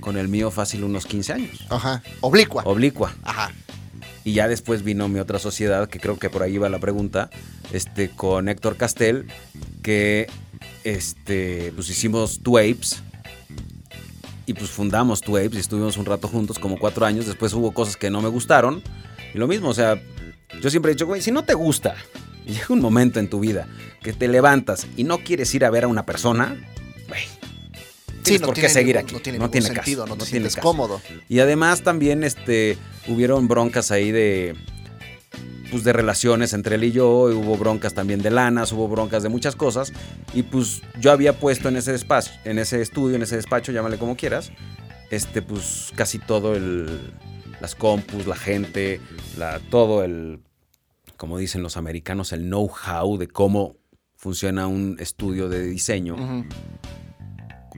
con 0.00 0.16
el 0.16 0.28
mío 0.28 0.50
fácil 0.50 0.84
unos 0.84 1.06
15 1.06 1.32
años. 1.32 1.66
Ajá. 1.70 2.02
Oblicua. 2.20 2.62
Oblicua. 2.64 3.14
Ajá. 3.22 3.52
Y 4.24 4.34
ya 4.34 4.46
después 4.48 4.84
vino 4.84 5.08
mi 5.08 5.18
otra 5.18 5.38
sociedad, 5.38 5.88
que 5.88 5.98
creo 5.98 6.18
que 6.18 6.30
por 6.30 6.42
ahí 6.42 6.56
va 6.56 6.68
la 6.68 6.78
pregunta, 6.78 7.28
este, 7.72 8.08
con 8.08 8.48
Héctor 8.48 8.76
Castel, 8.76 9.26
que 9.82 10.28
este, 10.84 11.72
pues 11.74 11.88
hicimos 11.88 12.40
Twapes. 12.42 13.02
Y 14.46 14.54
pues 14.54 14.70
fundamos 14.70 15.20
Twapes 15.20 15.54
y 15.54 15.60
estuvimos 15.60 15.96
un 15.96 16.04
rato 16.04 16.28
juntos, 16.28 16.58
como 16.58 16.78
cuatro 16.78 17.06
años. 17.06 17.26
Después 17.26 17.52
hubo 17.54 17.72
cosas 17.72 17.96
que 17.96 18.10
no 18.10 18.20
me 18.20 18.28
gustaron. 18.28 18.82
Y 19.34 19.38
lo 19.38 19.46
mismo, 19.46 19.68
o 19.68 19.74
sea, 19.74 20.00
yo 20.60 20.70
siempre 20.70 20.92
he 20.92 20.94
dicho, 20.94 21.06
güey, 21.06 21.22
si 21.22 21.30
no 21.30 21.44
te 21.44 21.54
gusta, 21.54 21.94
llega 22.46 22.66
un 22.70 22.80
momento 22.80 23.20
en 23.20 23.28
tu 23.28 23.40
vida 23.40 23.68
que 24.02 24.12
te 24.12 24.28
levantas 24.28 24.86
y 24.96 25.04
no 25.04 25.18
quieres 25.18 25.54
ir 25.54 25.64
a 25.64 25.70
ver 25.70 25.84
a 25.84 25.88
una 25.88 26.04
persona, 26.04 26.56
güey. 27.08 27.22
Sí, 28.24 28.38
no 28.38 28.46
por 28.46 28.54
qué 28.54 28.68
seguir 28.68 28.98
aquí. 28.98 29.14
No 29.14 29.20
tiene, 29.20 29.38
no 29.38 29.50
tiene 29.50 29.66
sentido, 29.66 30.06
no, 30.06 30.16
tiene 30.16 30.48
cómodo. 30.60 31.00
Y 31.28 31.40
además 31.40 31.82
también 31.82 32.22
este, 32.22 32.78
hubieron 33.08 33.48
broncas 33.48 33.90
ahí 33.90 34.12
de, 34.12 34.54
pues 35.72 35.84
de 35.84 35.94
relaciones 35.94 36.52
entre 36.52 36.74
él 36.76 36.84
y 36.84 36.92
yo, 36.92 37.08
hubo 37.08 37.56
broncas 37.56 37.94
también 37.94 38.20
de 38.20 38.30
lanas, 38.30 38.72
hubo 38.72 38.88
broncas 38.88 39.22
de 39.22 39.30
muchas 39.30 39.56
cosas, 39.56 39.94
y 40.34 40.42
pues 40.42 40.82
yo 41.00 41.10
había 41.10 41.38
puesto 41.40 41.70
en 41.70 41.76
ese 41.76 41.92
despacho, 41.92 42.30
en 42.44 42.58
ese 42.58 42.82
estudio, 42.82 43.16
en 43.16 43.22
ese 43.22 43.36
despacho, 43.36 43.72
llámale 43.72 43.96
como 43.96 44.14
quieras, 44.14 44.52
este, 45.10 45.40
pues 45.40 45.90
casi 45.96 46.18
todo 46.18 46.54
el, 46.54 47.00
las 47.62 47.74
compus, 47.74 48.26
la 48.26 48.36
gente, 48.36 49.00
la, 49.38 49.60
todo 49.70 50.04
el, 50.04 50.40
como 51.16 51.38
dicen 51.38 51.62
los 51.62 51.78
americanos, 51.78 52.32
el 52.32 52.42
know-how 52.42 53.16
de 53.16 53.28
cómo 53.28 53.76
funciona 54.14 54.66
un 54.66 54.96
estudio 55.00 55.48
de 55.48 55.64
diseño. 55.64 56.16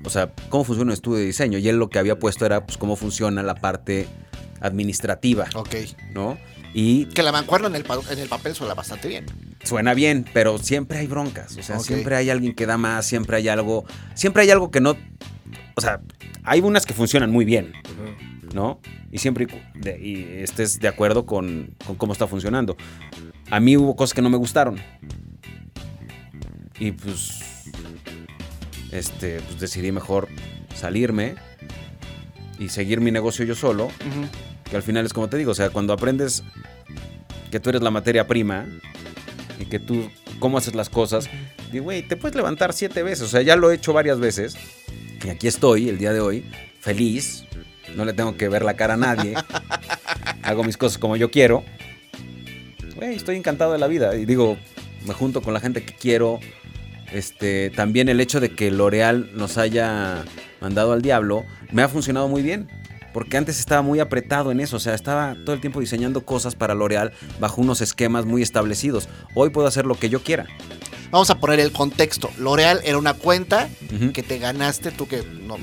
O 0.04 0.10
sea, 0.10 0.34
cómo 0.48 0.64
funciona 0.64 0.90
un 0.90 0.94
estudio 0.94 1.20
de 1.20 1.26
diseño. 1.26 1.58
Y 1.58 1.68
él 1.68 1.76
lo 1.76 1.88
que 1.88 1.98
había 1.98 2.18
puesto 2.18 2.44
era 2.44 2.66
pues, 2.66 2.76
cómo 2.76 2.96
funciona 2.96 3.42
la 3.42 3.54
parte 3.54 4.08
administrativa. 4.60 5.46
Ok. 5.54 5.74
¿No? 6.12 6.38
Y 6.72 7.06
que 7.06 7.22
la 7.22 7.30
mancuerna 7.30 7.68
en 7.68 7.76
el, 7.76 7.86
en 8.10 8.18
el 8.18 8.28
papel 8.28 8.54
suena 8.54 8.74
bastante 8.74 9.08
bien. 9.08 9.26
Suena 9.62 9.94
bien, 9.94 10.24
pero 10.32 10.58
siempre 10.58 10.98
hay 10.98 11.06
broncas. 11.06 11.56
O 11.56 11.62
sea, 11.62 11.78
siempre 11.78 12.16
hay 12.16 12.30
alguien 12.30 12.54
que 12.54 12.66
da 12.66 12.76
más, 12.76 13.06
siempre 13.06 13.36
hay 13.36 13.48
algo. 13.48 13.84
Siempre 14.14 14.42
hay 14.42 14.50
algo 14.50 14.70
que 14.70 14.80
no. 14.80 14.96
O 15.76 15.80
sea, 15.80 16.00
hay 16.42 16.60
unas 16.60 16.84
que 16.84 16.92
funcionan 16.92 17.30
muy 17.30 17.44
bien. 17.44 17.72
¿no? 18.54 18.80
Y 19.10 19.18
siempre 19.18 19.46
y 20.00 20.22
estés 20.42 20.80
de 20.80 20.88
acuerdo 20.88 21.26
con, 21.26 21.74
cómo 21.98 22.12
está 22.12 22.26
funcionando. 22.26 22.76
A 23.50 23.60
mí 23.60 23.76
hubo 23.76 23.94
cosas 23.96 24.14
que 24.14 24.22
no 24.22 24.30
me 24.30 24.38
gustaron. 24.38 24.80
Y 26.78 26.92
pues, 26.92 27.70
este, 28.92 29.40
pues 29.40 29.60
decidí 29.60 29.92
mejor 29.92 30.28
salirme 30.74 31.34
y 32.58 32.68
seguir 32.68 33.00
mi 33.00 33.10
negocio 33.10 33.44
yo 33.44 33.54
solo. 33.54 33.88
Que 34.68 34.76
al 34.76 34.82
final 34.82 35.04
es 35.06 35.12
como 35.12 35.28
te 35.28 35.36
digo, 35.36 35.52
o 35.52 35.54
sea, 35.54 35.70
cuando 35.70 35.92
aprendes 35.92 36.42
que 37.50 37.60
tú 37.60 37.70
eres 37.70 37.82
la 37.82 37.90
materia 37.90 38.26
prima 38.26 38.66
y 39.58 39.66
que 39.66 39.78
tú, 39.78 40.10
cómo 40.38 40.58
haces 40.58 40.74
las 40.74 40.90
cosas, 40.90 41.28
y 41.72 41.78
güey, 41.78 42.02
te 42.02 42.16
puedes 42.16 42.36
levantar 42.36 42.72
siete 42.72 43.02
veces. 43.02 43.22
O 43.24 43.28
sea, 43.28 43.42
ya 43.42 43.56
lo 43.56 43.70
he 43.70 43.74
hecho 43.74 43.92
varias 43.92 44.18
veces. 44.18 44.56
Y 45.24 45.28
aquí 45.28 45.46
estoy 45.46 45.88
el 45.88 45.98
día 45.98 46.12
de 46.12 46.20
hoy, 46.20 46.44
feliz, 46.80 47.44
no 47.96 48.04
le 48.04 48.12
tengo 48.12 48.36
que 48.36 48.48
ver 48.48 48.64
la 48.64 48.74
cara 48.74 48.94
a 48.94 48.96
nadie, 48.96 49.34
hago 50.42 50.64
mis 50.64 50.76
cosas 50.76 50.98
como 50.98 51.16
yo 51.16 51.30
quiero. 51.30 51.64
estoy 53.00 53.36
encantado 53.36 53.72
de 53.72 53.78
la 53.78 53.86
vida 53.86 54.14
y 54.16 54.26
digo, 54.26 54.58
me 55.06 55.14
junto 55.14 55.40
con 55.42 55.54
la 55.54 55.60
gente 55.60 55.84
que 55.84 55.94
quiero. 55.94 56.40
Este, 57.14 57.70
también 57.70 58.08
el 58.08 58.20
hecho 58.20 58.40
de 58.40 58.50
que 58.50 58.72
L'Oreal 58.72 59.30
nos 59.34 59.56
haya 59.56 60.24
mandado 60.60 60.92
al 60.92 61.00
diablo 61.00 61.44
me 61.70 61.82
ha 61.82 61.88
funcionado 61.88 62.28
muy 62.28 62.42
bien. 62.42 62.68
Porque 63.12 63.36
antes 63.36 63.60
estaba 63.60 63.80
muy 63.80 64.00
apretado 64.00 64.50
en 64.50 64.58
eso, 64.58 64.74
o 64.74 64.80
sea, 64.80 64.92
estaba 64.92 65.36
todo 65.44 65.54
el 65.54 65.60
tiempo 65.60 65.78
diseñando 65.78 66.26
cosas 66.26 66.56
para 66.56 66.74
L'Oreal 66.74 67.12
bajo 67.38 67.60
unos 67.60 67.80
esquemas 67.80 68.26
muy 68.26 68.42
establecidos. 68.42 69.08
Hoy 69.36 69.50
puedo 69.50 69.68
hacer 69.68 69.86
lo 69.86 69.94
que 69.94 70.08
yo 70.08 70.24
quiera. 70.24 70.46
Vamos 71.12 71.30
a 71.30 71.36
poner 71.36 71.60
el 71.60 71.70
contexto. 71.70 72.28
L'Oreal 72.38 72.80
era 72.82 72.98
una 72.98 73.14
cuenta 73.14 73.68
que 74.12 74.24
te 74.24 74.40
ganaste, 74.40 74.90
tú 74.90 75.06
que, 75.06 75.22
no, 75.22 75.56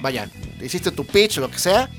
vaya, 0.00 0.30
hiciste 0.62 0.92
tu 0.92 1.04
pitch, 1.04 1.36
lo 1.36 1.50
que 1.50 1.58
sea, 1.58 1.90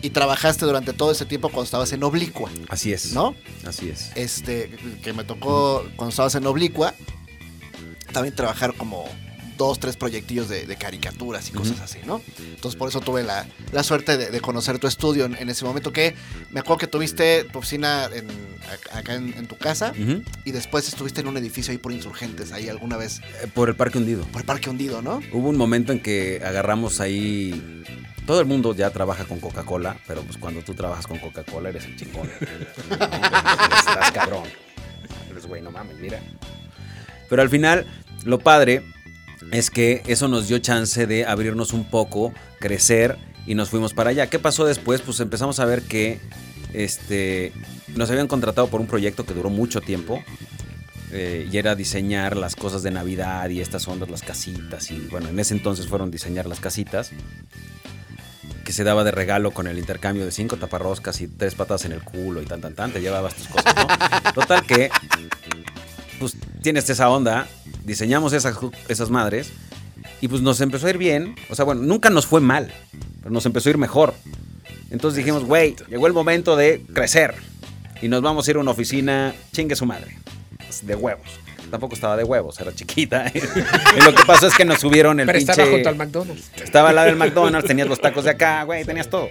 y 0.00 0.10
trabajaste 0.10 0.64
durante 0.64 0.92
todo 0.92 1.10
ese 1.10 1.26
tiempo 1.26 1.48
cuando 1.48 1.64
estabas 1.64 1.92
en 1.92 2.04
Oblicua. 2.04 2.48
Así 2.68 2.92
es. 2.92 3.12
¿No? 3.14 3.34
Así 3.66 3.88
es. 3.88 4.12
Este, 4.14 4.70
que 5.02 5.12
me 5.12 5.24
tocó 5.24 5.84
cuando 5.96 6.10
estabas 6.10 6.36
en 6.36 6.46
Oblicua, 6.46 6.94
también 8.16 8.34
trabajar 8.34 8.72
como 8.72 9.04
dos, 9.58 9.78
tres 9.78 9.98
proyectillos 9.98 10.48
de, 10.48 10.74
caricaturas 10.76 11.50
y 11.50 11.52
cosas 11.52 11.82
así, 11.82 11.98
¿no? 12.06 12.22
Entonces 12.38 12.74
por 12.74 12.88
eso 12.88 13.02
tuve 13.02 13.22
la, 13.22 13.44
suerte 13.82 14.16
de, 14.16 14.40
conocer 14.40 14.78
tu 14.78 14.86
estudio 14.86 15.26
en, 15.26 15.50
ese 15.50 15.66
momento 15.66 15.92
que 15.92 16.14
me 16.50 16.60
acuerdo 16.60 16.78
que 16.78 16.86
tuviste 16.86 17.44
tu 17.44 17.58
oficina 17.58 18.08
acá 18.94 19.16
en, 19.16 19.46
tu 19.46 19.58
casa 19.58 19.92
y 20.46 20.50
después 20.50 20.88
estuviste 20.88 21.20
en 21.20 21.28
un 21.28 21.36
edificio 21.36 21.72
ahí 21.72 21.76
por 21.76 21.92
insurgentes, 21.92 22.52
ahí 22.52 22.70
alguna 22.70 22.96
vez. 22.96 23.20
Eh, 23.42 23.48
por 23.52 23.68
el 23.68 23.76
Parque 23.76 23.98
Hundido. 23.98 24.24
Por 24.28 24.40
el 24.40 24.46
Parque 24.46 24.70
Hundido, 24.70 25.02
¿no? 25.02 25.20
Hubo 25.30 25.50
un 25.50 25.58
momento 25.58 25.92
en 25.92 26.00
que 26.00 26.40
agarramos 26.42 27.00
ahí 27.00 27.84
todo 28.24 28.40
el 28.40 28.46
mundo 28.46 28.74
ya 28.74 28.88
trabaja 28.88 29.26
con 29.26 29.40
Coca-Cola, 29.40 29.98
pero 30.06 30.22
pues 30.22 30.38
cuando 30.38 30.62
tú 30.62 30.72
trabajas 30.72 31.06
con 31.06 31.18
Coca-Cola 31.18 31.68
eres 31.68 31.84
el 31.84 31.96
chingón. 31.96 32.30
Estás 32.90 34.10
cabrón. 34.12 34.44
Eres 35.30 35.44
güey, 35.44 35.60
no 35.60 35.70
mames, 35.70 35.98
mira. 35.98 36.22
Pero 37.28 37.42
al 37.42 37.50
final, 37.50 37.86
lo 38.26 38.40
padre 38.40 38.82
es 39.52 39.70
que 39.70 40.02
eso 40.06 40.28
nos 40.28 40.48
dio 40.48 40.58
chance 40.58 41.06
de 41.06 41.24
abrirnos 41.24 41.72
un 41.72 41.84
poco, 41.84 42.34
crecer 42.58 43.16
y 43.46 43.54
nos 43.54 43.70
fuimos 43.70 43.94
para 43.94 44.10
allá. 44.10 44.28
¿Qué 44.28 44.38
pasó 44.38 44.66
después? 44.66 45.00
Pues 45.00 45.20
empezamos 45.20 45.60
a 45.60 45.64
ver 45.64 45.82
que 45.82 46.18
este, 46.72 47.52
nos 47.94 48.10
habían 48.10 48.26
contratado 48.26 48.66
por 48.66 48.80
un 48.80 48.88
proyecto 48.88 49.24
que 49.24 49.32
duró 49.32 49.48
mucho 49.48 49.80
tiempo. 49.80 50.22
Eh, 51.12 51.48
y 51.50 51.56
era 51.56 51.76
diseñar 51.76 52.36
las 52.36 52.56
cosas 52.56 52.82
de 52.82 52.90
Navidad 52.90 53.48
y 53.48 53.60
estas 53.60 53.86
ondas, 53.86 54.10
las 54.10 54.22
casitas. 54.22 54.90
Y 54.90 54.98
bueno, 55.08 55.28
en 55.28 55.38
ese 55.38 55.54
entonces 55.54 55.86
fueron 55.86 56.10
diseñar 56.10 56.46
las 56.46 56.58
casitas. 56.58 57.12
que 58.64 58.72
se 58.72 58.82
daba 58.82 59.04
de 59.04 59.12
regalo 59.12 59.52
con 59.52 59.68
el 59.68 59.78
intercambio 59.78 60.24
de 60.24 60.32
cinco 60.32 60.56
taparroscas 60.56 61.20
y 61.20 61.28
tres 61.28 61.54
patas 61.54 61.84
en 61.84 61.92
el 61.92 62.02
culo 62.02 62.42
y 62.42 62.46
tan, 62.46 62.60
tan, 62.60 62.74
tan, 62.74 62.90
te 62.92 63.00
llevabas 63.00 63.34
tus 63.36 63.46
cosas, 63.46 63.72
¿no? 63.76 64.32
Total 64.34 64.66
que, 64.66 64.90
pues 66.18 66.36
tienes 66.62 66.90
esa 66.90 67.08
onda, 67.08 67.46
diseñamos 67.86 68.32
esas, 68.32 68.56
esas 68.88 69.10
madres 69.10 69.50
y 70.20 70.28
pues 70.28 70.42
nos 70.42 70.60
empezó 70.60 70.86
a 70.86 70.90
ir 70.90 70.98
bien. 70.98 71.36
O 71.48 71.54
sea, 71.54 71.64
bueno, 71.64 71.82
nunca 71.82 72.10
nos 72.10 72.26
fue 72.26 72.40
mal, 72.40 72.72
pero 73.20 73.30
nos 73.30 73.46
empezó 73.46 73.68
a 73.68 73.70
ir 73.70 73.78
mejor. 73.78 74.14
Entonces 74.90 75.16
dijimos, 75.16 75.44
güey, 75.44 75.76
llegó 75.88 76.06
el 76.06 76.12
momento 76.12 76.56
de 76.56 76.82
crecer 76.92 77.34
y 78.02 78.08
nos 78.08 78.22
vamos 78.22 78.46
a 78.46 78.50
ir 78.50 78.56
a 78.56 78.60
una 78.60 78.72
oficina, 78.72 79.34
chingue 79.52 79.76
su 79.76 79.86
madre, 79.86 80.18
de 80.82 80.94
huevos 80.94 81.40
tampoco 81.70 81.94
estaba 81.94 82.16
de 82.16 82.24
huevos, 82.24 82.60
era 82.60 82.72
chiquita. 82.72 83.26
y 83.34 84.00
lo 84.02 84.14
que 84.14 84.22
pasó 84.24 84.46
es 84.46 84.54
que 84.54 84.64
nos 84.64 84.80
subieron 84.80 85.20
el 85.20 85.26
Pero 85.26 85.38
pinche... 85.38 85.52
estaba 85.52 85.70
junto 85.70 85.88
al 85.88 85.96
McDonald's. 85.96 86.50
Estaba 86.62 86.90
al 86.90 86.94
lado 86.94 87.06
del 87.08 87.16
McDonald's, 87.16 87.66
tenías 87.66 87.88
los 87.88 88.00
tacos 88.00 88.24
de 88.24 88.30
acá, 88.30 88.62
güey, 88.62 88.84
tenías 88.84 89.08
todo. 89.08 89.28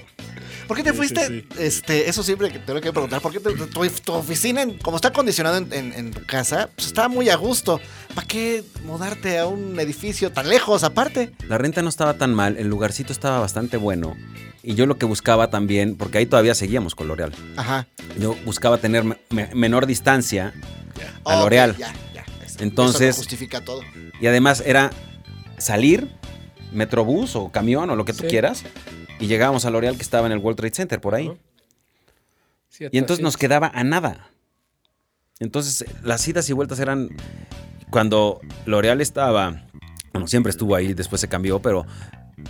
¿Por 0.67 0.77
qué 0.77 0.83
te 0.83 0.93
fuiste? 0.93 1.47
Este, 1.59 2.09
eso 2.09 2.23
siempre 2.23 2.49
te 2.49 2.73
lo 2.73 2.79
quiero 2.79 2.93
preguntar. 2.93 3.21
¿Por 3.21 3.31
qué 3.31 3.39
tu, 3.39 4.13
oficina, 4.13 4.65
como 4.81 4.97
está 4.97 5.09
acondicionado 5.09 5.57
en, 5.57 6.11
tu 6.11 6.25
casa, 6.25 6.69
pues 6.75 6.87
estaba 6.87 7.07
muy 7.07 7.29
a 7.29 7.35
gusto? 7.35 7.79
¿Para 8.13 8.27
qué 8.27 8.63
mudarte 8.83 9.39
a 9.39 9.45
un 9.45 9.79
edificio 9.79 10.31
tan 10.31 10.49
lejos 10.49 10.83
aparte? 10.83 11.31
La 11.47 11.57
renta 11.57 11.81
no 11.81 11.89
estaba 11.89 12.15
tan 12.15 12.33
mal, 12.33 12.57
el 12.57 12.67
lugarcito 12.67 13.11
estaba 13.13 13.39
bastante 13.39 13.77
bueno. 13.77 14.15
Y 14.63 14.73
yo 14.73 14.87
lo 14.87 14.97
que 14.97 15.05
buscaba 15.05 15.49
también, 15.51 15.95
porque 15.95 16.17
ahí 16.17 16.25
todavía 16.25 16.55
seguíamos 16.55 16.95
con 16.95 17.07
L'Oreal. 17.07 17.33
Ajá. 17.55 17.87
Yo 18.19 18.35
buscaba 18.45 18.77
tener 18.79 19.03
menor 19.53 19.85
distancia 19.85 20.53
a 21.23 21.39
L'Oreal. 21.39 21.75
Entonces. 22.59 23.15
justifica 23.15 23.61
todo. 23.61 23.81
Y 24.19 24.27
además 24.27 24.63
era 24.65 24.91
salir, 25.57 26.09
metrobús 26.71 27.35
o 27.35 27.51
camión 27.51 27.89
o 27.89 27.95
lo 27.95 28.05
que 28.05 28.13
tú 28.13 28.25
quieras, 28.27 28.63
y 29.19 29.27
llegábamos 29.27 29.65
a 29.65 29.69
L'Oreal 29.69 29.95
que 29.95 30.01
estaba 30.01 30.27
en 30.27 30.33
el 30.33 30.39
World 30.39 30.57
Trade 30.57 30.73
Center 30.73 31.01
por 31.01 31.15
ahí. 31.15 31.31
y 32.79 32.97
entonces 32.97 33.23
nos 33.23 33.37
quedaba 33.37 33.71
a 33.73 33.83
nada. 33.83 34.29
Entonces 35.39 35.85
las 36.03 36.27
idas 36.27 36.49
y 36.49 36.53
vueltas 36.53 36.79
eran 36.79 37.09
cuando 37.89 38.41
L'Oreal 38.65 39.01
estaba, 39.01 39.63
bueno, 40.13 40.27
siempre 40.27 40.49
estuvo 40.49 40.75
ahí, 40.75 40.93
después 40.93 41.21
se 41.21 41.27
cambió, 41.27 41.61
pero 41.61 41.85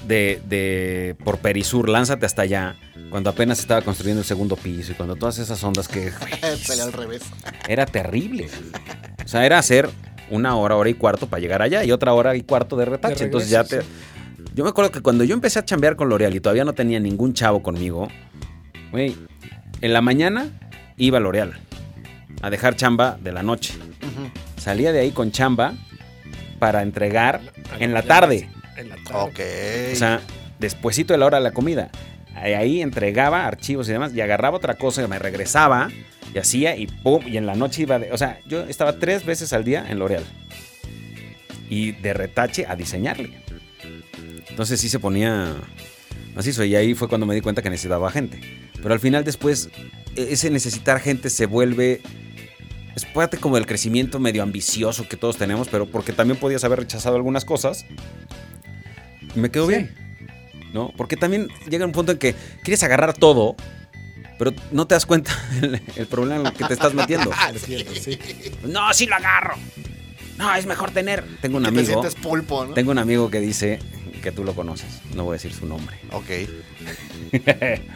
de, 0.07 0.41
de, 0.47 1.15
por 1.23 1.39
Perisur, 1.39 1.89
lánzate 1.89 2.25
hasta 2.25 2.41
allá, 2.43 2.75
cuando 3.09 3.29
apenas 3.29 3.59
estaba 3.59 3.81
construyendo 3.81 4.21
el 4.21 4.25
segundo 4.25 4.55
piso 4.55 4.91
y 4.91 4.95
cuando 4.95 5.15
todas 5.15 5.37
esas 5.39 5.63
ondas 5.63 5.87
que... 5.87 6.11
al 6.81 6.93
revés. 6.93 7.23
Era 7.67 7.85
terrible. 7.85 8.49
O 9.23 9.27
sea, 9.27 9.45
era 9.45 9.57
hacer 9.57 9.89
una 10.29 10.55
hora, 10.55 10.75
hora 10.75 10.89
y 10.89 10.95
cuarto 10.95 11.27
para 11.27 11.39
llegar 11.39 11.61
allá 11.61 11.83
y 11.83 11.91
otra 11.91 12.13
hora 12.13 12.35
y 12.35 12.41
cuarto 12.41 12.75
de 12.75 12.85
retache. 12.85 13.25
Entonces 13.25 13.49
ya 13.49 13.63
te... 13.63 13.81
Yo 14.53 14.63
me 14.63 14.69
acuerdo 14.69 14.91
que 14.91 15.01
cuando 15.01 15.23
yo 15.23 15.33
empecé 15.33 15.59
a 15.59 15.65
chambear 15.65 15.95
con 15.95 16.09
L'Oreal 16.09 16.35
y 16.35 16.39
todavía 16.39 16.63
no 16.63 16.73
tenía 16.73 16.99
ningún 16.99 17.33
chavo 17.33 17.61
conmigo, 17.61 18.07
güey, 18.91 19.15
en 19.81 19.93
la 19.93 20.01
mañana 20.01 20.47
iba 20.97 21.17
a 21.17 21.21
L'Oreal 21.21 21.59
a 22.41 22.49
dejar 22.49 22.75
chamba 22.75 23.17
de 23.21 23.31
la 23.31 23.43
noche. 23.43 23.73
Salía 24.57 24.91
de 24.91 24.99
ahí 24.99 25.11
con 25.11 25.31
chamba 25.31 25.73
para 26.59 26.81
entregar 26.81 27.41
en 27.79 27.93
la 27.93 28.03
tarde. 28.03 28.49
En 28.77 28.89
la 28.89 28.95
tarde. 28.95 29.19
Ok. 29.19 29.93
O 29.93 29.95
sea, 29.95 30.21
despuesito 30.59 31.13
de 31.13 31.19
la 31.19 31.25
hora 31.25 31.37
de 31.37 31.43
la 31.43 31.51
comida. 31.51 31.89
Ahí 32.35 32.81
entregaba 32.81 33.45
archivos 33.45 33.87
y 33.87 33.93
demás 33.93 34.13
y 34.13 34.21
agarraba 34.21 34.57
otra 34.57 34.75
cosa 34.75 35.03
y 35.03 35.07
me 35.07 35.19
regresaba 35.19 35.89
y 36.33 36.37
hacía 36.37 36.75
y 36.75 36.87
pum, 36.87 37.23
y 37.25 37.37
en 37.37 37.45
la 37.45 37.55
noche 37.55 37.83
iba 37.83 37.97
de, 37.97 38.11
o 38.11 38.17
sea, 38.17 38.39
yo 38.45 38.61
estaba 38.63 38.99
tres 38.99 39.25
veces 39.25 39.53
al 39.53 39.63
día 39.63 39.85
en 39.89 39.99
L'Oreal. 39.99 40.23
Y 41.69 41.93
de 41.93 42.13
retache 42.13 42.65
a 42.67 42.75
diseñarle. 42.75 43.44
Entonces 44.55 44.79
sí 44.79 44.87
se 44.87 44.99
ponía 44.99 45.53
así, 46.37 46.51
y 46.65 46.75
ahí 46.75 46.95
fue 46.95 47.09
cuando 47.09 47.27
me 47.27 47.35
di 47.35 47.41
cuenta 47.41 47.61
que 47.61 47.69
necesitaba 47.69 48.09
gente. 48.09 48.39
Pero 48.81 48.93
al 48.93 49.01
final 49.01 49.25
después 49.25 49.67
e, 50.15 50.31
ese 50.31 50.49
necesitar 50.49 51.01
gente 51.01 51.29
se 51.29 51.45
vuelve 51.45 52.01
es 52.95 53.03
parte 53.03 53.35
como 53.35 53.55
del 53.55 53.65
crecimiento 53.65 54.17
medio 54.17 54.43
ambicioso 54.43 55.09
que 55.09 55.17
todos 55.17 55.35
tenemos, 55.35 55.67
pero 55.67 55.87
porque 55.87 56.13
también 56.13 56.39
podías 56.39 56.63
haber 56.63 56.79
rechazado 56.79 57.17
algunas 57.17 57.43
cosas. 57.43 57.85
Y 59.35 59.39
me 59.41 59.51
quedó 59.51 59.67
bien. 59.67 59.93
¿No? 60.71 60.93
Porque 60.95 61.17
también 61.17 61.49
llega 61.69 61.85
un 61.85 61.91
punto 61.91 62.13
en 62.13 62.17
que 62.17 62.33
quieres 62.63 62.81
agarrar 62.83 63.13
todo 63.13 63.57
pero 64.37 64.53
no 64.71 64.87
te 64.87 64.95
das 64.95 65.05
cuenta 65.05 65.31
el, 65.95 66.07
problema 66.07 66.41
en 66.41 66.47
el 66.47 66.53
que 66.53 66.63
te 66.63 66.73
estás 66.73 66.93
metiendo. 66.93 67.29
No, 68.67 68.93
sí 68.93 69.05
lo 69.05 69.15
agarro. 69.15 69.55
No, 70.37 70.53
es 70.55 70.65
mejor 70.65 70.91
tener. 70.91 71.25
Tengo 71.41 71.57
un 71.57 71.65
amigo. 71.65 72.01
pulpo, 72.21 72.67
Tengo 72.73 72.91
un 72.91 72.99
amigo 72.99 73.29
que 73.29 73.39
dice 73.39 73.79
que 74.25 74.31
tú 74.31 74.43
lo 74.43 74.55
conoces. 74.55 75.01
No 75.13 75.23
voy 75.23 75.33
a 75.33 75.37
decir 75.37 75.53
su 75.53 75.67
nombre. 75.67 75.95
Ok. 76.11 76.25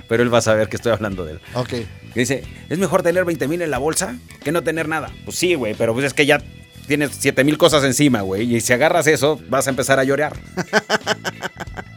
Pero 0.07 0.21
él 0.21 0.31
va 0.31 0.37
a 0.37 0.41
saber 0.41 0.69
que 0.69 0.75
estoy 0.75 0.91
hablando 0.91 1.25
de 1.25 1.33
él. 1.33 1.41
Ok. 1.55 1.73
dice, 2.13 2.43
es 2.69 2.77
mejor 2.77 3.01
tener 3.01 3.25
20 3.25 3.47
mil 3.47 3.63
en 3.63 3.71
la 3.71 3.79
bolsa 3.79 4.15
que 4.43 4.51
no 4.51 4.61
tener 4.61 4.87
nada. 4.87 5.11
Pues 5.25 5.37
sí, 5.37 5.55
güey, 5.55 5.73
pero 5.73 5.91
pues 5.95 6.05
es 6.05 6.13
que 6.13 6.27
ya 6.27 6.39
tienes 6.85 7.17
7 7.17 7.43
mil 7.43 7.57
cosas 7.57 7.83
encima, 7.83 8.21
güey. 8.21 8.55
Y 8.55 8.61
si 8.61 8.73
agarras 8.73 9.07
eso, 9.07 9.39
vas 9.49 9.65
a 9.65 9.71
empezar 9.71 9.97
a 9.97 10.03
llorar. 10.03 10.37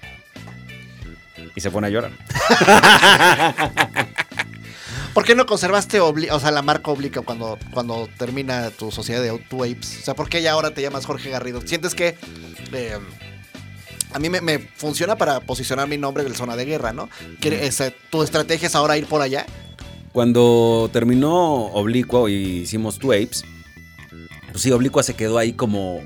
y 1.54 1.60
se 1.60 1.70
pone 1.70 1.88
a 1.88 1.90
llorar. 1.90 2.12
¿Por 5.12 5.24
qué 5.26 5.34
no 5.34 5.44
conservaste 5.44 6.00
o 6.00 6.40
sea, 6.40 6.50
la 6.52 6.62
marca 6.62 6.90
Oblica 6.90 7.20
cuando, 7.20 7.58
cuando 7.70 8.08
termina 8.16 8.70
tu 8.70 8.90
sociedad 8.90 9.22
de 9.22 9.38
Two 9.50 9.64
Apes? 9.64 9.98
O 10.00 10.04
sea, 10.04 10.14
¿por 10.14 10.30
qué 10.30 10.40
ya 10.40 10.52
ahora 10.52 10.72
te 10.72 10.80
llamas 10.80 11.04
Jorge 11.04 11.28
Garrido? 11.28 11.60
¿Sientes 11.60 11.94
que 11.94 12.16
eh, 12.72 12.98
a 14.12 14.18
mí 14.18 14.28
me, 14.28 14.58
funciona 14.58 15.16
para 15.16 15.40
posicionar 15.40 15.88
mi 15.88 15.98
nombre 15.98 16.22
en 16.22 16.28
el 16.28 16.36
zona 16.36 16.56
de 16.56 16.64
guerra, 16.64 16.92
¿no? 16.92 17.08
¿Tu 18.10 18.22
estrategia 18.22 18.68
es 18.68 18.74
ahora 18.74 18.96
ir 18.96 19.06
por 19.06 19.22
allá? 19.22 19.46
Cuando 20.12 20.90
terminó 20.92 21.66
Oblicuo 21.66 22.28
y 22.28 22.34
hicimos 22.34 22.98
Two 22.98 23.12
Apes, 23.12 23.44
pues 24.50 24.62
sí, 24.62 24.70
Oblicua 24.70 25.02
se 25.02 25.14
quedó 25.14 25.38
ahí 25.38 25.54
como 25.54 26.00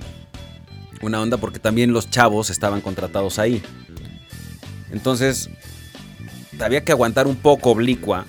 una 1.03 1.21
onda 1.21 1.37
porque 1.37 1.59
también 1.59 1.93
los 1.93 2.09
chavos 2.09 2.51
estaban 2.51 2.81
contratados 2.81 3.39
ahí. 3.39 3.63
Entonces, 4.93 5.51
había 6.61 6.85
que 6.85 6.93
aguantar 6.93 7.27
un 7.27 7.37
poco 7.37 7.71
Oblicua. 7.71 8.25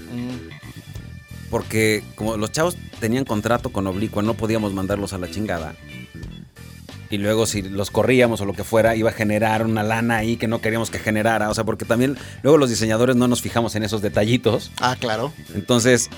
Porque 1.49 2.03
como 2.15 2.35
los 2.35 2.51
chavos 2.51 2.75
tenían 2.99 3.23
contrato 3.23 3.69
con 3.69 3.87
Oblicua, 3.87 4.23
no 4.23 4.33
podíamos 4.33 4.73
mandarlos 4.73 5.13
a 5.13 5.17
la 5.17 5.29
chingada. 5.29 5.75
Y 7.09 7.17
luego 7.17 7.45
si 7.45 7.61
los 7.61 7.91
corríamos 7.91 8.41
o 8.41 8.45
lo 8.45 8.53
que 8.53 8.63
fuera, 8.63 8.95
iba 8.95 9.09
a 9.09 9.13
generar 9.13 9.65
una 9.65 9.83
lana 9.83 10.17
ahí 10.17 10.37
que 10.37 10.47
no 10.47 10.59
queríamos 10.59 10.89
que 10.89 10.99
generara. 10.99 11.49
O 11.49 11.53
sea, 11.53 11.63
porque 11.63 11.85
también 11.85 12.17
luego 12.43 12.57
los 12.57 12.69
diseñadores 12.69 13.15
no 13.15 13.27
nos 13.27 13.41
fijamos 13.41 13.75
en 13.75 13.83
esos 13.83 14.01
detallitos. 14.01 14.71
Ah, 14.81 14.95
claro. 14.99 15.31
Entonces 15.55 16.09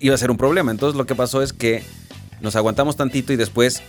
iba 0.00 0.14
a 0.14 0.18
ser 0.18 0.30
un 0.30 0.36
problema. 0.36 0.70
Entonces 0.70 0.96
lo 0.96 1.06
que 1.06 1.14
pasó 1.14 1.42
es 1.42 1.52
que 1.52 1.82
nos 2.40 2.56
aguantamos 2.56 2.96
tantito 2.96 3.32
y 3.32 3.36
después 3.36 3.82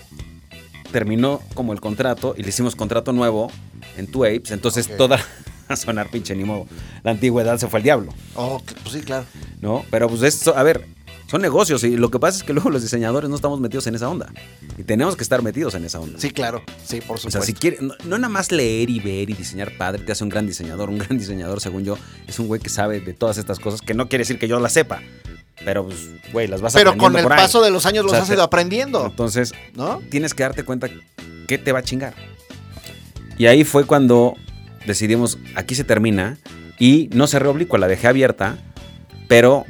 terminó 0.92 1.42
como 1.56 1.74
el 1.74 1.82
contrato 1.82 2.36
y 2.38 2.44
le 2.44 2.50
hicimos 2.50 2.76
contrato 2.76 3.14
nuevo 3.14 3.52
en 3.98 4.08
Two 4.08 4.26
Apes. 4.26 4.52
Entonces 4.52 4.96
toda 4.96 5.20
a 5.68 5.76
sonar 5.76 6.10
pinche 6.10 6.36
ni 6.36 6.44
modo. 6.44 6.68
La 7.04 7.12
antigüedad 7.12 7.58
se 7.58 7.68
fue 7.68 7.80
al 7.80 7.84
diablo. 7.84 8.14
Oh, 8.36 8.62
pues 8.84 8.94
sí, 8.94 9.02
claro. 9.02 9.26
¿No? 9.60 9.84
Pero 9.90 10.08
pues 10.08 10.22
esto, 10.22 10.56
a 10.56 10.62
ver, 10.64 10.86
son 11.34 11.42
negocios 11.42 11.84
y 11.84 11.98
lo 11.98 12.12
que 12.12 12.20
pasa 12.20 12.38
es 12.38 12.44
que 12.44 12.54
luego 12.54 12.70
los 12.70 12.84
diseñadores 12.84 13.28
no 13.28 13.36
estamos 13.36 13.60
metidos 13.60 13.88
en 13.88 13.96
esa 13.96 14.08
onda. 14.08 14.32
Y 14.78 14.84
tenemos 14.84 15.16
que 15.16 15.24
estar 15.24 15.42
metidos 15.42 15.74
en 15.74 15.84
esa 15.84 16.00
onda. 16.00 16.20
Sí, 16.20 16.30
claro. 16.30 16.62
Sí, 16.86 17.02
por 17.02 17.18
supuesto. 17.18 17.28
O 17.28 17.32
sea, 17.32 17.42
si 17.42 17.54
quieres, 17.54 17.80
no, 17.82 18.20
nada 18.20 18.30
más 18.30 18.52
leer 18.52 18.92
y 18.92 19.00
ver 19.00 19.32
y 19.32 19.34
diseñar 19.34 19.76
padre 19.76 20.04
te 20.04 20.12
hace 20.12 20.24
un 20.24 20.30
gran 20.30 20.46
diseñador. 20.46 20.92
Un 20.92 21.00
gran 21.00 21.18
diseñador, 21.18 21.60
según 21.60 21.86
yo, 21.86 21.98
es 22.28 22.38
un 22.38 22.46
güey 22.46 22.62
que 22.62 22.70
sabe 22.70 23.00
de 23.00 23.14
todas 23.14 23.40
estas 23.40 23.58
cosas, 23.58 23.82
que 23.82 23.96
no 23.96 24.10
quiere 24.10 24.22
decir 24.22 24.38
que 24.38 24.48
yo 24.48 24.60
las 24.60 24.74
sepa. 24.74 25.02
Pero, 25.66 25.88
pues, 25.88 26.08
güey, 26.32 26.48
las 26.48 26.62
vas 26.62 26.72
Pero 26.76 26.96
con 26.98 27.18
el 27.18 27.26
paso 27.26 27.64
de 27.64 27.72
los 27.72 27.88
años 27.88 28.06
los 28.06 28.14
has 28.14 28.30
ido 28.30 28.44
aprendiendo. 28.44 29.08
Entonces, 29.08 29.54
¿no? 29.74 30.04
Tienes 30.12 30.36
que 30.36 30.44
darte 30.44 30.64
cuenta 30.64 30.88
qué 31.48 31.58
te 31.58 31.72
va 31.72 31.80
a 31.80 31.84
chingar. 31.84 32.14
Y 33.40 33.48
ahí 33.48 33.64
fue 33.64 33.86
cuando 33.86 34.36
decidimos, 34.86 35.40
aquí 35.56 35.74
se 35.74 35.84
termina, 35.84 36.38
y 36.78 37.10
no 37.12 37.26
cerré 37.26 37.48
oblicua, 37.48 37.80
la 37.80 37.88
dejé 37.88 38.08
abierta, 38.08 38.60
pero 39.28 39.66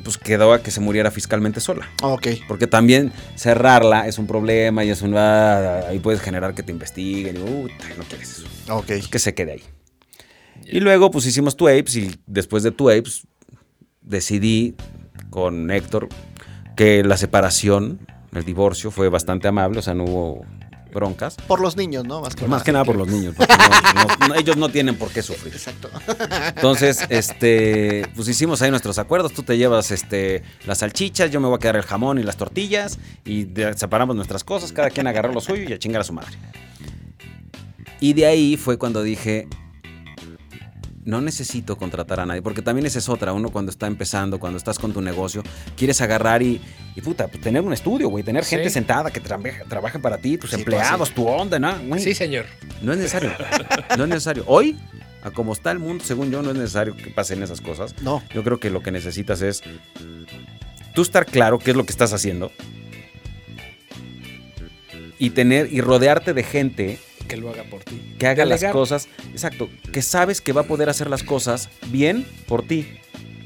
pues 0.00 0.18
quedó 0.18 0.52
a 0.52 0.62
que 0.62 0.70
se 0.70 0.80
muriera 0.80 1.10
fiscalmente 1.10 1.60
sola. 1.60 1.88
Ok. 2.02 2.28
Porque 2.48 2.66
también 2.66 3.12
cerrarla 3.36 4.06
es 4.06 4.18
un 4.18 4.26
problema 4.26 4.84
y 4.84 4.90
es 4.90 5.02
un... 5.02 5.14
Ah, 5.16 5.80
ahí 5.88 5.98
puedes 5.98 6.20
generar 6.20 6.54
que 6.54 6.62
te 6.62 6.72
investiguen 6.72 7.36
y, 7.36 7.40
no 7.40 8.04
quieres 8.08 8.38
eso. 8.38 8.46
Ok. 8.68 8.86
Pues, 8.86 9.08
que 9.08 9.18
se 9.18 9.34
quede 9.34 9.52
ahí. 9.52 9.62
Y 10.64 10.80
luego 10.80 11.10
pues 11.10 11.26
hicimos 11.26 11.56
Two 11.56 11.68
Apes 11.68 11.96
y 11.96 12.10
después 12.26 12.62
de 12.62 12.70
Two 12.70 12.90
Apes 12.90 13.26
decidí 14.02 14.74
con 15.30 15.70
Héctor 15.70 16.08
que 16.76 17.02
la 17.04 17.16
separación, 17.16 18.06
el 18.32 18.44
divorcio 18.44 18.90
fue 18.90 19.08
bastante 19.08 19.48
amable, 19.48 19.80
o 19.80 19.82
sea, 19.82 19.94
no 19.94 20.04
hubo 20.04 20.46
broncas. 20.92 21.36
Por 21.46 21.60
los 21.60 21.76
niños, 21.76 22.04
¿no? 22.04 22.20
Más 22.20 22.34
que, 22.34 22.46
Más 22.46 22.62
que 22.62 22.72
nada 22.72 22.84
por 22.84 22.96
los 22.96 23.08
niños. 23.08 23.34
ellos 24.36 24.56
no 24.56 24.68
tienen 24.68 24.96
por 24.96 25.10
qué 25.10 25.22
sufrir. 25.22 25.52
Exacto. 25.54 25.90
Entonces, 26.48 27.04
este, 27.08 28.06
pues 28.14 28.28
hicimos 28.28 28.62
ahí 28.62 28.70
nuestros 28.70 28.98
acuerdos. 28.98 29.32
Tú 29.32 29.42
te 29.42 29.56
llevas 29.56 29.90
este, 29.90 30.42
las 30.66 30.78
salchichas, 30.78 31.30
yo 31.30 31.40
me 31.40 31.48
voy 31.48 31.56
a 31.56 31.58
quedar 31.58 31.76
el 31.76 31.82
jamón 31.82 32.18
y 32.18 32.22
las 32.22 32.36
tortillas 32.36 32.98
y 33.24 33.48
separamos 33.76 34.16
nuestras 34.16 34.44
cosas. 34.44 34.72
Cada 34.72 34.90
quien 34.90 35.06
agarró 35.06 35.32
lo 35.32 35.40
suyo 35.40 35.64
y 35.68 35.72
a 35.72 35.78
chingar 35.78 36.00
a 36.00 36.04
su 36.04 36.12
madre. 36.12 36.36
Y 38.00 38.14
de 38.14 38.26
ahí 38.26 38.56
fue 38.56 38.78
cuando 38.78 39.02
dije, 39.02 39.46
no 41.04 41.20
necesito 41.20 41.76
contratar 41.76 42.20
a 42.20 42.26
nadie, 42.26 42.42
porque 42.42 42.62
también 42.62 42.86
esa 42.86 42.98
es 42.98 43.08
otra, 43.08 43.32
uno 43.32 43.50
cuando 43.50 43.70
está 43.70 43.86
empezando, 43.86 44.38
cuando 44.38 44.58
estás 44.58 44.78
con 44.78 44.92
tu 44.92 45.00
negocio, 45.00 45.42
quieres 45.76 46.00
agarrar 46.00 46.42
y, 46.42 46.60
y 46.94 47.00
puta, 47.00 47.28
pues, 47.28 47.40
tener 47.42 47.62
un 47.62 47.72
estudio, 47.72 48.08
güey, 48.08 48.22
tener 48.22 48.44
gente 48.44 48.70
sentada 48.70 49.10
que 49.10 49.20
trabaje, 49.20 49.98
para 49.98 50.18
ti, 50.18 50.36
tus 50.36 50.52
empleados, 50.52 51.10
tu 51.12 51.26
onda, 51.26 51.58
¿no? 51.58 51.98
Sí, 51.98 52.14
señor. 52.14 52.46
No 52.82 52.92
es 52.92 52.98
necesario, 52.98 53.32
no 53.96 54.04
es 54.04 54.08
necesario. 54.10 54.44
Hoy, 54.46 54.78
a 55.22 55.30
como 55.30 55.52
está 55.52 55.70
el 55.70 55.78
mundo, 55.78 56.04
según 56.04 56.30
yo, 56.30 56.42
no 56.42 56.50
es 56.50 56.56
necesario 56.56 56.96
que 56.96 57.10
pasen 57.10 57.42
esas 57.42 57.60
cosas. 57.60 57.94
No. 58.02 58.22
Yo 58.34 58.42
creo 58.44 58.60
que 58.60 58.70
lo 58.70 58.82
que 58.82 58.90
necesitas 58.90 59.42
es 59.42 59.62
tú 60.94 61.02
estar 61.02 61.26
claro 61.26 61.58
qué 61.58 61.70
es 61.70 61.76
lo 61.76 61.84
que 61.84 61.92
estás 61.92 62.12
haciendo 62.12 62.52
y 65.18 65.30
tener 65.30 65.72
y 65.72 65.80
rodearte 65.82 66.32
de 66.32 66.42
gente 66.42 66.98
que 67.30 67.36
lo 67.36 67.48
haga 67.48 67.62
por 67.64 67.84
ti. 67.84 68.14
Que 68.18 68.26
haga 68.26 68.44
las 68.44 68.64
cosas, 68.64 69.08
exacto, 69.30 69.70
que 69.92 70.02
sabes 70.02 70.40
que 70.40 70.52
va 70.52 70.62
a 70.62 70.64
poder 70.64 70.88
hacer 70.88 71.08
las 71.08 71.22
cosas 71.22 71.70
bien 71.86 72.26
por 72.48 72.66
ti. 72.66 72.88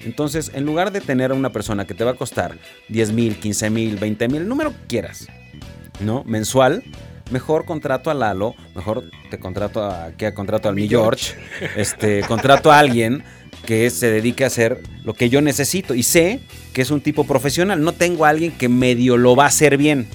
Entonces, 0.00 0.50
en 0.54 0.64
lugar 0.64 0.90
de 0.90 1.00
tener 1.00 1.30
a 1.30 1.34
una 1.34 1.50
persona 1.50 1.86
que 1.86 1.94
te 1.94 2.02
va 2.02 2.12
a 2.12 2.14
costar 2.14 2.58
10 2.88 3.12
mil, 3.12 3.36
15 3.38 3.70
mil, 3.70 3.96
20 3.96 4.28
mil, 4.28 4.42
el 4.42 4.48
número 4.48 4.70
que 4.70 4.86
quieras, 4.88 5.26
¿no? 6.00 6.24
Mensual, 6.24 6.82
mejor 7.30 7.66
contrato 7.66 8.10
a 8.10 8.14
Lalo, 8.14 8.54
mejor 8.74 9.04
te 9.30 9.38
contrato 9.38 9.84
a, 9.84 10.12
que 10.16 10.32
contrato 10.32 10.68
al 10.68 10.74
mi 10.74 10.88
George, 10.88 11.34
este, 11.76 12.22
contrato 12.22 12.72
a 12.72 12.78
alguien 12.78 13.22
que 13.66 13.88
se 13.90 14.10
dedique 14.10 14.44
a 14.44 14.48
hacer 14.48 14.82
lo 15.04 15.14
que 15.14 15.28
yo 15.30 15.40
necesito 15.40 15.94
y 15.94 16.02
sé 16.02 16.40
que 16.72 16.82
es 16.82 16.90
un 16.90 17.00
tipo 17.00 17.24
profesional, 17.24 17.82
no 17.82 17.92
tengo 17.92 18.24
a 18.24 18.30
alguien 18.30 18.52
que 18.52 18.68
medio 18.68 19.16
lo 19.16 19.36
va 19.36 19.44
a 19.44 19.48
hacer 19.48 19.76
bien. 19.76 20.06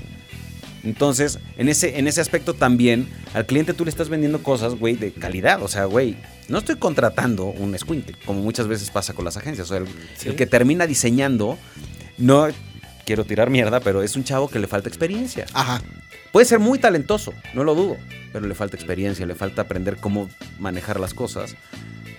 Entonces, 0.83 1.39
en 1.57 1.69
ese, 1.69 1.99
en 1.99 2.07
ese 2.07 2.21
aspecto 2.21 2.53
también, 2.53 3.07
al 3.33 3.45
cliente 3.45 3.73
tú 3.73 3.83
le 3.85 3.91
estás 3.91 4.09
vendiendo 4.09 4.41
cosas, 4.41 4.75
güey, 4.75 4.95
de 4.95 5.11
calidad. 5.11 5.61
O 5.61 5.67
sea, 5.67 5.85
güey, 5.85 6.17
no 6.47 6.59
estoy 6.59 6.77
contratando 6.77 7.45
un 7.45 7.77
squinkle, 7.77 8.15
como 8.25 8.41
muchas 8.41 8.67
veces 8.67 8.89
pasa 8.89 9.13
con 9.13 9.25
las 9.25 9.37
agencias. 9.37 9.69
O 9.71 9.77
sea, 9.77 9.85
el, 10.25 10.35
que 10.35 10.45
termina 10.45 10.87
diseñando, 10.87 11.57
no 12.17 12.47
quiero 13.05 13.25
tirar 13.25 13.49
mierda, 13.49 13.79
pero 13.79 14.03
es 14.03 14.15
un 14.15 14.23
chavo 14.23 14.49
que 14.49 14.59
le 14.59 14.67
falta 14.67 14.89
experiencia. 14.89 15.45
Ajá. 15.53 15.81
Puede 16.31 16.45
ser 16.45 16.59
muy 16.59 16.77
talentoso, 16.77 17.33
no 17.55 17.63
lo 17.63 17.73
dudo, 17.73 17.97
pero 18.31 18.47
le 18.47 18.53
falta 18.53 18.75
experiencia, 18.75 19.25
le 19.25 19.33
falta 19.33 19.63
aprender 19.63 19.97
cómo 19.97 20.29
manejar 20.59 20.99
las 20.99 21.13
cosas. 21.13 21.55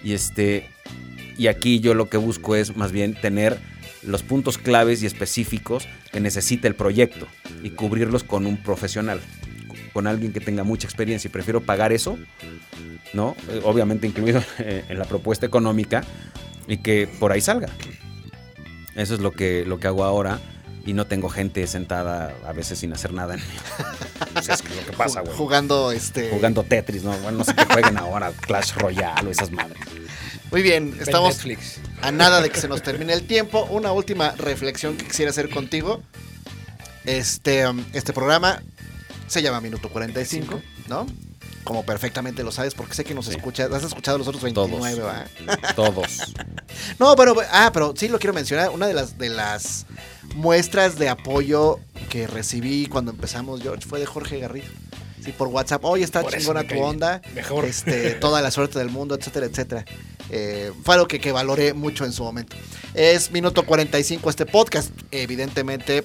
Y 0.02 0.14
este, 0.14 0.68
y 1.38 1.46
aquí 1.46 1.80
yo 1.80 1.94
lo 1.94 2.08
que 2.08 2.16
busco 2.16 2.56
es 2.56 2.76
más 2.76 2.90
bien 2.90 3.14
tener 3.14 3.58
los 4.02 4.22
puntos 4.22 4.58
claves 4.58 5.02
y 5.02 5.06
específicos 5.06 5.88
que 6.12 6.20
necesita 6.20 6.68
el 6.68 6.74
proyecto 6.74 7.26
y 7.62 7.70
cubrirlos 7.70 8.24
con 8.24 8.46
un 8.46 8.56
profesional, 8.56 9.20
con 9.92 10.06
alguien 10.06 10.32
que 10.32 10.40
tenga 10.40 10.64
mucha 10.64 10.86
experiencia 10.86 11.28
y 11.28 11.32
prefiero 11.32 11.60
pagar 11.60 11.92
eso, 11.92 12.18
¿no? 13.12 13.36
Eh, 13.48 13.60
obviamente 13.64 14.06
incluido 14.06 14.42
en 14.58 14.98
la 14.98 15.04
propuesta 15.04 15.46
económica 15.46 16.02
y 16.66 16.78
que 16.78 17.08
por 17.18 17.32
ahí 17.32 17.40
salga. 17.40 17.68
Eso 18.96 19.14
es 19.14 19.20
lo 19.20 19.32
que, 19.32 19.64
lo 19.66 19.78
que 19.78 19.86
hago 19.86 20.04
ahora 20.04 20.40
y 20.84 20.92
no 20.92 21.06
tengo 21.06 21.28
gente 21.28 21.66
sentada 21.66 22.34
a 22.46 22.52
veces 22.52 22.78
sin 22.78 22.92
hacer 22.92 23.12
nada. 23.12 23.36
o 24.36 24.42
sea, 24.42 24.54
es 24.54 24.62
que 24.62 24.74
lo 24.74 24.84
que 24.84 24.92
pasa, 24.92 25.20
güey. 25.20 25.34
Jugando 25.36 25.92
este 25.92 26.30
jugando 26.30 26.62
Tetris, 26.62 27.04
no, 27.04 27.12
bueno, 27.18 27.38
no 27.38 27.44
sé 27.44 27.54
qué 27.54 27.64
jueguen 27.64 27.98
ahora, 27.98 28.32
Clash 28.32 28.74
Royale 28.74 29.28
o 29.28 29.30
esas 29.30 29.50
madres. 29.50 29.78
Muy 30.50 30.62
bien, 30.62 30.96
estamos 31.00 31.38
a 32.02 32.10
nada 32.10 32.40
de 32.40 32.50
que 32.50 32.60
se 32.60 32.66
nos 32.66 32.82
termine 32.82 33.12
el 33.12 33.24
tiempo. 33.26 33.68
Una 33.70 33.92
última 33.92 34.32
reflexión 34.32 34.96
que 34.96 35.06
quisiera 35.06 35.30
hacer 35.30 35.48
contigo. 35.48 36.02
Este, 37.04 37.68
um, 37.68 37.84
este 37.92 38.12
programa 38.12 38.60
se 39.28 39.42
llama 39.42 39.60
Minuto 39.60 39.88
45, 39.88 40.60
¿no? 40.88 41.06
Como 41.62 41.84
perfectamente 41.84 42.42
lo 42.42 42.50
sabes, 42.50 42.74
porque 42.74 42.94
sé 42.94 43.04
que 43.04 43.14
nos 43.14 43.28
escuchas. 43.28 43.70
Has 43.70 43.84
escuchado 43.84 44.18
los 44.18 44.26
otros 44.26 44.42
29, 44.42 44.96
Todos. 44.96 45.74
Todos. 45.76 46.34
no, 46.98 47.14
pero, 47.14 47.36
ah, 47.52 47.70
pero 47.72 47.94
sí 47.96 48.08
lo 48.08 48.18
quiero 48.18 48.34
mencionar. 48.34 48.70
Una 48.70 48.88
de 48.88 48.94
las, 48.94 49.18
de 49.18 49.28
las 49.28 49.86
muestras 50.34 50.98
de 50.98 51.10
apoyo 51.10 51.78
que 52.08 52.26
recibí 52.26 52.86
cuando 52.86 53.12
empezamos, 53.12 53.62
George, 53.62 53.86
fue 53.86 54.00
de 54.00 54.06
Jorge 54.06 54.40
Garrido. 54.40 54.66
Sí, 55.24 55.30
por 55.30 55.46
WhatsApp. 55.48 55.84
Oye, 55.84 56.02
está 56.02 56.24
chingona 56.26 56.66
tu 56.66 56.80
onda. 56.80 57.20
Mejor. 57.34 57.66
Este, 57.66 58.12
toda 58.14 58.42
la 58.42 58.50
suerte 58.50 58.80
del 58.80 58.90
mundo, 58.90 59.14
etcétera, 59.14 59.46
etcétera. 59.46 59.84
Eh, 60.30 60.72
fue 60.84 60.94
algo 60.94 61.08
que, 61.08 61.20
que, 61.20 61.32
valoré 61.32 61.74
mucho 61.74 62.04
en 62.04 62.12
su 62.12 62.22
momento. 62.22 62.56
Es 62.94 63.30
minuto 63.30 63.64
45 63.64 64.30
este 64.30 64.46
podcast. 64.46 64.90
Evidentemente, 65.10 66.04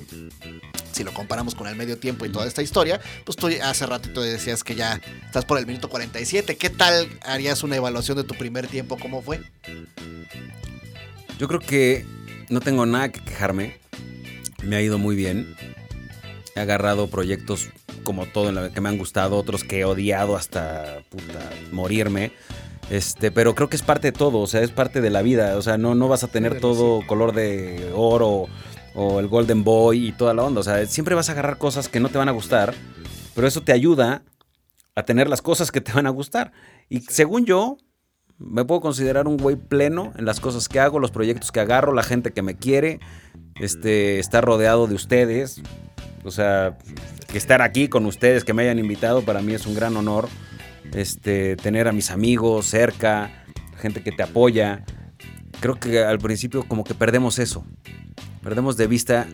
si 0.91 1.03
lo 1.03 1.13
comparamos 1.13 1.55
con 1.55 1.67
el 1.67 1.75
medio 1.75 1.97
tiempo 1.97 2.25
y 2.25 2.29
toda 2.29 2.47
esta 2.47 2.61
historia, 2.61 3.01
pues 3.25 3.35
tú 3.35 3.49
hace 3.61 3.85
ratito 3.85 4.21
decías 4.21 4.63
que 4.63 4.75
ya 4.75 5.01
estás 5.25 5.43
por 5.43 5.59
el 5.59 5.67
minuto 5.67 5.89
47. 5.89 6.55
¿Qué 6.55 6.69
tal 6.69 7.07
harías 7.23 7.63
una 7.63 7.75
evaluación 7.75 8.17
de 8.17 8.23
tu 8.23 8.33
primer 8.35 8.67
tiempo? 8.67 8.97
¿Cómo 8.97 9.21
fue? 9.21 9.41
Yo 11.37 11.47
creo 11.49 11.59
que 11.59 12.05
no 12.49 12.61
tengo 12.61 12.85
nada 12.85 13.11
que 13.11 13.19
quejarme. 13.21 13.77
Me 14.63 14.77
ha 14.77 14.81
ido 14.81 14.97
muy 14.97 15.15
bien. 15.15 15.55
He 16.55 16.61
agarrado 16.61 17.09
proyectos 17.09 17.67
como 18.03 18.25
todo 18.27 18.49
en 18.49 18.55
la 18.55 18.71
que 18.71 18.79
me 18.79 18.87
han 18.87 18.97
gustado, 18.97 19.35
otros 19.35 19.65
que 19.65 19.79
he 19.79 19.85
odiado 19.85 20.37
hasta 20.37 21.01
puta, 21.09 21.49
morirme. 21.71 22.31
Este, 22.89 23.31
pero 23.31 23.55
creo 23.55 23.67
que 23.67 23.75
es 23.75 23.81
parte 23.81 24.11
de 24.11 24.17
todo, 24.17 24.39
o 24.39 24.47
sea, 24.47 24.61
es 24.61 24.71
parte 24.71 25.01
de 25.01 25.09
la 25.09 25.21
vida. 25.21 25.57
O 25.57 25.61
sea, 25.61 25.77
no, 25.77 25.95
no 25.95 26.07
vas 26.07 26.23
a 26.23 26.27
tener 26.27 26.59
todo 26.59 27.05
color 27.07 27.33
de 27.33 27.91
oro 27.95 28.45
o 28.93 29.19
el 29.19 29.27
Golden 29.27 29.63
Boy 29.63 30.07
y 30.07 30.11
toda 30.11 30.33
la 30.33 30.43
onda. 30.43 30.61
O 30.61 30.63
sea, 30.63 30.85
siempre 30.85 31.15
vas 31.15 31.29
a 31.29 31.33
agarrar 31.33 31.57
cosas 31.57 31.89
que 31.89 31.99
no 31.99 32.09
te 32.09 32.17
van 32.17 32.29
a 32.29 32.33
gustar, 32.33 32.73
pero 33.33 33.47
eso 33.47 33.61
te 33.61 33.71
ayuda 33.71 34.23
a 34.95 35.03
tener 35.03 35.27
las 35.27 35.41
cosas 35.41 35.71
que 35.71 35.81
te 35.81 35.93
van 35.93 36.07
a 36.07 36.11
gustar. 36.11 36.53
Y 36.87 37.01
según 37.01 37.45
yo, 37.45 37.77
me 38.37 38.65
puedo 38.65 38.81
considerar 38.81 39.27
un 39.27 39.37
güey 39.37 39.55
pleno 39.55 40.13
en 40.17 40.25
las 40.25 40.39
cosas 40.39 40.69
que 40.69 40.79
hago, 40.79 40.99
los 40.99 41.11
proyectos 41.11 41.51
que 41.51 41.59
agarro, 41.59 41.93
la 41.93 42.03
gente 42.03 42.31
que 42.31 42.41
me 42.41 42.55
quiere, 42.55 42.99
este, 43.55 44.19
estar 44.19 44.45
rodeado 44.45 44.87
de 44.87 44.95
ustedes. 44.95 45.61
O 46.23 46.31
sea, 46.31 46.77
que 47.27 47.37
estar 47.37 47.61
aquí 47.61 47.87
con 47.87 48.05
ustedes, 48.05 48.43
que 48.43 48.53
me 48.53 48.63
hayan 48.63 48.79
invitado, 48.79 49.21
para 49.23 49.41
mí 49.41 49.53
es 49.53 49.67
un 49.67 49.75
gran 49.75 49.95
honor 49.97 50.27
este, 50.93 51.55
tener 51.55 51.87
a 51.87 51.91
mis 51.91 52.11
amigos 52.11 52.67
cerca, 52.67 53.45
gente 53.77 54.03
que 54.03 54.11
te 54.11 54.23
apoya. 54.23 54.83
Creo 55.59 55.79
que 55.79 56.03
al 56.03 56.19
principio 56.19 56.63
como 56.67 56.83
que 56.83 56.93
perdemos 56.93 57.39
eso. 57.39 57.65
Perdemos 58.41 58.77
de 58.77 58.87
vista 58.87 59.27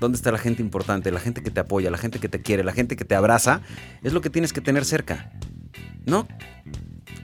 dónde 0.00 0.16
está 0.16 0.30
la 0.30 0.38
gente 0.38 0.62
importante, 0.62 1.10
la 1.10 1.20
gente 1.20 1.42
que 1.42 1.50
te 1.50 1.60
apoya, 1.60 1.90
la 1.90 1.98
gente 1.98 2.18
que 2.18 2.28
te 2.28 2.42
quiere, 2.42 2.64
la 2.64 2.72
gente 2.72 2.96
que 2.96 3.04
te 3.04 3.14
abraza. 3.14 3.60
Es 4.02 4.12
lo 4.12 4.20
que 4.20 4.30
tienes 4.30 4.52
que 4.52 4.60
tener 4.60 4.84
cerca. 4.84 5.32
No 6.04 6.26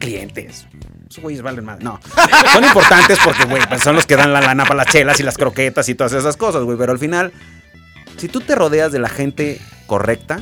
clientes. 0.00 0.66
Esos 1.08 1.22
güeyes 1.22 1.42
valen 1.42 1.64
más. 1.64 1.80
No. 1.80 2.00
Son 2.52 2.64
importantes 2.64 3.18
porque, 3.24 3.44
güey, 3.44 3.62
pues 3.68 3.82
son 3.82 3.94
los 3.94 4.06
que 4.06 4.16
dan 4.16 4.32
la 4.32 4.40
lana 4.40 4.64
para 4.64 4.76
las 4.76 4.86
chelas 4.86 5.20
y 5.20 5.22
las 5.22 5.36
croquetas 5.36 5.88
y 5.88 5.94
todas 5.94 6.12
esas 6.12 6.36
cosas, 6.36 6.64
güey. 6.64 6.76
Pero 6.76 6.90
al 6.90 6.98
final, 6.98 7.32
si 8.16 8.28
tú 8.28 8.40
te 8.40 8.56
rodeas 8.56 8.90
de 8.90 8.98
la 8.98 9.08
gente 9.08 9.60
correcta, 9.86 10.40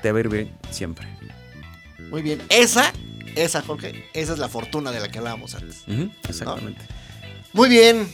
te 0.00 0.12
va 0.12 0.18
a 0.18 0.20
ir 0.20 0.28
bien 0.28 0.52
siempre. 0.70 1.06
Muy 2.14 2.22
bien. 2.22 2.40
Esa, 2.48 2.92
esa, 3.34 3.60
Jorge, 3.60 4.08
esa 4.12 4.34
es 4.34 4.38
la 4.38 4.48
fortuna 4.48 4.92
de 4.92 5.00
la 5.00 5.08
que 5.08 5.18
hablábamos 5.18 5.56
antes. 5.56 5.82
exactamente. 6.28 6.80
Muy 7.52 7.68
bien. 7.68 8.06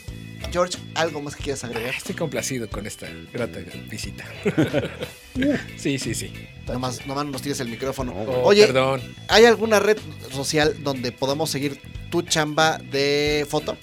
George, 0.51 0.79
¿algo 0.95 1.21
más 1.21 1.37
que 1.37 1.43
quieras 1.43 1.65
agregar? 1.65 1.95
Estoy 1.95 2.15
complacido 2.15 2.67
con 2.71 2.87
esta 2.87 3.07
grata 3.31 3.59
visita. 3.91 4.25
sí, 5.77 5.99
sí, 5.99 6.15
sí. 6.15 6.33
Nomás, 6.67 7.07
nomás 7.07 7.27
nos 7.27 7.43
tires 7.43 7.61
el 7.61 7.69
micrófono. 7.69 8.13
Oh, 8.13 8.49
Oye, 8.49 8.69
perdón. 8.69 9.03
¿hay 9.29 9.45
alguna 9.45 9.81
red 9.81 9.99
social 10.33 10.83
donde 10.83 11.13
podamos 11.13 11.51
seguir 11.51 11.79
tu 12.11 12.23
chamba 12.23 12.79
de 12.79 13.47
foto? 13.51 13.77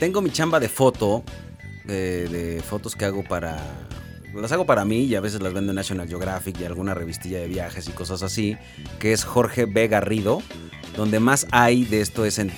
Tengo 0.00 0.22
mi 0.22 0.30
chamba 0.30 0.60
de 0.60 0.70
foto, 0.70 1.24
de 1.84 2.62
fotos 2.66 2.96
que 2.96 3.04
hago 3.04 3.22
para 3.22 3.86
las 4.40 4.52
hago 4.52 4.66
para 4.66 4.84
mí 4.84 5.02
y 5.04 5.14
a 5.14 5.20
veces 5.20 5.42
las 5.42 5.52
vendo 5.52 5.72
en 5.72 5.76
National 5.76 6.08
Geographic 6.08 6.60
y 6.60 6.64
alguna 6.64 6.94
revistilla 6.94 7.38
de 7.38 7.48
viajes 7.48 7.88
y 7.88 7.92
cosas 7.92 8.22
así, 8.22 8.56
que 8.98 9.12
es 9.12 9.24
Jorge 9.24 9.66
B. 9.66 9.88
Garrido. 9.88 10.42
Donde 10.96 11.18
más 11.18 11.46
hay 11.50 11.84
de 11.84 12.00
esto 12.00 12.24
es 12.24 12.38
en, 12.38 12.50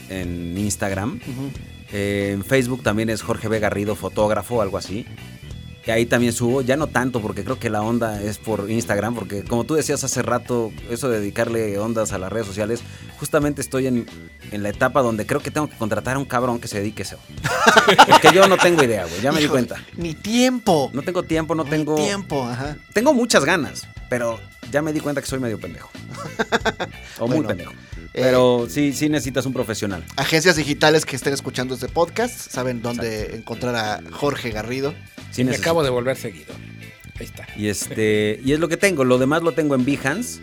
Instagram. 0.58 1.20
Eh, 1.92 2.32
en 2.34 2.44
Facebook 2.44 2.82
también 2.82 3.08
es 3.08 3.22
Jorge 3.22 3.48
B. 3.48 3.58
Garrido, 3.58 3.94
fotógrafo, 3.94 4.60
algo 4.60 4.76
así. 4.76 5.06
Y 5.86 5.90
ahí 5.92 6.04
también 6.04 6.32
subo, 6.32 6.62
ya 6.62 6.76
no 6.76 6.88
tanto 6.88 7.22
porque 7.22 7.44
creo 7.44 7.60
que 7.60 7.70
la 7.70 7.80
onda 7.80 8.20
es 8.20 8.38
por 8.38 8.68
Instagram, 8.68 9.14
porque 9.14 9.44
como 9.44 9.62
tú 9.62 9.74
decías 9.74 10.02
hace 10.02 10.20
rato, 10.20 10.72
eso 10.90 11.08
de 11.08 11.20
dedicarle 11.20 11.78
ondas 11.78 12.12
a 12.12 12.18
las 12.18 12.32
redes 12.32 12.48
sociales, 12.48 12.82
justamente 13.18 13.60
estoy 13.60 13.86
en, 13.86 14.06
la 14.52 14.68
etapa 14.68 15.02
donde 15.02 15.26
creo 15.26 15.40
que 15.40 15.50
tengo 15.50 15.68
que 15.68 15.76
contratar 15.76 16.16
a 16.16 16.18
un 16.18 16.24
cabrón 16.24 16.60
que 16.60 16.68
se 16.68 16.78
dedique 16.78 17.02
a 17.02 17.06
eso. 17.06 17.18
Porque 18.08 18.30
yo 18.32 18.46
no 18.48 18.56
tengo 18.56 18.82
idea, 18.82 19.04
güey, 19.04 19.20
ya 19.20 19.32
me 19.32 19.40
di 19.40 19.48
cuenta. 19.48 19.76
Ni 19.96 20.14
tiempo. 20.14 20.90
No 20.92 21.02
tengo 21.02 21.22
tiempo, 21.22 21.54
no 21.54 21.64
tengo... 21.64 21.96
tiempo, 21.96 22.46
ajá. 22.46 22.76
Tengo 22.92 23.14
muchas 23.14 23.44
ganas, 23.44 23.86
pero 24.08 24.40
ya 24.70 24.82
me 24.82 24.92
di 24.92 25.00
cuenta 25.00 25.20
que 25.20 25.26
soy 25.26 25.38
medio 25.38 25.58
pendejo. 25.58 25.90
o 27.18 27.28
muy 27.28 27.46
pendejo. 27.46 27.72
Eh, 27.72 28.22
pero 28.22 28.66
sí, 28.68 28.92
sí 28.92 29.08
necesitas 29.08 29.44
un 29.44 29.52
profesional. 29.52 30.02
Agencias 30.16 30.56
digitales 30.56 31.04
que 31.04 31.16
estén 31.16 31.34
escuchando 31.34 31.74
este 31.74 31.88
podcast 31.88 32.50
saben 32.50 32.80
dónde 32.80 33.36
encontrar 33.36 33.76
a 33.76 34.00
Jorge 34.10 34.50
Garrido. 34.50 34.94
Me 35.36 35.54
acabo 35.54 35.82
de 35.82 35.90
volver 35.90 36.16
seguido. 36.16 36.54
Ahí 37.18 37.26
está. 37.26 37.46
Y 37.56 37.68
este 37.68 38.40
y 38.42 38.52
es 38.52 38.60
lo 38.60 38.68
que 38.68 38.76
tengo. 38.76 39.04
Lo 39.04 39.18
demás 39.18 39.42
lo 39.42 39.52
tengo 39.52 39.74
en 39.74 39.84
Behance. 39.84 40.40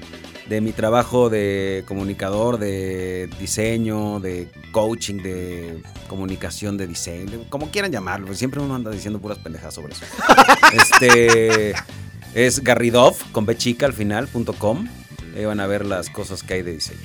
De 0.47 0.61
mi 0.61 0.71
trabajo 0.71 1.29
de 1.29 1.83
comunicador, 1.87 2.57
de 2.57 3.29
diseño, 3.39 4.19
de 4.19 4.49
coaching, 4.71 5.17
de 5.17 5.81
comunicación, 6.07 6.77
de 6.77 6.87
diseño, 6.87 7.45
como 7.49 7.69
quieran 7.69 7.91
llamarlo. 7.91 8.33
Siempre 8.33 8.59
uno 8.59 8.75
anda 8.75 8.91
diciendo 8.91 9.19
puras 9.19 9.39
pendejadas 9.39 9.73
sobre 9.75 9.93
eso. 9.93 10.05
este 10.73 11.73
es 12.33 12.63
Garridov 12.63 13.15
con 13.31 13.45
B 13.45 13.55
chica 13.55 13.85
al 13.85 13.93
final, 13.93 14.27
punto 14.27 14.53
com. 14.53 14.87
Ahí 15.35 15.45
van 15.45 15.59
a 15.59 15.67
ver 15.67 15.85
las 15.85 16.09
cosas 16.09 16.43
que 16.43 16.55
hay 16.55 16.61
de 16.61 16.73
diseño. 16.73 16.99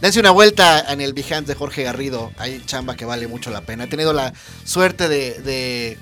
Dense 0.00 0.20
una 0.20 0.30
vuelta 0.30 0.92
en 0.92 1.00
el 1.00 1.12
Behance 1.12 1.46
de 1.46 1.54
Jorge 1.54 1.82
Garrido. 1.82 2.30
Hay 2.38 2.62
chamba 2.64 2.94
que 2.94 3.04
vale 3.04 3.26
mucho 3.26 3.50
la 3.50 3.62
pena. 3.62 3.84
He 3.84 3.86
tenido 3.88 4.12
la 4.12 4.32
suerte 4.64 5.08
de 5.08 5.98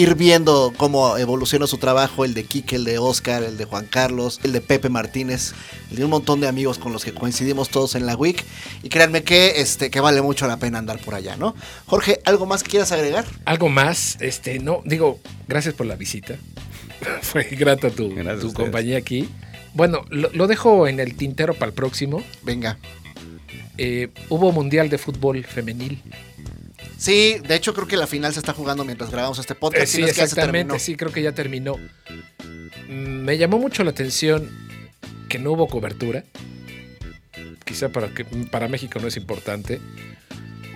ir 0.00 0.14
viendo 0.14 0.72
cómo 0.76 1.18
evoluciona 1.18 1.66
su 1.66 1.76
trabajo, 1.76 2.24
el 2.24 2.32
de 2.32 2.44
Kike, 2.44 2.76
el 2.76 2.84
de 2.84 2.98
Oscar, 2.98 3.42
el 3.42 3.58
de 3.58 3.66
Juan 3.66 3.84
Carlos, 3.84 4.40
el 4.42 4.52
de 4.52 4.62
Pepe 4.62 4.88
Martínez, 4.88 5.52
el 5.90 5.98
de 5.98 6.04
un 6.04 6.10
montón 6.10 6.40
de 6.40 6.48
amigos 6.48 6.78
con 6.78 6.92
los 6.92 7.04
que 7.04 7.12
coincidimos 7.12 7.68
todos 7.68 7.94
en 7.94 8.06
la 8.06 8.16
WIC. 8.16 8.42
Y 8.82 8.88
créanme 8.88 9.22
que, 9.22 9.60
este, 9.60 9.90
que 9.90 10.00
vale 10.00 10.22
mucho 10.22 10.46
la 10.46 10.56
pena 10.56 10.78
andar 10.78 10.98
por 11.00 11.14
allá, 11.14 11.36
¿no? 11.36 11.54
Jorge, 11.84 12.20
¿algo 12.24 12.46
más 12.46 12.62
que 12.62 12.70
quieras 12.70 12.92
agregar? 12.92 13.26
Algo 13.44 13.68
más, 13.68 14.16
este, 14.20 14.58
no, 14.58 14.80
digo, 14.86 15.20
gracias 15.46 15.74
por 15.74 15.84
la 15.84 15.96
visita. 15.96 16.36
Fue 17.22 17.44
grata 17.44 17.90
tu, 17.90 18.14
tu 18.40 18.52
compañía 18.54 18.96
aquí. 18.96 19.28
Bueno, 19.74 20.04
lo, 20.08 20.46
dejo 20.46 20.88
en 20.88 20.98
el 20.98 21.14
tintero 21.14 21.52
para 21.54 21.66
el 21.66 21.74
próximo. 21.74 22.22
Venga. 22.42 22.78
Eh, 23.76 24.08
hubo 24.30 24.50
Mundial 24.50 24.88
de 24.88 24.98
Fútbol 24.98 25.44
Femenil. 25.44 26.02
Sí, 27.00 27.38
de 27.38 27.54
hecho 27.54 27.72
creo 27.72 27.88
que 27.88 27.96
la 27.96 28.06
final 28.06 28.34
se 28.34 28.40
está 28.40 28.52
jugando 28.52 28.84
mientras 28.84 29.10
grabamos 29.10 29.38
este 29.38 29.54
podcast. 29.54 29.84
Eh, 29.84 29.86
sí, 29.86 30.02
exactamente, 30.02 30.78
sí, 30.78 30.96
creo 30.96 31.10
que 31.10 31.22
ya 31.22 31.32
terminó. 31.32 31.76
Mm, 32.88 33.24
me 33.24 33.38
llamó 33.38 33.58
mucho 33.58 33.82
la 33.84 33.90
atención 33.90 34.50
que 35.30 35.38
no 35.38 35.52
hubo 35.52 35.66
cobertura. 35.66 36.24
Quizá 37.64 37.88
para, 37.88 38.12
que, 38.12 38.26
para 38.26 38.68
México 38.68 38.98
no 39.00 39.08
es 39.08 39.16
importante. 39.16 39.80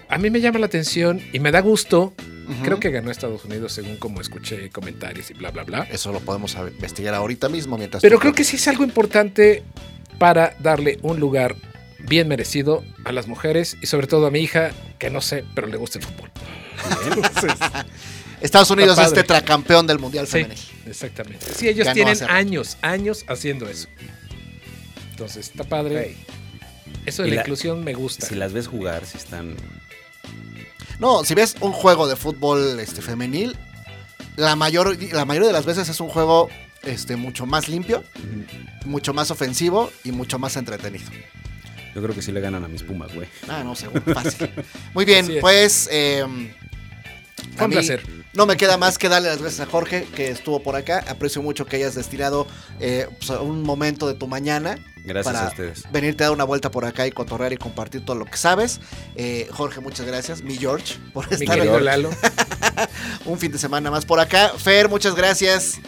A 0.09 0.17
mí 0.17 0.31
me 0.31 0.41
llama 0.41 0.61
la 0.61 0.67
atención 0.67 1.21
y 1.35 1.41
me 1.41 1.53
da 1.53 1.61
gusto. 1.61 2.15
Creo 2.63 2.81
que 2.81 2.91
ganó 2.91 3.11
Estados 3.11 3.45
Unidos 3.45 3.73
según 3.73 3.97
como 3.99 4.23
escuché 4.23 4.71
comentarios 4.71 5.31
y 5.31 5.35
bla, 5.35 5.51
bla, 5.51 5.65
bla. 5.65 5.83
Eso 5.91 6.11
lo 6.11 6.21
podemos 6.21 6.55
investigar 6.55 7.13
ahorita 7.13 7.51
mismo 7.51 7.77
mientras... 7.77 8.03
Pero 8.03 8.19
creo 8.19 8.33
que 8.33 8.45
sí 8.45 8.57
es 8.57 8.67
algo 8.69 8.85
importante 8.85 9.63
para 10.19 10.57
darle 10.61 10.99
un 11.03 11.21
lugar 11.21 11.55
bien 11.99 12.29
merecido 12.29 12.83
a 13.05 13.13
las 13.13 13.29
mujeres 13.29 13.77
y 13.81 13.87
sobre 13.87 14.07
todo 14.07 14.27
a 14.27 14.31
mi 14.31 14.41
hija, 14.41 14.73
que 15.05 15.11
no 15.11 15.21
sé, 15.21 15.45
pero 15.55 15.67
le 15.67 15.77
gusta 15.77 15.99
el 15.99 16.05
fútbol. 16.07 16.31
Estados 18.41 18.71
Unidos 18.71 18.99
es 18.99 19.13
tetracampeón 19.13 19.87
del 19.87 19.99
Mundial 19.99 20.27
sí, 20.27 20.47
Exactamente. 20.87 21.45
Sí, 21.55 21.69
ellos 21.69 21.93
tienen 21.93 22.17
años, 22.25 22.79
años 22.81 23.23
haciendo 23.29 23.69
eso. 23.69 23.87
Entonces, 25.11 25.49
está 25.49 25.65
padre. 25.65 26.17
Eso 27.05 27.23
de 27.23 27.33
la, 27.33 27.43
inclusión 27.43 27.85
me 27.85 27.93
gusta. 27.93 28.27
Si 28.27 28.35
las 28.35 28.55
ves 28.55 28.67
jugar, 28.67 29.05
si 29.05 29.19
están. 29.19 29.55
No, 31.01 31.23
si 31.23 31.35
ves 31.35 31.57
un 31.61 31.73
juego 31.73 32.09
de 32.09 32.17
fútbol 32.17 32.81
este, 32.81 33.03
femenil, 33.03 33.59
la, 34.37 34.57
mayor, 34.57 34.97
la 35.13 35.27
mayoría 35.27 35.49
de 35.49 35.53
las 35.53 35.67
veces 35.67 35.91
es 35.91 36.01
un 36.01 36.09
juego 36.09 36.49
este, 36.83 37.17
mucho 37.17 37.45
más 37.45 37.69
limpio, 37.69 38.05
mucho 38.87 39.13
más 39.13 39.31
ofensivo 39.31 39.93
y 40.03 40.13
mucho 40.13 40.39
más 40.39 40.57
entretenido. 40.57 41.11
Yo 41.95 42.03
creo 42.03 42.15
que 42.15 42.23
sí 42.23 42.33
le 42.33 42.41
ganan 42.41 42.65
a 42.65 42.69
mis 42.69 42.83
Pumas, 42.83 43.15
güey. 43.15 43.29
Ah, 43.49 43.63
no, 43.65 43.75
seguro, 43.75 44.03
fácil. 44.13 44.51
Muy 44.95 45.05
bien, 45.05 45.39
pues... 45.41 45.89
Eh, 45.93 46.25
un 47.61 47.71
placer. 47.71 48.03
No 48.33 48.47
me 48.47 48.57
queda 48.57 48.77
más 48.77 48.99
que 48.99 49.09
darle 49.09 49.29
las 49.29 49.41
gracias 49.41 49.67
a 49.67 49.71
Jorge, 49.71 50.09
que 50.15 50.29
estuvo 50.29 50.61
por 50.61 50.75
acá. 50.75 51.05
Aprecio 51.09 51.41
mucho 51.41 51.67
que 51.67 51.77
hayas 51.77 51.95
destinado 51.95 52.49
eh, 52.81 53.07
pues, 53.19 53.31
un 53.31 53.63
momento 53.63 54.09
de 54.09 54.15
tu 54.15 54.27
mañana. 54.27 54.77
Gracias 55.05 55.37
a 55.37 55.49
ustedes. 55.49 55.85
Venirte 55.93 56.25
a 56.25 56.27
dar 56.27 56.35
una 56.35 56.45
vuelta 56.45 56.71
por 56.71 56.85
acá 56.85 57.07
y 57.07 57.13
cotorrear 57.13 57.53
y 57.53 57.57
compartir 57.57 58.05
todo 58.05 58.17
lo 58.17 58.25
que 58.25 58.37
sabes. 58.37 58.81
Eh, 59.15 59.47
Jorge, 59.53 59.81
muchas 59.81 60.07
gracias. 60.07 60.43
Mi 60.43 60.57
George, 60.57 60.97
por 61.13 61.33
estar 61.33 61.61
Mi 61.61 61.81
Lalo. 61.81 62.11
un 63.25 63.39
fin 63.39 63.53
de 63.53 63.59
semana 63.59 63.91
más 63.91 64.05
por 64.05 64.19
acá. 64.19 64.51
Fer, 64.57 64.89
muchas 64.89 65.15
gracias. 65.15 65.79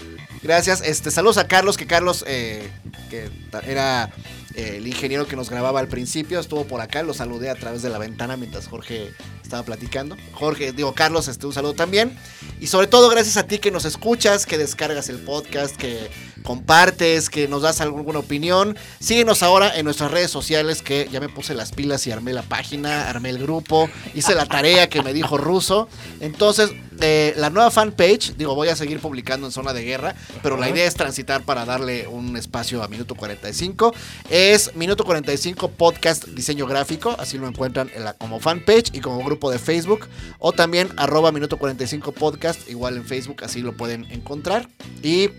Gracias. 0.42 0.82
Este, 0.82 1.10
saludos 1.10 1.38
a 1.38 1.48
Carlos, 1.48 1.76
que 1.76 1.86
Carlos, 1.86 2.24
eh, 2.28 2.70
que 3.10 3.28
era 3.66 4.12
el 4.56 4.86
ingeniero 4.86 5.26
que 5.26 5.36
nos 5.36 5.50
grababa 5.50 5.80
al 5.80 5.88
principio 5.88 6.40
estuvo 6.40 6.64
por 6.64 6.80
acá, 6.80 7.02
lo 7.02 7.14
saludé 7.14 7.50
a 7.50 7.54
través 7.54 7.82
de 7.82 7.90
la 7.90 7.98
ventana 7.98 8.36
mientras 8.36 8.66
Jorge 8.68 9.12
estaba 9.42 9.62
platicando. 9.62 10.16
Jorge, 10.32 10.72
digo 10.72 10.94
Carlos, 10.94 11.28
este, 11.28 11.46
un 11.46 11.52
saludo 11.52 11.74
también. 11.74 12.18
Y 12.60 12.68
sobre 12.68 12.86
todo 12.86 13.08
gracias 13.10 13.36
a 13.36 13.46
ti 13.46 13.58
que 13.58 13.70
nos 13.70 13.84
escuchas, 13.84 14.46
que 14.46 14.58
descargas 14.58 15.08
el 15.08 15.18
podcast, 15.18 15.76
que 15.76 16.10
compartes, 16.46 17.28
que 17.28 17.48
nos 17.48 17.62
das 17.62 17.80
alguna 17.80 18.20
opinión. 18.20 18.78
Síguenos 19.00 19.42
ahora 19.42 19.76
en 19.76 19.84
nuestras 19.84 20.12
redes 20.12 20.30
sociales 20.30 20.80
que 20.80 21.08
ya 21.10 21.20
me 21.20 21.28
puse 21.28 21.54
las 21.54 21.72
pilas 21.72 22.06
y 22.06 22.12
armé 22.12 22.32
la 22.32 22.42
página, 22.42 23.10
armé 23.10 23.30
el 23.30 23.38
grupo, 23.38 23.90
hice 24.14 24.34
la 24.34 24.46
tarea 24.46 24.88
que 24.88 25.02
me 25.02 25.12
dijo 25.12 25.36
Ruso. 25.36 25.88
Entonces, 26.20 26.70
eh, 27.00 27.34
la 27.36 27.50
nueva 27.50 27.70
fanpage, 27.70 28.36
digo, 28.36 28.54
voy 28.54 28.68
a 28.68 28.76
seguir 28.76 29.00
publicando 29.00 29.46
en 29.46 29.52
Zona 29.52 29.72
de 29.72 29.82
Guerra, 29.82 30.14
pero 30.42 30.56
la 30.56 30.70
idea 30.70 30.86
es 30.86 30.94
transitar 30.94 31.42
para 31.42 31.64
darle 31.64 32.06
un 32.06 32.36
espacio 32.36 32.82
a 32.82 32.88
Minuto 32.88 33.16
45. 33.16 33.92
Es 34.30 34.74
Minuto 34.76 35.04
45 35.04 35.72
Podcast 35.72 36.26
Diseño 36.26 36.66
Gráfico, 36.66 37.16
así 37.18 37.38
lo 37.38 37.48
encuentran 37.48 37.90
en 37.94 38.04
la, 38.04 38.12
como 38.12 38.38
fanpage 38.38 38.94
y 38.94 39.00
como 39.00 39.22
grupo 39.24 39.50
de 39.50 39.58
Facebook, 39.58 40.06
o 40.38 40.52
también 40.52 40.88
arroba 40.96 41.32
Minuto 41.32 41.58
45 41.58 42.12
Podcast, 42.12 42.70
igual 42.70 42.96
en 42.96 43.04
Facebook, 43.04 43.42
así 43.42 43.62
lo 43.62 43.76
pueden 43.76 44.04
encontrar. 44.12 44.68
Y 45.02 45.30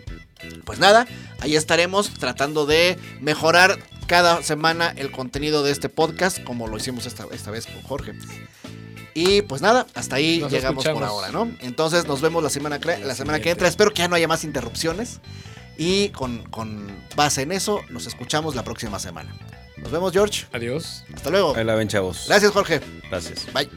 pues 0.66 0.80
nada, 0.80 1.08
ahí 1.40 1.56
estaremos 1.56 2.10
tratando 2.14 2.66
de 2.66 2.98
mejorar 3.22 3.80
cada 4.08 4.42
semana 4.42 4.94
el 4.96 5.12
contenido 5.12 5.64
de 5.64 5.72
este 5.72 5.90
podcast, 5.90 6.44
como 6.44 6.68
lo 6.68 6.78
hicimos 6.78 7.06
esta, 7.06 7.26
esta 7.32 7.52
vez 7.52 7.66
con 7.66 7.82
Jorge. 7.84 8.14
Y 9.14 9.42
pues 9.42 9.62
nada, 9.62 9.88
hasta 9.96 10.18
ahí 10.18 10.46
llegamos 10.50 10.86
por 10.86 11.04
ahora, 11.04 11.32
¿no? 11.32 11.52
Entonces 11.62 12.06
nos 12.06 12.22
vemos 12.22 12.44
la 12.44 12.50
semana, 12.50 12.80
la 12.80 13.16
semana 13.16 13.40
que 13.40 13.50
entra. 13.50 13.68
Espero 13.68 13.92
que 13.92 14.04
ya 14.04 14.08
no 14.08 14.16
haya 14.16 14.28
más 14.28 14.44
interrupciones. 14.44 15.20
Y 15.78 16.10
con, 16.10 16.44
con 16.50 16.88
base 17.16 17.44
en 17.44 17.52
eso, 17.52 17.82
nos 17.90 18.08
escuchamos 18.08 18.56
la 18.56 18.64
próxima 18.64 19.00
semana. 19.00 19.36
Nos 19.78 19.92
vemos, 19.92 20.12
George. 20.12 20.46
Adiós. 20.54 21.04
Hasta 21.14 21.30
luego. 21.30 21.56
Ahí 21.56 21.64
la 21.64 21.76
ven, 21.76 21.88
chavos. 21.88 22.26
Gracias, 22.28 22.52
Jorge. 22.52 22.82
Gracias. 23.10 23.46
Bye. 23.54 23.70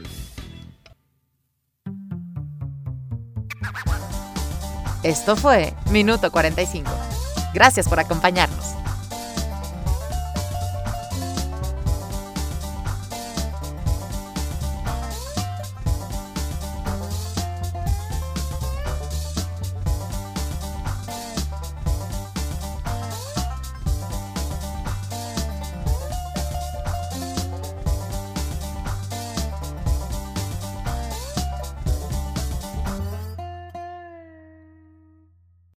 Esto 5.03 5.35
fue 5.35 5.73
Minuto 5.89 6.31
45. 6.31 6.89
Gracias 7.53 7.87
por 7.89 7.99
acompañarnos. 7.99 8.75